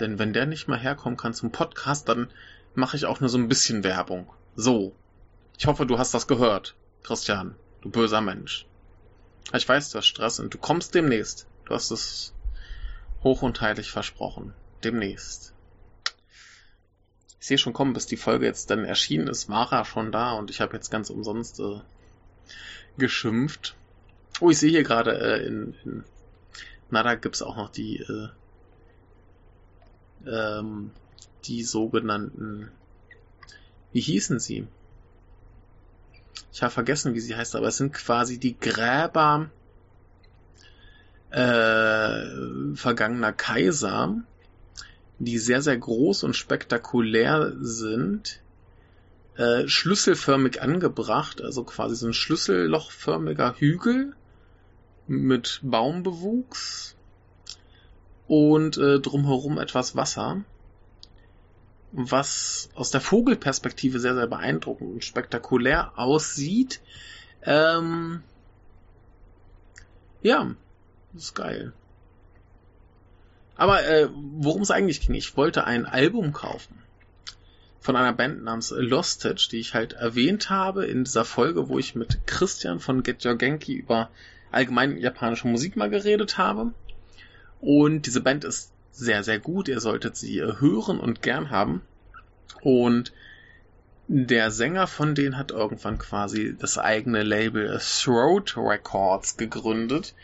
Denn 0.00 0.18
wenn 0.18 0.32
der 0.32 0.46
nicht 0.46 0.66
mal 0.66 0.78
herkommen 0.78 1.18
kann 1.18 1.34
zum 1.34 1.52
Podcast, 1.52 2.08
dann 2.08 2.30
mache 2.74 2.96
ich 2.96 3.06
auch 3.06 3.20
nur 3.20 3.28
so 3.28 3.38
ein 3.38 3.48
bisschen 3.48 3.84
Werbung. 3.84 4.32
So. 4.56 4.94
Ich 5.58 5.66
hoffe, 5.66 5.84
du 5.84 5.98
hast 5.98 6.14
das 6.14 6.26
gehört, 6.26 6.74
Christian, 7.02 7.54
du 7.82 7.90
böser 7.90 8.22
Mensch. 8.22 8.66
Ich 9.52 9.68
weiß, 9.68 9.90
du 9.90 9.98
hast 9.98 10.06
Stress 10.06 10.40
und 10.40 10.54
du 10.54 10.58
kommst 10.58 10.94
demnächst. 10.94 11.46
Du 11.66 11.74
hast 11.74 11.90
es 11.90 12.32
hoch 13.22 13.42
und 13.42 13.60
heilig 13.60 13.90
versprochen. 13.90 14.54
Demnächst. 14.82 15.52
Ich 17.40 17.46
sehe 17.46 17.58
schon 17.58 17.72
kommen, 17.72 17.92
bis 17.92 18.06
die 18.06 18.16
Folge 18.16 18.46
jetzt 18.46 18.70
dann 18.70 18.84
erschienen 18.84 19.26
ist, 19.26 19.50
er 19.50 19.84
schon 19.84 20.12
da 20.12 20.32
und 20.32 20.50
ich 20.50 20.60
habe 20.60 20.74
jetzt 20.74 20.90
ganz 20.90 21.10
umsonst 21.10 21.60
äh, 21.60 21.80
geschimpft. 22.96 23.76
Oh, 24.40 24.50
ich 24.50 24.58
sehe 24.58 24.70
hier 24.70 24.82
gerade 24.82 25.18
äh, 25.18 25.46
in, 25.46 25.74
in 25.84 26.04
Nada 26.90 27.14
gibt's 27.14 27.42
auch 27.42 27.56
noch 27.56 27.70
die 27.70 27.98
äh, 27.98 28.28
ähm, 30.26 30.90
die 31.44 31.62
sogenannten 31.62 32.70
wie 33.92 34.00
hießen 34.00 34.38
sie? 34.38 34.66
Ich 36.52 36.62
habe 36.62 36.72
vergessen, 36.72 37.14
wie 37.14 37.20
sie 37.20 37.36
heißt, 37.36 37.56
aber 37.56 37.68
es 37.68 37.76
sind 37.76 37.92
quasi 37.92 38.38
die 38.38 38.58
Gräber 38.58 39.50
äh, 41.30 42.74
vergangener 42.74 43.32
Kaiser, 43.32 44.16
die 45.18 45.38
sehr, 45.38 45.62
sehr 45.62 45.76
groß 45.76 46.24
und 46.24 46.36
spektakulär 46.36 47.52
sind, 47.60 48.40
äh, 49.36 49.66
schlüsselförmig 49.68 50.62
angebracht, 50.62 51.40
also 51.40 51.64
quasi 51.64 51.96
so 51.96 52.06
ein 52.08 52.14
schlüssellochförmiger 52.14 53.56
Hügel 53.58 54.14
mit 55.06 55.60
Baumbewuchs 55.62 56.96
und 58.30 58.76
äh, 58.76 59.00
drumherum 59.00 59.58
etwas 59.58 59.96
Wasser, 59.96 60.44
was 61.90 62.70
aus 62.76 62.92
der 62.92 63.00
Vogelperspektive 63.00 63.98
sehr, 63.98 64.14
sehr 64.14 64.28
beeindruckend 64.28 64.88
und 64.88 65.04
spektakulär 65.04 65.98
aussieht. 65.98 66.80
Ähm, 67.42 68.22
ja, 70.22 70.54
ist 71.12 71.34
geil. 71.34 71.72
Aber 73.56 73.84
äh, 73.84 74.08
worum 74.12 74.62
es 74.62 74.70
eigentlich 74.70 75.00
ging, 75.00 75.16
ich 75.16 75.36
wollte 75.36 75.64
ein 75.64 75.84
Album 75.84 76.32
kaufen 76.32 76.78
von 77.80 77.96
einer 77.96 78.12
Band 78.12 78.44
namens 78.44 78.70
Lostage, 78.70 79.48
die 79.50 79.58
ich 79.58 79.74
halt 79.74 79.94
erwähnt 79.94 80.50
habe 80.50 80.86
in 80.86 81.02
dieser 81.02 81.24
Folge, 81.24 81.68
wo 81.68 81.80
ich 81.80 81.96
mit 81.96 82.28
Christian 82.28 82.78
von 82.78 83.02
Get 83.02 83.26
Your 83.26 83.34
Genki 83.34 83.74
über 83.74 84.08
allgemein 84.52 84.98
japanische 84.98 85.48
Musik 85.48 85.74
mal 85.74 85.90
geredet 85.90 86.38
habe. 86.38 86.72
Und 87.60 88.06
diese 88.06 88.20
Band 88.20 88.44
ist 88.44 88.72
sehr, 88.92 89.22
sehr 89.22 89.38
gut. 89.38 89.68
Ihr 89.68 89.80
solltet 89.80 90.16
sie 90.16 90.40
hören 90.40 90.98
und 90.98 91.22
gern 91.22 91.50
haben. 91.50 91.82
Und 92.62 93.12
der 94.08 94.50
Sänger 94.50 94.86
von 94.86 95.14
denen 95.14 95.38
hat 95.38 95.50
irgendwann 95.50 95.98
quasi 95.98 96.56
das 96.58 96.78
eigene 96.78 97.22
Label 97.22 97.78
Throat 97.78 98.56
Records 98.56 99.36
gegründet 99.36 100.14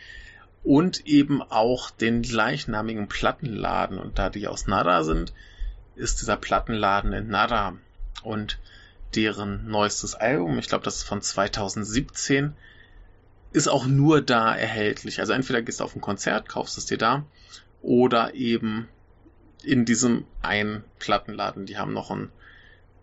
und 0.64 1.06
eben 1.06 1.40
auch 1.42 1.90
den 1.90 2.22
gleichnamigen 2.22 3.06
Plattenladen. 3.06 3.98
Und 3.98 4.18
da 4.18 4.28
die 4.28 4.48
aus 4.48 4.66
Nara 4.66 5.04
sind, 5.04 5.32
ist 5.94 6.20
dieser 6.20 6.36
Plattenladen 6.36 7.12
in 7.12 7.28
Nara. 7.28 7.76
Und 8.24 8.58
deren 9.14 9.68
neuestes 9.68 10.14
Album, 10.14 10.58
ich 10.58 10.68
glaube, 10.68 10.84
das 10.84 10.96
ist 10.96 11.04
von 11.04 11.22
2017, 11.22 12.54
ist 13.56 13.68
auch 13.68 13.86
nur 13.86 14.20
da 14.22 14.54
erhältlich. 14.54 15.20
Also 15.20 15.32
entweder 15.32 15.62
gehst 15.62 15.80
du 15.80 15.84
auf 15.84 15.96
ein 15.96 16.00
Konzert, 16.00 16.48
kaufst 16.48 16.78
es 16.78 16.86
dir 16.86 16.98
da, 16.98 17.24
oder 17.82 18.34
eben 18.34 18.88
in 19.64 19.84
diesem 19.84 20.26
einen 20.42 20.84
Plattenladen. 20.98 21.66
Die 21.66 21.78
haben 21.78 21.92
noch 21.92 22.10
einen 22.10 22.30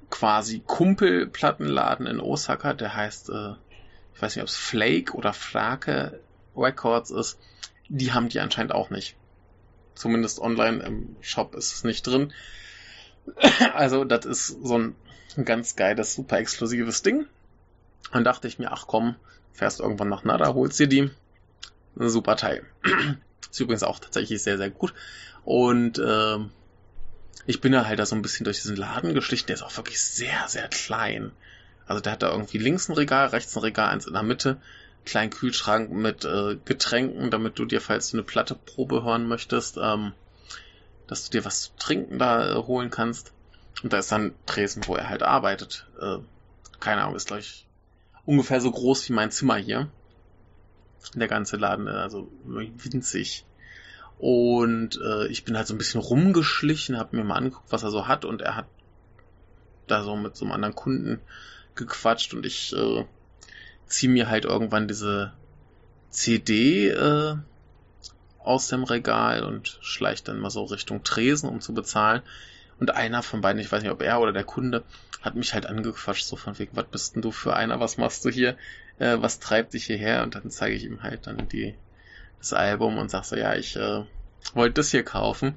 quasi 0.09 0.61
Kumpel-Plattenladen 0.65 2.07
in 2.07 2.19
Osaka, 2.19 2.73
der 2.73 2.95
heißt, 2.95 3.29
äh, 3.29 3.53
ich 4.13 4.21
weiß 4.21 4.35
nicht, 4.35 4.43
ob 4.43 4.49
es 4.49 4.55
Flake 4.55 5.13
oder 5.13 5.33
Flake 5.33 6.19
Records 6.55 7.09
ist 7.09 7.39
die 7.89 8.11
haben 8.11 8.29
die 8.29 8.39
anscheinend 8.39 8.73
auch 8.73 8.89
nicht. 8.89 9.15
Zumindest 9.95 10.39
online 10.39 10.83
im 10.83 11.15
Shop 11.21 11.55
ist 11.55 11.73
es 11.73 11.83
nicht 11.83 12.05
drin. 12.05 12.33
Also, 13.73 14.03
das 14.03 14.25
ist 14.25 14.47
so 14.47 14.77
ein 14.77 14.95
ganz 15.45 15.75
geiles, 15.75 16.15
super 16.15 16.37
exklusives 16.39 17.03
Ding. 17.03 17.25
Dann 18.11 18.23
dachte 18.23 18.47
ich 18.47 18.59
mir, 18.59 18.71
ach 18.71 18.85
komm, 18.87 19.15
fährst 19.53 19.79
irgendwann 19.79 20.09
nach 20.09 20.23
Nada, 20.23 20.53
holst 20.53 20.79
dir 20.79 20.87
die. 20.87 21.11
Ein 21.97 22.09
super 22.09 22.35
Teil. 22.35 22.63
ist 23.51 23.59
übrigens 23.59 23.83
auch 23.83 23.99
tatsächlich 23.99 24.41
sehr, 24.41 24.57
sehr 24.57 24.69
gut. 24.69 24.93
Und 25.45 25.99
äh, 25.99 26.37
ich 27.45 27.61
bin 27.61 27.71
da 27.71 27.85
halt 27.85 27.99
da 27.99 28.05
so 28.05 28.15
ein 28.15 28.21
bisschen 28.21 28.45
durch 28.45 28.61
diesen 28.61 28.75
Laden 28.75 29.13
geschlichen. 29.13 29.47
Der 29.47 29.55
ist 29.55 29.63
auch 29.63 29.77
wirklich 29.77 30.01
sehr, 30.01 30.47
sehr 30.47 30.67
klein. 30.69 31.31
Also 31.85 32.01
der 32.01 32.13
hat 32.13 32.23
da 32.23 32.31
irgendwie 32.31 32.57
links 32.57 32.89
ein 32.89 32.93
Regal, 32.93 33.27
rechts 33.27 33.55
ein 33.55 33.61
Regal, 33.61 33.89
eins 33.89 34.07
in 34.07 34.13
der 34.13 34.23
Mitte 34.23 34.57
kleinen 35.05 35.31
Kühlschrank 35.31 35.91
mit 35.91 36.25
äh, 36.25 36.57
Getränken, 36.63 37.29
damit 37.29 37.59
du 37.59 37.65
dir, 37.65 37.81
falls 37.81 38.11
du 38.11 38.17
eine 38.17 38.23
Platteprobe 38.23 39.03
hören 39.03 39.27
möchtest, 39.27 39.77
ähm, 39.77 40.13
dass 41.07 41.25
du 41.25 41.31
dir 41.31 41.45
was 41.45 41.61
zu 41.63 41.71
trinken 41.77 42.19
da 42.19 42.51
äh, 42.51 42.55
holen 42.55 42.89
kannst. 42.89 43.33
Und 43.81 43.91
da 43.91 43.97
ist 43.97 44.11
dann 44.11 44.33
Tresen, 44.45 44.83
wo 44.87 44.95
er 44.95 45.09
halt 45.09 45.23
arbeitet. 45.23 45.87
Äh, 45.99 46.17
keine 46.79 47.01
Ahnung, 47.01 47.15
ist 47.15 47.27
gleich 47.27 47.65
ungefähr 48.25 48.61
so 48.61 48.71
groß 48.71 49.09
wie 49.09 49.13
mein 49.13 49.31
Zimmer 49.31 49.57
hier. 49.57 49.89
Der 51.15 51.27
ganze 51.27 51.57
Laden, 51.57 51.87
äh, 51.87 51.91
also 51.91 52.31
winzig. 52.45 53.45
Und 54.19 54.99
äh, 55.03 55.27
ich 55.27 55.43
bin 55.43 55.57
halt 55.57 55.67
so 55.67 55.73
ein 55.73 55.77
bisschen 55.77 55.99
rumgeschlichen, 55.99 56.97
habe 56.97 57.15
mir 57.15 57.23
mal 57.23 57.35
angeguckt, 57.35 57.71
was 57.71 57.83
er 57.83 57.91
so 57.91 58.07
hat. 58.07 58.25
Und 58.25 58.41
er 58.41 58.55
hat 58.55 58.67
da 59.87 60.03
so 60.03 60.15
mit 60.15 60.35
so 60.35 60.45
einem 60.45 60.53
anderen 60.53 60.75
Kunden 60.75 61.19
gequatscht 61.75 62.33
und 62.33 62.45
ich 62.45 62.73
äh, 62.75 63.05
ziehe 63.87 64.11
mir 64.11 64.29
halt 64.29 64.45
irgendwann 64.45 64.87
diese 64.87 65.33
CD 66.09 66.89
äh, 66.89 67.35
aus 68.39 68.67
dem 68.67 68.83
Regal 68.83 69.43
und 69.43 69.79
schleicht 69.81 70.27
dann 70.27 70.39
mal 70.39 70.49
so 70.49 70.63
Richtung 70.65 71.03
Tresen, 71.03 71.49
um 71.49 71.61
zu 71.61 71.73
bezahlen. 71.73 72.21
Und 72.79 72.91
einer 72.91 73.23
von 73.23 73.41
beiden, 73.41 73.61
ich 73.61 73.71
weiß 73.71 73.81
nicht, 73.81 73.91
ob 73.91 74.01
er 74.01 74.19
oder 74.19 74.33
der 74.33 74.43
Kunde, 74.43 74.83
hat 75.23 75.35
mich 75.35 75.55
halt 75.55 75.65
angequatscht, 75.65 76.25
so 76.25 76.35
von 76.35 76.59
wegen, 76.59 76.75
was 76.75 76.85
bist 76.85 77.15
denn 77.15 77.23
du 77.23 77.31
für 77.31 77.55
einer, 77.55 77.79
was 77.79 77.97
machst 77.97 78.23
du 78.25 78.29
hier, 78.29 78.57
äh, 78.99 79.17
was 79.19 79.39
treibt 79.39 79.73
dich 79.73 79.85
hierher? 79.85 80.21
Und 80.21 80.35
dann 80.35 80.51
zeige 80.51 80.75
ich 80.75 80.83
ihm 80.83 81.01
halt 81.01 81.25
dann 81.25 81.47
die, 81.49 81.73
das 82.37 82.53
Album 82.53 82.99
und 82.99 83.09
sag 83.09 83.23
so, 83.23 83.35
ja, 83.35 83.55
ich 83.55 83.75
äh, 83.75 84.03
wollte 84.53 84.75
das 84.75 84.91
hier 84.91 85.03
kaufen. 85.03 85.55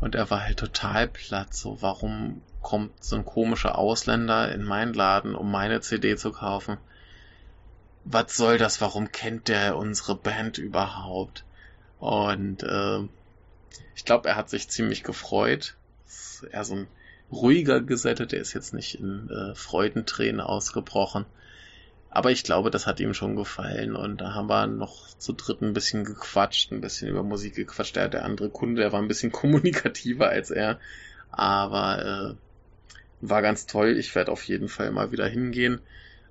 Und 0.00 0.14
er 0.14 0.28
war 0.28 0.42
halt 0.44 0.58
total 0.58 1.08
platt, 1.08 1.54
so, 1.54 1.80
warum 1.80 2.42
kommt 2.60 3.02
so 3.02 3.16
ein 3.16 3.24
komischer 3.24 3.78
Ausländer 3.78 4.52
in 4.52 4.62
meinen 4.62 4.92
Laden, 4.92 5.34
um 5.34 5.50
meine 5.50 5.80
CD 5.80 6.16
zu 6.16 6.32
kaufen? 6.32 6.76
was 8.06 8.36
soll 8.36 8.56
das, 8.56 8.80
warum 8.80 9.10
kennt 9.10 9.48
der 9.48 9.76
unsere 9.76 10.14
Band 10.14 10.58
überhaupt? 10.58 11.44
Und 11.98 12.62
äh, 12.62 13.00
ich 13.96 14.04
glaube, 14.04 14.28
er 14.28 14.36
hat 14.36 14.48
sich 14.48 14.68
ziemlich 14.68 15.02
gefreut. 15.02 15.76
Ist 16.06 16.44
eher 16.44 16.64
so 16.64 16.76
ein 16.76 16.86
ruhiger 17.30 17.80
Gesättet, 17.80 18.32
der 18.32 18.40
ist 18.40 18.52
jetzt 18.52 18.74
nicht 18.74 18.98
in 18.98 19.28
äh, 19.30 19.54
Freudentränen 19.54 20.40
ausgebrochen. 20.40 21.26
Aber 22.10 22.30
ich 22.30 22.44
glaube, 22.44 22.70
das 22.70 22.86
hat 22.86 23.00
ihm 23.00 23.14
schon 23.14 23.36
gefallen. 23.36 23.94
Und 23.94 24.20
da 24.20 24.32
haben 24.34 24.48
wir 24.48 24.66
noch 24.66 25.06
zu 25.18 25.32
dritt 25.32 25.60
ein 25.60 25.74
bisschen 25.74 26.04
gequatscht, 26.04 26.72
ein 26.72 26.80
bisschen 26.80 27.08
über 27.08 27.22
Musik 27.22 27.56
gequatscht. 27.56 27.96
Der, 27.96 28.08
der 28.08 28.24
andere 28.24 28.48
Kunde, 28.48 28.80
der 28.80 28.92
war 28.92 29.00
ein 29.00 29.08
bisschen 29.08 29.32
kommunikativer 29.32 30.28
als 30.28 30.50
er. 30.50 30.78
Aber 31.30 32.34
äh, 32.34 33.26
war 33.28 33.42
ganz 33.42 33.66
toll. 33.66 33.96
Ich 33.98 34.14
werde 34.14 34.32
auf 34.32 34.44
jeden 34.44 34.68
Fall 34.68 34.90
mal 34.92 35.12
wieder 35.12 35.26
hingehen. 35.26 35.80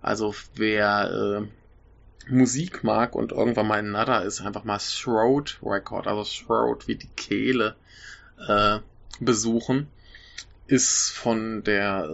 Also 0.02 0.34
wer 0.56 1.42
äh, 1.42 2.32
Musik 2.32 2.84
mag 2.84 3.16
und 3.16 3.32
irgendwann 3.32 3.68
mal 3.68 3.80
in 3.80 3.92
Nada 3.92 4.20
ist, 4.20 4.42
einfach 4.42 4.64
mal 4.64 4.80
Throat 4.80 5.60
Record, 5.62 6.08
also 6.08 6.24
Throat 6.24 6.88
wie 6.88 6.96
die 6.96 7.10
Kehle, 7.16 7.76
äh, 8.48 8.80
besuchen, 9.20 9.88
ist 10.68 11.10
von 11.12 11.64
der 11.64 12.10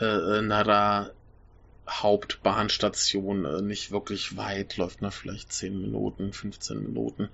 äh, 0.00 0.04
äh, 0.04 0.42
Nada 0.42 1.10
Hauptbahnstation 1.88 3.44
äh, 3.44 3.62
nicht 3.62 3.90
wirklich 3.90 4.36
weit, 4.36 4.76
läuft 4.76 5.02
nur 5.02 5.10
vielleicht 5.10 5.52
10 5.52 5.80
Minuten, 5.80 6.32
15 6.32 6.82
Minuten. 6.82 7.28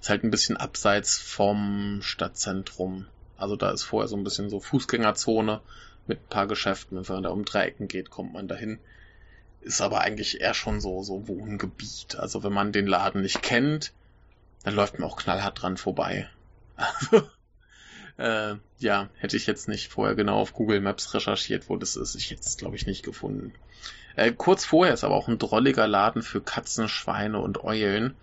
Ist 0.00 0.10
halt 0.10 0.24
ein 0.24 0.30
bisschen 0.30 0.56
abseits 0.56 1.18
vom 1.18 2.00
Stadtzentrum. 2.02 3.06
Also 3.36 3.56
da 3.56 3.70
ist 3.70 3.84
vorher 3.84 4.08
so 4.08 4.16
ein 4.16 4.24
bisschen 4.24 4.50
so 4.50 4.60
Fußgängerzone 4.60 5.60
mit 6.06 6.18
ein 6.20 6.28
paar 6.28 6.46
Geschäften. 6.46 6.96
Wenn 6.96 7.14
man 7.14 7.22
da 7.22 7.30
um 7.30 7.44
Dreiecken 7.44 7.88
geht, 7.88 8.10
kommt 8.10 8.32
man 8.32 8.48
dahin 8.48 8.78
ist 9.62 9.82
aber 9.82 10.00
eigentlich 10.00 10.40
eher 10.40 10.54
schon 10.54 10.80
so, 10.80 11.02
so 11.02 11.28
Wohngebiet. 11.28 12.16
Also 12.16 12.42
wenn 12.42 12.52
man 12.54 12.72
den 12.72 12.86
Laden 12.86 13.20
nicht 13.20 13.42
kennt 13.42 13.92
dann 14.62 14.74
läuft 14.74 14.98
man 14.98 15.08
auch 15.08 15.16
knallhart 15.16 15.62
dran 15.62 15.76
vorbei. 15.76 16.28
Also, 16.76 17.28
äh, 18.16 18.54
ja, 18.78 19.08
hätte 19.16 19.36
ich 19.36 19.46
jetzt 19.46 19.68
nicht 19.68 19.88
vorher 19.88 20.14
genau 20.14 20.38
auf 20.38 20.52
Google 20.52 20.80
Maps 20.80 21.14
recherchiert, 21.14 21.68
wo 21.68 21.76
das 21.76 21.96
ist. 21.96 22.14
Ich 22.14 22.30
hätte 22.30 22.42
es, 22.42 22.56
glaube 22.56 22.76
ich, 22.76 22.86
nicht 22.86 23.04
gefunden. 23.04 23.52
Äh, 24.16 24.32
kurz 24.32 24.64
vorher 24.64 24.94
ist 24.94 25.04
aber 25.04 25.14
auch 25.14 25.28
ein 25.28 25.38
drolliger 25.38 25.86
Laden 25.86 26.22
für 26.22 26.40
Katzen, 26.40 26.88
Schweine 26.88 27.40
und 27.40 27.62
Eulen. 27.64 28.14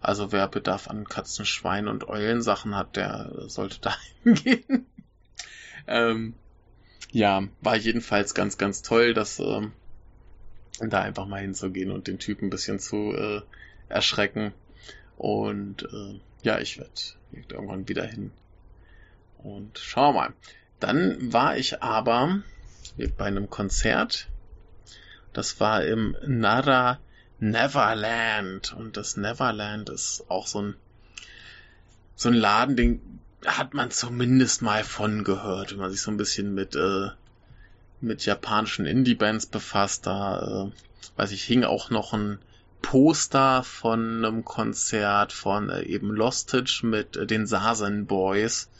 Also 0.00 0.32
wer 0.32 0.48
Bedarf 0.48 0.88
an 0.88 1.04
Katzen, 1.04 1.46
Schweine 1.46 1.90
und 1.90 2.08
Eulensachen 2.08 2.76
hat, 2.76 2.96
der 2.96 3.32
sollte 3.48 3.78
da 3.80 3.96
hingehen. 4.22 4.86
ähm, 5.86 6.34
ja, 7.12 7.44
war 7.60 7.76
jedenfalls 7.76 8.34
ganz, 8.34 8.58
ganz 8.58 8.82
toll, 8.82 9.14
dass 9.14 9.38
ähm, 9.38 9.72
da 10.80 11.00
einfach 11.00 11.26
mal 11.26 11.40
hinzugehen 11.40 11.90
und 11.90 12.08
den 12.08 12.18
Typen 12.18 12.46
ein 12.46 12.50
bisschen 12.50 12.78
zu 12.78 13.12
äh, 13.14 13.40
erschrecken. 13.88 14.52
Und 15.16 15.84
äh, 15.84 16.20
ja, 16.42 16.58
ich 16.58 16.78
werde 16.78 16.92
irgendwann 17.50 17.88
wieder 17.88 18.04
hin. 18.04 18.32
Und 19.46 19.78
schau 19.78 20.12
mal. 20.12 20.32
Dann 20.80 21.32
war 21.32 21.56
ich 21.56 21.80
aber 21.80 22.40
bei 23.16 23.26
einem 23.26 23.48
Konzert. 23.48 24.26
Das 25.32 25.60
war 25.60 25.84
im 25.84 26.16
Nara 26.26 26.98
Neverland. 27.38 28.72
Und 28.72 28.96
das 28.96 29.16
Neverland 29.16 29.88
ist 29.88 30.24
auch 30.28 30.48
so 30.48 30.62
ein, 30.62 30.74
so 32.16 32.28
ein 32.28 32.34
Laden, 32.34 32.74
den 32.74 33.20
hat 33.46 33.72
man 33.72 33.92
zumindest 33.92 34.62
mal 34.62 34.82
von 34.82 35.22
gehört, 35.22 35.70
wenn 35.70 35.78
man 35.78 35.92
sich 35.92 36.02
so 36.02 36.10
ein 36.10 36.16
bisschen 36.16 36.52
mit, 36.52 36.74
äh, 36.74 37.10
mit 38.00 38.26
japanischen 38.26 38.84
Indie-Bands 38.84 39.46
befasst. 39.46 40.06
Da, 40.06 40.72
äh, 40.72 41.18
weiß 41.20 41.30
ich, 41.30 41.44
hing 41.44 41.62
auch 41.62 41.90
noch 41.90 42.12
ein 42.12 42.40
Poster 42.82 43.62
von 43.62 44.24
einem 44.24 44.44
Konzert 44.44 45.32
von 45.32 45.70
äh, 45.70 45.82
eben 45.82 46.10
Lostage 46.10 46.80
mit 46.82 47.16
äh, 47.16 47.26
den 47.26 47.46
Sasen 47.46 48.06
Boys, 48.06 48.70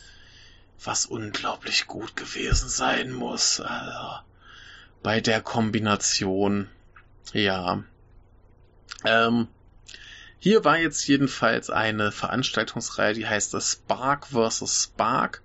was 0.85 1.07
unglaublich 1.07 1.86
gut 1.86 2.16
gewesen 2.16 2.69
sein 2.69 3.12
muss. 3.12 3.61
Also, 3.61 4.23
bei 5.03 5.20
der 5.20 5.40
Kombination, 5.40 6.69
ja. 7.32 7.82
Ähm, 9.05 9.48
hier 10.39 10.65
war 10.65 10.78
jetzt 10.78 11.07
jedenfalls 11.09 11.70
eine 11.70 12.12
Veranstaltungsreihe, 12.12 13.15
die 13.15 13.27
heißt 13.27 13.57
Spark 13.61 14.27
vs. 14.28 14.85
Spark. 14.85 15.43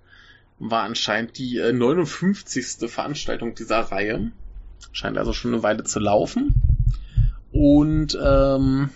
War 0.58 0.84
anscheinend 0.84 1.38
die 1.38 1.58
äh, 1.58 1.72
59. 1.72 2.88
Veranstaltung 2.88 3.54
dieser 3.54 3.80
Reihe. 3.80 4.30
Scheint 4.92 5.18
also 5.18 5.32
schon 5.32 5.52
eine 5.54 5.62
Weile 5.62 5.84
zu 5.84 5.98
laufen. 5.98 6.54
Und 7.50 8.16
ähm, 8.22 8.90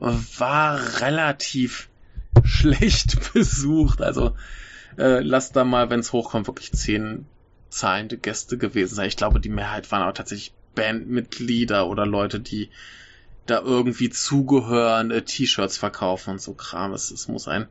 war 0.00 1.00
relativ 1.00 1.88
schlecht 2.44 3.32
besucht. 3.32 4.02
Also 4.02 4.34
äh, 4.96 5.20
lass 5.20 5.52
da 5.52 5.64
mal, 5.64 5.90
wenn 5.90 6.00
es 6.00 6.12
hochkommt, 6.12 6.46
wirklich 6.46 6.72
zehn 6.72 7.26
zahlende 7.68 8.18
Gäste 8.18 8.56
gewesen 8.58 8.94
sein. 8.94 9.08
Ich 9.08 9.16
glaube, 9.16 9.40
die 9.40 9.48
Mehrheit 9.48 9.90
waren 9.90 10.02
aber 10.02 10.14
tatsächlich 10.14 10.52
Bandmitglieder 10.74 11.86
oder 11.86 12.06
Leute, 12.06 12.40
die 12.40 12.70
da 13.46 13.60
irgendwie 13.60 14.10
zugehören, 14.10 15.10
äh, 15.10 15.22
T-Shirts 15.22 15.76
verkaufen 15.76 16.30
und 16.30 16.40
so 16.40 16.54
Kram. 16.54 16.92
Es, 16.92 17.10
es 17.10 17.28
muss 17.28 17.48
ein 17.48 17.66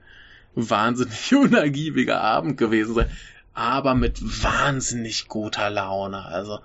wahnsinnig 0.55 1.33
unergiebiger 1.35 2.21
Abend 2.21 2.57
gewesen 2.57 2.93
sein, 2.93 3.09
aber 3.53 3.95
mit 3.95 4.19
wahnsinnig 4.43 5.27
guter 5.27 5.69
Laune. 5.69 6.25
Also 6.25 6.59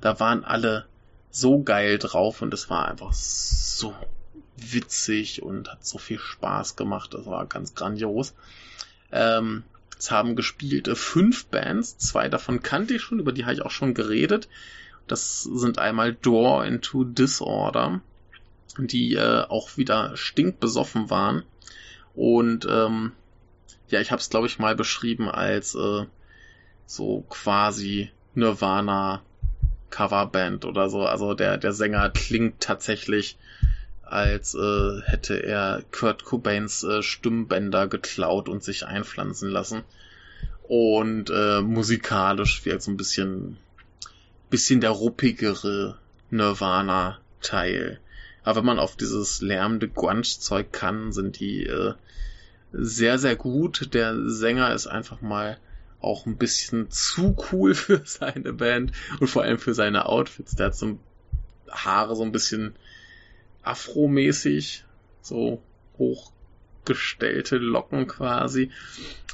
da 0.00 0.18
waren 0.18 0.44
alle 0.44 0.86
so 1.30 1.62
geil 1.62 1.98
drauf 1.98 2.42
und 2.42 2.52
es 2.54 2.70
war 2.70 2.88
einfach 2.88 3.12
so 3.12 3.94
witzig 4.72 5.42
und 5.42 5.70
hat 5.70 5.84
so 5.84 5.98
viel 5.98 6.18
Spaß 6.18 6.76
gemacht. 6.76 7.14
Das 7.14 7.26
war 7.26 7.46
ganz 7.46 7.74
grandios. 7.74 8.34
Ähm, 9.12 9.64
es 9.98 10.10
haben 10.10 10.36
gespielt 10.36 10.88
äh, 10.88 10.94
fünf 10.94 11.46
Bands, 11.46 11.98
zwei 11.98 12.28
davon 12.28 12.62
kannte 12.62 12.94
ich 12.94 13.02
schon, 13.02 13.18
über 13.18 13.32
die 13.32 13.44
habe 13.44 13.54
ich 13.54 13.62
auch 13.62 13.70
schon 13.70 13.94
geredet. 13.94 14.48
Das 15.06 15.42
sind 15.42 15.78
einmal 15.78 16.14
Door 16.14 16.66
into 16.66 17.04
Disorder, 17.04 18.00
die 18.78 19.14
äh, 19.14 19.44
auch 19.48 19.76
wieder 19.76 20.16
stinkbesoffen 20.16 21.10
waren. 21.10 21.42
Und 22.14 22.66
ähm, 22.70 23.12
ja, 23.88 24.00
ich 24.00 24.10
habe 24.10 24.20
es, 24.20 24.30
glaube 24.30 24.46
ich, 24.46 24.58
mal 24.58 24.76
beschrieben 24.76 25.28
als 25.28 25.74
äh, 25.74 26.04
so 26.86 27.24
quasi 27.28 28.10
Nirvana 28.34 29.22
Coverband 29.90 30.64
oder 30.64 30.90
so. 30.90 31.02
Also 31.02 31.34
der, 31.34 31.56
der 31.56 31.72
Sänger 31.72 32.10
klingt 32.10 32.60
tatsächlich, 32.60 33.38
als 34.10 34.54
äh, 34.54 35.00
hätte 35.04 35.42
er 35.42 35.82
Kurt 35.90 36.24
Cobains 36.24 36.82
äh, 36.82 37.02
Stimmbänder 37.02 37.88
geklaut 37.88 38.48
und 38.48 38.62
sich 38.62 38.86
einpflanzen 38.86 39.50
lassen. 39.50 39.82
Und 40.62 41.30
äh, 41.30 41.60
musikalisch 41.62 42.64
wirkt 42.64 42.82
so 42.82 42.90
ein 42.90 42.96
bisschen, 42.96 43.56
bisschen 44.50 44.80
der 44.80 44.90
ruppigere 44.90 45.98
Nirvana-Teil. 46.30 48.00
Aber 48.44 48.58
wenn 48.58 48.66
man 48.66 48.78
auf 48.78 48.96
dieses 48.96 49.40
lärmende 49.40 49.88
Grunge-Zeug 49.88 50.72
kann, 50.72 51.12
sind 51.12 51.40
die 51.40 51.64
äh, 51.66 51.94
sehr, 52.72 53.18
sehr 53.18 53.36
gut. 53.36 53.94
Der 53.94 54.28
Sänger 54.28 54.72
ist 54.74 54.86
einfach 54.86 55.20
mal 55.20 55.58
auch 56.00 56.26
ein 56.26 56.36
bisschen 56.36 56.90
zu 56.90 57.36
cool 57.50 57.74
für 57.74 58.02
seine 58.04 58.52
Band 58.52 58.92
und 59.20 59.28
vor 59.28 59.42
allem 59.42 59.58
für 59.58 59.74
seine 59.74 60.06
Outfits. 60.06 60.54
Der 60.54 60.66
hat 60.66 60.76
so 60.76 60.98
Haare 61.70 62.16
so 62.16 62.22
ein 62.22 62.32
bisschen 62.32 62.74
afromäßig, 63.68 64.84
so 65.20 65.62
hochgestellte 65.98 67.58
Locken 67.58 68.06
quasi 68.06 68.70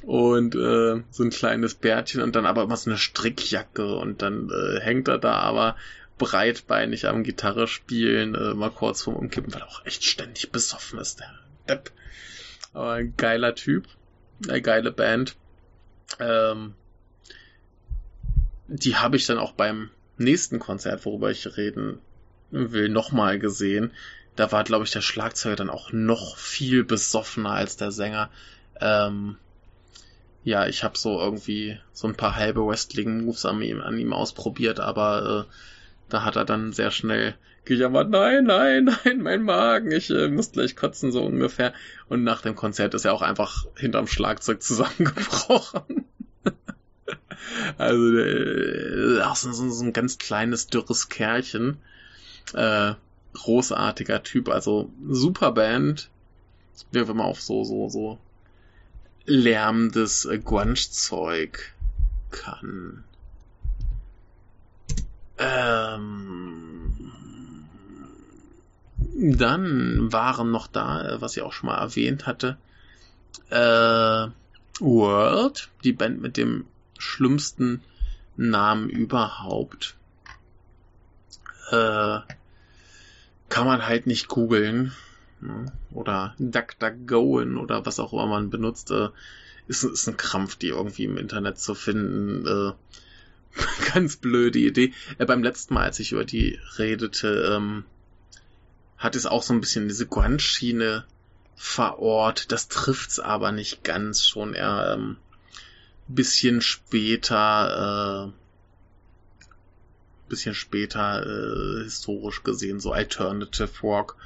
und 0.03 0.55
äh, 0.55 1.03
so 1.11 1.23
ein 1.23 1.31
kleines 1.31 1.75
Bärtchen 1.75 2.23
und 2.23 2.37
dann 2.37 2.47
aber 2.47 2.63
immer 2.63 2.77
so 2.77 2.91
eine 2.91 2.99
Strickjacke 2.99 3.97
und 3.97 4.23
dann 4.23 4.51
äh, 4.51 4.81
hängt 4.81 5.09
er 5.09 5.19
da 5.19 5.35
aber 5.35 5.77
breitbeinig 6.19 7.07
am 7.07 7.25
Gitarre 7.25 7.67
spielen, 7.67 8.35
äh, 8.35 8.55
mal 8.55 8.71
kurz 8.71 9.03
vorm 9.03 9.17
Umkippen, 9.17 9.53
weil 9.53 9.63
er 9.63 9.69
auch 9.69 9.85
echt 9.85 10.05
ständig 10.05 10.51
besoffen 10.51 10.99
ist, 10.99 11.21
der 11.21 11.31
Depp. 11.69 11.91
Aber 12.73 12.93
ein 12.93 13.15
geiler 13.17 13.55
Typ, 13.55 13.87
eine 14.49 14.63
geile 14.63 14.93
Band. 14.93 15.37
Ähm, 16.21 16.75
die 18.67 18.97
habe 18.97 19.17
ich 19.17 19.27
dann 19.27 19.39
auch 19.39 19.53
beim 19.53 19.91
nächsten 20.17 20.59
Konzert, 20.59 21.05
worüber 21.05 21.31
ich 21.31 21.57
reden 21.57 21.99
will, 22.51 22.89
nochmal 22.89 23.39
gesehen. 23.39 23.93
Da 24.37 24.51
war, 24.51 24.65
glaube 24.65 24.85
ich, 24.85 24.91
der 24.91 25.01
Schlagzeuger 25.01 25.57
dann 25.57 25.71
auch 25.71 25.93
noch 25.93 26.37
viel 26.37 26.85
besoffener 26.85 27.51
als 27.51 27.77
der 27.77 27.93
Sänger. 27.93 28.31
Ähm, 28.81 29.37
ja, 30.43 30.67
ich 30.67 30.85
habe 30.85 30.99
so 30.99 31.21
irgendwie 31.21 31.79
so 31.93 32.07
ein 32.07 32.17
paar 32.17 32.37
halbe 32.37 32.67
Wrestling-Moves 32.67 33.47
an 33.47 33.63
ihm, 33.63 33.81
an 33.81 33.99
ihm 33.99 34.13
ausprobiert, 34.13 34.81
aber 34.81 35.47
äh, 35.49 35.53
da 36.11 36.25
hat 36.25 36.37
er 36.37 36.45
dann 36.45 36.73
sehr 36.73 36.91
schnell 36.91 37.35
gejammert, 37.65 38.11
nein, 38.11 38.45
nein, 38.45 38.85
nein, 39.05 39.23
mein 39.23 39.43
Magen, 39.43 39.91
ich 39.91 40.11
äh, 40.11 40.29
muss 40.29 40.53
gleich 40.53 40.77
kotzen, 40.77 41.13
so 41.13 41.25
ungefähr. 41.25 41.73
Und 42.09 42.25
nach 42.25 42.43
dem 42.43 42.55
Konzert 42.55 42.95
ist 42.95 43.05
er 43.05 43.15
auch 43.15 43.23
einfach 43.23 43.67
hinterm 43.77 44.07
Schlagzeug 44.07 44.63
zusammengebrochen. 44.63 46.05
also, 47.79 48.19
äh, 48.19 49.35
so, 49.35 49.71
so 49.71 49.85
ein 49.85 49.93
ganz 49.93 50.19
kleines, 50.19 50.67
dürres 50.67 51.09
Kerlchen. 51.09 51.79
Äh, 52.53 52.95
großartiger 53.35 54.23
Typ, 54.23 54.49
also 54.49 54.91
super 55.09 55.53
Band. 55.53 56.11
Wenn 56.91 57.07
man 57.09 57.21
auf 57.21 57.41
so, 57.41 57.65
so, 57.65 57.89
so 57.89 58.19
lärmendes 59.27 60.25
äh, 60.25 60.39
Grunge-Zeug 60.39 61.73
kann. 62.31 63.05
Ähm, 65.39 66.95
dann 69.15 70.13
waren 70.13 70.51
noch 70.51 70.67
da, 70.67 71.17
was 71.21 71.37
ich 71.37 71.43
auch 71.43 71.53
schon 71.53 71.69
mal 71.69 71.79
erwähnt 71.79 72.27
hatte, 72.27 72.57
äh, 73.51 74.27
World, 74.81 75.71
die 75.85 75.93
Band 75.93 76.21
mit 76.21 76.37
dem 76.37 76.67
schlimmsten 76.99 77.83
Namen 78.37 78.89
überhaupt. 78.89 79.95
Äh, 81.71 82.19
kann 83.49 83.67
man 83.67 83.87
halt 83.87 84.07
nicht 84.07 84.29
googeln. 84.29 84.93
Ne? 85.41 85.73
Oder 85.93 86.35
DuckDuckGoen 86.39 87.57
oder 87.57 87.87
was 87.87 88.01
auch 88.01 88.13
immer 88.13 88.27
man 88.27 88.51
benutzt. 88.51 88.91
Äh, 88.91 89.09
ist, 89.67 89.85
ist 89.85 90.09
ein 90.09 90.17
Krampf, 90.17 90.57
die 90.57 90.69
irgendwie 90.69 91.05
im 91.05 91.17
Internet 91.17 91.59
zu 91.59 91.75
finden. 91.75 92.47
Äh, 92.47 92.73
ganz 93.95 94.17
blöde 94.17 94.59
Idee. 94.59 94.93
Äh, 95.19 95.27
beim 95.27 95.43
letzten 95.43 95.75
Mal, 95.75 95.85
als 95.85 96.01
ich 96.01 96.13
über 96.13 96.25
die 96.25 96.59
redete, 96.79 97.55
ähm, 97.55 97.85
hat 98.97 99.17
es 99.17 99.27
auch 99.27 99.43
so 99.43 99.53
ein 99.53 99.61
bisschen 99.61 99.89
diese 99.89 100.07
Grunge-Schiene 100.07 101.05
verort. 101.57 102.53
Das 102.53 102.69
trifft's 102.69 103.19
aber 103.19 103.53
nicht 103.53 103.85
ganz. 103.85 104.25
Schon 104.25 104.55
eher 104.55 104.95
ähm, 104.95 105.17
bisschen 106.09 106.61
später, 106.61 108.33
äh, 108.33 108.44
bisschen 110.29 110.55
später 110.55 111.25
äh, 111.25 111.85
historisch 111.85 112.43
gesehen 112.43 112.81
so 112.81 112.93
Alternative 112.93 113.71
Rock. 113.83 114.17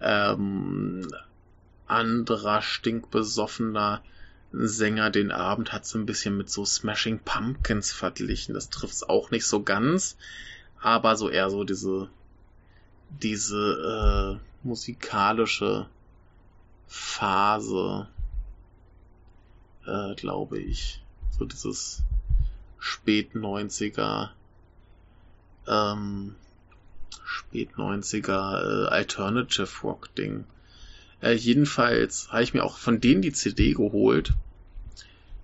Ähm, 0.00 1.08
anderer 1.86 2.62
stinkbesoffener 2.62 4.02
Sänger 4.52 5.10
den 5.10 5.30
Abend 5.30 5.72
hat 5.72 5.86
so 5.86 5.98
ein 5.98 6.06
bisschen 6.06 6.36
mit 6.36 6.50
so 6.50 6.64
Smashing 6.64 7.18
Pumpkins 7.18 7.92
verglichen. 7.92 8.54
Das 8.54 8.70
trifft's 8.70 9.02
auch 9.02 9.30
nicht 9.30 9.46
so 9.46 9.62
ganz, 9.62 10.16
aber 10.80 11.16
so 11.16 11.28
eher 11.28 11.50
so 11.50 11.64
diese 11.64 12.08
diese 13.10 14.38
äh, 14.40 14.66
musikalische 14.66 15.86
Phase, 16.86 18.08
äh, 19.86 20.14
glaube 20.14 20.58
ich. 20.58 21.02
So 21.38 21.44
dieses 21.44 22.02
spät 22.78 23.34
90er, 23.34 24.30
ähm, 25.68 26.34
spät 27.24 27.70
90er 27.76 28.86
äh, 28.86 28.88
Alternative 28.88 29.68
Rock 29.82 30.14
Ding. 30.14 30.44
Äh, 31.20 31.32
jedenfalls 31.32 32.28
habe 32.30 32.42
ich 32.42 32.54
mir 32.54 32.64
auch 32.64 32.78
von 32.78 33.00
denen 33.00 33.22
die 33.22 33.32
CD 33.32 33.72
geholt. 33.72 34.32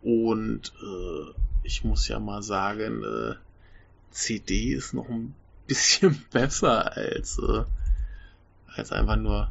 Und 0.03 0.73
äh, 0.83 1.33
ich 1.63 1.85
muss 1.85 2.09
ja 2.09 2.19
mal 2.19 2.43
sagen, 2.43 3.03
äh, 3.03 3.35
CD 4.11 4.75
ist 4.75 4.95
noch 4.95 5.09
ein 5.09 5.35
bisschen 5.67 6.25
besser 6.33 6.97
als, 6.97 7.39
äh, 7.39 7.65
als 8.75 8.93
einfach 8.93 9.17
nur 9.17 9.51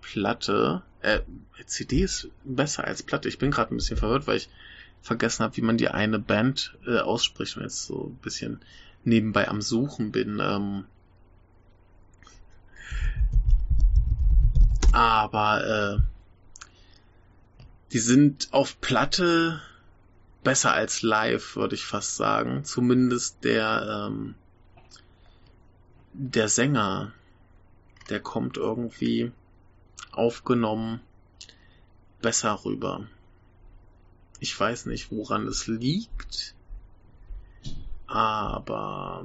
Platte. 0.00 0.82
Äh, 1.00 1.20
CD 1.66 2.02
ist 2.02 2.28
besser 2.44 2.84
als 2.84 3.02
Platte. 3.02 3.28
Ich 3.28 3.38
bin 3.38 3.50
gerade 3.50 3.74
ein 3.74 3.78
bisschen 3.78 3.96
verwirrt, 3.96 4.26
weil 4.26 4.36
ich 4.36 4.48
vergessen 5.02 5.44
habe, 5.44 5.56
wie 5.56 5.62
man 5.62 5.78
die 5.78 5.88
eine 5.88 6.18
Band 6.18 6.76
äh, 6.86 6.98
ausspricht 6.98 7.56
und 7.56 7.62
jetzt 7.62 7.86
so 7.86 8.08
ein 8.08 8.22
bisschen 8.22 8.60
nebenbei 9.04 9.48
am 9.48 9.62
Suchen 9.62 10.12
bin. 10.12 10.40
Ähm, 10.40 10.84
aber 14.92 15.98
äh, 15.98 16.02
die 17.92 17.98
sind 17.98 18.48
auf 18.52 18.80
Platte 18.80 19.60
besser 20.44 20.72
als 20.72 21.02
live, 21.02 21.56
würde 21.56 21.74
ich 21.74 21.84
fast 21.84 22.16
sagen. 22.16 22.64
Zumindest 22.64 23.44
der 23.44 24.08
ähm, 24.08 24.34
der 26.12 26.48
Sänger, 26.48 27.12
der 28.08 28.20
kommt 28.20 28.56
irgendwie 28.56 29.30
aufgenommen 30.10 31.00
besser 32.20 32.64
rüber. 32.64 33.06
Ich 34.40 34.58
weiß 34.58 34.86
nicht, 34.86 35.12
woran 35.12 35.46
es 35.46 35.66
liegt, 35.66 36.54
aber 38.08 39.24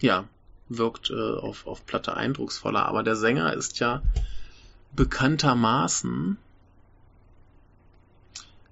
ja, 0.00 0.24
wirkt 0.68 1.10
äh, 1.10 1.34
auf, 1.36 1.66
auf 1.66 1.86
Platte 1.86 2.16
eindrucksvoller. 2.16 2.86
Aber 2.86 3.02
der 3.02 3.16
Sänger 3.16 3.52
ist 3.52 3.78
ja 3.78 4.02
bekanntermaßen 4.94 6.38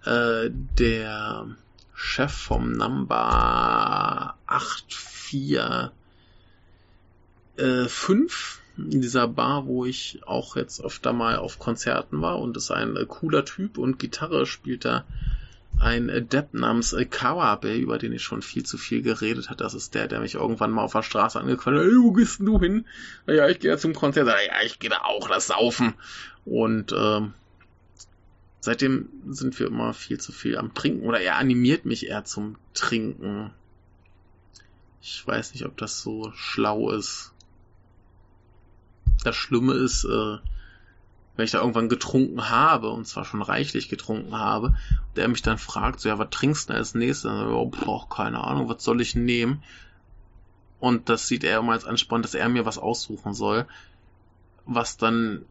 äh, 0.05 0.51
der 0.51 1.47
Chef 1.95 2.33
vom 2.33 2.73
Number 2.73 4.35
84 4.49 5.93
äh, 7.57 7.85
5 7.87 8.61
in 8.77 9.01
dieser 9.01 9.29
Bar, 9.29 9.67
wo 9.67 9.85
ich 9.85 10.21
auch 10.27 10.57
jetzt 10.57 10.83
öfter 10.83 11.13
mal 11.13 11.37
auf 11.37 11.61
Konzerten 11.61 12.21
war 12.21 12.41
und 12.41 12.57
ist 12.57 12.73
ein 12.73 12.97
äh, 12.97 13.05
cooler 13.07 13.45
Typ 13.45 13.79
und 13.79 13.99
Gitarre 13.99 14.47
spielt 14.47 14.85
da 14.85 15.05
ein 15.79 16.29
Depp 16.29 16.55
namens 16.55 16.93
äh, 16.93 17.05
Kawabe, 17.05 17.75
über 17.75 17.99
den 17.99 18.13
ich 18.13 18.23
schon 18.23 18.43
viel 18.43 18.65
zu 18.65 18.79
viel 18.79 19.03
geredet 19.03 19.51
hat. 19.51 19.61
Das 19.61 19.75
ist 19.75 19.95
der, 19.95 20.09
der 20.09 20.21
mich 20.21 20.35
irgendwann 20.35 20.71
mal 20.71 20.85
auf 20.85 20.93
der 20.93 21.03
Straße 21.03 21.39
angequatscht 21.39 21.79
hat. 21.79 21.87
Hey, 21.87 21.97
wo 22.01 22.13
gehst 22.13 22.39
denn 22.39 22.47
du 22.47 22.61
hin? 22.61 22.87
Ja, 23.27 23.49
ich 23.49 23.59
gehe 23.59 23.71
ja 23.71 23.77
zum 23.77 23.95
Konzert. 23.95 24.29
Ja, 24.29 24.37
ich 24.65 24.79
gehe 24.79 24.91
da 24.91 25.03
auch, 25.03 25.29
das 25.29 25.49
Saufen. 25.49 25.95
Und 26.45 26.95
ähm, 26.97 27.35
seitdem 28.61 29.09
sind 29.29 29.59
wir 29.59 29.67
immer 29.67 29.95
viel 29.95 30.21
zu 30.21 30.33
viel 30.33 30.57
am 30.57 30.75
Trinken. 30.75 31.07
Oder 31.07 31.21
er 31.21 31.37
animiert 31.37 31.85
mich 31.85 32.07
eher 32.07 32.25
zum 32.25 32.57
Trinken. 32.73 33.51
Ich 35.03 35.27
weiß 35.27 35.53
nicht, 35.53 35.67
ob 35.67 35.77
das 35.77 36.01
so 36.01 36.33
schlau 36.35 36.91
ist. 36.91 37.33
Das 39.23 39.37
Schlimme 39.37 39.75
ist, 39.75 40.05
äh, 40.05 40.39
wenn 41.37 41.45
ich 41.45 41.51
da 41.51 41.61
irgendwann 41.61 41.89
getrunken 41.89 42.49
habe, 42.49 42.91
und 42.91 43.07
zwar 43.07 43.25
schon 43.25 43.43
reichlich 43.43 43.89
getrunken 43.89 44.37
habe, 44.39 44.77
der 45.17 45.29
mich 45.29 45.43
dann 45.43 45.59
fragt, 45.59 46.01
so, 46.01 46.09
ja, 46.09 46.19
was 46.19 46.31
trinkst 46.31 46.71
du 46.71 46.75
als 46.75 46.95
nächstes? 46.95 47.31
Oh, 47.31 47.67
boah, 47.67 48.09
keine 48.09 48.45
Ahnung, 48.45 48.69
was 48.69 48.85
soll 48.85 49.01
ich 49.01 49.17
nehmen? 49.17 49.63
Und 50.79 51.09
das 51.09 51.27
sieht 51.27 51.45
er 51.45 51.59
immer 51.59 51.73
als 51.73 51.85
Ansporn, 51.85 52.23
dass 52.23 52.35
er 52.35 52.49
mir 52.49 52.67
was 52.67 52.79
aussuchen 52.79 53.35
soll, 53.35 53.67
was 54.67 54.97
dann 54.97 55.45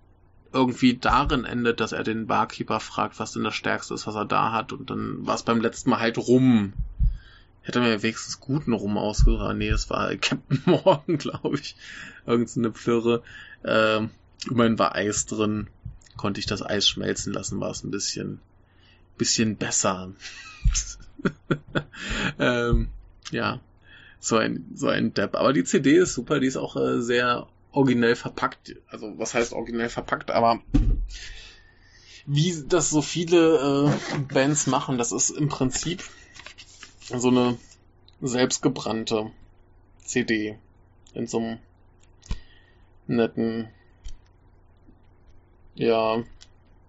irgendwie 0.53 0.95
darin 0.95 1.45
endet, 1.45 1.80
dass 1.80 1.91
er 1.91 2.03
den 2.03 2.27
Barkeeper 2.27 2.80
fragt, 2.80 3.19
was 3.19 3.34
denn 3.34 3.43
das 3.43 3.55
Stärkste 3.55 3.93
ist, 3.95 4.07
was 4.07 4.15
er 4.15 4.26
da 4.26 4.51
hat, 4.51 4.72
und 4.72 4.89
dann 4.89 5.26
war 5.26 5.35
es 5.35 5.43
beim 5.43 5.60
letzten 5.60 5.89
Mal 5.89 5.99
halt 5.99 6.18
rum. 6.18 6.73
Hätte 7.64 7.80
mir 7.80 8.03
wenigstens 8.03 8.41
guten 8.41 8.73
Rum 8.73 8.97
ausgesucht. 8.97 9.55
Nee, 9.55 9.69
es 9.69 9.89
war 9.89 10.14
Captain 10.18 10.61
Morgan, 10.65 11.18
glaube 11.18 11.55
ich. 11.55 11.77
Irgend 12.26 12.49
so 12.49 12.60
eine 12.60 12.72
Plürre. 12.72 13.23
Ähm, 13.64 14.10
Immerhin 14.49 14.80
war 14.80 14.95
Eis 14.95 15.26
drin. 15.26 15.68
Konnte 16.18 16.40
ich 16.40 16.45
das 16.45 16.61
Eis 16.61 16.88
schmelzen 16.88 17.34
lassen, 17.34 17.60
war 17.60 17.72
es 17.72 17.84
ein 17.84 17.91
bisschen, 17.91 18.40
bisschen 19.18 19.56
besser. 19.57 20.14
ähm, 22.40 22.90
ja, 23.32 23.60
so 24.20 24.38
ein, 24.38 24.65
so 24.76 24.88
ein 24.88 25.14
Depp. 25.14 25.36
Aber 25.36 25.53
die 25.53 25.64
CD 25.64 25.98
ist 25.98 26.14
super, 26.14 26.40
die 26.40 26.48
ist 26.48 26.57
auch 26.57 26.76
äh, 26.76 27.02
sehr 27.02 27.48
originell 27.72 28.15
verpackt. 28.15 28.76
Also, 28.88 29.18
was 29.18 29.34
heißt 29.34 29.53
originell 29.53 29.90
verpackt? 29.90 30.32
Aber 30.32 30.61
wie 32.26 32.64
das 32.68 32.90
so 32.90 33.02
viele 33.02 33.91
äh, 33.91 34.18
Bands 34.34 34.68
machen, 34.68 34.98
das 34.98 35.11
ist 35.11 35.32
im 35.32 35.49
Prinzip 35.49 36.03
so 37.02 37.30
eine 37.30 37.57
selbstgebrannte 38.22 39.32
CD 40.06 40.57
in 41.14 41.28
so 41.28 41.40
einem 41.40 41.60
netten 43.07 43.68
ja, 45.75 46.23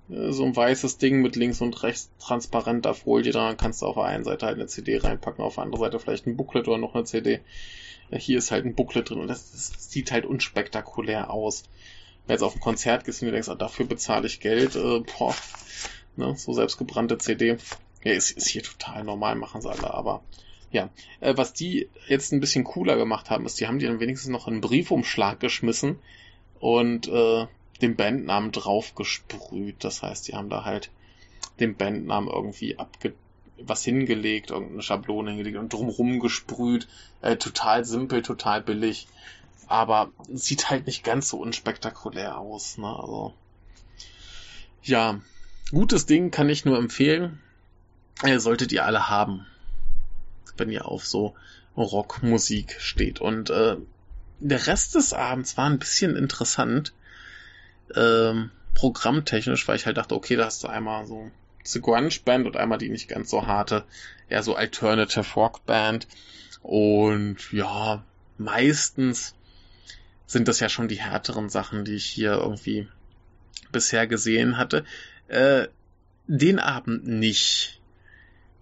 so 0.09 0.45
ein 0.45 0.55
weißes 0.55 0.99
Ding 0.99 1.23
mit 1.23 1.37
links 1.37 1.61
und 1.61 1.83
rechts 1.83 2.11
transparenter 2.19 2.95
Folie, 2.95 3.33
da 3.33 3.55
kannst 3.55 3.83
du 3.83 3.87
auf 3.87 3.95
der 3.95 4.05
einen 4.05 4.25
Seite 4.25 4.47
halt 4.47 4.57
eine 4.57 4.67
CD 4.67 4.99
reinpacken, 4.99 5.43
auf 5.43 5.55
der 5.55 5.65
anderen 5.65 5.81
Seite 5.81 5.99
vielleicht 5.99 6.27
ein 6.27 6.37
Booklet 6.37 6.69
oder 6.69 6.79
noch 6.79 6.95
eine 6.95 7.05
CD. 7.05 7.41
Hier 8.11 8.39
ist 8.39 8.51
halt 8.51 8.67
ein 8.67 8.75
Booklet 8.75 9.09
drin 9.09 9.21
und 9.21 9.29
das, 9.29 9.51
das 9.51 9.91
sieht 9.91 10.13
halt 10.13 10.27
unspektakulär 10.27 11.31
aus. 11.31 11.65
Wenn 12.27 12.29
du 12.29 12.33
jetzt 12.35 12.43
auf 12.43 12.55
ein 12.55 12.61
Konzert 12.61 13.05
gehst 13.05 13.23
und 13.23 13.27
du 13.27 13.33
denkst, 13.33 13.49
ah, 13.49 13.55
dafür 13.55 13.87
bezahle 13.87 14.27
ich 14.27 14.41
Geld, 14.41 14.77
äh, 14.77 15.01
boah, 15.01 15.35
ne, 16.17 16.35
so 16.37 16.53
selbstgebrannte 16.53 17.19
CD. 17.19 17.57
Ja, 18.05 18.13
ist, 18.13 18.31
ist 18.33 18.49
hier 18.49 18.63
total 18.63 19.05
normal, 19.05 19.37
machen 19.37 19.63
sie 19.63 19.71
alle, 19.71 19.93
aber 19.93 20.23
ja. 20.71 20.91
Äh, 21.21 21.37
was 21.37 21.55
die 21.55 21.89
jetzt 22.07 22.33
ein 22.33 22.41
bisschen 22.41 22.65
cooler 22.65 22.97
gemacht 22.97 23.31
haben, 23.31 23.47
ist, 23.47 23.59
die 23.59 23.67
haben 23.67 23.79
die 23.79 23.87
dann 23.87 24.01
wenigstens 24.01 24.31
noch 24.31 24.47
einen 24.47 24.61
Briefumschlag 24.61 25.41
geschmissen 25.41 25.99
und 26.61 27.09
äh, 27.09 27.47
den 27.81 27.97
Bandnamen 27.97 28.53
draufgesprüht. 28.53 29.83
Das 29.85 30.03
heißt, 30.03 30.29
die 30.29 30.35
haben 30.35 30.51
da 30.51 30.65
halt 30.65 30.91
den 31.61 31.77
Bandnamen 31.77 32.29
irgendwie 32.29 32.79
abge 32.79 33.15
was 33.57 33.85
hingelegt, 33.85 34.51
irgendeine 34.51 34.83
Schablone 34.83 35.31
hingelegt 35.31 35.57
und 35.57 35.73
drumrum 35.73 36.19
gesprüht. 36.19 36.89
Äh, 37.23 37.37
total 37.37 37.85
simpel, 37.85 38.23
total 38.23 38.61
billig. 38.61 39.07
Aber 39.69 40.11
sieht 40.33 40.71
halt 40.71 40.87
nicht 40.87 41.05
ganz 41.05 41.29
so 41.29 41.39
unspektakulär 41.39 42.37
aus. 42.37 42.79
Ne? 42.79 42.89
Also, 42.89 43.33
ja, 44.83 45.21
gutes 45.71 46.07
Ding 46.07 46.33
kann 46.33 46.49
ich 46.49 46.65
nur 46.65 46.79
empfehlen. 46.79 47.41
Äh, 48.23 48.39
solltet 48.39 48.73
ihr 48.73 48.85
alle 48.85 49.09
haben, 49.09 49.47
wenn 50.57 50.71
ihr 50.71 50.87
auf 50.87 51.07
so 51.07 51.35
Rockmusik 51.77 52.81
steht. 52.81 53.21
Und 53.21 53.51
äh, 53.51 53.77
der 54.41 54.67
Rest 54.67 54.95
des 54.97 55.13
Abends 55.13 55.57
war 55.57 55.71
ein 55.71 55.79
bisschen 55.79 56.17
interessant 56.17 56.93
ähm, 57.97 58.51
programmtechnisch, 58.75 59.67
weil 59.67 59.77
ich 59.77 59.87
halt 59.87 59.97
dachte, 59.97 60.15
okay, 60.15 60.37
da 60.37 60.47
hast 60.47 60.63
du 60.65 60.69
einmal 60.69 61.07
so 61.07 61.31
The 61.65 61.81
Grunge 61.81 62.11
Band 62.25 62.47
und 62.47 62.57
einmal 62.57 62.79
die 62.79 62.91
nicht 62.91 63.09
ganz 63.09 63.31
so 63.31 63.47
harte, 63.47 63.85
eher 64.29 64.43
so 64.43 64.55
Alternative 64.55 65.27
Rock 65.35 65.65
Band. 65.65 66.07
Und 66.63 67.53
ja, 67.53 68.05
meistens 68.37 69.35
sind 70.27 70.49
das 70.49 70.61
ja 70.61 70.69
schon 70.69 70.89
die 70.89 71.01
härteren 71.01 71.49
Sachen, 71.49 71.85
die 71.85 71.95
ich 71.95 72.07
hier 72.07 72.33
irgendwie 72.33 72.89
bisher 73.73 74.07
gesehen 74.07 74.59
hatte. 74.59 74.85
Äh, 75.29 75.69
den 76.27 76.59
Abend 76.59 77.07
nicht. 77.07 77.81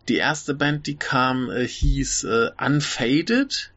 Die 0.08 0.16
erste 0.16 0.54
Band, 0.54 0.86
die 0.86 0.96
kam, 0.96 1.50
äh, 1.50 1.66
hieß 1.66 2.24
äh, 2.24 2.50
Unfaded. 2.58 3.72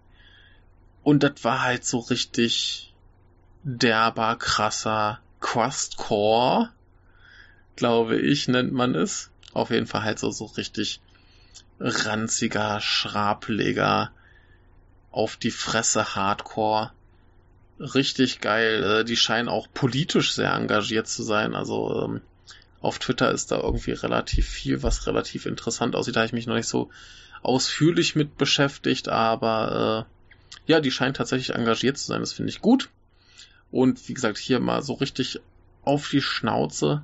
Und 1.04 1.24
das 1.24 1.44
war 1.44 1.62
halt 1.62 1.86
so 1.86 2.00
richtig 2.00 2.94
derber, 3.64 4.36
krasser 4.38 5.20
Crustcore, 5.40 6.72
glaube 7.76 8.18
ich, 8.20 8.48
nennt 8.48 8.74
man 8.74 8.96
es. 8.96 9.32
Auf 9.54 9.70
jeden 9.72 9.88
Fall 9.88 10.04
halt 10.04 10.20
so, 10.20 10.32
so 10.32 10.46
richtig 10.46 11.02
ranziger, 11.80 12.80
schrapeliger, 12.82 14.12
auf 15.12 15.38
die 15.38 15.52
Fresse 15.52 16.16
Hardcore. 16.16 16.92
Richtig 17.80 18.42
geil. 18.42 18.84
Äh, 18.84 19.06
die 19.06 19.18
scheinen 19.18 19.50
auch 19.50 19.68
politisch 19.74 20.34
sehr 20.34 20.54
engagiert 20.54 21.08
zu 21.08 21.24
sein. 21.24 21.56
Also 21.56 22.04
ähm, 22.06 22.22
Auf 22.80 23.00
Twitter 23.00 23.32
ist 23.32 23.52
da 23.52 23.60
irgendwie 23.60 23.92
relativ 23.92 24.48
viel, 24.48 24.84
was 24.84 25.08
relativ 25.08 25.46
interessant 25.46 25.96
aussieht. 25.96 26.16
Da 26.16 26.22
habe 26.22 26.28
ich 26.28 26.34
mich 26.34 26.48
noch 26.48 26.56
nicht 26.56 26.68
so 26.68 26.92
ausführlich 27.42 28.16
mit 28.16 28.38
beschäftigt, 28.38 29.10
aber 29.10 30.08
äh, 30.68 30.72
ja, 30.72 30.80
die 30.80 30.92
scheint 30.92 31.18
tatsächlich 31.18 31.56
engagiert 31.56 31.98
zu 31.98 32.06
sein. 32.08 32.22
Das 32.22 32.34
finde 32.34 32.52
ich 32.52 32.62
gut. 32.62 32.90
Und 33.76 34.08
wie 34.08 34.14
gesagt, 34.14 34.38
hier 34.38 34.62
mal 34.62 34.82
so 34.84 34.94
richtig 34.94 35.42
auf 35.84 36.08
die 36.08 36.22
Schnauze. 36.22 37.04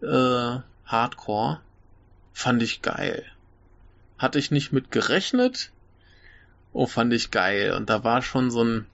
Äh, 0.00 0.60
Hardcore. 0.84 1.60
Fand 2.32 2.62
ich 2.62 2.82
geil. 2.82 3.24
Hatte 4.16 4.38
ich 4.38 4.52
nicht 4.52 4.70
mit 4.70 4.92
gerechnet. 4.92 5.72
Oh, 6.72 6.86
fand 6.86 7.12
ich 7.12 7.32
geil. 7.32 7.72
Und 7.72 7.90
da 7.90 8.04
war 8.04 8.22
schon 8.22 8.52
so 8.52 8.62
ein 8.62 8.86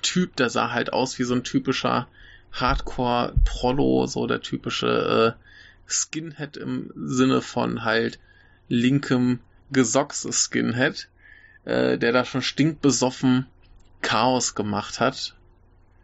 Typ, 0.00 0.36
der 0.36 0.48
sah 0.48 0.70
halt 0.70 0.92
aus 0.92 1.18
wie 1.18 1.24
so 1.24 1.34
ein 1.34 1.42
typischer 1.42 2.06
Hardcore-Prollo, 2.52 4.06
so 4.06 4.28
der 4.28 4.42
typische 4.42 5.36
äh, 5.36 5.90
Skinhead 5.90 6.56
im 6.56 6.92
Sinne 6.94 7.42
von 7.42 7.82
halt 7.82 8.20
linkem 8.68 9.40
Gesocks 9.72 10.24
Skinhead, 10.30 11.08
äh, 11.64 11.98
der 11.98 12.12
da 12.12 12.24
schon 12.24 12.42
stinkbesoffen 12.42 13.46
Chaos 14.02 14.54
gemacht 14.54 15.00
hat. 15.00 15.35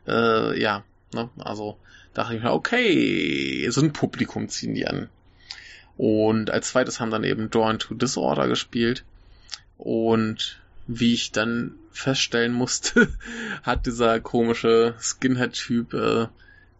Äh, 0.07 0.61
ja, 0.61 0.85
ne, 1.13 1.31
also 1.39 1.79
dachte 2.15 2.35
ich 2.35 2.43
mir, 2.43 2.53
okay, 2.53 3.69
so 3.71 3.81
ein 3.81 3.93
Publikum 3.93 4.49
ziehen 4.49 4.75
die 4.75 4.87
an. 4.87 5.09
Und 5.97 6.51
als 6.51 6.69
zweites 6.69 7.01
haben 7.01 7.11
dann 7.11 7.25
eben 7.25 7.51
Door 7.51 7.71
into 7.71 7.95
Disorder 7.95 8.49
gespielt. 8.49 9.05
Und 9.79 10.61
wie 10.87 11.15
ich 11.15 11.33
dann 11.33 11.75
feststellen 11.91 12.53
musste, 12.53 13.09
hat 13.63 13.87
dieser 13.87 14.21
komische 14.21 14.95
Skinhead-Typ 15.01 15.95
äh, 15.95 16.27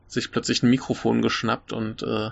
sich 0.09 0.31
plötzlich 0.31 0.63
ein 0.63 0.71
Mikrofon 0.71 1.23
geschnappt 1.23 1.73
und 1.73 2.03
äh, 2.03 2.31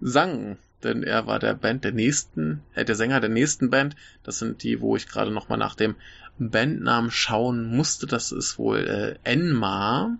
sang. 0.00 0.58
Denn 0.82 1.02
er 1.02 1.26
war 1.26 1.40
der 1.40 1.54
Band 1.54 1.84
der 1.84 1.92
nächsten, 1.92 2.62
äh, 2.74 2.84
der 2.84 2.94
Sänger 2.94 3.20
der 3.20 3.30
nächsten 3.30 3.70
Band. 3.70 3.96
Das 4.22 4.38
sind 4.38 4.62
die, 4.62 4.80
wo 4.80 4.96
ich 4.96 5.08
gerade 5.08 5.30
nochmal 5.30 5.58
nach 5.58 5.74
dem 5.74 5.96
Bandnamen 6.38 7.10
schauen 7.10 7.76
musste. 7.76 8.06
Das 8.06 8.32
ist 8.32 8.58
wohl 8.58 8.78
äh, 8.78 9.18
Enma. 9.24 10.16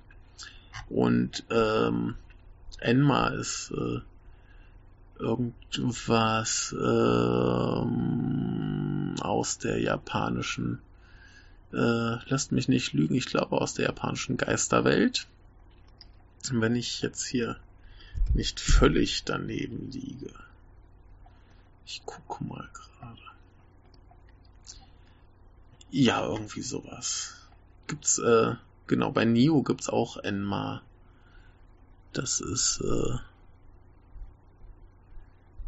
Und 0.88 1.44
ähm, 1.50 2.14
Enma 2.80 3.28
ist 3.28 3.72
äh, 3.72 4.00
irgendwas 5.18 6.74
ähm, 6.80 7.88
aus 9.20 9.58
der 9.58 9.80
japanischen, 9.80 10.80
äh, 11.72 12.16
lasst 12.28 12.52
mich 12.52 12.68
nicht 12.68 12.92
lügen, 12.92 13.16
ich 13.16 13.26
glaube 13.26 13.60
aus 13.60 13.74
der 13.74 13.86
japanischen 13.86 14.36
Geisterwelt. 14.36 15.26
Wenn 16.50 16.76
ich 16.76 17.02
jetzt 17.02 17.26
hier 17.26 17.56
nicht 18.34 18.60
völlig 18.60 19.24
daneben 19.24 19.90
liege. 19.90 20.32
Ich 21.84 22.04
gucke 22.04 22.44
mal 22.44 22.68
gerade. 22.72 23.27
Ja, 25.90 26.24
irgendwie 26.26 26.62
sowas. 26.62 27.34
Gibt's, 27.86 28.18
äh, 28.18 28.54
genau, 28.86 29.10
bei 29.10 29.24
Nio 29.24 29.62
gibt's 29.62 29.88
auch 29.88 30.18
Enma. 30.18 30.82
Das 32.12 32.40
ist, 32.40 32.80
äh, 32.82 33.18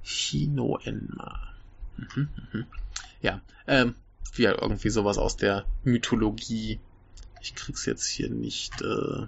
Chino 0.03 0.79
Enma. 0.83 1.39
Mhm, 1.97 2.29
mhm. 2.53 2.67
Ja, 3.23 3.41
ähm, 3.67 3.95
wie 4.35 4.47
halt 4.47 4.61
irgendwie 4.61 4.91
sowas 4.91 5.19
aus 5.19 5.37
der 5.37 5.65
Mythologie. 5.85 6.81
Ich 7.41 7.55
krieg's 7.55 7.87
jetzt 7.87 8.07
hier 8.07 8.29
nicht, 8.29 8.83
äh, 8.83 9.27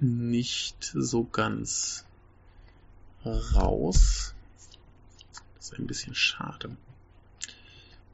nicht 0.00 0.92
so 0.94 1.24
ganz 1.24 2.04
raus. 3.24 4.34
Das 5.56 5.66
ist 5.72 5.78
ein 5.78 5.86
bisschen 5.86 6.14
schade. 6.14 6.76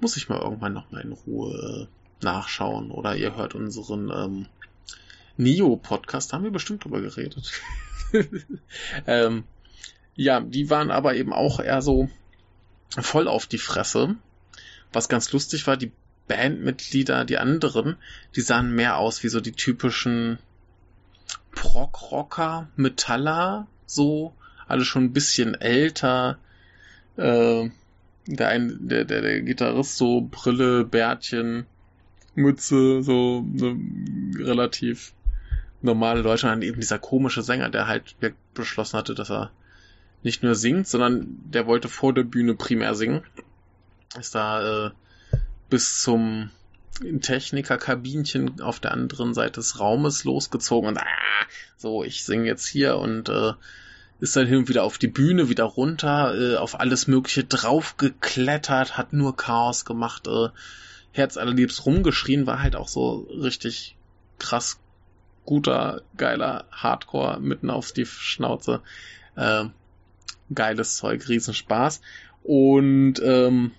Muss 0.04 0.18
ich 0.18 0.28
mal 0.28 0.38
irgendwann 0.38 0.74
nochmal 0.74 1.00
in 1.00 1.12
Ruhe 1.12 1.88
nachschauen. 2.20 2.90
Oder 2.90 3.16
ihr 3.16 3.36
hört 3.36 3.54
unseren 3.54 4.10
ähm, 4.10 4.46
Neo-Podcast, 5.38 6.34
haben 6.34 6.44
wir 6.44 6.50
bestimmt 6.50 6.84
drüber 6.84 7.00
geredet. 7.00 7.50
ähm, 9.06 9.44
ja, 10.14 10.40
die 10.40 10.68
waren 10.68 10.90
aber 10.90 11.14
eben 11.14 11.32
auch 11.32 11.58
eher 11.58 11.80
so 11.80 12.10
voll 12.90 13.28
auf 13.28 13.46
die 13.46 13.56
Fresse. 13.56 14.16
Was 14.92 15.08
ganz 15.08 15.32
lustig 15.32 15.66
war, 15.66 15.78
die 15.78 15.90
Bandmitglieder, 16.28 17.24
die 17.24 17.38
anderen, 17.38 17.96
die 18.36 18.42
sahen 18.42 18.74
mehr 18.74 18.98
aus 18.98 19.22
wie 19.22 19.28
so 19.28 19.40
die 19.40 19.52
typischen 19.52 20.38
Prog-Rocker, 21.52 22.68
Metaller, 22.76 23.68
so, 23.86 24.34
alle 24.68 24.84
schon 24.84 25.04
ein 25.04 25.12
bisschen 25.14 25.54
älter. 25.54 26.36
Äh, 27.16 27.70
der, 28.26 28.48
ein, 28.48 28.78
der, 28.80 29.04
der, 29.04 29.22
der 29.22 29.42
Gitarrist 29.42 29.96
so 29.96 30.28
Brille, 30.30 30.84
Bärtchen, 30.84 31.66
Mütze, 32.34 33.02
so 33.02 33.42
ne, 33.42 33.76
relativ 34.38 35.12
normale 35.82 36.22
Leute. 36.22 36.46
Und 36.46 36.52
dann 36.52 36.62
eben 36.62 36.80
dieser 36.80 36.98
komische 36.98 37.42
Sänger, 37.42 37.70
der 37.70 37.86
halt 37.86 38.16
beschlossen 38.54 38.98
hatte, 38.98 39.14
dass 39.14 39.30
er 39.30 39.50
nicht 40.22 40.42
nur 40.42 40.54
singt, 40.54 40.88
sondern 40.88 41.38
der 41.44 41.66
wollte 41.66 41.88
vor 41.88 42.14
der 42.14 42.24
Bühne 42.24 42.54
primär 42.54 42.94
singen. 42.94 43.22
Ist 44.18 44.34
da 44.34 44.86
äh, 44.86 44.90
bis 45.68 46.00
zum 46.00 46.50
Technikerkabinchen 47.20 48.60
auf 48.60 48.80
der 48.80 48.92
anderen 48.92 49.34
Seite 49.34 49.60
des 49.60 49.80
Raumes 49.80 50.24
losgezogen 50.24 50.88
und 50.88 50.98
ah, 50.98 51.46
so, 51.76 52.04
ich 52.04 52.24
singe 52.24 52.46
jetzt 52.46 52.66
hier 52.66 52.96
und 52.96 53.28
äh, 53.28 53.52
ist 54.24 54.36
dann 54.36 54.46
hin 54.46 54.56
und 54.56 54.68
wieder 54.70 54.84
auf 54.84 54.96
die 54.96 55.06
Bühne, 55.06 55.50
wieder 55.50 55.64
runter, 55.64 56.34
äh, 56.34 56.56
auf 56.56 56.80
alles 56.80 57.06
Mögliche 57.06 57.44
draufgeklettert, 57.44 58.96
hat 58.96 59.12
nur 59.12 59.36
Chaos 59.36 59.84
gemacht, 59.84 60.26
äh, 60.26 60.48
Herz 61.12 61.36
allerliebst 61.36 61.84
rumgeschrien, 61.84 62.46
war 62.46 62.62
halt 62.62 62.74
auch 62.74 62.88
so 62.88 63.28
richtig 63.30 63.96
krass 64.38 64.80
guter, 65.44 66.00
geiler 66.16 66.64
Hardcore 66.72 67.38
mitten 67.38 67.68
auf 67.68 67.92
die 67.92 68.06
Schnauze. 68.06 68.80
Äh, 69.36 69.66
geiles 70.54 70.96
Zeug, 70.96 71.28
Riesenspaß. 71.28 72.00
Und 72.42 73.20
ähm, 73.22 73.72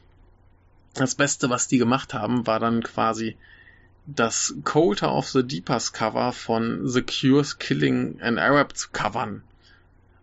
das 0.94 1.16
Beste, 1.16 1.50
was 1.50 1.68
die 1.68 1.80
gemacht 1.80 2.14
haben, 2.14 2.46
war 2.46 2.60
dann 2.60 2.84
quasi 2.84 3.36
das 4.06 4.54
Coulter 4.64 5.12
of 5.12 5.28
the 5.28 5.42
Deepers 5.42 5.92
Cover 5.92 6.32
von 6.32 6.88
The 6.88 7.02
Cure's 7.02 7.58
Killing 7.58 8.22
an 8.22 8.38
Arab 8.38 8.78
zu 8.78 8.90
covern. 8.92 9.42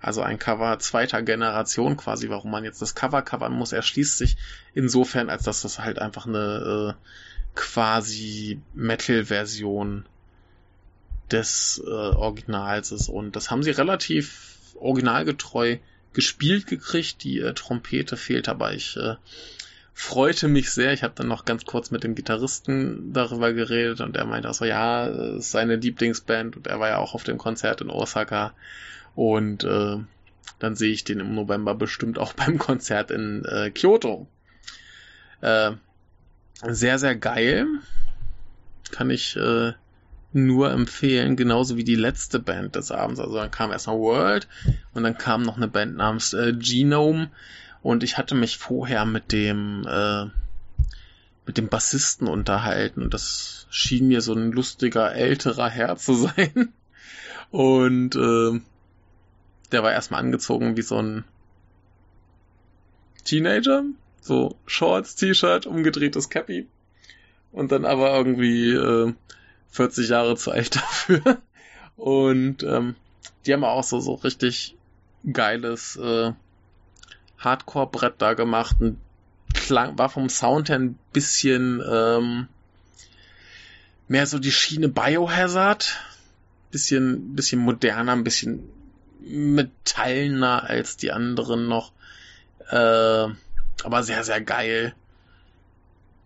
Also 0.03 0.21
ein 0.21 0.41
Cover 0.41 0.79
zweiter 0.81 1.23
Generation 1.23 1.97
quasi, 1.97 2.29
warum 2.29 2.51
man 2.51 2.65
jetzt 2.65 2.83
das 2.83 2.97
Cover 2.97 3.23
covern 3.23 3.53
muss, 3.53 3.73
erschließt 3.73 4.19
sich 4.19 4.37
insofern, 4.75 5.31
als 5.31 5.45
dass 5.45 5.63
das 5.63 5.79
halt 5.79 6.01
einfach 6.01 6.27
eine 6.27 6.97
äh, 6.99 7.09
quasi 7.55 8.61
Metal-Version 8.75 10.05
des 11.31 11.81
äh, 11.87 11.89
Originals 11.89 12.91
ist. 12.91 13.09
Und 13.09 13.37
das 13.37 13.51
haben 13.51 13.63
sie 13.63 13.71
relativ 13.71 14.75
originalgetreu 14.75 15.79
gespielt 16.13 16.67
gekriegt. 16.67 17.23
Die 17.23 17.39
äh, 17.39 17.55
Trompete 17.55 18.17
fehlt, 18.17 18.49
aber 18.49 18.75
ich 18.75 18.97
äh, 18.97 19.15
freute 19.95 20.49
mich 20.49 20.73
sehr. 20.73 20.93
Ich 20.93 21.05
habe 21.05 21.15
dann 21.15 21.29
noch 21.29 21.45
ganz 21.45 21.65
kurz 21.65 21.93
mit 21.93 22.03
dem 22.03 22.17
Gitarristen 22.17 23.13
darüber 23.13 23.53
geredet 23.53 24.01
und 24.01 24.17
er 24.17 24.25
meinte 24.25 24.51
auch 24.51 24.55
so, 24.55 24.65
ja, 24.65 25.07
ist 25.07 25.53
seine 25.53 25.77
Lieblingsband 25.77 26.57
und 26.57 26.67
er 26.67 26.81
war 26.81 26.89
ja 26.89 26.99
auch 26.99 27.15
auf 27.15 27.23
dem 27.23 27.39
Konzert 27.39 27.81
in 27.81 27.91
Osaka 27.91 28.53
und 29.15 29.65
äh, 29.65 29.99
dann 30.59 30.77
sehe 30.77 30.93
ich 30.93 31.05
den 31.05 31.21
im 31.21 31.35
November 31.35 31.75
bestimmt 31.75 32.19
auch 32.19 32.33
beim 32.35 32.59
Konzert 32.59 33.11
in 33.11 33.45
äh, 33.45 33.71
Kyoto. 33.71 34.27
Äh, 35.41 35.73
sehr, 36.63 36.99
sehr 36.99 37.17
geil. 37.17 37.67
Kann 38.91 39.11
ich 39.11 39.37
äh, 39.37 39.73
nur 40.33 40.71
empfehlen, 40.71 41.37
genauso 41.37 41.77
wie 41.77 41.85
die 41.85 41.97
letzte 41.97 42.39
Band 42.39 42.77
des 42.77 42.91
Abends. 42.91 43.21
Also 43.21 43.35
dann 43.35 43.51
kam 43.51 43.73
erstmal 43.73 43.99
World 43.99 44.49
und 44.95 45.03
dann 45.03 45.19
kam 45.19 45.43
noch 45.43 45.57
eine 45.57 45.69
Band 45.69 45.97
namens 45.97 46.33
äh, 46.33 46.53
Genome 46.53 47.31
und 47.83 48.03
ich 48.03 48.17
hatte 48.17 48.35
mich 48.35 48.59
vorher 48.59 49.05
mit 49.05 49.33
dem 49.33 49.87
äh, 49.87 50.27
mit 51.45 51.59
dem 51.59 51.69
Bassisten 51.69 52.29
unterhalten 52.29 53.03
und 53.03 53.15
das 53.15 53.67
schien 53.71 54.09
mir 54.09 54.21
so 54.21 54.33
ein 54.33 54.53
lustiger 54.53 55.13
älterer 55.13 55.69
Herr 55.69 55.97
zu 55.97 56.15
sein 56.15 56.73
und 57.51 58.15
äh, 58.15 58.61
der 59.73 59.83
war 59.83 59.93
erstmal 59.93 60.21
angezogen 60.21 60.77
wie 60.77 60.83
so 60.83 61.01
ein 61.01 61.25
Teenager, 63.25 63.85
so 64.21 64.57
Shorts, 64.67 65.17
T-Shirt, 65.17 65.67
umgedrehtes 65.67 66.29
Cappy 66.29 66.67
und 67.53 67.73
dann 67.73 67.85
aber 67.85 68.17
irgendwie 68.17 68.73
äh, 68.73 69.15
40 69.71 70.09
Jahre 70.09 70.37
zu 70.37 70.51
alt 70.51 70.77
dafür. 70.77 71.39
Und 71.97 72.63
ähm, 72.63 72.97
die 73.47 73.53
haben 73.53 73.65
auch 73.65 73.85
so, 73.85 74.01
so 74.01 74.15
richtig 74.15 74.77
geiles 75.31 75.97
äh, 75.97 76.33
Hardcore-Brett 77.39 78.15
da 78.19 78.35
gemacht. 78.35 78.77
Und 78.81 78.99
klang, 79.55 79.99
war 79.99 80.09
vom 80.09 80.29
Sound 80.29 80.69
her 80.69 80.79
ein 80.79 80.99
bisschen 81.13 81.83
ähm, 81.89 82.49
mehr 84.09 84.27
so 84.27 84.39
die 84.39 84.53
Schiene 84.53 84.89
Biohazard. 84.89 86.01
bisschen, 86.71 87.35
bisschen 87.35 87.61
moderner, 87.61 88.13
ein 88.13 88.25
bisschen 88.25 88.69
metallener 89.27 90.65
als 90.65 90.97
die 90.97 91.13
anderen 91.13 91.69
noch. 91.69 91.93
Äh, 92.69 93.29
aber 93.85 94.03
sehr, 94.03 94.25
sehr 94.25 94.41
geil. 94.41 94.95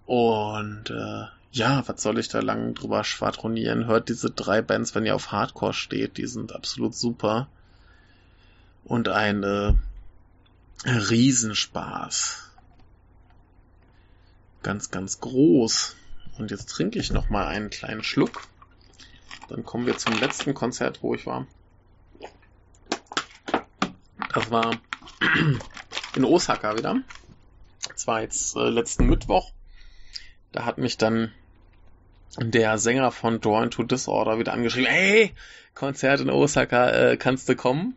Und 0.07 0.91
äh, 0.91 1.25
ja, 1.53 1.87
was 1.89 2.03
soll 2.03 2.19
ich 2.19 2.29
da 2.29 2.41
lang 2.41 2.75
drüber 2.75 3.03
schwadronieren? 3.03 3.87
Hört 3.87 4.09
diese 4.09 4.31
drei 4.31 4.63
Bands, 4.63 4.95
wenn 4.95 5.07
ihr 5.07 5.15
auf 5.15 5.33
Hardcore 5.33 5.75
steht, 5.75 6.17
die 6.19 6.27
sind 6.27 6.55
absolut 6.55 6.95
super. 6.95 7.49
Und 8.85 9.09
ein 9.09 9.43
äh, 9.43 9.73
Riesenspaß. 10.85 12.51
Ganz, 14.63 14.91
ganz 14.91 15.21
groß. 15.21 15.97
Und 16.39 16.51
jetzt 16.51 16.67
trinke 16.67 16.99
ich 16.99 17.11
noch 17.11 17.31
mal 17.31 17.47
einen 17.47 17.71
kleinen 17.71 18.03
Schluck. 18.03 18.43
Dann 19.49 19.65
kommen 19.65 19.87
wir 19.87 19.97
zum 19.97 20.19
letzten 20.19 20.55
Konzert, 20.55 21.03
wo 21.03 21.15
ich 21.15 21.27
war. 21.27 21.47
Das 24.37 24.51
war 24.51 24.79
in 26.15 26.25
Osaka 26.27 26.77
wieder. 26.77 27.01
Das 27.89 28.07
war 28.07 28.21
jetzt 28.21 28.55
äh, 28.55 28.69
letzten 28.69 29.07
Mittwoch. 29.07 29.51
Da 30.53 30.67
hat 30.67 30.77
mich 30.77 30.99
dann 30.99 31.33
der 32.37 32.77
Sänger 32.77 33.13
von 33.13 33.41
Drawn 33.41 33.71
to 33.71 33.83
Disorder 33.83 34.39
wieder 34.39 34.53
angeschrieben, 34.53 34.91
hey, 34.91 35.33
Konzert 35.75 36.21
in 36.21 36.29
Osaka, 36.29 36.91
äh, 36.91 37.17
kannst 37.17 37.49
du 37.49 37.57
kommen? 37.57 37.97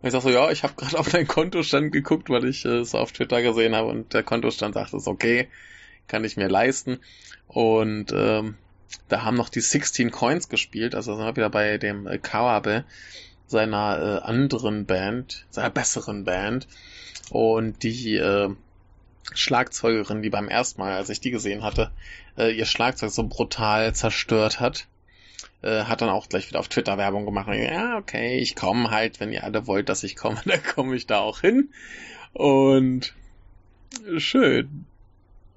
Und 0.00 0.08
ich 0.08 0.10
sag 0.10 0.22
so, 0.22 0.30
ja, 0.30 0.50
ich 0.50 0.64
habe 0.64 0.74
gerade 0.74 0.98
auf 0.98 1.08
deinen 1.08 1.28
Kontostand 1.28 1.92
geguckt, 1.92 2.30
weil 2.30 2.46
ich 2.46 2.64
äh, 2.64 2.78
es 2.78 2.96
auf 2.96 3.12
Twitter 3.12 3.40
gesehen 3.40 3.76
habe 3.76 3.86
und 3.86 4.12
der 4.12 4.24
Kontostand 4.24 4.74
sagt, 4.74 4.88
es 4.88 5.02
ist 5.02 5.08
okay, 5.08 5.46
kann 6.08 6.24
ich 6.24 6.36
mir 6.36 6.48
leisten. 6.48 6.98
Und 7.46 8.12
ähm, 8.12 8.56
da 9.08 9.22
haben 9.22 9.36
noch 9.36 9.50
die 9.50 9.60
16 9.60 10.10
Coins 10.10 10.48
gespielt, 10.48 10.96
also 10.96 11.14
sind 11.14 11.24
wir 11.24 11.36
wieder 11.36 11.50
bei 11.50 11.78
dem 11.78 12.08
äh, 12.08 12.18
Kawabe, 12.18 12.84
seiner 13.54 13.98
äh, 13.98 14.26
anderen 14.26 14.84
Band, 14.84 15.46
seiner 15.50 15.70
besseren 15.70 16.24
Band. 16.24 16.66
Und 17.30 17.82
die 17.84 18.16
äh, 18.16 18.50
Schlagzeugerin, 19.32 20.22
die 20.22 20.28
beim 20.28 20.48
ersten 20.48 20.80
Mal, 20.80 20.92
als 20.92 21.08
ich 21.08 21.20
die 21.20 21.30
gesehen 21.30 21.62
hatte, 21.62 21.90
äh, 22.36 22.50
ihr 22.50 22.66
Schlagzeug 22.66 23.10
so 23.10 23.26
brutal 23.26 23.94
zerstört 23.94 24.58
hat, 24.58 24.88
äh, 25.62 25.84
hat 25.84 26.02
dann 26.02 26.10
auch 26.10 26.28
gleich 26.28 26.48
wieder 26.48 26.58
auf 26.58 26.68
Twitter 26.68 26.98
Werbung 26.98 27.24
gemacht. 27.24 27.48
Und, 27.48 27.54
ja, 27.54 27.96
okay, 27.96 28.38
ich 28.38 28.56
komme 28.56 28.90
halt, 28.90 29.20
wenn 29.20 29.32
ihr 29.32 29.44
alle 29.44 29.66
wollt, 29.68 29.88
dass 29.88 30.02
ich 30.02 30.16
komme, 30.16 30.40
dann 30.44 30.62
komme 30.62 30.96
ich 30.96 31.06
da 31.06 31.20
auch 31.20 31.40
hin. 31.40 31.70
Und 32.32 33.14
schön. 34.18 34.84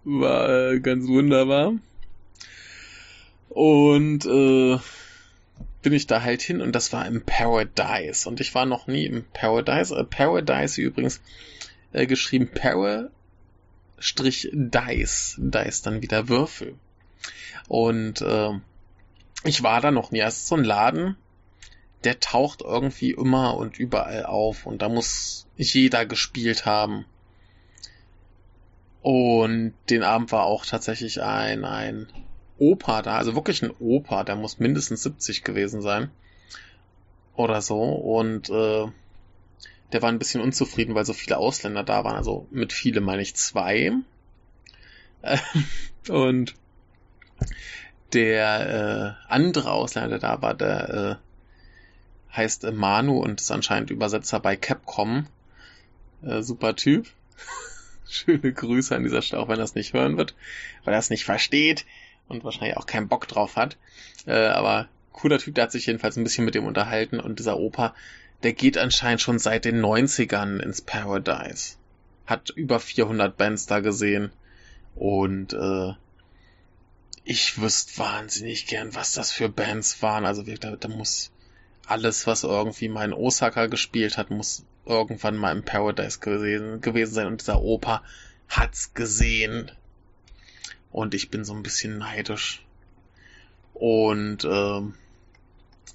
War 0.06 0.72
äh, 0.72 0.80
ganz 0.80 1.08
wunderbar. 1.08 1.74
Und 3.50 4.26
äh, 4.26 4.78
bin 5.88 5.94
ich 5.94 6.06
da 6.06 6.22
halt 6.22 6.42
hin 6.42 6.60
und 6.60 6.74
das 6.74 6.92
war 6.92 7.06
im 7.06 7.24
Paradise. 7.24 8.28
Und 8.28 8.42
ich 8.42 8.54
war 8.54 8.66
noch 8.66 8.88
nie 8.88 9.06
im 9.06 9.24
Paradise. 9.32 9.96
Äh, 9.96 10.04
Paradise 10.04 10.82
übrigens 10.82 11.22
äh, 11.94 12.06
geschrieben 12.06 12.50
Para 12.54 13.08
Strich 13.98 14.50
Dice. 14.52 15.36
Dice 15.38 15.82
dann 15.84 16.02
wieder 16.02 16.28
Würfel. 16.28 16.76
Und 17.70 18.20
äh, 18.20 18.52
ich 19.46 19.64
war 19.64 19.80
da 19.80 19.92
noch 19.92 20.12
nie. 20.12 20.20
Es 20.20 20.36
ist 20.36 20.48
so 20.48 20.56
ein 20.56 20.66
Laden, 20.66 21.16
der 22.04 22.20
taucht 22.20 22.64
irgendwie 22.64 23.12
immer 23.12 23.56
und 23.56 23.80
überall 23.80 24.26
auf 24.26 24.66
und 24.66 24.82
da 24.82 24.90
muss 24.90 25.48
jeder 25.56 26.06
gespielt 26.06 26.66
haben. 26.66 27.06
Und 29.02 29.74
den 29.90 30.04
Abend 30.04 30.34
war 30.34 30.44
auch 30.44 30.66
tatsächlich 30.66 31.22
ein, 31.22 31.64
ein 31.64 32.08
Opa 32.60 33.02
da, 33.02 33.18
also 33.18 33.36
wirklich 33.36 33.62
ein 33.64 33.72
Opa, 33.80 34.24
der 34.24 34.36
muss 34.36 34.60
mindestens 34.60 35.04
70 35.04 35.44
gewesen 35.44 35.82
sein. 35.82 36.10
Oder 37.36 37.62
so. 37.62 37.82
Und 37.82 38.50
äh, 38.50 38.88
der 39.92 40.02
war 40.02 40.10
ein 40.10 40.20
bisschen 40.20 40.42
unzufrieden, 40.42 40.96
weil 40.96 41.06
so 41.06 41.14
viele 41.14 41.38
Ausländer 41.38 41.84
da 41.84 42.04
waren. 42.04 42.16
Also 42.16 42.48
mit 42.52 42.74
viele 42.74 43.02
meine 43.02 43.22
ich 43.22 43.36
zwei. 43.36 43.94
und 46.10 46.56
der 48.14 49.18
äh, 49.28 49.32
andere 49.32 49.72
Ausländer, 49.72 50.10
der 50.10 50.20
da 50.20 50.42
war, 50.42 50.54
der 50.54 51.20
äh, 52.32 52.36
heißt 52.36 52.72
Manu 52.72 53.20
und 53.20 53.42
ist 53.42 53.52
anscheinend 53.52 53.92
Übersetzer 53.92 54.40
bei 54.40 54.56
Capcom. 54.56 55.28
Äh, 56.24 56.42
super 56.42 56.76
Typ. 56.76 57.08
Schöne 58.10 58.54
Grüße 58.54 58.96
an 58.96 59.04
dieser 59.04 59.22
Stelle, 59.22 59.42
auch 59.42 59.50
wenn 59.50 59.60
er 59.60 59.66
es 59.66 59.76
nicht 59.76 59.94
hören 59.94 60.18
wird, 60.18 60.36
weil 60.86 60.94
er 60.94 61.00
es 61.00 61.10
nicht 61.10 61.26
versteht 61.26 61.86
und 62.28 62.44
wahrscheinlich 62.44 62.78
auch 62.78 62.86
keinen 62.86 63.08
Bock 63.08 63.28
drauf 63.28 63.56
hat. 63.56 63.78
Äh, 64.26 64.48
aber 64.48 64.88
cooler 65.14 65.40
Typ, 65.40 65.56
der 65.56 65.66
hat 65.66 65.72
sich 65.72 65.86
jedenfalls 65.86 66.18
ein 66.18 66.24
bisschen 66.24 66.46
mit 66.46 66.56
dem 66.56 66.66
unterhalten 66.66 67.20
und 67.20 67.40
dieser 67.40 67.58
Opa, 67.58 67.96
der 68.44 68.54
geht 68.54 68.78
anscheinend 68.78 69.22
schon 69.22 69.40
seit 69.40 69.66
den 69.66 69.84
90ern 69.84 70.60
ins 70.60 70.82
Paradise. 70.82 71.76
Hat 72.26 72.50
über 72.52 72.80
400 72.80 73.36
Bands 73.36 73.66
da 73.66 73.80
gesehen 73.80 74.32
und 74.96 75.54
äh, 75.54 75.94
ich 77.24 77.60
wüsste 77.62 77.98
wahnsinnig 77.98 78.68
gern, 78.68 78.96
was 78.96 79.14
das 79.14 79.32
für 79.32 79.50
Bands 79.50 80.02
waren. 80.02 80.26
Also 80.26 80.44
da, 80.44 80.76
da 80.76 80.88
muss 80.88 81.32
alles, 81.86 82.28
was 82.28 82.44
irgendwie 82.44 82.90
mal 82.90 83.06
in 83.06 83.14
Osaka 83.14 83.68
gespielt 83.68 84.18
hat, 84.18 84.30
muss 84.30 84.66
irgendwann 84.86 85.36
mal 85.36 85.56
im 85.56 85.64
Paradise 85.64 86.20
gewesen, 86.20 86.82
gewesen 86.82 87.14
sein 87.14 87.28
und 87.28 87.42
dieser 87.42 87.62
Opa 87.62 88.04
hat's 88.48 88.94
gesehen. 88.94 89.72
Und 90.92 91.14
ich 91.14 91.30
bin 91.30 91.44
so 91.44 91.54
ein 91.54 91.64
bisschen 91.64 91.98
neidisch. 91.98 92.66
Und 93.74 94.46
ähm, 94.46 94.96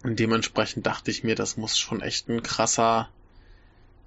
dementsprechend 0.05 0.86
dachte 0.86 1.10
ich 1.10 1.24
mir, 1.24 1.35
das 1.35 1.56
muss 1.56 1.78
schon 1.78 2.01
echt 2.01 2.28
ein 2.28 2.43
krasser 2.43 3.09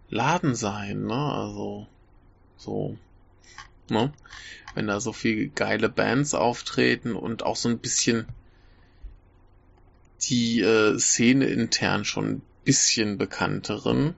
Laden 0.10 0.56
sein, 0.56 1.03
ne? 1.03 1.34
Also 1.34 1.88
so, 2.57 2.98
ne? 3.90 4.14
Wenn 4.74 4.88
da 4.88 4.99
so 4.99 5.14
viele 5.14 5.48
geile 5.48 5.90
Bands 5.90 6.34
auftreten 6.34 7.16
und 7.16 7.44
auch 7.44 7.56
so 7.56 7.70
ein 7.70 7.80
bisschen 7.80 8.28
die 10.22 10.62
äh, 10.62 10.98
Szene 10.99 11.45
intern 11.45 12.06
schon 12.06 12.26
ein 12.26 12.41
bisschen 12.64 13.18
bekannteren. 13.18 14.16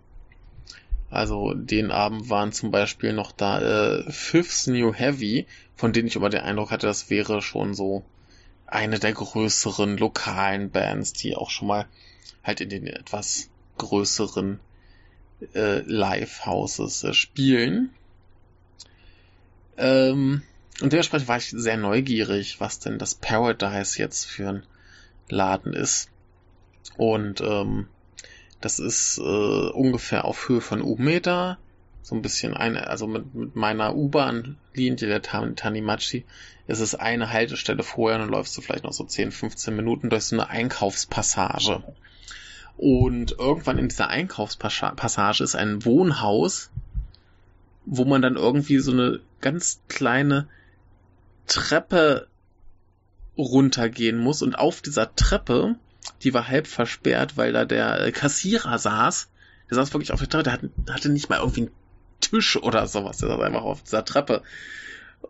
Also 1.10 1.54
den 1.54 1.92
Abend 1.92 2.30
waren 2.30 2.52
zum 2.52 2.72
Beispiel 2.72 3.14
noch 3.14 3.32
da 3.32 3.62
äh, 3.62 4.12
Fifths 4.12 4.68
New 4.68 4.94
Heavy, 4.94 5.48
von 5.78 5.94
denen 5.94 6.08
ich 6.08 6.18
aber 6.18 6.30
den 6.30 6.42
Eindruck 6.42 6.72
hatte, 6.72 6.88
das 6.88 7.10
wäre 7.10 7.42
schon 7.42 7.74
so 7.74 8.04
eine 8.66 9.00
der 9.00 9.14
größeren 9.14 9.98
lokalen 9.98 10.72
Bands, 10.72 11.14
die 11.14 11.36
auch 11.36 11.50
schon 11.50 11.70
mal 11.70 11.88
halt 12.44 12.60
in 12.60 12.70
den 12.70 12.88
etwas 12.88 13.50
größeren 13.78 14.60
äh, 15.54 15.80
Live-Houses 15.82 17.04
äh, 17.04 17.14
spielen. 17.14 17.92
Ähm, 19.78 20.42
und 20.82 20.94
dementsprechend 20.94 21.28
war 21.28 21.38
ich 21.38 21.50
sehr 21.50 21.78
neugierig, 21.78 22.60
was 22.60 22.80
denn 22.80 22.98
das 22.98 23.16
Paradise 23.16 24.00
jetzt 24.00 24.26
für 24.26 24.50
ein 24.50 24.64
Laden 25.30 25.74
ist. 25.74 26.10
Und 26.98 27.42
ähm, 27.42 27.88
das 28.62 28.80
ist 28.80 29.20
äh, 29.20 29.22
ungefähr 29.22 30.26
auf 30.26 30.50
Höhe 30.50 30.62
von 30.62 30.82
U-Meter. 30.82 31.60
So 32.08 32.16
ein 32.16 32.22
bisschen 32.22 32.54
eine, 32.54 32.88
also 32.88 33.06
mit, 33.06 33.36
mit 33.36 33.56
meiner 33.58 33.94
U-Bahn-Linie 33.94 35.08
der 35.08 35.22
Tanimachi 35.22 36.24
ist 36.66 36.80
es 36.80 36.96
eine 36.96 37.34
Haltestelle 37.34 37.84
vorher 37.84 38.18
und 38.18 38.28
dann 38.28 38.32
läufst 38.32 38.56
du 38.58 38.62
vielleicht 38.62 38.86
noch 38.86 38.94
so 38.94 39.04
10, 39.04 39.32
15 39.32 39.76
Minuten 39.76 40.10
durch 40.10 40.24
so 40.24 40.38
eine 40.38 40.48
Einkaufspassage. 40.48 41.84
Und 42.78 43.34
irgendwann 43.38 43.78
in 43.78 43.90
dieser 43.90 44.08
Einkaufspassage 44.08 45.44
ist 45.44 45.56
ein 45.56 45.84
Wohnhaus, 45.84 46.70
wo 47.86 48.06
man 48.06 48.22
dann 48.22 48.38
irgendwie 48.38 48.78
so 48.80 48.94
eine 48.94 49.20
ganz 49.42 49.82
kleine 49.90 50.48
Treppe 51.46 52.28
runtergehen 53.38 54.18
muss 54.18 54.42
und 54.42 54.58
auf 54.58 54.82
dieser 54.82 55.14
Treppe 55.14 55.76
die 56.24 56.34
war 56.34 56.48
halb 56.48 56.68
versperrt, 56.68 57.36
weil 57.36 57.52
da 57.52 57.66
der 57.66 58.00
äh, 58.00 58.12
Kassierer 58.14 58.80
saß. 58.80 59.30
Der 59.70 59.76
saß 59.76 59.94
wirklich 59.94 60.14
auf 60.14 60.20
der 60.20 60.30
Treppe, 60.30 60.44
der 60.44 60.94
hatte, 60.94 61.10
nicht 61.10 61.30
mal 61.30 61.40
irgendwie 61.40 61.64
einen 61.64 61.72
Tisch 62.20 62.58
oder 62.58 62.88
sowas. 62.88 63.18
Der 63.18 63.30
saß 63.30 63.42
einfach 63.42 63.64
auf 63.64 63.84
dieser 63.84 64.06
Treppe 64.06 64.42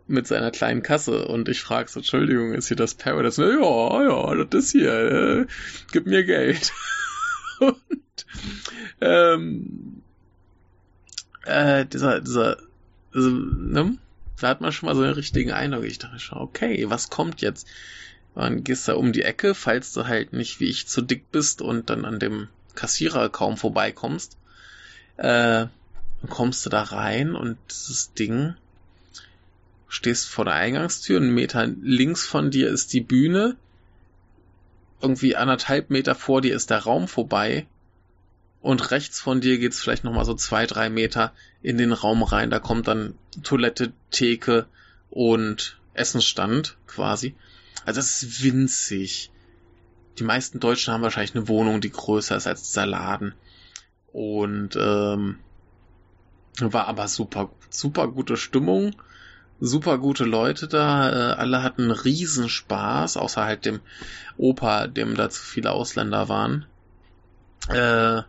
mit 0.06 0.26
seiner 0.26 0.50
kleinen 0.50 0.82
Kasse 0.82 1.26
und 1.26 1.48
ich 1.48 1.60
frage 1.60 1.88
so, 1.88 2.00
Entschuldigung, 2.00 2.52
ist 2.52 2.68
hier 2.68 2.76
das 2.76 2.94
Paradise? 2.94 3.42
Ja, 3.42 4.02
ja, 4.02 4.44
das 4.44 4.64
ist 4.66 4.72
hier, 4.72 4.92
äh, 4.92 5.46
gib 5.92 6.06
mir 6.06 6.24
Geld. 6.24 6.72
und 7.60 8.26
ähm, 9.00 10.02
äh, 11.44 11.86
dieser, 11.86 12.20
dieser, 12.20 12.58
also, 13.14 13.30
ne? 13.30 13.98
Da 14.40 14.48
hat 14.48 14.60
man 14.60 14.70
schon 14.70 14.88
mal 14.88 14.94
so 14.94 15.02
einen 15.02 15.14
richtigen 15.14 15.50
Eindruck. 15.50 15.84
Ich 15.84 15.98
dachte 15.98 16.20
schon, 16.20 16.38
okay, 16.38 16.88
was 16.88 17.10
kommt 17.10 17.40
jetzt? 17.40 17.66
Dann 18.36 18.62
gehst 18.62 18.86
du 18.86 18.96
um 18.96 19.12
die 19.12 19.22
Ecke, 19.22 19.54
falls 19.54 19.92
du 19.92 20.06
halt 20.06 20.32
nicht 20.32 20.60
wie 20.60 20.68
ich 20.68 20.86
zu 20.86 21.02
dick 21.02 21.32
bist 21.32 21.60
und 21.60 21.90
dann 21.90 22.04
an 22.04 22.20
dem 22.20 22.48
Kassierer 22.76 23.30
kaum 23.30 23.56
vorbeikommst. 23.56 24.36
Äh, 25.16 25.66
dann 26.20 26.30
kommst 26.30 26.66
du 26.66 26.70
da 26.70 26.82
rein 26.82 27.34
und 27.34 27.58
dieses 27.70 28.12
Ding 28.12 28.54
stehst 29.88 30.28
vor 30.28 30.44
der 30.44 30.54
Eingangstür, 30.54 31.18
einen 31.18 31.34
Meter 31.34 31.66
links 31.66 32.26
von 32.26 32.50
dir 32.50 32.68
ist 32.68 32.92
die 32.92 33.00
Bühne. 33.00 33.56
irgendwie 35.00 35.36
anderthalb 35.36 35.90
Meter 35.90 36.14
vor 36.14 36.40
dir 36.40 36.54
ist 36.54 36.70
der 36.70 36.80
Raum 36.80 37.06
vorbei 37.06 37.66
und 38.60 38.90
rechts 38.90 39.20
von 39.20 39.40
dir 39.40 39.58
geht's 39.58 39.80
vielleicht 39.80 40.04
nochmal 40.04 40.24
so 40.24 40.34
zwei, 40.34 40.66
drei 40.66 40.90
Meter 40.90 41.32
in 41.62 41.78
den 41.78 41.92
Raum 41.92 42.22
rein. 42.22 42.50
Da 42.50 42.58
kommt 42.58 42.88
dann 42.88 43.14
Toilette, 43.42 43.92
Theke 44.10 44.66
und 45.10 45.78
Essensstand 45.94 46.76
quasi. 46.86 47.34
Also 47.84 48.00
es 48.00 48.22
ist 48.22 48.42
winzig. 48.42 49.30
Die 50.18 50.24
meisten 50.24 50.58
Deutschen 50.58 50.92
haben 50.92 51.02
wahrscheinlich 51.02 51.36
eine 51.36 51.48
Wohnung, 51.48 51.80
die 51.80 51.92
größer 51.92 52.36
ist 52.36 52.48
als 52.48 52.64
dieser 52.64 52.86
Laden. 52.86 53.34
Und 54.12 54.76
ähm, 54.76 55.38
war 56.60 56.88
aber 56.88 57.08
super, 57.08 57.50
super 57.70 58.08
gute 58.08 58.36
Stimmung, 58.36 58.94
super 59.60 59.98
gute 59.98 60.24
Leute 60.24 60.68
da. 60.68 61.10
Äh, 61.10 61.34
alle 61.34 61.62
hatten 61.62 61.90
riesen 61.90 62.48
Spaß, 62.48 63.16
außer 63.16 63.44
halt 63.44 63.64
dem 63.64 63.80
Opa, 64.36 64.86
dem 64.86 65.14
da 65.14 65.30
zu 65.30 65.42
viele 65.42 65.72
Ausländer 65.72 66.28
waren. 66.28 66.66
Äh, 67.68 68.22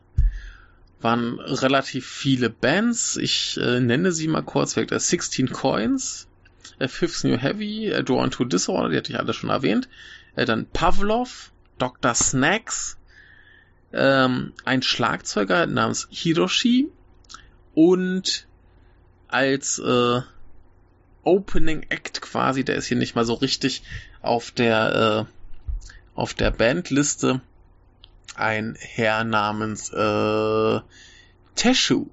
waren 1.01 1.39
relativ 1.39 2.07
viele 2.07 2.49
Bands. 2.49 3.18
Ich 3.18 3.57
äh, 3.57 3.80
nenne 3.80 4.11
sie 4.11 4.27
mal 4.27 4.43
kurz 4.43 4.76
weg. 4.76 4.89
16 4.91 5.51
Coins, 5.51 6.27
äh, 6.77 6.88
Fifth 6.88 7.23
New 7.23 7.38
Heavy, 7.38 7.88
äh, 7.88 8.03
Drawn 8.03 8.31
to 8.31 8.43
Disorder, 8.43 8.89
die 8.89 8.97
hatte 8.97 9.11
ich 9.11 9.19
alle 9.19 9.34
schon 9.34 9.49
erwähnt. 9.49 9.88
Äh, 10.35 10.45
dann 10.45 10.68
Pavlov, 10.68 11.51
Dr. 11.77 12.14
Snacks, 12.15 12.97
ähm, 13.93 14.53
ein 14.65 14.81
Schlagzeuger 14.81 15.65
namens 15.65 16.07
Hiroshi 16.11 16.89
und 17.73 18.47
als 19.27 19.79
äh, 19.79 20.21
Opening 21.23 21.85
Act 21.89 22.21
quasi, 22.21 22.63
der 22.63 22.75
ist 22.75 22.85
hier 22.87 22.97
nicht 22.97 23.15
mal 23.15 23.25
so 23.25 23.33
richtig 23.35 23.83
auf 24.21 24.51
der 24.51 25.27
äh, 25.27 25.33
auf 26.15 26.33
der 26.33 26.51
Bandliste, 26.51 27.41
ein 28.35 28.75
Herr 28.79 29.23
namens 29.23 29.91
äh, 29.91 30.79
Teshu 31.55 32.07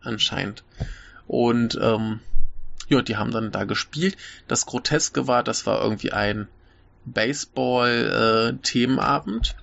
anscheinend. 0.00 0.64
Und 1.26 1.78
ähm, 1.80 2.20
ja, 2.88 3.00
die 3.02 3.16
haben 3.16 3.30
dann 3.30 3.52
da 3.52 3.64
gespielt. 3.64 4.16
Das 4.46 4.66
Groteske 4.66 5.26
war, 5.26 5.42
das 5.42 5.64
war 5.66 5.82
irgendwie 5.82 6.12
ein 6.12 6.46
Baseball-Themenabend. 7.04 9.56
Äh, 9.58 9.62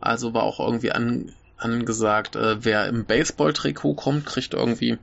also 0.00 0.34
war 0.34 0.42
auch 0.42 0.58
irgendwie 0.60 0.92
an, 0.92 1.32
angesagt, 1.56 2.36
äh, 2.36 2.64
wer 2.64 2.86
im 2.88 3.04
Baseball-Trikot 3.04 3.94
kommt, 3.94 4.26
kriegt 4.26 4.54
irgendwie 4.54 4.98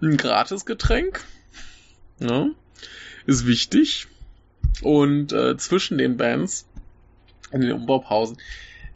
ein 0.00 0.16
gratis 0.16 0.64
Getränk. 0.64 1.24
Ja, 2.20 2.48
ist 3.26 3.46
wichtig. 3.46 4.08
Und 4.82 5.32
äh, 5.32 5.56
zwischen 5.56 5.98
den 5.98 6.16
Bands 6.16 6.66
in 7.50 7.62
den 7.62 7.72
Umbaupausen 7.72 8.38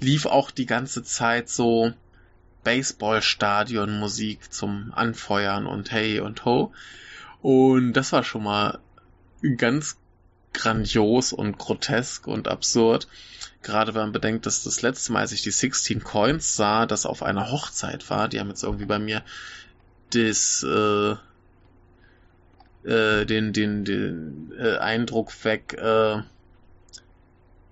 lief 0.01 0.27
auch 0.27 0.51
die 0.51 0.67
ganze 0.67 1.03
Zeit 1.03 1.49
so 1.49 1.93
Baseballstadion-Musik 2.65 4.53
zum 4.53 4.93
Anfeuern 4.95 5.67
und 5.67 5.91
hey 5.91 6.21
und 6.21 6.45
ho. 6.45 6.73
Und 7.41 7.95
das 7.95 8.13
war 8.13 8.23
schon 8.23 8.45
mal 8.45 8.79
ganz 9.57 9.97
grandios 10.53 11.33
und 11.33 11.59
grotesk 11.59 12.27
und 12.27 12.49
absurd. 12.49 13.09
Gerade 13.63 13.95
wenn 13.95 14.03
man 14.03 14.13
bedenkt, 14.13 14.47
dass 14.47 14.65
das 14.65 14.83
letzte 14.83 15.13
Mal, 15.13 15.21
als 15.21 15.33
ich 15.33 15.43
die 15.43 15.51
16 15.51 16.03
Coins 16.03 16.57
sah, 16.57 16.87
das 16.87 17.07
auf 17.07 17.23
einer 17.23 17.51
Hochzeit 17.51 18.11
war. 18.11 18.29
Die 18.29 18.41
haben 18.41 18.49
jetzt 18.49 18.65
irgendwie 18.65 18.87
bei 18.87 18.99
mir 18.99 19.23
das, 20.11 20.65
äh, 20.65 21.13
äh, 22.85 23.25
den, 23.25 23.53
den, 23.53 23.85
den 23.85 24.53
äh, 24.59 24.79
Eindruck 24.79 25.45
weg, 25.45 25.75
äh, 25.75 26.23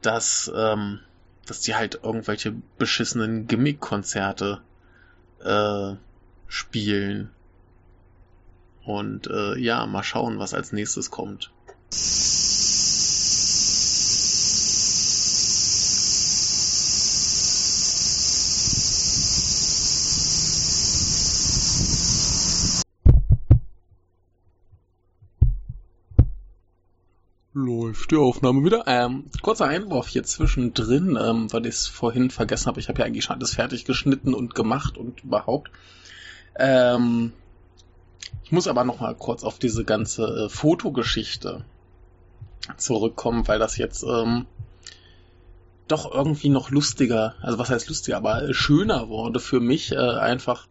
dass, 0.03 0.51
ähm, 0.55 1.01
dass 1.47 1.61
die 1.61 1.75
halt 1.75 2.01
irgendwelche 2.03 2.55
beschissenen 2.79 3.47
Gimmick-Konzerte 3.47 4.63
äh, 5.43 5.95
spielen. 6.47 7.31
Und 8.85 9.27
äh, 9.27 9.59
ja, 9.59 9.87
mal 9.87 10.03
schauen, 10.03 10.39
was 10.39 10.55
als 10.55 10.73
nächstes 10.73 11.11
kommt. 11.11 11.51
Läuft 27.91 28.11
die 28.11 28.17
Aufnahme 28.17 28.65
wieder. 28.65 28.85
Ähm, 28.87 29.25
kurzer 29.43 29.67
Einwurf 29.67 30.09
hier 30.09 30.23
zwischendrin, 30.23 31.19
ähm, 31.21 31.53
weil 31.53 31.67
ich 31.67 31.75
es 31.75 31.87
vorhin 31.87 32.31
vergessen 32.31 32.67
habe. 32.67 32.81
Ich 32.81 32.89
habe 32.89 33.01
ja 33.01 33.07
eigentlich 33.07 33.25
schon 33.25 33.37
alles 33.37 33.55
fertig 33.55 33.85
geschnitten 33.85 34.35
und 34.35 34.55
gemacht 34.55 34.97
und 34.97 35.25
überhaupt. 35.25 35.71
Ähm, 36.57 37.33
ich 38.45 38.53
muss 38.53 38.69
aber 38.69 38.85
noch 38.85 39.01
mal 39.01 39.15
kurz 39.15 39.45
auf 39.45 39.59
diese 39.59 39.85
ganze 39.85 40.47
äh, 40.47 40.49
Fotogeschichte 40.49 41.65
zurückkommen, 42.77 43.47
weil 43.49 43.59
das 43.59 43.77
jetzt 43.77 44.03
ähm, 44.03 44.47
doch 45.89 46.13
irgendwie 46.13 46.49
noch 46.49 46.71
lustiger, 46.71 47.35
also 47.41 47.59
was 47.59 47.71
heißt 47.71 47.89
lustiger, 47.89 48.17
aber 48.17 48.53
schöner 48.55 49.09
wurde 49.09 49.41
für 49.41 49.61
mich 49.61 49.93
äh, 49.93 49.97
einfach 49.97 50.69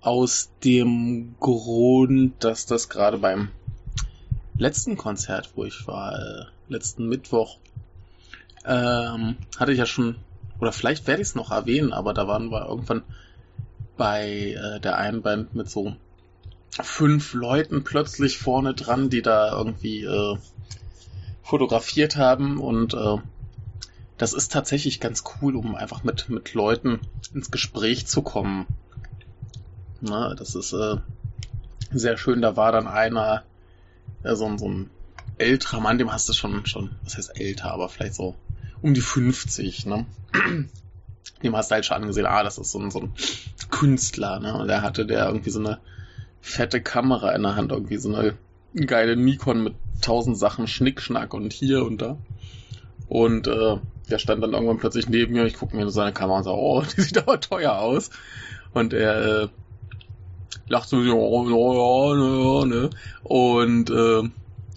aus 0.00 0.50
dem 0.62 1.34
Grund, 1.40 2.44
dass 2.44 2.66
das 2.66 2.88
gerade 2.88 3.18
beim 3.18 3.48
letzten 4.56 4.96
Konzert, 4.96 5.50
wo 5.56 5.64
ich 5.64 5.86
war, 5.86 6.14
äh, 6.14 6.44
letzten 6.68 7.08
Mittwoch, 7.08 7.58
ähm, 8.64 9.36
hatte 9.58 9.72
ich 9.72 9.78
ja 9.78 9.86
schon, 9.86 10.16
oder 10.60 10.72
vielleicht 10.72 11.06
werde 11.06 11.22
ich 11.22 11.28
es 11.28 11.34
noch 11.34 11.50
erwähnen, 11.50 11.92
aber 11.92 12.14
da 12.14 12.28
waren 12.28 12.50
wir 12.50 12.68
irgendwann 12.68 13.02
bei 13.96 14.52
äh, 14.52 14.80
der 14.80 14.98
einen 14.98 15.22
Band 15.22 15.54
mit 15.54 15.70
so 15.70 15.94
fünf 16.82 17.34
Leuten 17.34 17.84
plötzlich 17.84 18.38
vorne 18.38 18.74
dran, 18.74 19.10
die 19.10 19.22
da 19.22 19.56
irgendwie 19.56 20.04
äh, 20.04 20.36
fotografiert 21.44 22.16
haben 22.16 22.58
und 22.58 22.94
äh, 22.94 23.18
das 24.16 24.32
ist 24.32 24.50
tatsächlich 24.50 24.98
ganz 24.98 25.22
cool, 25.42 25.54
um 25.54 25.74
einfach 25.74 26.02
mit, 26.02 26.28
mit 26.30 26.54
Leuten 26.54 27.00
ins 27.34 27.50
Gespräch 27.50 28.06
zu 28.06 28.22
kommen. 28.22 28.66
Na, 30.00 30.34
das 30.34 30.54
ist 30.54 30.72
äh, 30.72 30.96
sehr 31.92 32.16
schön. 32.16 32.40
Da 32.40 32.56
war 32.56 32.72
dann 32.72 32.88
einer, 32.88 33.42
ja, 34.22 34.36
so, 34.36 34.46
ein, 34.46 34.58
so 34.58 34.68
ein 34.68 34.90
älterer 35.36 35.80
Mann, 35.80 35.98
dem 35.98 36.12
hast 36.12 36.28
du 36.28 36.32
schon, 36.32 36.64
schon, 36.66 36.92
was 37.02 37.18
heißt 37.18 37.38
älter, 37.38 37.72
aber 37.72 37.88
vielleicht 37.88 38.14
so 38.14 38.34
um 38.80 38.94
die 38.94 39.00
50, 39.00 39.86
ne? 39.86 40.06
Dem 41.42 41.56
hast 41.56 41.70
du 41.70 41.74
halt 41.74 41.84
schon 41.84 41.96
angesehen, 41.96 42.26
ah, 42.26 42.42
das 42.42 42.56
ist 42.56 42.70
so 42.70 42.78
ein, 42.78 42.90
so 42.90 43.00
ein 43.00 43.12
Künstler, 43.70 44.40
ne? 44.40 44.54
Und 44.54 44.68
der 44.68 44.82
hatte 44.82 45.04
der 45.04 45.26
irgendwie 45.26 45.50
so 45.50 45.58
eine 45.58 45.78
fette 46.40 46.80
Kamera 46.80 47.32
in 47.32 47.42
der 47.42 47.56
Hand, 47.56 47.72
irgendwie 47.72 47.96
so 47.96 48.14
eine 48.14 48.36
geile 48.74 49.16
Nikon 49.16 49.62
mit 49.62 49.74
tausend 50.00 50.38
Sachen, 50.38 50.66
Schnickschnack 50.66 51.34
und 51.34 51.52
hier 51.52 51.84
und 51.84 52.02
da. 52.02 52.18
Und 53.08 53.46
äh, 53.46 53.76
der 54.10 54.18
stand 54.18 54.42
dann 54.42 54.52
irgendwann 54.52 54.78
plötzlich 54.78 55.08
neben 55.08 55.32
mir, 55.32 55.46
ich 55.46 55.54
gucke 55.54 55.76
mir 55.76 55.88
seine 55.90 56.12
Kamera 56.12 56.38
und 56.38 56.44
sage, 56.44 56.58
oh, 56.58 56.82
die 56.96 57.00
sieht 57.00 57.18
aber 57.18 57.40
teuer 57.40 57.78
aus. 57.78 58.10
Und 58.72 58.92
er 58.92 59.42
äh, 59.42 59.48
lacht 60.68 60.88
so, 60.88 61.00
ja, 61.00 61.14
ja, 61.14 62.60
ja, 62.60 62.64
ne? 62.66 62.90
Und 63.22 63.90
äh, 63.90 64.28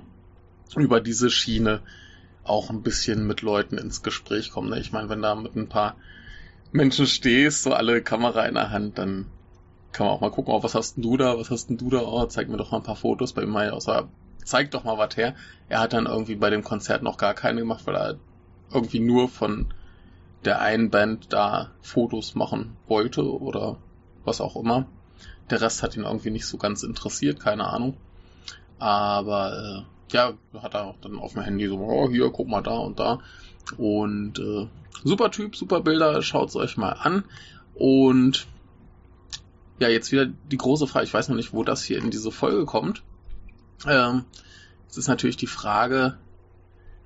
über 0.76 1.02
diese 1.02 1.30
Schiene 1.30 1.82
auch 2.44 2.70
ein 2.70 2.82
bisschen 2.82 3.26
mit 3.26 3.42
Leuten 3.42 3.78
ins 3.78 4.04
Gespräch 4.04 4.52
kommt. 4.52 4.70
Ne? 4.70 4.80
Ich 4.80 4.92
meine, 4.92 5.10
wenn 5.10 5.22
da 5.22 5.36
mit 5.36 5.56
ein 5.56 5.70
paar 5.70 5.96
Menschen 6.72 7.08
stehst, 7.08 7.64
so 7.64 7.74
alle 7.74 8.02
Kamera 8.02 8.46
in 8.46 8.56
der 8.56 8.72
Hand, 8.72 8.98
dann 8.98 9.28
kann 9.94 10.08
man 10.08 10.16
auch 10.16 10.22
mal 10.22 10.32
gucken, 10.32 10.54
oh, 10.54 10.64
was 10.64 10.76
hast 10.76 10.96
denn 10.96 11.04
du 11.04 11.18
da, 11.18 11.38
was 11.38 11.50
hast 11.50 11.70
denn 11.70 11.78
du 11.78 11.90
da, 11.90 12.02
oh, 12.02 12.26
zeig 12.26 12.50
mir 12.50 12.58
doch 12.58 12.72
mal 12.72 12.78
ein 12.78 12.84
paar 12.84 12.96
Fotos 12.96 13.34
bei 13.34 13.44
ihm 13.44 13.52
mal, 13.52 13.70
außer 13.70 14.10
zeig 14.44 14.72
doch 14.72 14.84
mal 14.84 14.98
was 14.98 15.16
her. 15.16 15.36
Er 15.70 15.80
hat 15.80 15.94
dann 15.94 16.08
irgendwie 16.08 16.36
bei 16.36 16.50
dem 16.50 16.64
Konzert 16.64 17.04
noch 17.04 17.18
gar 17.18 17.34
keine 17.34 17.62
gemacht, 17.62 17.86
weil 17.86 17.96
er 17.96 18.16
irgendwie 18.74 19.00
nur 19.00 19.30
von 19.30 19.74
der 20.46 20.62
einen 20.62 20.90
Band 20.90 21.32
da 21.32 21.72
Fotos 21.82 22.36
machen 22.36 22.76
wollte 22.88 23.24
oder 23.24 23.78
was 24.26 24.42
auch 24.42 24.56
immer. 24.56 24.86
Der 25.50 25.62
Rest 25.62 25.84
hat 25.84 25.96
ihn 25.96 26.04
irgendwie 26.04 26.32
nicht 26.32 26.48
so 26.48 26.58
ganz 26.58 26.84
interessiert, 26.84 27.40
keine 27.40 27.68
Ahnung. 27.68 27.96
Aber 28.80 29.86
äh, 30.10 30.14
ja, 30.14 30.34
hat 30.62 30.74
er 30.74 30.96
dann 31.02 31.20
auf 31.20 31.34
dem 31.34 31.44
Handy 31.44 31.68
so, 31.68 31.78
oh, 31.78 32.10
hier, 32.10 32.30
guck 32.32 32.48
mal 32.48 32.62
da 32.62 32.78
und 32.78 33.00
da. 33.00 33.20
Und 33.78 34.40
äh, 34.40 34.68
super 35.04 35.32
Typ, 35.32 35.56
super 35.56 35.82
Bilder, 35.82 36.22
schaut's 36.22 36.56
euch 36.56 36.78
mal 36.78 36.92
an. 36.92 37.24
Und 37.76 38.48
ja, 39.80 39.90
jetzt 39.90 40.12
wieder 40.12 40.26
die 40.26 40.58
große 40.58 40.88
Frage, 40.88 41.06
ich 41.06 41.14
weiß 41.14 41.30
noch 41.30 41.36
nicht, 41.36 41.54
wo 41.54 41.64
das 41.64 41.84
hier 41.84 41.98
in 41.98 42.12
diese 42.12 42.32
Folge 42.32 42.66
kommt. 42.66 43.04
Ähm, 43.88 44.26
es 44.90 44.98
ist 44.98 45.08
natürlich 45.08 45.38
die 45.38 45.48
Frage, 45.48 46.18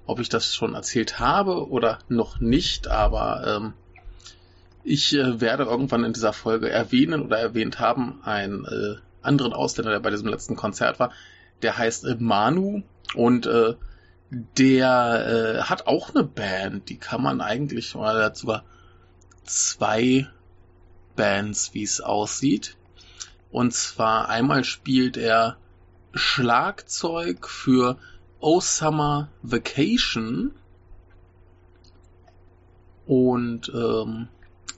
ob 0.06 0.20
ich 0.20 0.30
das 0.30 0.54
schon 0.54 0.74
erzählt 0.74 1.20
habe 1.20 1.70
oder 1.70 2.00
noch 2.08 2.40
nicht, 2.40 2.88
aber 2.88 3.46
ähm, 3.48 3.74
ich 4.84 5.14
äh, 5.14 5.42
werde 5.42 5.64
irgendwann 5.64 6.04
in 6.04 6.14
dieser 6.14 6.34
Folge 6.34 6.70
erwähnen 6.70 7.22
oder 7.22 7.38
erwähnt 7.40 7.80
haben 7.80 8.22
einen 8.24 8.66
äh, 8.66 8.96
anderen 9.22 9.54
Ausländer, 9.54 9.92
der 9.92 10.00
bei 10.00 10.10
diesem 10.10 10.30
letzten 10.30 10.56
Konzert 10.56 11.00
war. 11.00 11.12
Der 11.62 11.78
heißt 11.78 12.06
äh, 12.06 12.16
Manu 12.20 12.84
und 13.16 13.46
äh, 13.48 13.76
der 14.30 15.58
äh, 15.60 15.62
hat 15.64 15.88
auch 15.88 16.14
eine 16.14 16.24
Band, 16.24 16.90
die 16.90 16.98
kann 16.98 17.22
man 17.22 17.42
eigentlich, 17.42 17.96
oder 17.96 18.14
der 18.14 18.26
hat 18.26 18.38
sogar 18.38 18.64
zwei 19.44 20.28
Bands, 21.18 21.74
wie 21.74 21.84
es 21.84 22.00
aussieht. 22.00 22.78
Und 23.52 23.74
zwar 23.74 24.30
einmal 24.30 24.64
spielt 24.64 25.18
er 25.18 25.58
Schlagzeug 26.14 27.50
für 27.50 27.98
Oh 28.40 28.62
Summer 28.62 29.28
Vacation 29.42 30.54
und 33.06 33.72
ähm, 33.74 34.28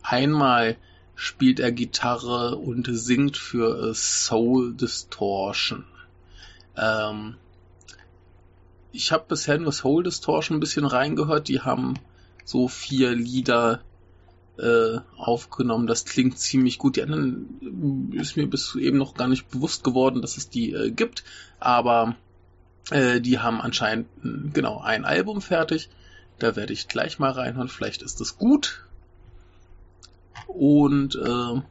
einmal 0.01 0.77
spielt 1.15 1.59
er 1.59 1.71
Gitarre 1.71 2.55
und 2.55 2.87
singt 2.89 3.37
für 3.37 3.93
Soul 3.93 4.73
Distortion. 4.73 5.83
Ähm, 6.77 7.35
ich 8.91 9.11
habe 9.11 9.25
bisher 9.27 9.57
nur 9.57 9.71
Soul 9.73 10.03
Distortion 10.03 10.57
ein 10.57 10.61
bisschen 10.61 10.85
reingehört. 10.85 11.47
Die 11.47 11.61
haben 11.61 11.95
so 12.45 12.67
vier 12.67 13.11
Lieder 13.11 13.81
äh, 14.60 14.99
aufgenommen. 15.18 15.88
Das 15.88 16.06
klingt 16.06 16.38
ziemlich 16.38 16.77
gut. 16.77 16.95
Die 16.95 17.03
anderen 17.03 18.11
äh, 18.14 18.18
ist 18.18 18.38
mir 18.38 18.48
bis 18.48 18.76
eben 18.76 18.98
noch 18.98 19.14
gar 19.15 19.27
nicht 19.27 19.49
bewusst 19.49 19.84
geworden, 19.84 20.22
dass 20.22 20.38
es 20.38 20.49
die 20.49 20.73
äh, 20.73 20.91
gibt. 20.91 21.23
Aber 21.60 22.15
äh, 22.91 23.22
die 23.22 23.40
haben 23.40 23.61
anscheinend 23.61 24.07
hm, 24.22 24.52
genau 24.53 24.80
ein 24.80 25.06
Album 25.06 25.41
fertig. 25.41 25.90
Da 26.38 26.56
werde 26.56 26.73
ich 26.73 26.88
gleich 26.88 27.19
mal 27.19 27.31
reinhören. 27.31 27.69
Vielleicht 27.69 28.02
ist 28.02 28.22
es 28.22 28.38
gut. 28.38 28.84
Und 30.48 31.15
äh, 31.15 31.61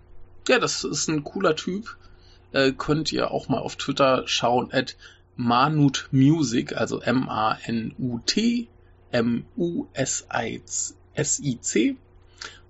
ja, 0.48 0.58
das 0.58 0.84
ist 0.84 1.08
ein 1.08 1.24
cooler 1.24 1.56
Typ. 1.56 1.96
Äh, 2.52 2.72
könnt 2.72 3.12
ihr 3.12 3.30
auch 3.30 3.48
mal 3.48 3.58
auf 3.60 3.76
Twitter 3.76 4.22
schauen 4.26 4.72
at 4.72 4.96
Manut 5.36 6.08
Music, 6.10 6.76
also 6.76 7.00
M-A-N-U-T 7.00 8.68
M-U-S-I-C. 9.10 10.56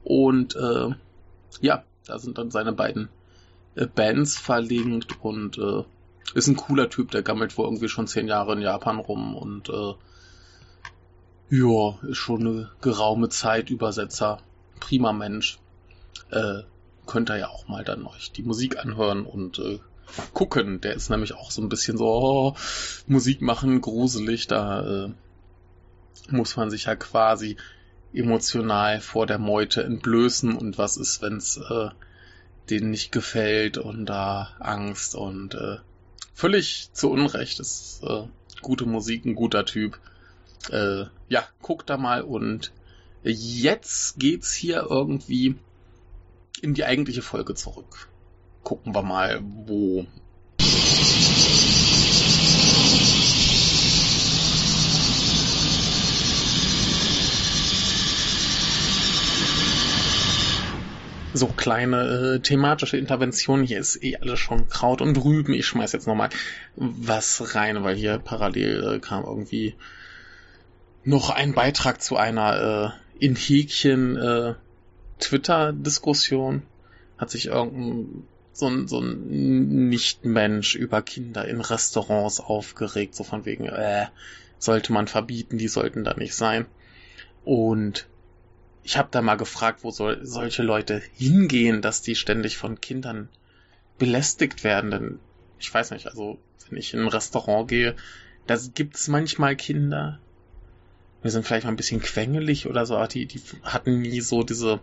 Und 0.08 0.56
äh, 0.56 0.88
ja, 1.60 1.84
da 2.06 2.18
sind 2.18 2.38
dann 2.38 2.50
seine 2.50 2.72
beiden 2.72 3.10
äh, 3.74 3.84
Bands 3.84 4.38
verlinkt 4.38 5.22
und 5.22 5.58
äh, 5.58 5.84
ist 6.34 6.46
ein 6.46 6.56
cooler 6.56 6.88
Typ, 6.88 7.10
der 7.10 7.22
gammelt 7.22 7.58
wohl 7.58 7.66
irgendwie 7.66 7.90
schon 7.90 8.06
zehn 8.06 8.26
Jahre 8.26 8.54
in 8.54 8.62
Japan 8.62 9.00
rum 9.00 9.36
und 9.36 9.68
äh, 9.68 9.92
ja, 11.50 11.98
ist 12.08 12.16
schon 12.16 12.40
eine 12.40 12.70
geraume 12.80 13.28
Zeit 13.28 13.68
Übersetzer. 13.68 14.38
Prima 14.80 15.12
Mensch. 15.12 15.58
Äh, 16.30 16.62
könnt 17.06 17.28
ihr 17.28 17.36
ja 17.36 17.48
auch 17.48 17.68
mal 17.68 17.84
dann 17.84 18.06
euch 18.06 18.32
die 18.32 18.42
Musik 18.42 18.78
anhören 18.78 19.26
und 19.26 19.58
äh, 19.58 19.78
gucken. 20.32 20.80
Der 20.80 20.94
ist 20.94 21.10
nämlich 21.10 21.34
auch 21.34 21.50
so 21.50 21.60
ein 21.60 21.68
bisschen 21.68 21.98
so 21.98 22.06
oh, 22.06 22.56
Musik 23.06 23.42
machen, 23.42 23.82
gruselig. 23.82 24.46
Da 24.46 25.04
äh, 25.04 25.10
muss 26.30 26.56
man 26.56 26.70
sich 26.70 26.84
ja 26.84 26.96
quasi 26.96 27.58
emotional 28.12 29.00
vor 29.00 29.26
der 29.26 29.38
Meute 29.38 29.82
entblößen 29.84 30.56
und 30.56 30.78
was 30.78 30.96
ist, 30.96 31.22
wenn's 31.22 31.58
äh, 31.58 31.88
denen 32.70 32.90
nicht 32.90 33.12
gefällt 33.12 33.78
und 33.78 34.06
da 34.06 34.56
Angst 34.60 35.14
und 35.14 35.54
äh, 35.54 35.76
völlig 36.34 36.90
zu 36.92 37.10
Unrecht. 37.10 37.60
ist 37.60 38.00
äh, 38.02 38.24
gute 38.62 38.86
Musik, 38.86 39.24
ein 39.24 39.34
guter 39.34 39.64
Typ. 39.64 39.98
Äh, 40.70 41.04
ja, 41.28 41.44
guckt 41.62 41.90
da 41.90 41.96
mal 41.96 42.22
und 42.22 42.72
jetzt 43.22 44.18
geht's 44.18 44.52
hier 44.54 44.86
irgendwie 44.88 45.56
in 46.60 46.74
die 46.74 46.84
eigentliche 46.84 47.22
Folge 47.22 47.54
zurück. 47.54 48.08
Gucken 48.62 48.94
wir 48.94 49.02
mal, 49.02 49.40
wo 49.42 50.06
so 61.34 61.46
kleine 61.46 62.36
äh, 62.36 62.40
thematische 62.40 62.96
Interventionen. 62.96 63.66
Hier 63.66 63.78
ist 63.78 64.02
eh 64.02 64.16
alles 64.16 64.38
schon 64.38 64.68
Kraut 64.68 65.00
und 65.00 65.22
Rüben. 65.22 65.54
Ich 65.54 65.66
schmeiß 65.66 65.92
jetzt 65.92 66.06
nochmal 66.06 66.30
was 66.76 67.54
rein, 67.54 67.82
weil 67.84 67.96
hier 67.96 68.18
parallel 68.18 68.94
äh, 68.94 68.98
kam 68.98 69.24
irgendwie 69.24 69.74
noch 71.04 71.30
ein 71.30 71.54
Beitrag 71.54 72.02
zu 72.02 72.16
einer 72.16 72.94
äh, 73.18 73.24
in 73.24 73.36
Häkchen 73.36 74.16
äh, 74.16 74.54
Twitter-Diskussion. 75.18 76.62
Hat 77.16 77.30
sich 77.30 77.46
irgendein 77.46 78.24
so 78.58 78.66
ein, 78.66 78.88
so 78.88 78.98
ein 78.98 79.88
Nicht-Mensch 79.88 80.74
über 80.74 81.00
Kinder 81.00 81.46
in 81.46 81.60
Restaurants 81.60 82.40
aufgeregt, 82.40 83.14
so 83.14 83.22
von 83.22 83.44
wegen, 83.44 83.66
äh, 83.66 84.06
sollte 84.58 84.92
man 84.92 85.06
verbieten, 85.06 85.58
die 85.58 85.68
sollten 85.68 86.02
da 86.02 86.14
nicht 86.14 86.34
sein. 86.34 86.66
Und 87.44 88.08
ich 88.88 88.96
habe 88.96 89.08
da 89.10 89.20
mal 89.20 89.34
gefragt, 89.34 89.80
wo 89.82 89.90
soll, 89.90 90.24
solche 90.24 90.62
Leute 90.62 91.02
hingehen, 91.12 91.82
dass 91.82 92.00
die 92.00 92.14
ständig 92.14 92.56
von 92.56 92.80
Kindern 92.80 93.28
belästigt 93.98 94.64
werden. 94.64 94.90
Denn 94.90 95.20
ich 95.58 95.72
weiß 95.72 95.90
nicht, 95.90 96.06
also 96.06 96.38
wenn 96.66 96.78
ich 96.78 96.94
in 96.94 97.00
ein 97.00 97.08
Restaurant 97.08 97.68
gehe, 97.68 97.96
da 98.46 98.56
gibt's 98.74 99.06
manchmal 99.06 99.56
Kinder. 99.56 100.18
Wir 101.20 101.30
sind 101.30 101.46
vielleicht 101.46 101.64
mal 101.66 101.72
ein 101.72 101.76
bisschen 101.76 102.00
quengelig 102.00 102.66
oder 102.66 102.86
so, 102.86 102.96
aber 102.96 103.08
die, 103.08 103.26
die 103.26 103.42
hatten 103.62 104.00
nie 104.00 104.22
so 104.22 104.42
diese 104.42 104.80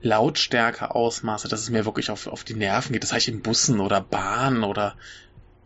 Lautstärke 0.00 0.94
Ausmaße, 0.94 1.48
dass 1.48 1.62
es 1.62 1.70
mir 1.70 1.86
wirklich 1.86 2.12
auf, 2.12 2.28
auf 2.28 2.44
die 2.44 2.54
Nerven 2.54 2.92
geht. 2.92 3.02
Das 3.02 3.12
heißt 3.12 3.26
in 3.26 3.42
Bussen 3.42 3.80
oder 3.80 4.00
Bahnen 4.00 4.62
oder 4.62 4.94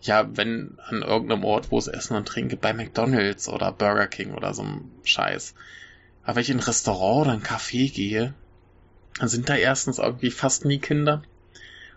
ja, 0.00 0.26
wenn 0.38 0.78
an 0.88 1.02
irgendeinem 1.02 1.44
Ort, 1.44 1.70
wo 1.70 1.76
es 1.76 1.86
Essen 1.86 2.16
und 2.16 2.26
Trinken 2.26 2.48
gibt, 2.48 2.62
bei 2.62 2.72
McDonalds 2.72 3.46
oder 3.46 3.72
Burger 3.72 4.06
King 4.06 4.32
oder 4.32 4.54
so 4.54 4.62
ein 4.62 4.90
Scheiß. 5.04 5.54
Aber 6.24 6.36
wenn 6.36 6.42
ich 6.42 6.50
in 6.50 6.58
ein 6.58 6.64
Restaurant 6.64 7.26
oder 7.26 7.32
ein 7.32 7.42
Café 7.42 7.92
gehe, 7.92 8.34
sind 9.20 9.48
da 9.48 9.56
erstens 9.56 9.98
irgendwie 9.98 10.30
fast 10.30 10.64
nie 10.64 10.78
Kinder. 10.78 11.22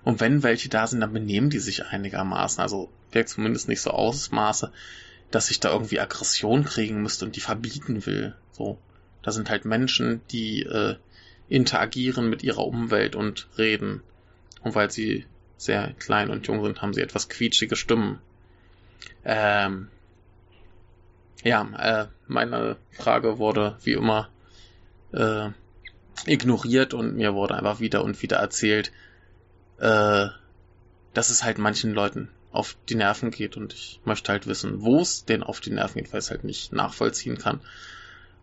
Und 0.04 0.20
wenn 0.20 0.44
welche 0.44 0.70
da 0.70 0.86
sind, 0.88 1.02
dann 1.02 1.14
benehmen 1.14 1.50
die 1.50 1.60
sich 1.60 1.86
einigermaßen. 1.86 2.62
Also 2.62 2.90
wirkt 3.12 3.30
zumindest 3.30 3.68
nicht 3.68 3.82
so 3.82 3.92
Ausmaße, 3.92 4.72
dass 5.32 5.52
ich 5.52 5.60
da 5.60 5.72
irgendwie 5.72 6.00
Aggression 6.00 6.64
kriegen 6.64 7.02
müsste 7.02 7.26
und 7.26 7.36
die 7.36 7.42
verbieten 7.42 8.06
will. 8.06 8.36
So. 8.52 8.78
Da 9.24 9.32
sind 9.32 9.50
halt 9.50 9.66
Menschen, 9.66 10.22
die 10.32 10.62
äh, 10.64 10.96
interagieren 11.50 12.30
mit 12.30 12.44
ihrer 12.44 12.66
Umwelt 12.66 13.16
und 13.16 13.48
reden. 13.58 14.02
Und 14.62 14.76
weil 14.76 14.92
sie 14.92 15.26
sehr 15.58 15.94
klein 16.00 16.30
und 16.30 16.46
jung 16.48 16.64
sind, 16.64 16.82
haben 16.82 16.94
sie 16.94 17.02
etwas 17.02 17.30
quietschige 17.30 17.76
Stimmen. 17.76 18.20
Ähm, 19.24 19.90
ja, 21.46 21.62
äh, 21.78 22.08
meine 22.28 22.76
Frage 22.92 23.38
wurde 23.38 23.78
wie 23.84 23.94
immer 23.94 24.30
äh, 25.14 25.50
ignoriert 26.26 26.94
und 26.96 27.16
mir 27.16 27.36
wurde 27.36 27.56
einfach 27.56 27.80
wieder 27.80 28.04
und 28.04 28.22
wieder 28.24 28.38
erzählt, 28.38 28.92
äh, 29.78 30.28
dass 31.14 31.30
es 31.30 31.44
halt 31.44 31.60
manchen 31.60 31.94
Leuten 31.94 32.30
auf 32.52 32.76
die 32.90 32.96
Nerven 32.96 33.30
geht 33.30 33.58
und 33.58 33.74
ich 33.74 34.02
möchte 34.06 34.32
halt 34.32 34.48
wissen, 34.48 34.82
wo 34.82 35.02
es 35.02 35.26
denen 35.26 35.44
auf 35.44 35.60
die 35.60 35.70
Nerven 35.70 36.02
geht, 36.02 36.12
weil 36.12 36.20
ich 36.20 36.26
es 36.26 36.32
halt 36.32 36.44
nicht 36.44 36.74
nachvollziehen 36.74 37.38
kann. 37.38 37.62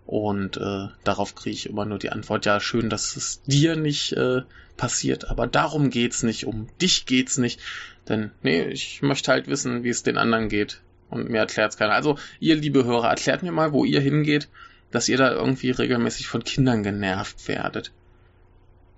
Und 0.06 0.56
äh, 0.56 0.88
darauf 1.02 1.34
kriege 1.34 1.54
ich 1.54 1.68
immer 1.68 1.84
nur 1.84 1.98
die 1.98 2.10
Antwort, 2.10 2.46
ja, 2.46 2.60
schön, 2.60 2.88
dass 2.88 3.16
es 3.16 3.42
dir 3.42 3.74
nicht 3.74 4.12
äh, 4.12 4.42
passiert, 4.76 5.28
aber 5.28 5.46
darum 5.46 5.90
geht's 5.90 6.22
nicht, 6.22 6.46
um 6.46 6.68
dich 6.80 7.06
geht's 7.06 7.38
nicht. 7.38 7.60
Denn, 8.08 8.30
nee, 8.42 8.62
ich 8.64 9.02
möchte 9.02 9.32
halt 9.32 9.48
wissen, 9.48 9.82
wie 9.82 9.90
es 9.90 10.02
den 10.02 10.18
anderen 10.18 10.48
geht. 10.48 10.80
Und 11.12 11.30
mir 11.30 11.39
erklärt's 11.39 11.76
keiner. 11.76 11.93
Also, 11.93 12.18
ihr 12.40 12.56
liebe 12.56 12.84
Hörer, 12.84 13.10
erklärt 13.10 13.43
mir 13.43 13.52
mal, 13.52 13.72
wo 13.72 13.84
ihr 13.84 14.01
hingeht, 14.01 14.48
dass 14.90 15.09
ihr 15.09 15.16
da 15.16 15.30
irgendwie 15.30 15.70
regelmäßig 15.70 16.26
von 16.26 16.43
Kindern 16.43 16.82
genervt 16.82 17.47
werdet. 17.48 17.93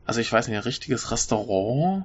Also 0.06 0.20
ich 0.20 0.32
weiß 0.32 0.48
nicht, 0.48 0.56
ein 0.56 0.62
richtiges 0.62 1.10
Restaurant 1.10 2.04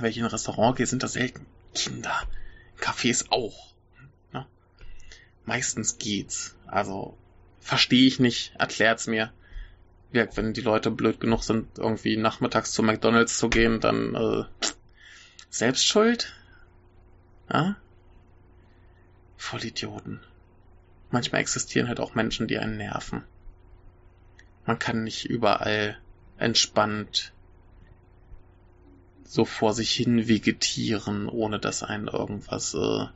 wenn 0.00 0.10
ich 0.10 0.18
in 0.18 0.24
ein 0.24 0.30
Restaurant 0.30 0.76
gehe, 0.76 0.86
sind 0.86 1.02
das 1.02 1.14
selten 1.14 1.46
Kinder. 1.74 2.14
Cafés 2.80 3.26
auch. 3.30 3.72
Ne? 4.32 4.46
Meistens 5.44 5.98
geht's. 5.98 6.56
Also 6.66 7.16
verstehe 7.60 8.06
ich 8.06 8.20
nicht, 8.20 8.52
erklärt's 8.58 9.06
mir. 9.06 9.32
Ja, 10.12 10.26
wenn 10.36 10.54
die 10.54 10.62
Leute 10.62 10.90
blöd 10.90 11.20
genug 11.20 11.42
sind, 11.42 11.78
irgendwie 11.78 12.16
nachmittags 12.16 12.72
zu 12.72 12.82
McDonalds 12.82 13.38
zu 13.38 13.50
gehen, 13.50 13.80
dann 13.80 14.14
äh, 14.14 14.44
selbst 15.50 15.84
schuld? 15.86 16.32
Ja? 17.52 17.76
Vollidioten. 19.38 20.20
Manchmal 21.10 21.40
existieren 21.40 21.88
halt 21.88 22.00
auch 22.00 22.14
Menschen, 22.14 22.48
die 22.48 22.58
einen 22.58 22.76
nerven. 22.76 23.24
Man 24.66 24.78
kann 24.78 25.04
nicht 25.04 25.24
überall 25.24 25.96
entspannt 26.36 27.32
so 29.24 29.44
vor 29.44 29.72
sich 29.72 29.92
hin 29.92 30.28
vegetieren, 30.28 31.28
ohne 31.28 31.58
dass 31.58 31.82
einen 31.82 32.08
irgendwas, 32.08 32.74
äh, 32.74 33.06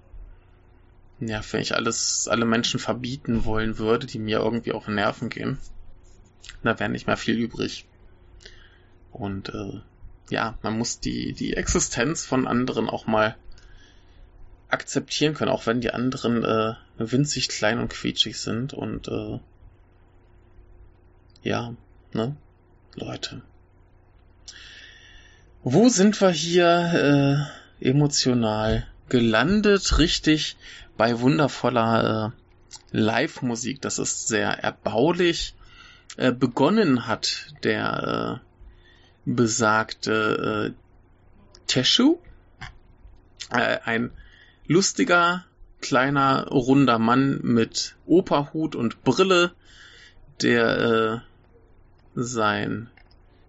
ja, 1.21 1.41
wenn 1.51 1.61
ich 1.61 1.75
alles, 1.75 2.29
alle 2.29 2.45
Menschen 2.45 2.81
verbieten 2.81 3.45
wollen 3.45 3.79
würde, 3.79 4.07
die 4.07 4.19
mir 4.19 4.39
irgendwie 4.39 4.73
auf 4.73 4.87
den 4.87 4.95
Nerven 4.95 5.29
gehen, 5.29 5.59
da 6.63 6.79
wäre 6.79 6.91
nicht 6.91 7.07
mehr 7.07 7.17
viel 7.17 7.39
übrig. 7.39 7.87
Und 9.11 9.51
äh, 9.51 9.81
ja, 10.31 10.59
man 10.63 10.79
muss 10.79 11.01
die, 11.01 11.33
die 11.33 11.55
Existenz 11.55 12.25
von 12.25 12.47
anderen 12.47 12.89
auch 12.89 13.07
mal 13.07 13.37
akzeptieren 14.73 15.35
können, 15.35 15.51
auch 15.51 15.67
wenn 15.67 15.81
die 15.81 15.93
anderen 15.93 16.45
äh, 16.45 16.75
winzig 16.99 17.49
klein 17.49 17.79
und 17.79 17.89
quietschig 17.89 18.41
sind 18.41 18.73
und 18.73 19.09
äh, 19.09 19.39
ja, 21.43 21.75
ne, 22.13 22.37
Leute. 22.95 23.43
Wo 25.63 25.89
sind 25.89 26.21
wir 26.21 26.31
hier 26.31 27.49
äh, 27.81 27.89
emotional 27.89 28.87
gelandet? 29.09 29.99
Richtig 29.99 30.57
bei 30.97 31.21
wundervoller 31.21 32.33
äh, 32.33 32.97
Live-Musik. 32.97 33.81
Das 33.81 33.99
ist 33.99 34.29
sehr 34.29 34.49
erbaulich. 34.63 35.55
Äh, 36.17 36.33
begonnen 36.33 37.07
hat 37.07 37.55
der 37.63 38.41
äh, 38.41 39.31
besagte 39.31 40.73
äh, 40.75 41.67
Teshu. 41.67 42.19
Äh, 43.51 43.79
ein 43.85 44.11
lustiger, 44.73 45.45
kleiner, 45.81 46.49
runder 46.49 46.99
Mann 46.99 47.41
mit 47.43 47.97
Operhut 48.07 48.75
und 48.75 49.05
Brille, 49.05 49.53
der 50.41 50.79
äh, 50.79 51.19
sein 52.15 52.89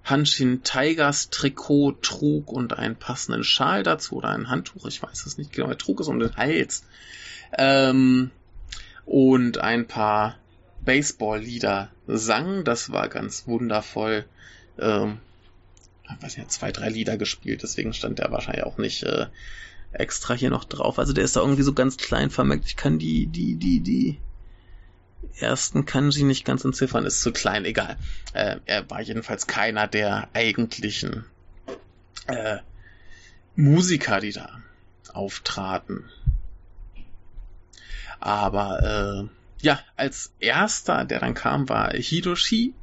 Hanshin 0.03 0.63
Tigers 0.63 1.29
Trikot 1.29 1.93
trug 2.01 2.51
und 2.51 2.77
einen 2.77 2.97
passenden 2.97 3.43
Schal 3.43 3.83
dazu 3.83 4.17
oder 4.17 4.29
ein 4.29 4.49
Handtuch, 4.49 4.85
ich 4.85 5.01
weiß 5.01 5.25
es 5.25 5.37
nicht 5.37 5.53
genau, 5.53 5.69
er 5.69 5.77
trug 5.77 6.01
es 6.01 6.07
um 6.07 6.19
den 6.19 6.35
Hals. 6.35 6.83
Ähm, 7.57 8.31
und 9.05 9.59
ein 9.59 9.87
paar 9.87 10.37
Baseball-Lieder 10.81 11.89
sang, 12.07 12.65
das 12.65 12.91
war 12.91 13.07
ganz 13.07 13.47
wundervoll. 13.47 14.25
Ähm, 14.77 15.19
ich 16.03 16.21
weiß 16.23 16.37
nicht, 16.37 16.51
zwei, 16.51 16.71
drei 16.71 16.89
Lieder 16.89 17.17
gespielt, 17.17 17.63
deswegen 17.63 17.93
stand 17.93 18.19
der 18.19 18.31
wahrscheinlich 18.31 18.65
auch 18.65 18.77
nicht 18.77 19.03
äh, 19.03 19.27
extra 19.93 20.33
hier 20.33 20.49
noch 20.49 20.65
drauf. 20.65 20.99
Also 20.99 21.13
der 21.13 21.23
ist 21.23 21.35
da 21.35 21.41
irgendwie 21.41 21.63
so 21.63 21.73
ganz 21.73 21.97
klein 21.97 22.29
vermerkt. 22.29 22.65
Ich 22.65 22.75
kann 22.75 22.99
die, 22.99 23.27
die, 23.27 23.55
die, 23.55 23.79
die 23.79 24.19
ersten 25.39 25.85
Kanji 25.85 26.23
nicht 26.23 26.45
ganz 26.45 26.65
entziffern, 26.65 27.05
ist 27.05 27.21
zu 27.21 27.31
klein, 27.31 27.65
egal. 27.65 27.97
Äh, 28.33 28.57
er 28.65 28.89
war 28.89 29.01
jedenfalls 29.01 29.47
keiner 29.47 29.87
der 29.87 30.29
eigentlichen 30.33 31.25
äh, 32.27 32.57
Musiker, 33.55 34.19
die 34.19 34.31
da 34.31 34.61
auftraten. 35.13 36.09
Aber 38.19 39.29
äh, 39.29 39.63
ja, 39.63 39.79
als 39.95 40.33
erster, 40.39 41.05
der 41.05 41.19
dann 41.19 41.33
kam, 41.33 41.69
war 41.69 41.91
Hidoshi, 41.93 42.73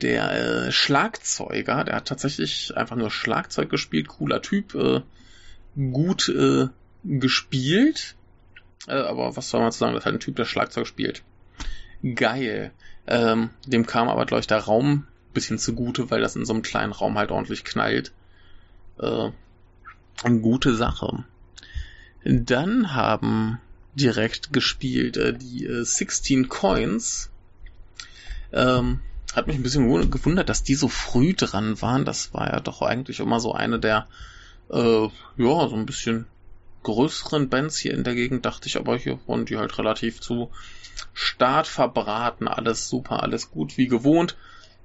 der 0.00 0.66
äh, 0.66 0.72
Schlagzeuger. 0.72 1.84
Der 1.84 1.96
hat 1.96 2.08
tatsächlich 2.08 2.76
einfach 2.76 2.96
nur 2.96 3.10
Schlagzeug 3.10 3.70
gespielt, 3.70 4.08
cooler 4.08 4.42
Typ, 4.42 4.74
äh, 4.74 5.02
gut 5.76 6.28
äh, 6.28 6.68
gespielt. 7.04 8.16
Äh, 8.86 8.92
aber 8.92 9.36
was 9.36 9.50
soll 9.50 9.60
man 9.60 9.72
zu 9.72 9.78
sagen, 9.78 9.94
das 9.94 10.02
ist 10.02 10.06
halt 10.06 10.16
ein 10.16 10.20
Typ, 10.20 10.36
der 10.36 10.44
Schlagzeug 10.44 10.86
spielt 10.86 11.22
geil. 12.14 12.72
Ähm, 13.06 13.50
dem 13.66 13.86
kam 13.86 14.08
aber, 14.08 14.26
glaube 14.26 14.40
ich, 14.40 14.46
der 14.46 14.58
Raum 14.58 15.06
bisschen 15.32 15.58
zugute, 15.58 16.10
weil 16.10 16.20
das 16.20 16.36
in 16.36 16.44
so 16.44 16.52
einem 16.52 16.62
kleinen 16.62 16.92
Raum 16.92 17.16
halt 17.16 17.30
ordentlich 17.30 17.64
knallt. 17.64 18.12
Äh, 18.98 19.30
eine 20.22 20.40
gute 20.40 20.74
Sache. 20.74 21.24
Dann 22.24 22.94
haben 22.94 23.58
direkt 23.94 24.52
gespielt 24.52 25.16
äh, 25.16 25.32
die 25.32 25.66
äh, 25.66 25.84
16 25.84 26.48
Coins. 26.48 27.30
Ähm, 28.52 29.00
hat 29.34 29.46
mich 29.46 29.56
ein 29.56 29.62
bisschen 29.62 30.10
gewundert, 30.10 30.48
dass 30.48 30.64
die 30.64 30.74
so 30.74 30.88
früh 30.88 31.34
dran 31.34 31.80
waren. 31.80 32.04
Das 32.04 32.34
war 32.34 32.48
ja 32.52 32.60
doch 32.60 32.82
eigentlich 32.82 33.20
immer 33.20 33.38
so 33.38 33.52
eine 33.52 33.78
der, 33.78 34.08
äh, 34.70 35.08
ja, 35.36 35.68
so 35.68 35.74
ein 35.74 35.86
bisschen 35.86 36.26
größeren 36.82 37.48
Bands 37.48 37.78
hier 37.78 37.92
in 37.92 38.04
der 38.04 38.14
Gegend, 38.14 38.46
dachte 38.46 38.68
ich, 38.68 38.78
aber 38.78 38.96
hier 38.96 39.18
wurden 39.26 39.44
die 39.44 39.58
halt 39.58 39.78
relativ 39.78 40.20
zu 40.20 40.50
Start 41.12 41.66
verbraten, 41.66 42.48
alles 42.48 42.88
super, 42.88 43.22
alles 43.22 43.50
gut 43.50 43.76
wie 43.78 43.88
gewohnt. 43.88 44.36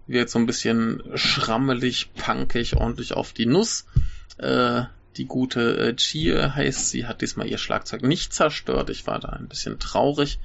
Wird 0.07 0.29
so 0.29 0.39
ein 0.39 0.45
bisschen 0.45 1.03
schrammelig, 1.15 2.13
punkig, 2.13 2.75
ordentlich 2.77 3.13
auf 3.13 3.33
die 3.33 3.45
Nuss. 3.45 3.85
Äh, 4.37 4.83
die 5.17 5.25
gute 5.25 5.77
äh, 5.77 5.95
Chie 5.95 6.35
heißt, 6.35 6.89
sie 6.89 7.05
hat 7.05 7.21
diesmal 7.21 7.47
ihr 7.47 7.57
Schlagzeug 7.57 8.03
nicht 8.03 8.33
zerstört. 8.33 8.89
Ich 8.89 9.07
war 9.07 9.19
da 9.19 9.29
ein 9.29 9.47
bisschen 9.47 9.79
traurig. 9.79 10.39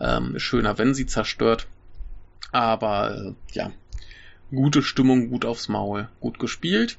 Ähm, 0.00 0.38
schöner, 0.38 0.78
wenn 0.78 0.94
sie 0.94 1.06
zerstört. 1.06 1.66
Aber 2.52 3.14
äh, 3.16 3.34
ja, 3.52 3.70
gute 4.50 4.82
Stimmung, 4.82 5.30
gut 5.30 5.44
aufs 5.44 5.68
Maul, 5.68 6.08
gut 6.20 6.38
gespielt. 6.38 6.98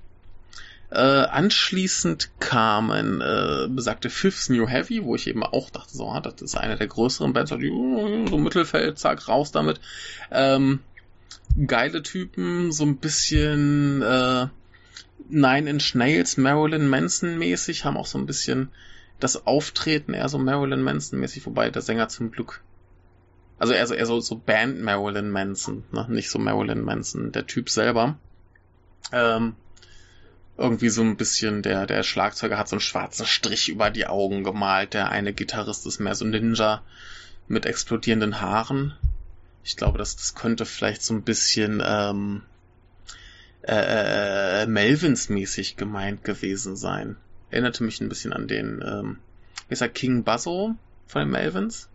Äh, 0.92 0.98
anschließend 1.00 2.30
kamen 2.40 3.22
äh, 3.22 3.68
besagte 3.70 4.10
Fifths 4.10 4.50
New 4.50 4.68
Heavy, 4.68 5.04
wo 5.04 5.16
ich 5.16 5.28
eben 5.28 5.44
auch 5.44 5.70
dachte, 5.70 5.96
so, 5.96 6.10
ah, 6.10 6.22
das 6.22 6.42
ist 6.42 6.56
eine 6.56 6.78
der 6.78 6.88
größeren 6.88 7.34
Bands, 7.34 7.50
so 7.50 8.38
Mittelfeld, 8.38 9.00
zack, 9.00 9.28
raus 9.28 9.52
damit. 9.52 9.82
Ähm, 10.32 10.80
geile 11.66 12.04
Typen, 12.04 12.72
so 12.72 12.86
ein 12.86 12.98
bisschen 12.98 14.02
äh, 14.02 14.48
Nine 15.28 15.70
Inch 15.70 15.96
Nails, 15.96 16.38
Marilyn 16.38 16.88
Manson 16.88 17.38
mäßig, 17.40 17.84
haben 17.84 17.98
auch 17.98 18.06
so 18.06 18.18
ein 18.18 18.28
bisschen 18.28 18.70
das 19.20 19.48
Auftreten 19.48 20.14
eher 20.14 20.30
so 20.30 20.38
Marilyn 20.38 20.82
Manson 20.82 21.20
mäßig, 21.20 21.46
wobei 21.46 21.70
der 21.72 21.82
Sänger 21.82 22.10
zum 22.10 22.32
Glück 22.32 22.62
also 23.58 23.74
eher 23.74 23.88
so, 23.88 23.94
eher 23.94 24.06
so, 24.06 24.20
so 24.20 24.36
Band 24.36 24.82
Marilyn 24.82 25.30
Manson, 25.30 25.84
ne? 25.92 26.06
nicht 26.10 26.30
so 26.30 26.40
Marilyn 26.40 26.82
Manson, 26.82 27.32
der 27.32 27.48
Typ 27.48 27.70
selber. 27.70 28.18
Ähm, 29.12 29.56
irgendwie 30.58 30.90
so 30.90 31.02
ein 31.02 31.18
bisschen, 31.18 31.62
der, 31.62 31.86
der 31.86 32.04
Schlagzeuger 32.04 32.58
hat 32.58 32.70
so 32.70 32.76
einen 32.76 32.82
schwarzen 32.82 33.26
Strich 33.26 33.70
über 33.70 33.90
die 33.90 34.08
Augen 34.08 34.44
gemalt, 34.44 34.94
der 34.94 35.10
eine 35.10 35.34
Gitarrist 35.34 35.86
ist 35.86 36.00
mehr 36.00 36.16
so 36.16 36.26
Ninja 36.26 36.82
mit 37.48 37.66
explodierenden 37.66 38.40
Haaren. 38.42 38.94
Ich 39.64 39.76
glaube, 39.76 39.98
das, 39.98 40.16
das 40.16 40.36
könnte 40.36 40.66
vielleicht 40.66 41.02
so 41.02 41.14
ein 41.14 41.24
bisschen 41.24 41.82
ähm, 41.86 42.44
äh, 43.64 44.64
äh, 44.64 44.66
Melvins-mäßig 44.68 45.76
gemeint 45.76 46.24
gewesen 46.24 46.76
sein. 46.76 47.18
Erinnerte 47.50 47.84
mich 47.84 48.00
ein 48.00 48.10
bisschen 48.10 48.32
an 48.32 48.48
den, 48.48 48.82
ähm, 48.86 49.18
wie 49.68 49.74
ist 49.74 49.82
er, 49.82 49.90
King 49.90 50.24
Buzzo 50.24 50.76
von 51.08 51.22
den 51.22 51.32
Melvins. 51.32 51.90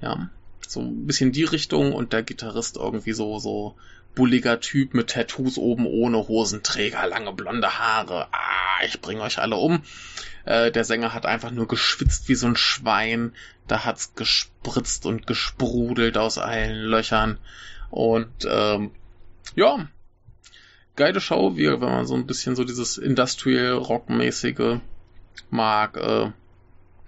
Ja, 0.00 0.30
so 0.66 0.80
ein 0.80 1.06
bisschen 1.06 1.32
die 1.32 1.44
Richtung 1.44 1.92
und 1.92 2.12
der 2.12 2.22
Gitarrist 2.22 2.76
irgendwie 2.76 3.12
so, 3.12 3.38
so 3.38 3.74
bulliger 4.16 4.58
Typ 4.58 4.94
mit 4.94 5.10
Tattoos 5.10 5.58
oben 5.58 5.86
ohne 5.86 6.26
Hosenträger, 6.26 7.06
lange 7.06 7.32
blonde 7.32 7.78
Haare. 7.78 8.26
Ah, 8.32 8.84
ich 8.84 9.00
bring 9.00 9.20
euch 9.20 9.38
alle 9.38 9.56
um. 9.56 9.82
Äh, 10.44 10.72
der 10.72 10.84
Sänger 10.84 11.14
hat 11.14 11.26
einfach 11.26 11.52
nur 11.52 11.68
geschwitzt 11.68 12.28
wie 12.28 12.34
so 12.34 12.48
ein 12.48 12.56
Schwein. 12.56 13.32
Da 13.68 13.84
hat's 13.84 14.14
gespritzt 14.14 15.06
und 15.06 15.26
gesprudelt 15.26 16.16
aus 16.16 16.38
allen 16.38 16.76
Löchern. 16.76 17.38
Und 17.90 18.48
ähm, 18.48 18.90
ja, 19.54 19.86
geile 20.96 21.20
Show, 21.20 21.56
wie 21.56 21.70
wenn 21.70 21.78
man 21.80 22.06
so 22.06 22.14
ein 22.14 22.26
bisschen 22.26 22.56
so 22.56 22.64
dieses 22.64 22.96
Industrial 22.96 23.74
Rock-mäßige 23.74 24.80
mag. 25.50 25.96
Äh, 25.98 26.32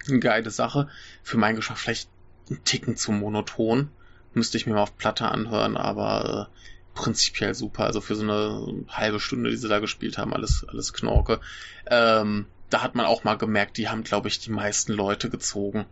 eine 0.09 0.19
geile 0.21 0.51
Sache. 0.51 0.89
Für 1.23 1.39
meinen 1.39 1.57
Geschmack 1.57 1.79
vielleicht 1.79 2.11
ein 2.51 2.63
Ticken 2.65 2.97
zu 2.97 3.13
monoton. 3.13 3.89
Müsste 4.35 4.59
ich 4.59 4.67
mir 4.67 4.75
mal 4.75 4.83
auf 4.83 4.97
Platte 4.99 5.29
anhören, 5.29 5.77
aber 5.77 6.49
äh, 6.53 6.59
prinzipiell 6.99 7.55
super. 7.55 7.85
Also 7.85 8.01
für 8.01 8.17
so 8.17 8.25
eine 8.25 8.85
halbe 8.89 9.21
Stunde, 9.21 9.51
die 9.51 9.57
sie 9.57 9.69
da 9.69 9.79
gespielt 9.79 10.19
haben, 10.19 10.35
alles, 10.35 10.67
alles 10.69 10.93
Knorke. 10.93 11.41
Ähm, 11.87 12.47
da 12.71 12.83
hat 12.83 12.97
man 12.97 13.07
auch 13.07 13.25
mal 13.25 13.37
gemerkt, 13.39 13.77
die 13.77 13.89
haben, 13.89 14.03
glaube 14.03 14.29
ich, 14.29 14.41
die 14.41 14.51
meisten 14.51 14.93
Leute 14.93 15.31
gezogen. 15.31 15.87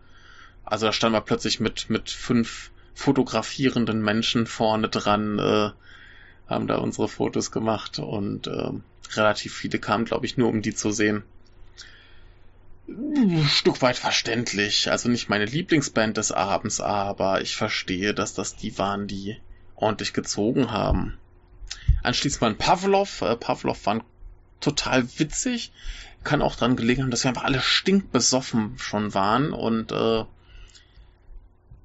Also 0.64 0.86
da 0.86 0.92
stand 0.92 1.12
man 1.12 1.24
plötzlich 1.24 1.60
mit, 1.60 1.88
mit 1.90 2.10
fünf 2.10 2.70
fotografierenden 2.94 4.02
Menschen 4.02 4.46
vorne 4.46 4.88
dran, 4.88 5.38
äh, 5.38 5.70
haben 6.48 6.66
da 6.66 6.76
unsere 6.78 7.08
Fotos 7.08 7.52
gemacht 7.52 7.98
und 8.00 8.48
äh, 8.48 8.70
relativ 9.14 9.54
viele 9.54 9.78
kamen, 9.78 10.06
glaube 10.06 10.26
ich, 10.26 10.36
nur 10.36 10.48
um 10.48 10.60
die 10.60 10.74
zu 10.74 10.90
sehen. 10.90 11.22
Ein 12.88 13.46
Stück 13.48 13.80
weit 13.82 13.96
verständlich. 13.96 14.90
Also 14.90 15.08
nicht 15.08 15.28
meine 15.28 15.44
Lieblingsband 15.44 16.16
des 16.16 16.32
Abends, 16.32 16.80
aber 16.80 17.42
ich 17.42 17.56
verstehe, 17.56 18.12
dass 18.14 18.34
das 18.34 18.56
die 18.56 18.76
waren, 18.78 19.06
die 19.06 19.36
ordentlich 19.76 20.12
gezogen 20.12 20.70
haben. 20.70 21.18
Anschließend 22.02 22.40
waren 22.42 22.58
Pavlov. 22.58 23.22
Äh, 23.22 23.36
Pavlov 23.36 23.84
waren 23.86 24.02
total 24.60 25.06
witzig. 25.18 25.72
Kann 26.24 26.42
auch 26.42 26.56
dran 26.56 26.76
gelegen 26.76 27.02
haben, 27.02 27.10
dass 27.10 27.24
wir 27.24 27.28
einfach 27.28 27.44
alle 27.44 27.60
stinkbesoffen 27.60 28.78
schon 28.78 29.14
waren 29.14 29.52
und 29.52 29.92
äh, 29.92 30.24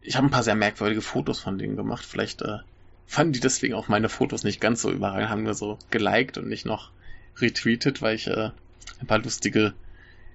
ich 0.02 0.16
habe 0.16 0.28
ein 0.28 0.32
paar 0.32 0.44
sehr 0.44 0.56
merkwürdige 0.56 1.02
Fotos 1.02 1.40
von 1.40 1.58
denen 1.58 1.76
gemacht. 1.76 2.04
Vielleicht 2.04 2.42
äh, 2.42 2.58
fanden 3.06 3.34
die 3.34 3.40
deswegen 3.40 3.76
auch 3.76 3.88
meine 3.88 4.10
Fotos 4.10 4.44
nicht 4.44 4.60
ganz 4.60 4.82
so 4.82 4.92
überall, 4.92 5.30
haben 5.30 5.44
nur 5.44 5.54
so 5.54 5.78
geliked 5.92 6.38
und 6.38 6.48
nicht 6.48 6.66
noch 6.66 6.92
retweetet, 7.38 8.02
weil 8.02 8.16
ich 8.16 8.28
äh, 8.28 8.50
ein 9.00 9.08
paar 9.08 9.20
lustige 9.20 9.74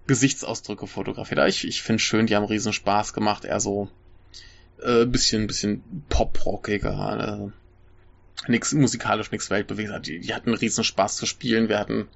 Gesichtsausdrücke 0.06 0.86
fotografiert 0.86 1.40
habe. 1.40 1.50
Ich, 1.50 1.66
ich 1.66 1.82
finde 1.82 1.98
schön, 1.98 2.26
die 2.26 2.36
haben 2.36 2.44
riesen 2.44 2.72
Spaß 2.72 3.12
gemacht, 3.12 3.44
eher 3.44 3.60
so 3.60 3.88
äh, 4.82 5.06
bisschen, 5.06 5.46
bisschen 5.46 5.82
poprockiger, 6.08 7.50
äh, 7.50 8.50
nix 8.50 8.72
musikalisch, 8.72 9.30
nix 9.30 9.50
weltbewegend. 9.50 10.06
Die, 10.06 10.20
die 10.20 10.34
hatten 10.34 10.54
riesen 10.54 10.84
Spaß 10.84 11.16
zu 11.16 11.26
spielen. 11.26 11.68
Wir 11.68 11.78
hatten 11.78 12.08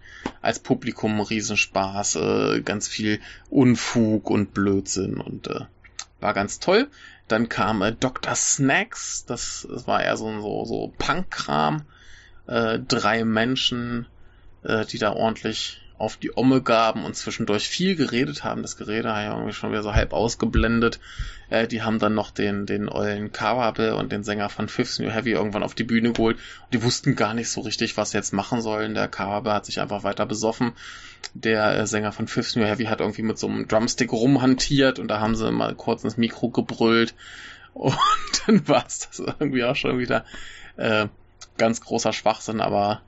als 0.43 0.59
Publikum 0.59 1.21
riesen 1.21 1.57
Spaß, 1.57 2.17
äh, 2.17 2.61
ganz 2.63 2.89
viel 2.89 3.21
Unfug 3.49 4.31
und 4.31 4.53
Blödsinn 4.55 5.21
und 5.21 5.49
äh, 5.49 5.61
war 6.21 6.35
ganz 6.35 6.61
toll. 6.61 6.89
Dann 7.29 7.49
kam 7.49 7.83
äh, 7.83 7.93
Dr. 7.93 8.35
Snacks, 8.35 9.25
das, 9.25 9.67
das 9.71 9.87
war 9.87 10.03
eher 10.03 10.17
so, 10.17 10.41
so, 10.41 10.65
so 10.65 10.95
Punk-Kram. 10.99 11.83
Äh, 12.47 12.81
drei 12.81 13.25
Menschen, 13.25 14.07
äh, 14.65 14.85
die 14.85 14.99
da 14.99 15.13
ordentlich 15.13 15.81
auf 16.01 16.17
die 16.17 16.35
Omme 16.35 16.63
gaben 16.63 17.05
und 17.05 17.15
zwischendurch 17.15 17.69
viel 17.69 17.95
geredet 17.95 18.43
haben. 18.43 18.63
Das 18.63 18.79
Gerede 18.79 19.11
habe 19.11 19.23
ich 19.23 19.29
irgendwie 19.29 19.53
schon 19.53 19.71
wieder 19.71 19.83
so 19.83 19.95
halb 19.95 20.15
ausgeblendet. 20.15 20.99
Äh, 21.51 21.69
die 21.69 21.83
haben 21.83 21.99
dann 21.99 22.15
noch 22.15 22.31
den, 22.31 22.65
den 22.65 22.89
ollen 22.89 23.33
Kawabe 23.33 23.95
und 23.97 24.11
den 24.11 24.25
Sänger 24.25 24.49
von 24.49 24.69
Fifth 24.69 24.99
New 24.99 25.11
Heavy 25.11 25.33
irgendwann 25.33 25.63
auf 25.63 25.75
die 25.75 25.85
Bühne 25.85 26.13
geholt. 26.13 26.37
Und 26.37 26.73
die 26.73 26.83
wussten 26.83 27.17
gar 27.17 27.35
nicht 27.35 27.51
so 27.51 27.61
richtig, 27.61 27.99
was 27.99 28.13
sie 28.13 28.17
jetzt 28.17 28.33
machen 28.33 28.63
sollen. 28.63 28.95
Der 28.95 29.09
Kawabe 29.09 29.53
hat 29.53 29.67
sich 29.67 29.79
einfach 29.79 30.03
weiter 30.03 30.25
besoffen. 30.25 30.73
Der 31.35 31.79
äh, 31.79 31.87
Sänger 31.87 32.13
von 32.13 32.29
Fifth 32.29 32.57
New 32.57 32.65
Heavy 32.65 32.85
hat 32.85 33.01
irgendwie 33.01 33.23
mit 33.23 33.39
so 33.39 33.47
einem 33.47 33.69
Drumstick 33.69 34.11
rumhantiert 34.11 34.99
und 34.99 35.09
da 35.09 35.21
haben 35.21 35.37
sie 35.37 35.53
mal 35.53 35.75
kurz 35.75 36.03
ins 36.03 36.17
Mikro 36.17 36.49
gebrüllt. 36.49 37.15
Und 37.73 37.97
dann 38.47 38.67
war 38.67 38.85
es 38.85 38.99
das 38.99 39.21
irgendwie 39.21 39.63
auch 39.63 39.77
schon 39.77 40.01
wieder 40.01 40.25
äh, 40.77 41.07
ganz 41.57 41.81
großer 41.81 42.13
Schwachsinn, 42.13 42.61
aber 42.61 43.01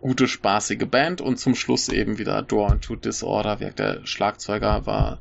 gute, 0.00 0.28
spaßige 0.28 0.86
Band 0.86 1.20
und 1.20 1.38
zum 1.38 1.54
Schluss 1.54 1.88
eben 1.88 2.18
wieder 2.18 2.42
Door 2.42 2.72
into 2.72 2.96
Disorder. 2.96 3.56
Der 3.56 4.06
Schlagzeuger 4.06 4.86
war 4.86 5.20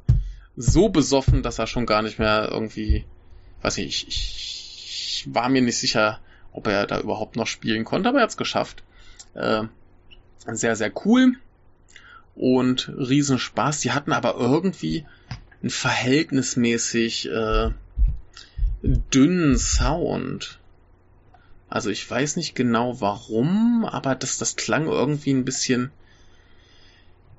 so 0.56 0.90
besoffen, 0.90 1.44
dass 1.44 1.60
er 1.60 1.68
schon 1.68 1.86
gar 1.86 2.02
nicht 2.02 2.20
mehr 2.20 2.49
irgendwie, 2.52 3.06
weiß 3.62 3.78
ich, 3.80 4.08
ich, 4.08 5.24
ich 5.26 5.34
war 5.34 5.49
mir 5.49 5.62
nicht 5.62 5.78
sicher, 5.78 6.20
ob 6.52 6.68
er 6.68 6.88
da 6.88 6.99
überhaupt 6.99 7.36
noch 7.36 7.48
spielen 7.48 7.86
konnte, 7.86 8.10
aber 8.10 8.20
er 8.20 8.24
hat 8.24 8.32
es 8.32 8.38
geschafft. 8.38 8.84
Äh, 9.34 9.64
sehr, 10.52 10.76
sehr 10.76 10.91
cool 11.06 11.34
und 12.36 12.90
Riesenspaß. 12.95 13.82
Die 13.82 13.91
hatten 13.91 14.14
aber 14.14 14.36
irgendwie 14.36 15.06
einen 15.62 15.70
verhältnismäßig 15.70 17.30
äh, 17.30 17.72
dünnen 18.84 19.58
Sound. 19.58 20.57
Also 21.69 21.89
ich 21.89 22.10
weiß 22.10 22.38
nicht 22.38 22.56
genau 22.56 23.02
warum, 23.02 23.85
aber 23.85 24.15
das, 24.15 24.38
das 24.38 24.56
klang 24.56 24.88
irgendwie 24.88 25.31
ein 25.34 25.45
bisschen, 25.45 25.91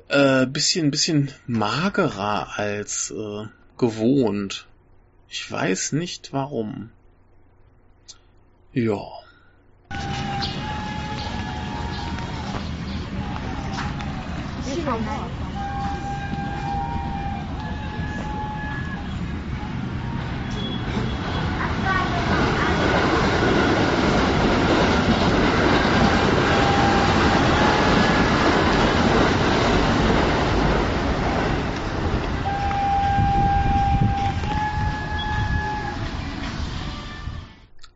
äh, 0.08 0.46
bisschen, 0.46 0.90
bisschen 0.90 1.32
magerer 1.46 2.58
als 2.58 3.10
äh, 3.10 3.46
gewohnt. 3.78 4.66
Ich 5.28 5.50
weiß 5.50 5.92
nicht 5.92 6.32
warum. 6.32 6.90
Ja. 8.72 9.00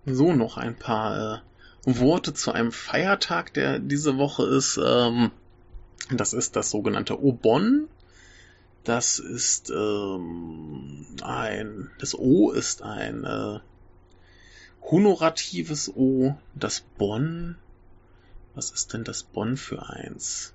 So, 0.05 0.32
noch 0.43 0.57
ein 0.57 0.77
paar 0.77 1.45
äh, 1.87 1.99
Worte 1.99 2.35
zu 2.35 2.53
einem 2.53 2.73
Feiertag, 2.73 3.55
der 3.55 3.79
diese 3.79 4.19
Woche 4.19 4.45
ist. 4.45 4.79
Ähm, 4.85 5.31
das 6.11 6.33
ist 6.33 6.57
das 6.57 6.71
sogenannte 6.71 7.23
Obon. 7.23 7.89
Das 8.85 9.21
ist 9.21 9.71
ähm, 9.71 11.07
ein, 11.23 11.91
das 12.01 12.19
O 12.19 12.51
ist 12.51 12.83
ein 12.83 13.25
äh, 13.25 13.61
honoratives 14.83 15.89
O. 15.95 16.37
Das 16.55 16.81
Bonn, 16.81 17.57
was 18.55 18.73
ist 18.73 18.93
denn 18.93 19.05
das 19.05 19.23
Bonn 19.23 19.57
für 19.57 19.89
eins? 19.89 20.53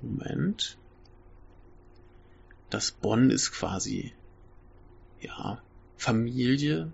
Moment. 0.00 0.78
Das 2.70 2.92
Bonn 2.92 3.30
ist 3.30 3.50
quasi, 3.50 4.12
ja, 5.20 5.60
Familie, 5.96 6.92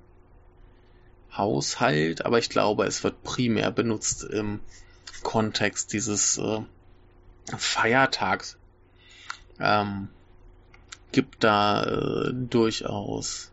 Haushalt, 1.36 2.24
aber 2.24 2.38
ich 2.38 2.48
glaube, 2.48 2.84
es 2.84 3.02
wird 3.04 3.22
primär 3.22 3.70
benutzt 3.70 4.24
im 4.24 4.60
Kontext 5.22 5.92
dieses 5.92 6.38
äh, 6.38 6.60
Feiertags. 7.56 8.56
Ähm, 9.58 10.08
gibt 11.12 11.44
da 11.44 11.84
äh, 11.84 12.32
durchaus 12.34 13.52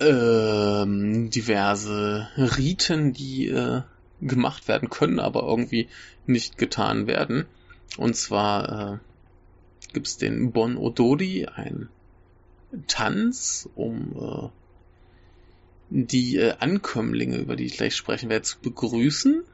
ähm, 0.00 1.30
diverse 1.30 2.28
Riten, 2.36 3.12
die 3.12 3.48
äh, 3.48 3.82
gemacht 4.20 4.68
werden 4.68 4.90
können, 4.90 5.18
aber 5.18 5.42
irgendwie 5.42 5.88
nicht 6.26 6.58
getan 6.58 7.06
werden. 7.06 7.46
Und 7.96 8.14
zwar 8.16 8.94
äh, 8.94 8.98
gibt 9.92 10.06
es 10.06 10.16
den 10.16 10.52
Bon 10.52 10.76
Odori, 10.76 11.46
ein 11.46 11.88
Tanz, 12.86 13.68
um 13.74 14.12
äh, 14.14 14.48
die 15.90 16.36
äh, 16.36 16.54
Ankömmlinge, 16.58 17.36
über 17.36 17.56
die 17.56 17.64
ich 17.64 17.76
gleich 17.76 17.96
sprechen 17.96 18.28
werde, 18.28 18.42
zu 18.44 18.58
begrüßen. 18.60 19.44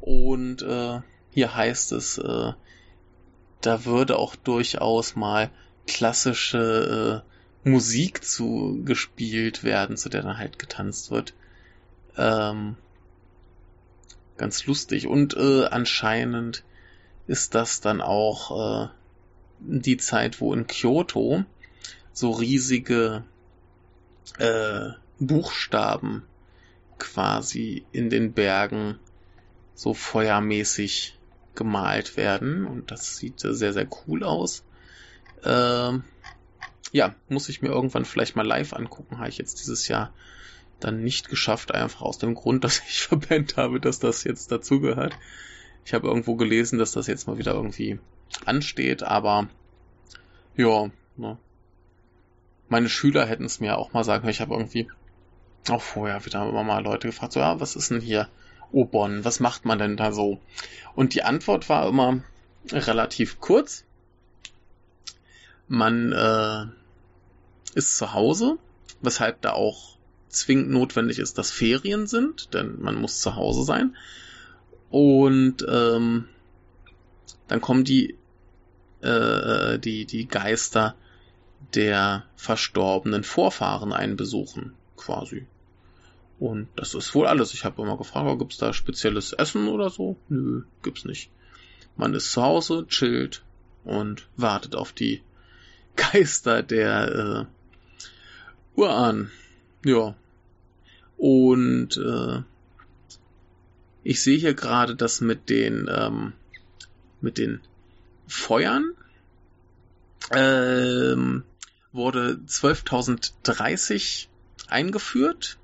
Und 0.00 0.62
äh, 0.62 1.00
hier 1.30 1.54
heißt 1.54 1.92
es, 1.92 2.18
äh, 2.18 2.52
da 3.60 3.84
würde 3.84 4.16
auch 4.16 4.36
durchaus 4.36 5.16
mal 5.16 5.50
klassische 5.86 7.24
äh, 7.64 7.68
Musik 7.68 8.24
zu 8.24 8.80
gespielt 8.84 9.64
werden, 9.64 9.96
zu 9.96 10.08
der 10.08 10.22
dann 10.22 10.38
halt 10.38 10.58
getanzt 10.58 11.10
wird. 11.10 11.34
Ähm, 12.16 12.76
ganz 14.38 14.64
lustig. 14.66 15.06
Und 15.06 15.36
äh, 15.36 15.66
anscheinend 15.66 16.64
ist 17.26 17.54
das 17.54 17.80
dann 17.80 18.00
auch 18.00 18.86
äh, 18.86 18.88
die 19.60 19.98
Zeit, 19.98 20.40
wo 20.40 20.54
in 20.54 20.66
Kyoto 20.66 21.44
so 22.12 22.30
riesige 22.30 23.24
äh, 24.38 24.90
Buchstaben 25.20 26.24
quasi 26.98 27.86
in 27.92 28.10
den 28.10 28.32
Bergen 28.32 28.98
so 29.74 29.94
feuermäßig 29.94 31.18
gemalt 31.54 32.16
werden. 32.16 32.66
Und 32.66 32.90
das 32.90 33.16
sieht 33.16 33.40
sehr, 33.40 33.72
sehr 33.72 33.88
cool 34.06 34.24
aus. 34.24 34.64
Ähm, 35.44 36.04
ja, 36.92 37.14
muss 37.28 37.48
ich 37.48 37.62
mir 37.62 37.68
irgendwann 37.68 38.04
vielleicht 38.04 38.36
mal 38.36 38.46
live 38.46 38.72
angucken. 38.72 39.18
Habe 39.18 39.28
ich 39.28 39.38
jetzt 39.38 39.60
dieses 39.60 39.88
Jahr 39.88 40.12
dann 40.80 41.02
nicht 41.02 41.28
geschafft, 41.28 41.72
einfach 41.74 42.02
aus 42.02 42.18
dem 42.18 42.34
Grund, 42.34 42.64
dass 42.64 42.80
ich 42.80 43.02
verpennt 43.02 43.56
habe, 43.56 43.80
dass 43.80 43.98
das 43.98 44.24
jetzt 44.24 44.50
dazugehört. 44.50 45.16
Ich 45.84 45.94
habe 45.94 46.08
irgendwo 46.08 46.36
gelesen, 46.36 46.78
dass 46.78 46.92
das 46.92 47.06
jetzt 47.06 47.26
mal 47.26 47.38
wieder 47.38 47.54
irgendwie 47.54 47.98
ansteht, 48.44 49.02
aber 49.02 49.48
ja, 50.56 50.90
ne. 51.16 51.38
Meine 52.68 52.88
Schüler 52.88 53.26
hätten 53.26 53.46
es 53.46 53.58
mir 53.58 53.78
auch 53.78 53.92
mal 53.92 54.04
sagen 54.04 54.20
können. 54.20 54.30
Ich 54.30 54.40
habe 54.40 54.54
irgendwie 54.54 54.88
auch 55.68 55.82
vorher 55.82 56.24
wieder 56.24 56.48
immer 56.48 56.64
mal 56.64 56.82
Leute 56.82 57.08
gefragt, 57.08 57.32
so, 57.32 57.40
ja, 57.40 57.60
was 57.60 57.76
ist 57.76 57.90
denn 57.90 58.00
hier 58.00 58.28
Obon? 58.72 59.24
Was 59.24 59.40
macht 59.40 59.64
man 59.64 59.78
denn 59.78 59.96
da 59.96 60.12
so? 60.12 60.40
Und 60.94 61.14
die 61.14 61.22
Antwort 61.22 61.68
war 61.68 61.88
immer 61.88 62.22
relativ 62.70 63.40
kurz. 63.40 63.84
Man 65.68 66.12
äh, 66.12 66.66
ist 67.74 67.96
zu 67.96 68.12
Hause, 68.12 68.58
weshalb 69.00 69.40
da 69.42 69.52
auch 69.52 69.96
zwingend 70.28 70.70
notwendig 70.70 71.18
ist, 71.18 71.38
dass 71.38 71.50
Ferien 71.50 72.06
sind, 72.06 72.54
denn 72.54 72.80
man 72.80 72.94
muss 72.94 73.20
zu 73.20 73.36
Hause 73.36 73.64
sein. 73.64 73.96
Und 74.90 75.64
ähm, 75.68 76.28
dann 77.48 77.60
kommen 77.60 77.84
die, 77.84 78.16
äh, 79.02 79.78
die, 79.78 80.06
die 80.06 80.26
Geister 80.26 80.94
der 81.74 82.24
verstorbenen 82.36 83.22
Vorfahren 83.22 83.92
einen 83.92 84.16
besuchen, 84.16 84.74
quasi. 85.00 85.46
Und 86.38 86.68
das 86.76 86.94
ist 86.94 87.14
wohl 87.14 87.26
alles. 87.26 87.52
Ich 87.54 87.64
habe 87.64 87.82
immer 87.82 87.98
gefragt, 87.98 88.26
oh, 88.26 88.36
gibt's 88.36 88.58
da 88.58 88.72
spezielles 88.72 89.32
Essen 89.32 89.68
oder 89.68 89.90
so? 89.90 90.16
Nö, 90.28 90.62
gibt's 90.82 91.04
nicht. 91.04 91.30
Man 91.96 92.14
ist 92.14 92.32
zu 92.32 92.42
Hause, 92.42 92.86
chillt 92.88 93.42
und 93.84 94.28
wartet 94.36 94.74
auf 94.74 94.92
die 94.92 95.22
Geister 95.96 96.62
der 96.62 97.48
äh, 98.76 98.80
Urahn. 98.80 99.30
Ja. 99.84 100.14
Und 101.18 101.96
äh, 101.98 102.42
ich 104.02 104.22
sehe 104.22 104.38
hier 104.38 104.54
gerade, 104.54 104.96
dass 104.96 105.20
mit 105.20 105.50
den 105.50 105.90
ähm, 105.92 106.32
mit 107.20 107.36
den 107.36 107.60
Feuern 108.26 108.94
ähm, 110.32 111.42
wurde 111.92 112.40
12.030 112.46 114.28
eingeführt. 114.70 115.58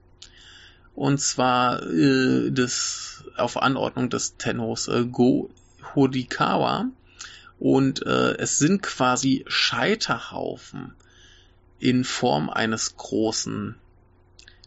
Und 0.95 1.21
zwar 1.21 1.83
äh, 1.83 2.51
das 2.51 3.25
auf 3.37 3.61
Anordnung 3.61 4.09
des 4.11 4.37
Tennos 4.37 4.89
äh, 4.89 5.05
Go 5.05 5.51
Hodikawa. 5.95 6.87
Und 7.59 8.05
äh, 8.05 8.37
es 8.39 8.59
sind 8.59 8.83
quasi 8.83 9.45
Scheiterhaufen 9.47 10.95
in 11.79 12.05
Form 12.05 12.51
eines 12.51 12.97
großen 12.97 13.77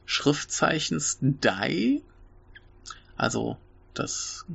Schriftzeichens 0.06 1.20
Dai, 1.22 2.02
also 3.16 3.58
das 3.94 4.46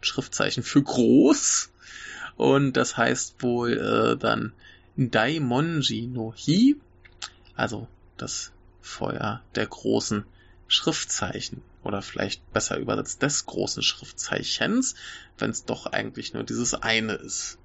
Schriftzeichen 0.00 0.62
für 0.62 0.82
groß. 0.82 1.70
Und 2.36 2.74
das 2.74 2.96
heißt 2.96 3.42
wohl 3.42 3.72
äh, 3.72 4.16
dann 4.16 4.52
Daimonji 4.96 6.06
no 6.06 6.32
Hi, 6.34 6.76
also 7.54 7.88
das 8.16 8.52
Feuer 8.80 9.42
der 9.54 9.66
großen 9.66 10.24
Schriftzeichen 10.66 11.62
oder 11.82 12.02
vielleicht 12.02 12.52
besser 12.52 12.78
übersetzt 12.78 13.22
des 13.22 13.46
großen 13.46 13.82
Schriftzeichens, 13.82 14.94
wenn 15.38 15.50
es 15.50 15.64
doch 15.64 15.86
eigentlich 15.86 16.34
nur 16.34 16.44
dieses 16.44 16.74
eine 16.74 17.14
ist. 17.14 17.58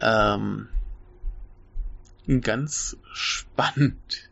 Ähm, 0.00 0.68
ganz 2.40 2.96
spannend. 3.12 4.30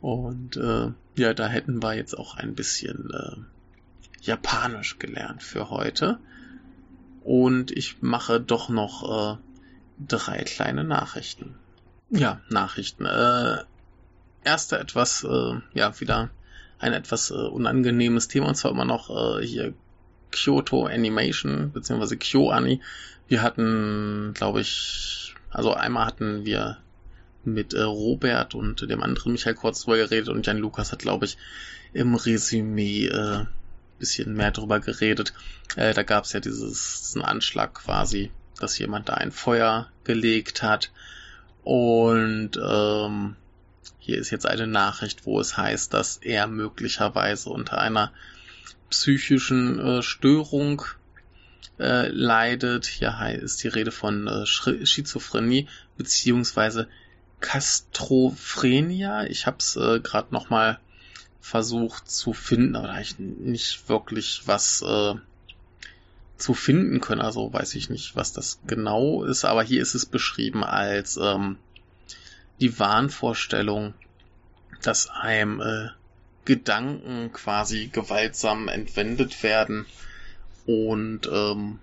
Und 0.00 0.56
äh, 0.56 0.92
ja, 1.16 1.34
da 1.34 1.48
hätten 1.48 1.82
wir 1.82 1.94
jetzt 1.94 2.16
auch 2.16 2.36
ein 2.36 2.54
bisschen 2.54 3.10
äh, 3.10 3.36
Japanisch 4.20 4.98
gelernt 4.98 5.42
für 5.42 5.70
heute. 5.70 6.18
Und 7.24 7.70
ich 7.70 8.00
mache 8.02 8.40
doch 8.40 8.68
noch 8.68 9.36
äh, 9.36 9.38
drei 10.06 10.44
kleine 10.44 10.84
Nachrichten. 10.84 11.56
Ja, 12.10 12.40
Nachrichten. 12.48 13.04
Äh, 13.04 13.64
erste 14.44 14.78
etwas, 14.78 15.24
äh, 15.24 15.54
ja, 15.74 16.00
wieder 16.00 16.30
ein 16.78 16.92
etwas 16.92 17.30
äh, 17.30 17.34
unangenehmes 17.34 18.28
Thema, 18.28 18.48
und 18.48 18.54
zwar 18.54 18.70
immer 18.70 18.84
noch 18.84 19.10
äh, 19.10 19.44
hier 19.44 19.74
Kyoto 20.30 20.86
Animation, 20.86 21.72
beziehungsweise 21.72 22.16
KyoAni. 22.16 22.80
Wir 23.26 23.42
hatten, 23.42 24.32
glaube 24.34 24.60
ich, 24.60 25.34
also 25.50 25.72
einmal 25.74 26.06
hatten 26.06 26.44
wir 26.44 26.78
mit 27.44 27.74
äh, 27.74 27.82
Robert 27.82 28.54
und 28.54 28.88
dem 28.88 29.02
anderen 29.02 29.32
Michael 29.32 29.54
kurz 29.54 29.82
drüber 29.82 29.96
geredet 29.96 30.28
und 30.28 30.46
Jan 30.46 30.58
Lukas 30.58 30.92
hat, 30.92 31.00
glaube 31.00 31.24
ich, 31.24 31.38
im 31.92 32.14
Resümee 32.14 33.06
äh, 33.06 33.44
bisschen 33.98 34.34
mehr 34.34 34.50
drüber 34.50 34.80
geredet. 34.80 35.32
Äh, 35.76 35.94
da 35.94 36.02
gab 36.02 36.24
es 36.24 36.32
ja 36.32 36.40
dieses, 36.40 37.02
diesen 37.02 37.22
Anschlag 37.22 37.74
quasi, 37.74 38.30
dass 38.58 38.78
jemand 38.78 39.08
da 39.08 39.14
ein 39.14 39.32
Feuer 39.32 39.88
gelegt 40.04 40.62
hat. 40.62 40.90
Und 41.64 42.52
ähm, 42.56 43.36
hier 44.08 44.16
ist 44.16 44.30
jetzt 44.30 44.46
eine 44.46 44.66
Nachricht, 44.66 45.26
wo 45.26 45.38
es 45.38 45.58
heißt, 45.58 45.92
dass 45.92 46.16
er 46.16 46.46
möglicherweise 46.46 47.50
unter 47.50 47.76
einer 47.76 48.10
psychischen 48.88 49.78
äh, 49.78 50.02
Störung 50.02 50.80
äh, 51.78 52.08
leidet. 52.08 52.86
Hier 52.86 53.38
ist 53.42 53.62
die 53.62 53.68
Rede 53.68 53.90
von 53.90 54.26
äh, 54.26 54.46
Schizophrenie 54.46 55.68
beziehungsweise 55.98 56.88
Kastrophrenia. 57.40 59.24
Ich 59.26 59.44
habe 59.44 59.58
es 59.58 59.76
äh, 59.76 60.00
gerade 60.00 60.32
noch 60.32 60.48
mal 60.48 60.80
versucht 61.42 62.10
zu 62.10 62.32
finden, 62.32 62.76
aber 62.76 62.86
da 62.86 62.92
habe 62.94 63.02
ich 63.02 63.18
nicht 63.18 63.90
wirklich 63.90 64.44
was 64.46 64.80
äh, 64.80 65.16
zu 66.38 66.54
finden 66.54 67.02
können. 67.02 67.20
Also 67.20 67.52
weiß 67.52 67.74
ich 67.74 67.90
nicht, 67.90 68.16
was 68.16 68.32
das 68.32 68.58
genau 68.66 69.24
ist, 69.24 69.44
aber 69.44 69.62
hier 69.62 69.82
ist 69.82 69.94
es 69.94 70.06
beschrieben 70.06 70.64
als 70.64 71.18
ähm, 71.18 71.58
die 72.60 72.78
Wahnvorstellung, 72.78 73.94
dass 74.82 75.08
einem 75.08 75.60
äh, 75.60 75.88
Gedanken 76.44 77.32
quasi 77.32 77.88
gewaltsam 77.88 78.68
entwendet 78.68 79.42
werden 79.42 79.86
und 80.66 81.28
ähm, 81.32 81.78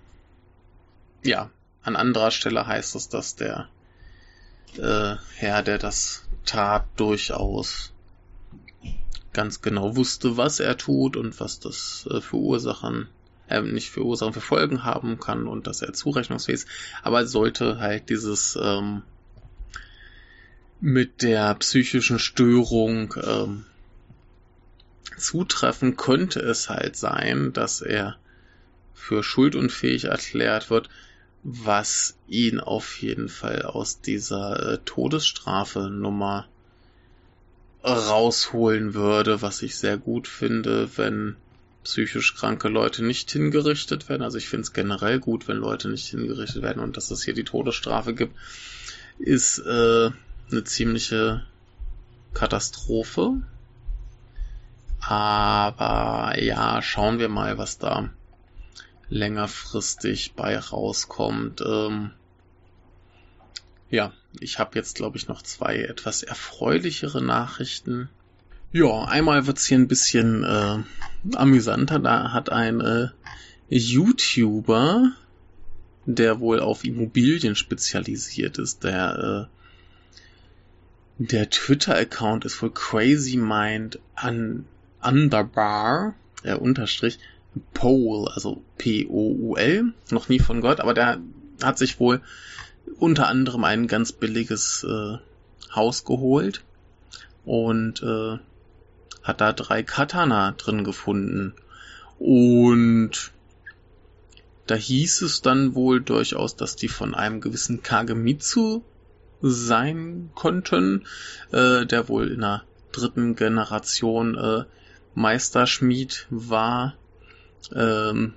ja, 1.23 1.49
an 1.84 1.95
anderer 1.95 2.31
Stelle 2.31 2.65
heißt 2.65 2.95
es, 2.95 3.10
dass 3.10 3.35
der 3.35 3.68
äh, 4.77 5.15
Herr, 5.35 5.64
der 5.64 5.77
das 5.77 6.27
tat, 6.45 6.85
durchaus 6.95 7.93
ganz 9.34 9.61
genau 9.61 9.95
wusste, 9.95 10.38
was 10.38 10.60
er 10.60 10.77
tut 10.77 11.18
und 11.18 11.39
was 11.39 11.60
das 11.60 12.07
äh, 12.10 12.22
für 12.22 12.38
Ursachen, 12.38 13.07
äh, 13.49 13.61
nicht 13.61 13.89
für 13.89 14.03
Ursachen, 14.03 14.34
für 14.34 14.41
Folgen 14.41 14.84
haben 14.84 15.19
kann 15.19 15.47
und 15.47 15.68
dass 15.68 15.81
er 15.81 15.93
zurechnungsfähig 15.93 16.61
ist. 16.61 16.68
Aber 17.03 17.27
sollte 17.27 17.80
halt 17.80 18.10
dieses 18.10 18.57
ähm, 18.61 19.03
mit 20.85 21.23
der 21.23 21.55
psychischen 21.55 22.19
Störung 22.19 23.15
ähm, 23.25 23.65
zutreffen, 25.17 25.97
könnte 25.97 26.39
es 26.41 26.69
halt 26.69 26.95
sein, 26.95 27.53
dass 27.53 27.81
er 27.81 28.17
für 28.93 29.23
schuldunfähig 29.23 30.05
erklärt 30.05 30.69
wird, 30.69 30.89
was 31.41 32.15
ihn 32.27 32.59
auf 32.59 33.01
jeden 33.01 33.29
Fall 33.29 33.63
aus 33.63 34.01
dieser 34.01 34.73
äh, 34.73 34.77
Todesstrafe 34.85 35.89
Nummer 35.89 36.47
rausholen 37.83 38.93
würde, 38.93 39.41
was 39.41 39.63
ich 39.63 39.77
sehr 39.77 39.97
gut 39.97 40.27
finde, 40.27 40.87
wenn 40.97 41.35
psychisch 41.83 42.35
kranke 42.35 42.67
Leute 42.67 43.03
nicht 43.03 43.31
hingerichtet 43.31 44.07
werden. 44.07 44.21
Also 44.21 44.37
ich 44.37 44.49
finde 44.49 44.65
es 44.65 44.73
generell 44.73 45.19
gut, 45.19 45.47
wenn 45.47 45.57
Leute 45.57 45.89
nicht 45.89 46.05
hingerichtet 46.05 46.61
werden 46.61 46.83
und 46.83 46.95
dass 46.95 47.09
es 47.09 47.23
hier 47.23 47.33
die 47.33 47.43
Todesstrafe 47.43 48.13
gibt, 48.13 48.35
ist 49.17 49.57
äh, 49.59 50.11
eine 50.51 50.63
ziemliche 50.63 51.43
Katastrophe. 52.34 53.41
Aber 54.99 56.34
ja, 56.41 56.81
schauen 56.81 57.19
wir 57.19 57.30
mal, 57.30 57.57
was 57.57 57.77
da 57.77 58.09
längerfristig 59.09 60.34
bei 60.34 60.57
rauskommt. 60.57 61.61
Ähm, 61.61 62.11
ja, 63.89 64.13
ich 64.39 64.59
habe 64.59 64.72
jetzt, 64.76 64.95
glaube 64.95 65.17
ich, 65.17 65.27
noch 65.27 65.41
zwei 65.41 65.77
etwas 65.77 66.23
erfreulichere 66.23 67.22
Nachrichten. 67.22 68.09
Ja, 68.72 69.05
einmal 69.05 69.47
wird's 69.47 69.65
hier 69.65 69.77
ein 69.77 69.88
bisschen 69.88 70.43
äh, 70.43 71.35
amüsanter. 71.35 71.99
Da 71.99 72.34
hat 72.34 72.49
ein 72.49 72.81
äh, 72.81 73.07
YouTuber, 73.69 75.11
der 76.05 76.39
wohl 76.39 76.59
auf 76.59 76.84
Immobilien 76.84 77.55
spezialisiert 77.55 78.57
ist, 78.57 78.84
der 78.84 79.47
äh, 79.49 79.55
der 81.17 81.49
Twitter-Account 81.49 82.45
ist 82.45 82.61
wohl 82.61 82.71
Crazy 82.71 83.37
Mind 83.37 83.99
un 84.21 84.65
Underbar, 85.01 86.15
äh, 86.43 86.55
Unterstrich, 86.55 87.19
Pole, 87.73 88.29
also 88.33 88.63
P-O-U-L, 88.77 89.93
noch 90.09 90.29
nie 90.29 90.39
von 90.39 90.61
Gott, 90.61 90.79
aber 90.79 90.93
der 90.95 91.19
hat 91.61 91.77
sich 91.77 91.99
wohl 91.99 92.21
unter 92.97 93.27
anderem 93.27 93.63
ein 93.63 93.87
ganz 93.87 94.11
billiges 94.11 94.83
äh, 94.83 95.17
Haus 95.73 96.05
geholt 96.05 96.63
und 97.45 98.01
äh, 98.01 98.39
hat 99.23 99.41
da 99.41 99.53
drei 99.53 99.83
Katana 99.83 100.51
drin 100.51 100.83
gefunden. 100.83 101.53
Und 102.19 103.31
da 104.67 104.75
hieß 104.75 105.21
es 105.21 105.41
dann 105.41 105.75
wohl 105.75 106.01
durchaus, 106.01 106.55
dass 106.55 106.75
die 106.75 106.87
von 106.87 107.13
einem 107.13 107.41
gewissen 107.41 107.83
Kagemitsu 107.83 108.83
sein 109.41 110.29
konnten, 110.35 111.05
äh, 111.51 111.85
der 111.85 112.09
wohl 112.09 112.31
in 112.31 112.41
der 112.41 112.63
dritten 112.91 113.35
Generation 113.35 114.37
äh, 114.37 114.63
Meisterschmied 115.13 116.27
war, 116.29 116.95
ähm, 117.73 118.33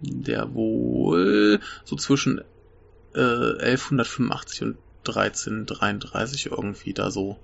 der 0.00 0.54
wohl 0.54 1.60
so 1.84 1.96
zwischen 1.96 2.40
äh, 3.14 3.20
1185 3.20 4.62
und 4.62 4.76
1333 5.06 6.46
irgendwie 6.46 6.92
da 6.92 7.10
so 7.10 7.38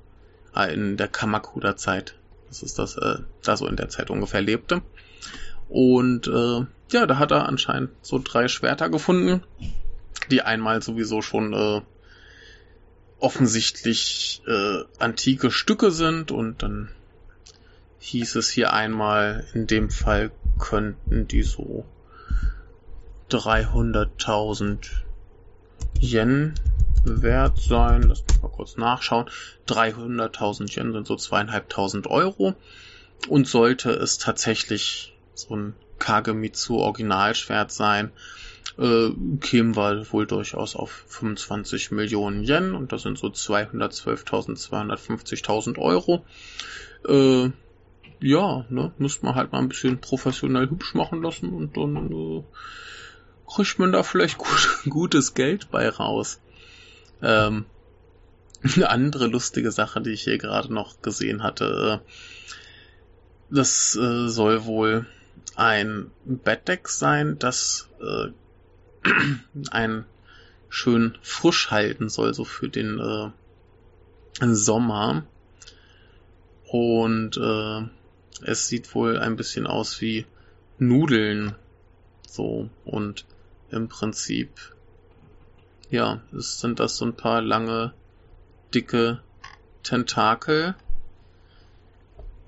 äh, 0.55 0.73
in 0.73 0.97
der 0.97 1.09
Kamakura-Zeit, 1.09 2.15
das 2.49 2.63
ist 2.63 2.79
das, 2.79 2.97
äh, 2.97 3.19
da 3.43 3.57
so 3.57 3.67
in 3.67 3.77
der 3.77 3.89
Zeit 3.89 4.11
ungefähr 4.11 4.41
lebte. 4.41 4.83
Und 5.69 6.29
äh, 6.29 6.67
ja, 6.93 7.07
da 7.07 7.19
hat 7.19 7.31
er 7.31 7.47
anscheinend 7.47 7.91
so 8.01 8.21
drei 8.23 8.49
Schwerter 8.49 8.89
gefunden, 8.89 9.43
die 10.31 10.43
einmal 10.43 10.83
sowieso 10.83 11.21
schon 11.21 11.53
äh, 11.53 11.83
offensichtlich 13.21 14.43
äh, 14.47 14.85
antike 14.99 15.51
Stücke 15.51 15.91
sind 15.91 16.31
und 16.31 16.63
dann 16.63 16.89
hieß 18.01 18.37
es 18.37 18.51
hier 18.51 18.73
einmal, 18.73 19.47
in 19.55 19.67
dem 19.67 19.91
Fall 19.91 20.31
könnten 20.59 21.27
die 21.27 21.43
so 21.43 21.85
300.000 23.31 24.79
Yen 26.01 26.55
wert 27.05 27.59
sein. 27.59 28.03
Lass 28.03 28.25
mich 28.27 28.43
mal 28.43 28.49
kurz 28.49 28.77
nachschauen. 28.77 29.29
300.000 29.67 30.77
Yen 30.77 30.93
sind 30.93 31.07
so 31.07 31.17
zweieinhalbtausend 31.17 32.07
Euro. 32.07 32.55
Und 33.29 33.49
sollte 33.49 33.91
es 33.91 34.19
tatsächlich 34.19 35.13
so 35.35 35.57
ein 35.57 35.75
Kagemitsu 35.99 36.79
Originalschwert 36.79 37.73
sein, 37.73 38.13
äh, 38.79 39.11
kämen 39.41 39.77
wir 39.77 40.11
wohl 40.13 40.27
durchaus 40.27 40.77
auf 40.77 41.05
25 41.09 41.91
Millionen 41.91 42.45
Yen 42.45 42.75
und 42.75 42.93
das 42.93 43.03
sind 43.03 43.19
so 43.19 43.27
212.250.000 43.27 45.79
Euro. 45.79 46.25
Äh, 47.07 47.51
ja, 48.21 48.65
ne, 48.69 48.93
müsste 48.99 49.27
man 49.27 49.35
halt 49.35 49.51
mal 49.53 49.59
ein 49.59 49.69
bisschen 49.69 50.01
professionell 50.01 50.71
hübsch 50.71 50.95
machen 50.95 51.23
lassen 51.23 51.53
und 51.53 51.77
dann 51.77 52.13
äh, 52.13 52.45
kriegt 53.47 53.79
man 53.79 53.93
da 53.93 54.03
vielleicht 54.03 54.39
gut, 54.39 54.81
gutes 54.89 55.35
Geld 55.35 55.71
bei 55.71 55.89
raus. 55.89 56.41
Ähm, 57.21 57.67
eine 58.63 58.91
andere 58.91 59.27
lustige 59.27 59.71
Sache, 59.71 60.01
die 60.01 60.11
ich 60.11 60.23
hier 60.23 60.39
gerade 60.39 60.73
noch 60.73 61.03
gesehen 61.03 61.43
hatte, 61.43 62.01
äh, 62.05 62.09
das 63.51 63.97
äh, 63.97 64.29
soll 64.29 64.67
wohl 64.67 65.07
ein 65.57 66.11
Bettdeck 66.25 66.89
sein, 66.89 67.39
das 67.39 67.89
äh, 68.01 68.29
ein 69.71 70.05
schön 70.69 71.17
frisch 71.23 71.71
halten 71.71 72.09
soll, 72.09 72.35
so 72.35 72.45
für 72.45 72.69
den 72.69 72.99
äh, 72.99 74.55
Sommer. 74.55 75.25
Und 76.67 77.37
äh, 77.37 77.89
es 78.43 78.69
sieht 78.69 78.95
wohl 78.95 79.19
ein 79.19 79.37
bisschen 79.37 79.67
aus 79.67 80.01
wie 80.01 80.27
Nudeln. 80.79 81.55
So. 82.27 82.69
Und 82.85 83.25
im 83.71 83.89
Prinzip, 83.89 84.51
ja, 85.91 86.21
es 86.37 86.61
sind 86.61 86.79
das 86.81 86.97
so 86.97 87.07
ein 87.07 87.17
paar 87.17 87.41
lange, 87.43 87.93
dicke 88.75 89.21
Tentakel. 89.83 90.75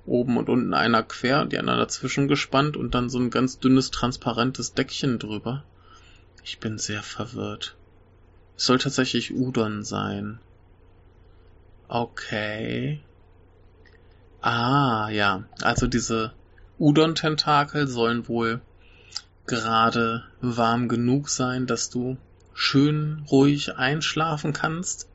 Oben 0.07 0.39
und 0.39 0.49
unten 0.49 0.75
einer 0.75 1.03
quer, 1.03 1.45
die 1.45 1.59
anderen 1.59 1.79
dazwischen 1.79 2.27
gespannt 2.27 2.77
und 2.77 2.95
dann 2.95 3.11
so 3.11 3.19
ein 3.19 3.31
ganz 3.31 3.59
dünnes, 3.61 3.91
transparentes 3.91 4.75
Deckchen 4.75 5.19
drüber. 5.19 5.63
Ich 6.43 6.59
bin 6.59 6.79
sehr 6.79 7.03
verwirrt. 7.03 7.77
Es 8.57 8.67
soll 8.67 8.79
tatsächlich 8.79 9.35
Udon 9.35 9.85
sein. 9.85 10.41
Okay. 11.89 13.01
Ah, 14.41 15.09
ja. 15.11 15.45
Also 15.63 15.87
diese 15.87 16.33
Udon-Tentakel 16.79 17.89
sollen 17.89 18.29
wohl 18.29 18.61
gerade 19.47 20.25
warm 20.41 20.89
genug 20.89 21.29
sein, 21.29 21.67
dass 21.67 21.91
du 21.91 22.17
schön 22.55 23.25
ruhig 23.31 23.77
einschlafen 23.77 24.53
kannst. 24.53 25.09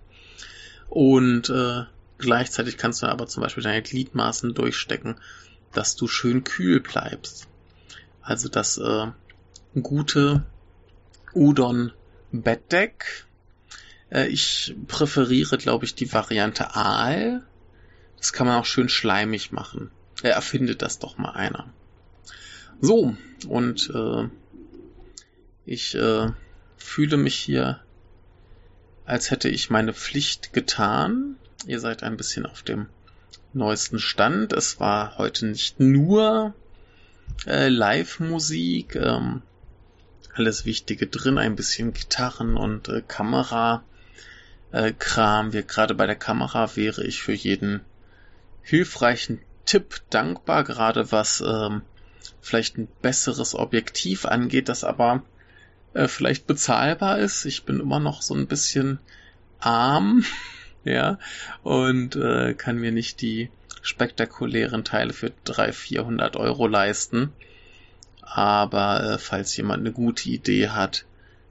Und 0.90 1.50
äh, 1.50 1.84
gleichzeitig 2.18 2.78
kannst 2.78 3.02
du 3.02 3.08
aber 3.08 3.28
zum 3.28 3.42
Beispiel 3.42 3.64
deine 3.64 3.82
Gliedmaßen 3.82 4.54
durchstecken, 4.54 5.16
dass 5.74 5.96
du 5.96 6.08
schön 6.08 6.44
kühl 6.44 6.82
bleibst. 6.82 7.48
Also 8.22 8.50
das 8.50 8.78
äh, 8.78 9.08
gute 9.82 10.44
Udon 11.36 11.92
Bettdeck. 12.32 13.26
Äh, 14.10 14.28
ich 14.28 14.76
präferiere, 14.88 15.58
glaube 15.58 15.86
ich, 15.86 15.96
die 15.96 16.12
Variante 16.12 16.76
Aal. 16.76 17.44
Das 18.18 18.34
kann 18.34 18.48
man 18.48 18.58
auch 18.58 18.66
schön 18.66 18.90
schleimig 18.90 19.52
machen. 19.52 19.92
Er 20.24 20.34
erfindet 20.34 20.82
das 20.82 21.00
doch 21.00 21.18
mal 21.18 21.32
einer. 21.32 21.68
So, 22.82 23.16
und 23.48 23.92
äh, 23.94 24.30
ich 25.66 25.96
äh, 25.96 26.30
fühle 26.78 27.18
mich 27.18 27.36
hier, 27.36 27.80
als 29.06 29.32
hätte 29.32 29.50
ich 29.50 29.70
meine 29.70 29.94
Pflicht 29.94 30.54
getan. 30.54 31.36
Ihr 31.68 31.80
seid 31.80 32.04
ein 32.04 32.18
bisschen 32.18 32.46
auf 32.46 32.64
dem 32.64 32.88
neuesten 33.54 34.00
Stand. 34.00 34.54
Es 34.54 34.80
war 34.80 35.18
heute 35.18 35.48
nicht 35.48 35.80
nur 35.80 36.54
äh, 37.46 37.70
Live-Musik, 37.70 38.96
ähm, 38.96 39.42
alles 40.36 40.66
Wichtige 40.66 41.08
drin, 41.08 41.38
ein 41.38 41.56
bisschen 41.56 41.94
Gitarren 41.94 42.58
und 42.58 42.90
äh, 42.90 43.02
Kamera. 43.08 43.84
Äh, 44.72 44.94
gerade 44.94 45.96
bei 45.96 46.06
der 46.06 46.16
Kamera 46.16 46.76
wäre 46.76 47.04
ich 47.06 47.22
für 47.22 47.34
jeden 47.34 47.82
hilfreichen 48.62 49.40
Tipp 49.66 50.02
dankbar, 50.10 50.64
gerade 50.64 51.12
was 51.12 51.42
ähm, 51.42 51.82
vielleicht 52.42 52.78
ein 52.78 52.88
besseres 53.02 53.56
Objektiv 53.56 54.26
angeht, 54.26 54.70
das 54.70 54.84
aber 54.84 55.24
äh, 55.94 56.08
vielleicht 56.08 56.48
bezahlbar 56.48 57.20
ist. 57.20 57.46
Ich 57.46 57.64
bin 57.64 57.80
immer 57.80 58.00
noch 58.00 58.22
so 58.22 58.36
ein 58.36 58.48
bisschen 58.48 59.00
arm, 59.60 60.26
ja, 60.84 61.18
und 61.64 62.16
äh, 62.18 62.54
kann 62.54 62.78
mir 62.78 62.92
nicht 62.92 63.22
die 63.22 63.50
spektakulären 63.82 64.84
Teile 64.84 65.14
für 65.14 65.32
300, 65.46 65.76
400 65.76 66.36
Euro 66.36 66.68
leisten. 66.68 67.32
Aber 68.26 69.04
äh, 69.04 69.18
falls 69.18 69.56
jemand 69.56 69.82
eine 69.82 69.92
gute 69.92 70.30
Idee 70.30 70.70
hat, 70.70 71.06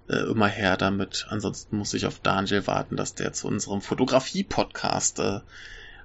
äh, 0.09 0.17
immer 0.17 0.49
her 0.49 0.77
damit. 0.77 1.27
Ansonsten 1.31 1.77
muss 1.77 1.95
ich 1.95 2.07
auf 2.07 2.21
Daniel 2.21 2.67
warten, 2.67 2.97
dass 2.97 3.15
der 3.15 3.33
zu 3.33 3.49
unserem 3.49 3.81
Fotografie-Podcast 3.81 5.19
äh, 5.21 5.41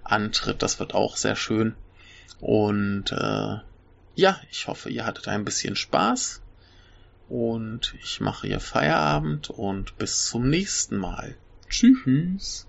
antritt. 0.03 0.61
Das 0.61 0.79
wird 0.79 0.93
auch 0.93 1.17
sehr 1.17 1.35
schön. 1.35 1.75
Und 2.39 3.11
äh, 3.11 3.57
ja, 4.15 4.39
ich 4.51 4.67
hoffe, 4.67 4.89
ihr 4.89 5.05
hattet 5.05 5.27
ein 5.27 5.45
bisschen 5.45 5.75
Spaß. 5.75 6.41
Und 7.27 7.93
ich 8.01 8.21
mache 8.21 8.47
hier 8.47 8.59
Feierabend 8.59 9.49
und 9.51 9.97
bis 9.97 10.25
zum 10.25 10.49
nächsten 10.49 10.97
Mal. 10.97 11.35
Tschüss. 11.69 12.65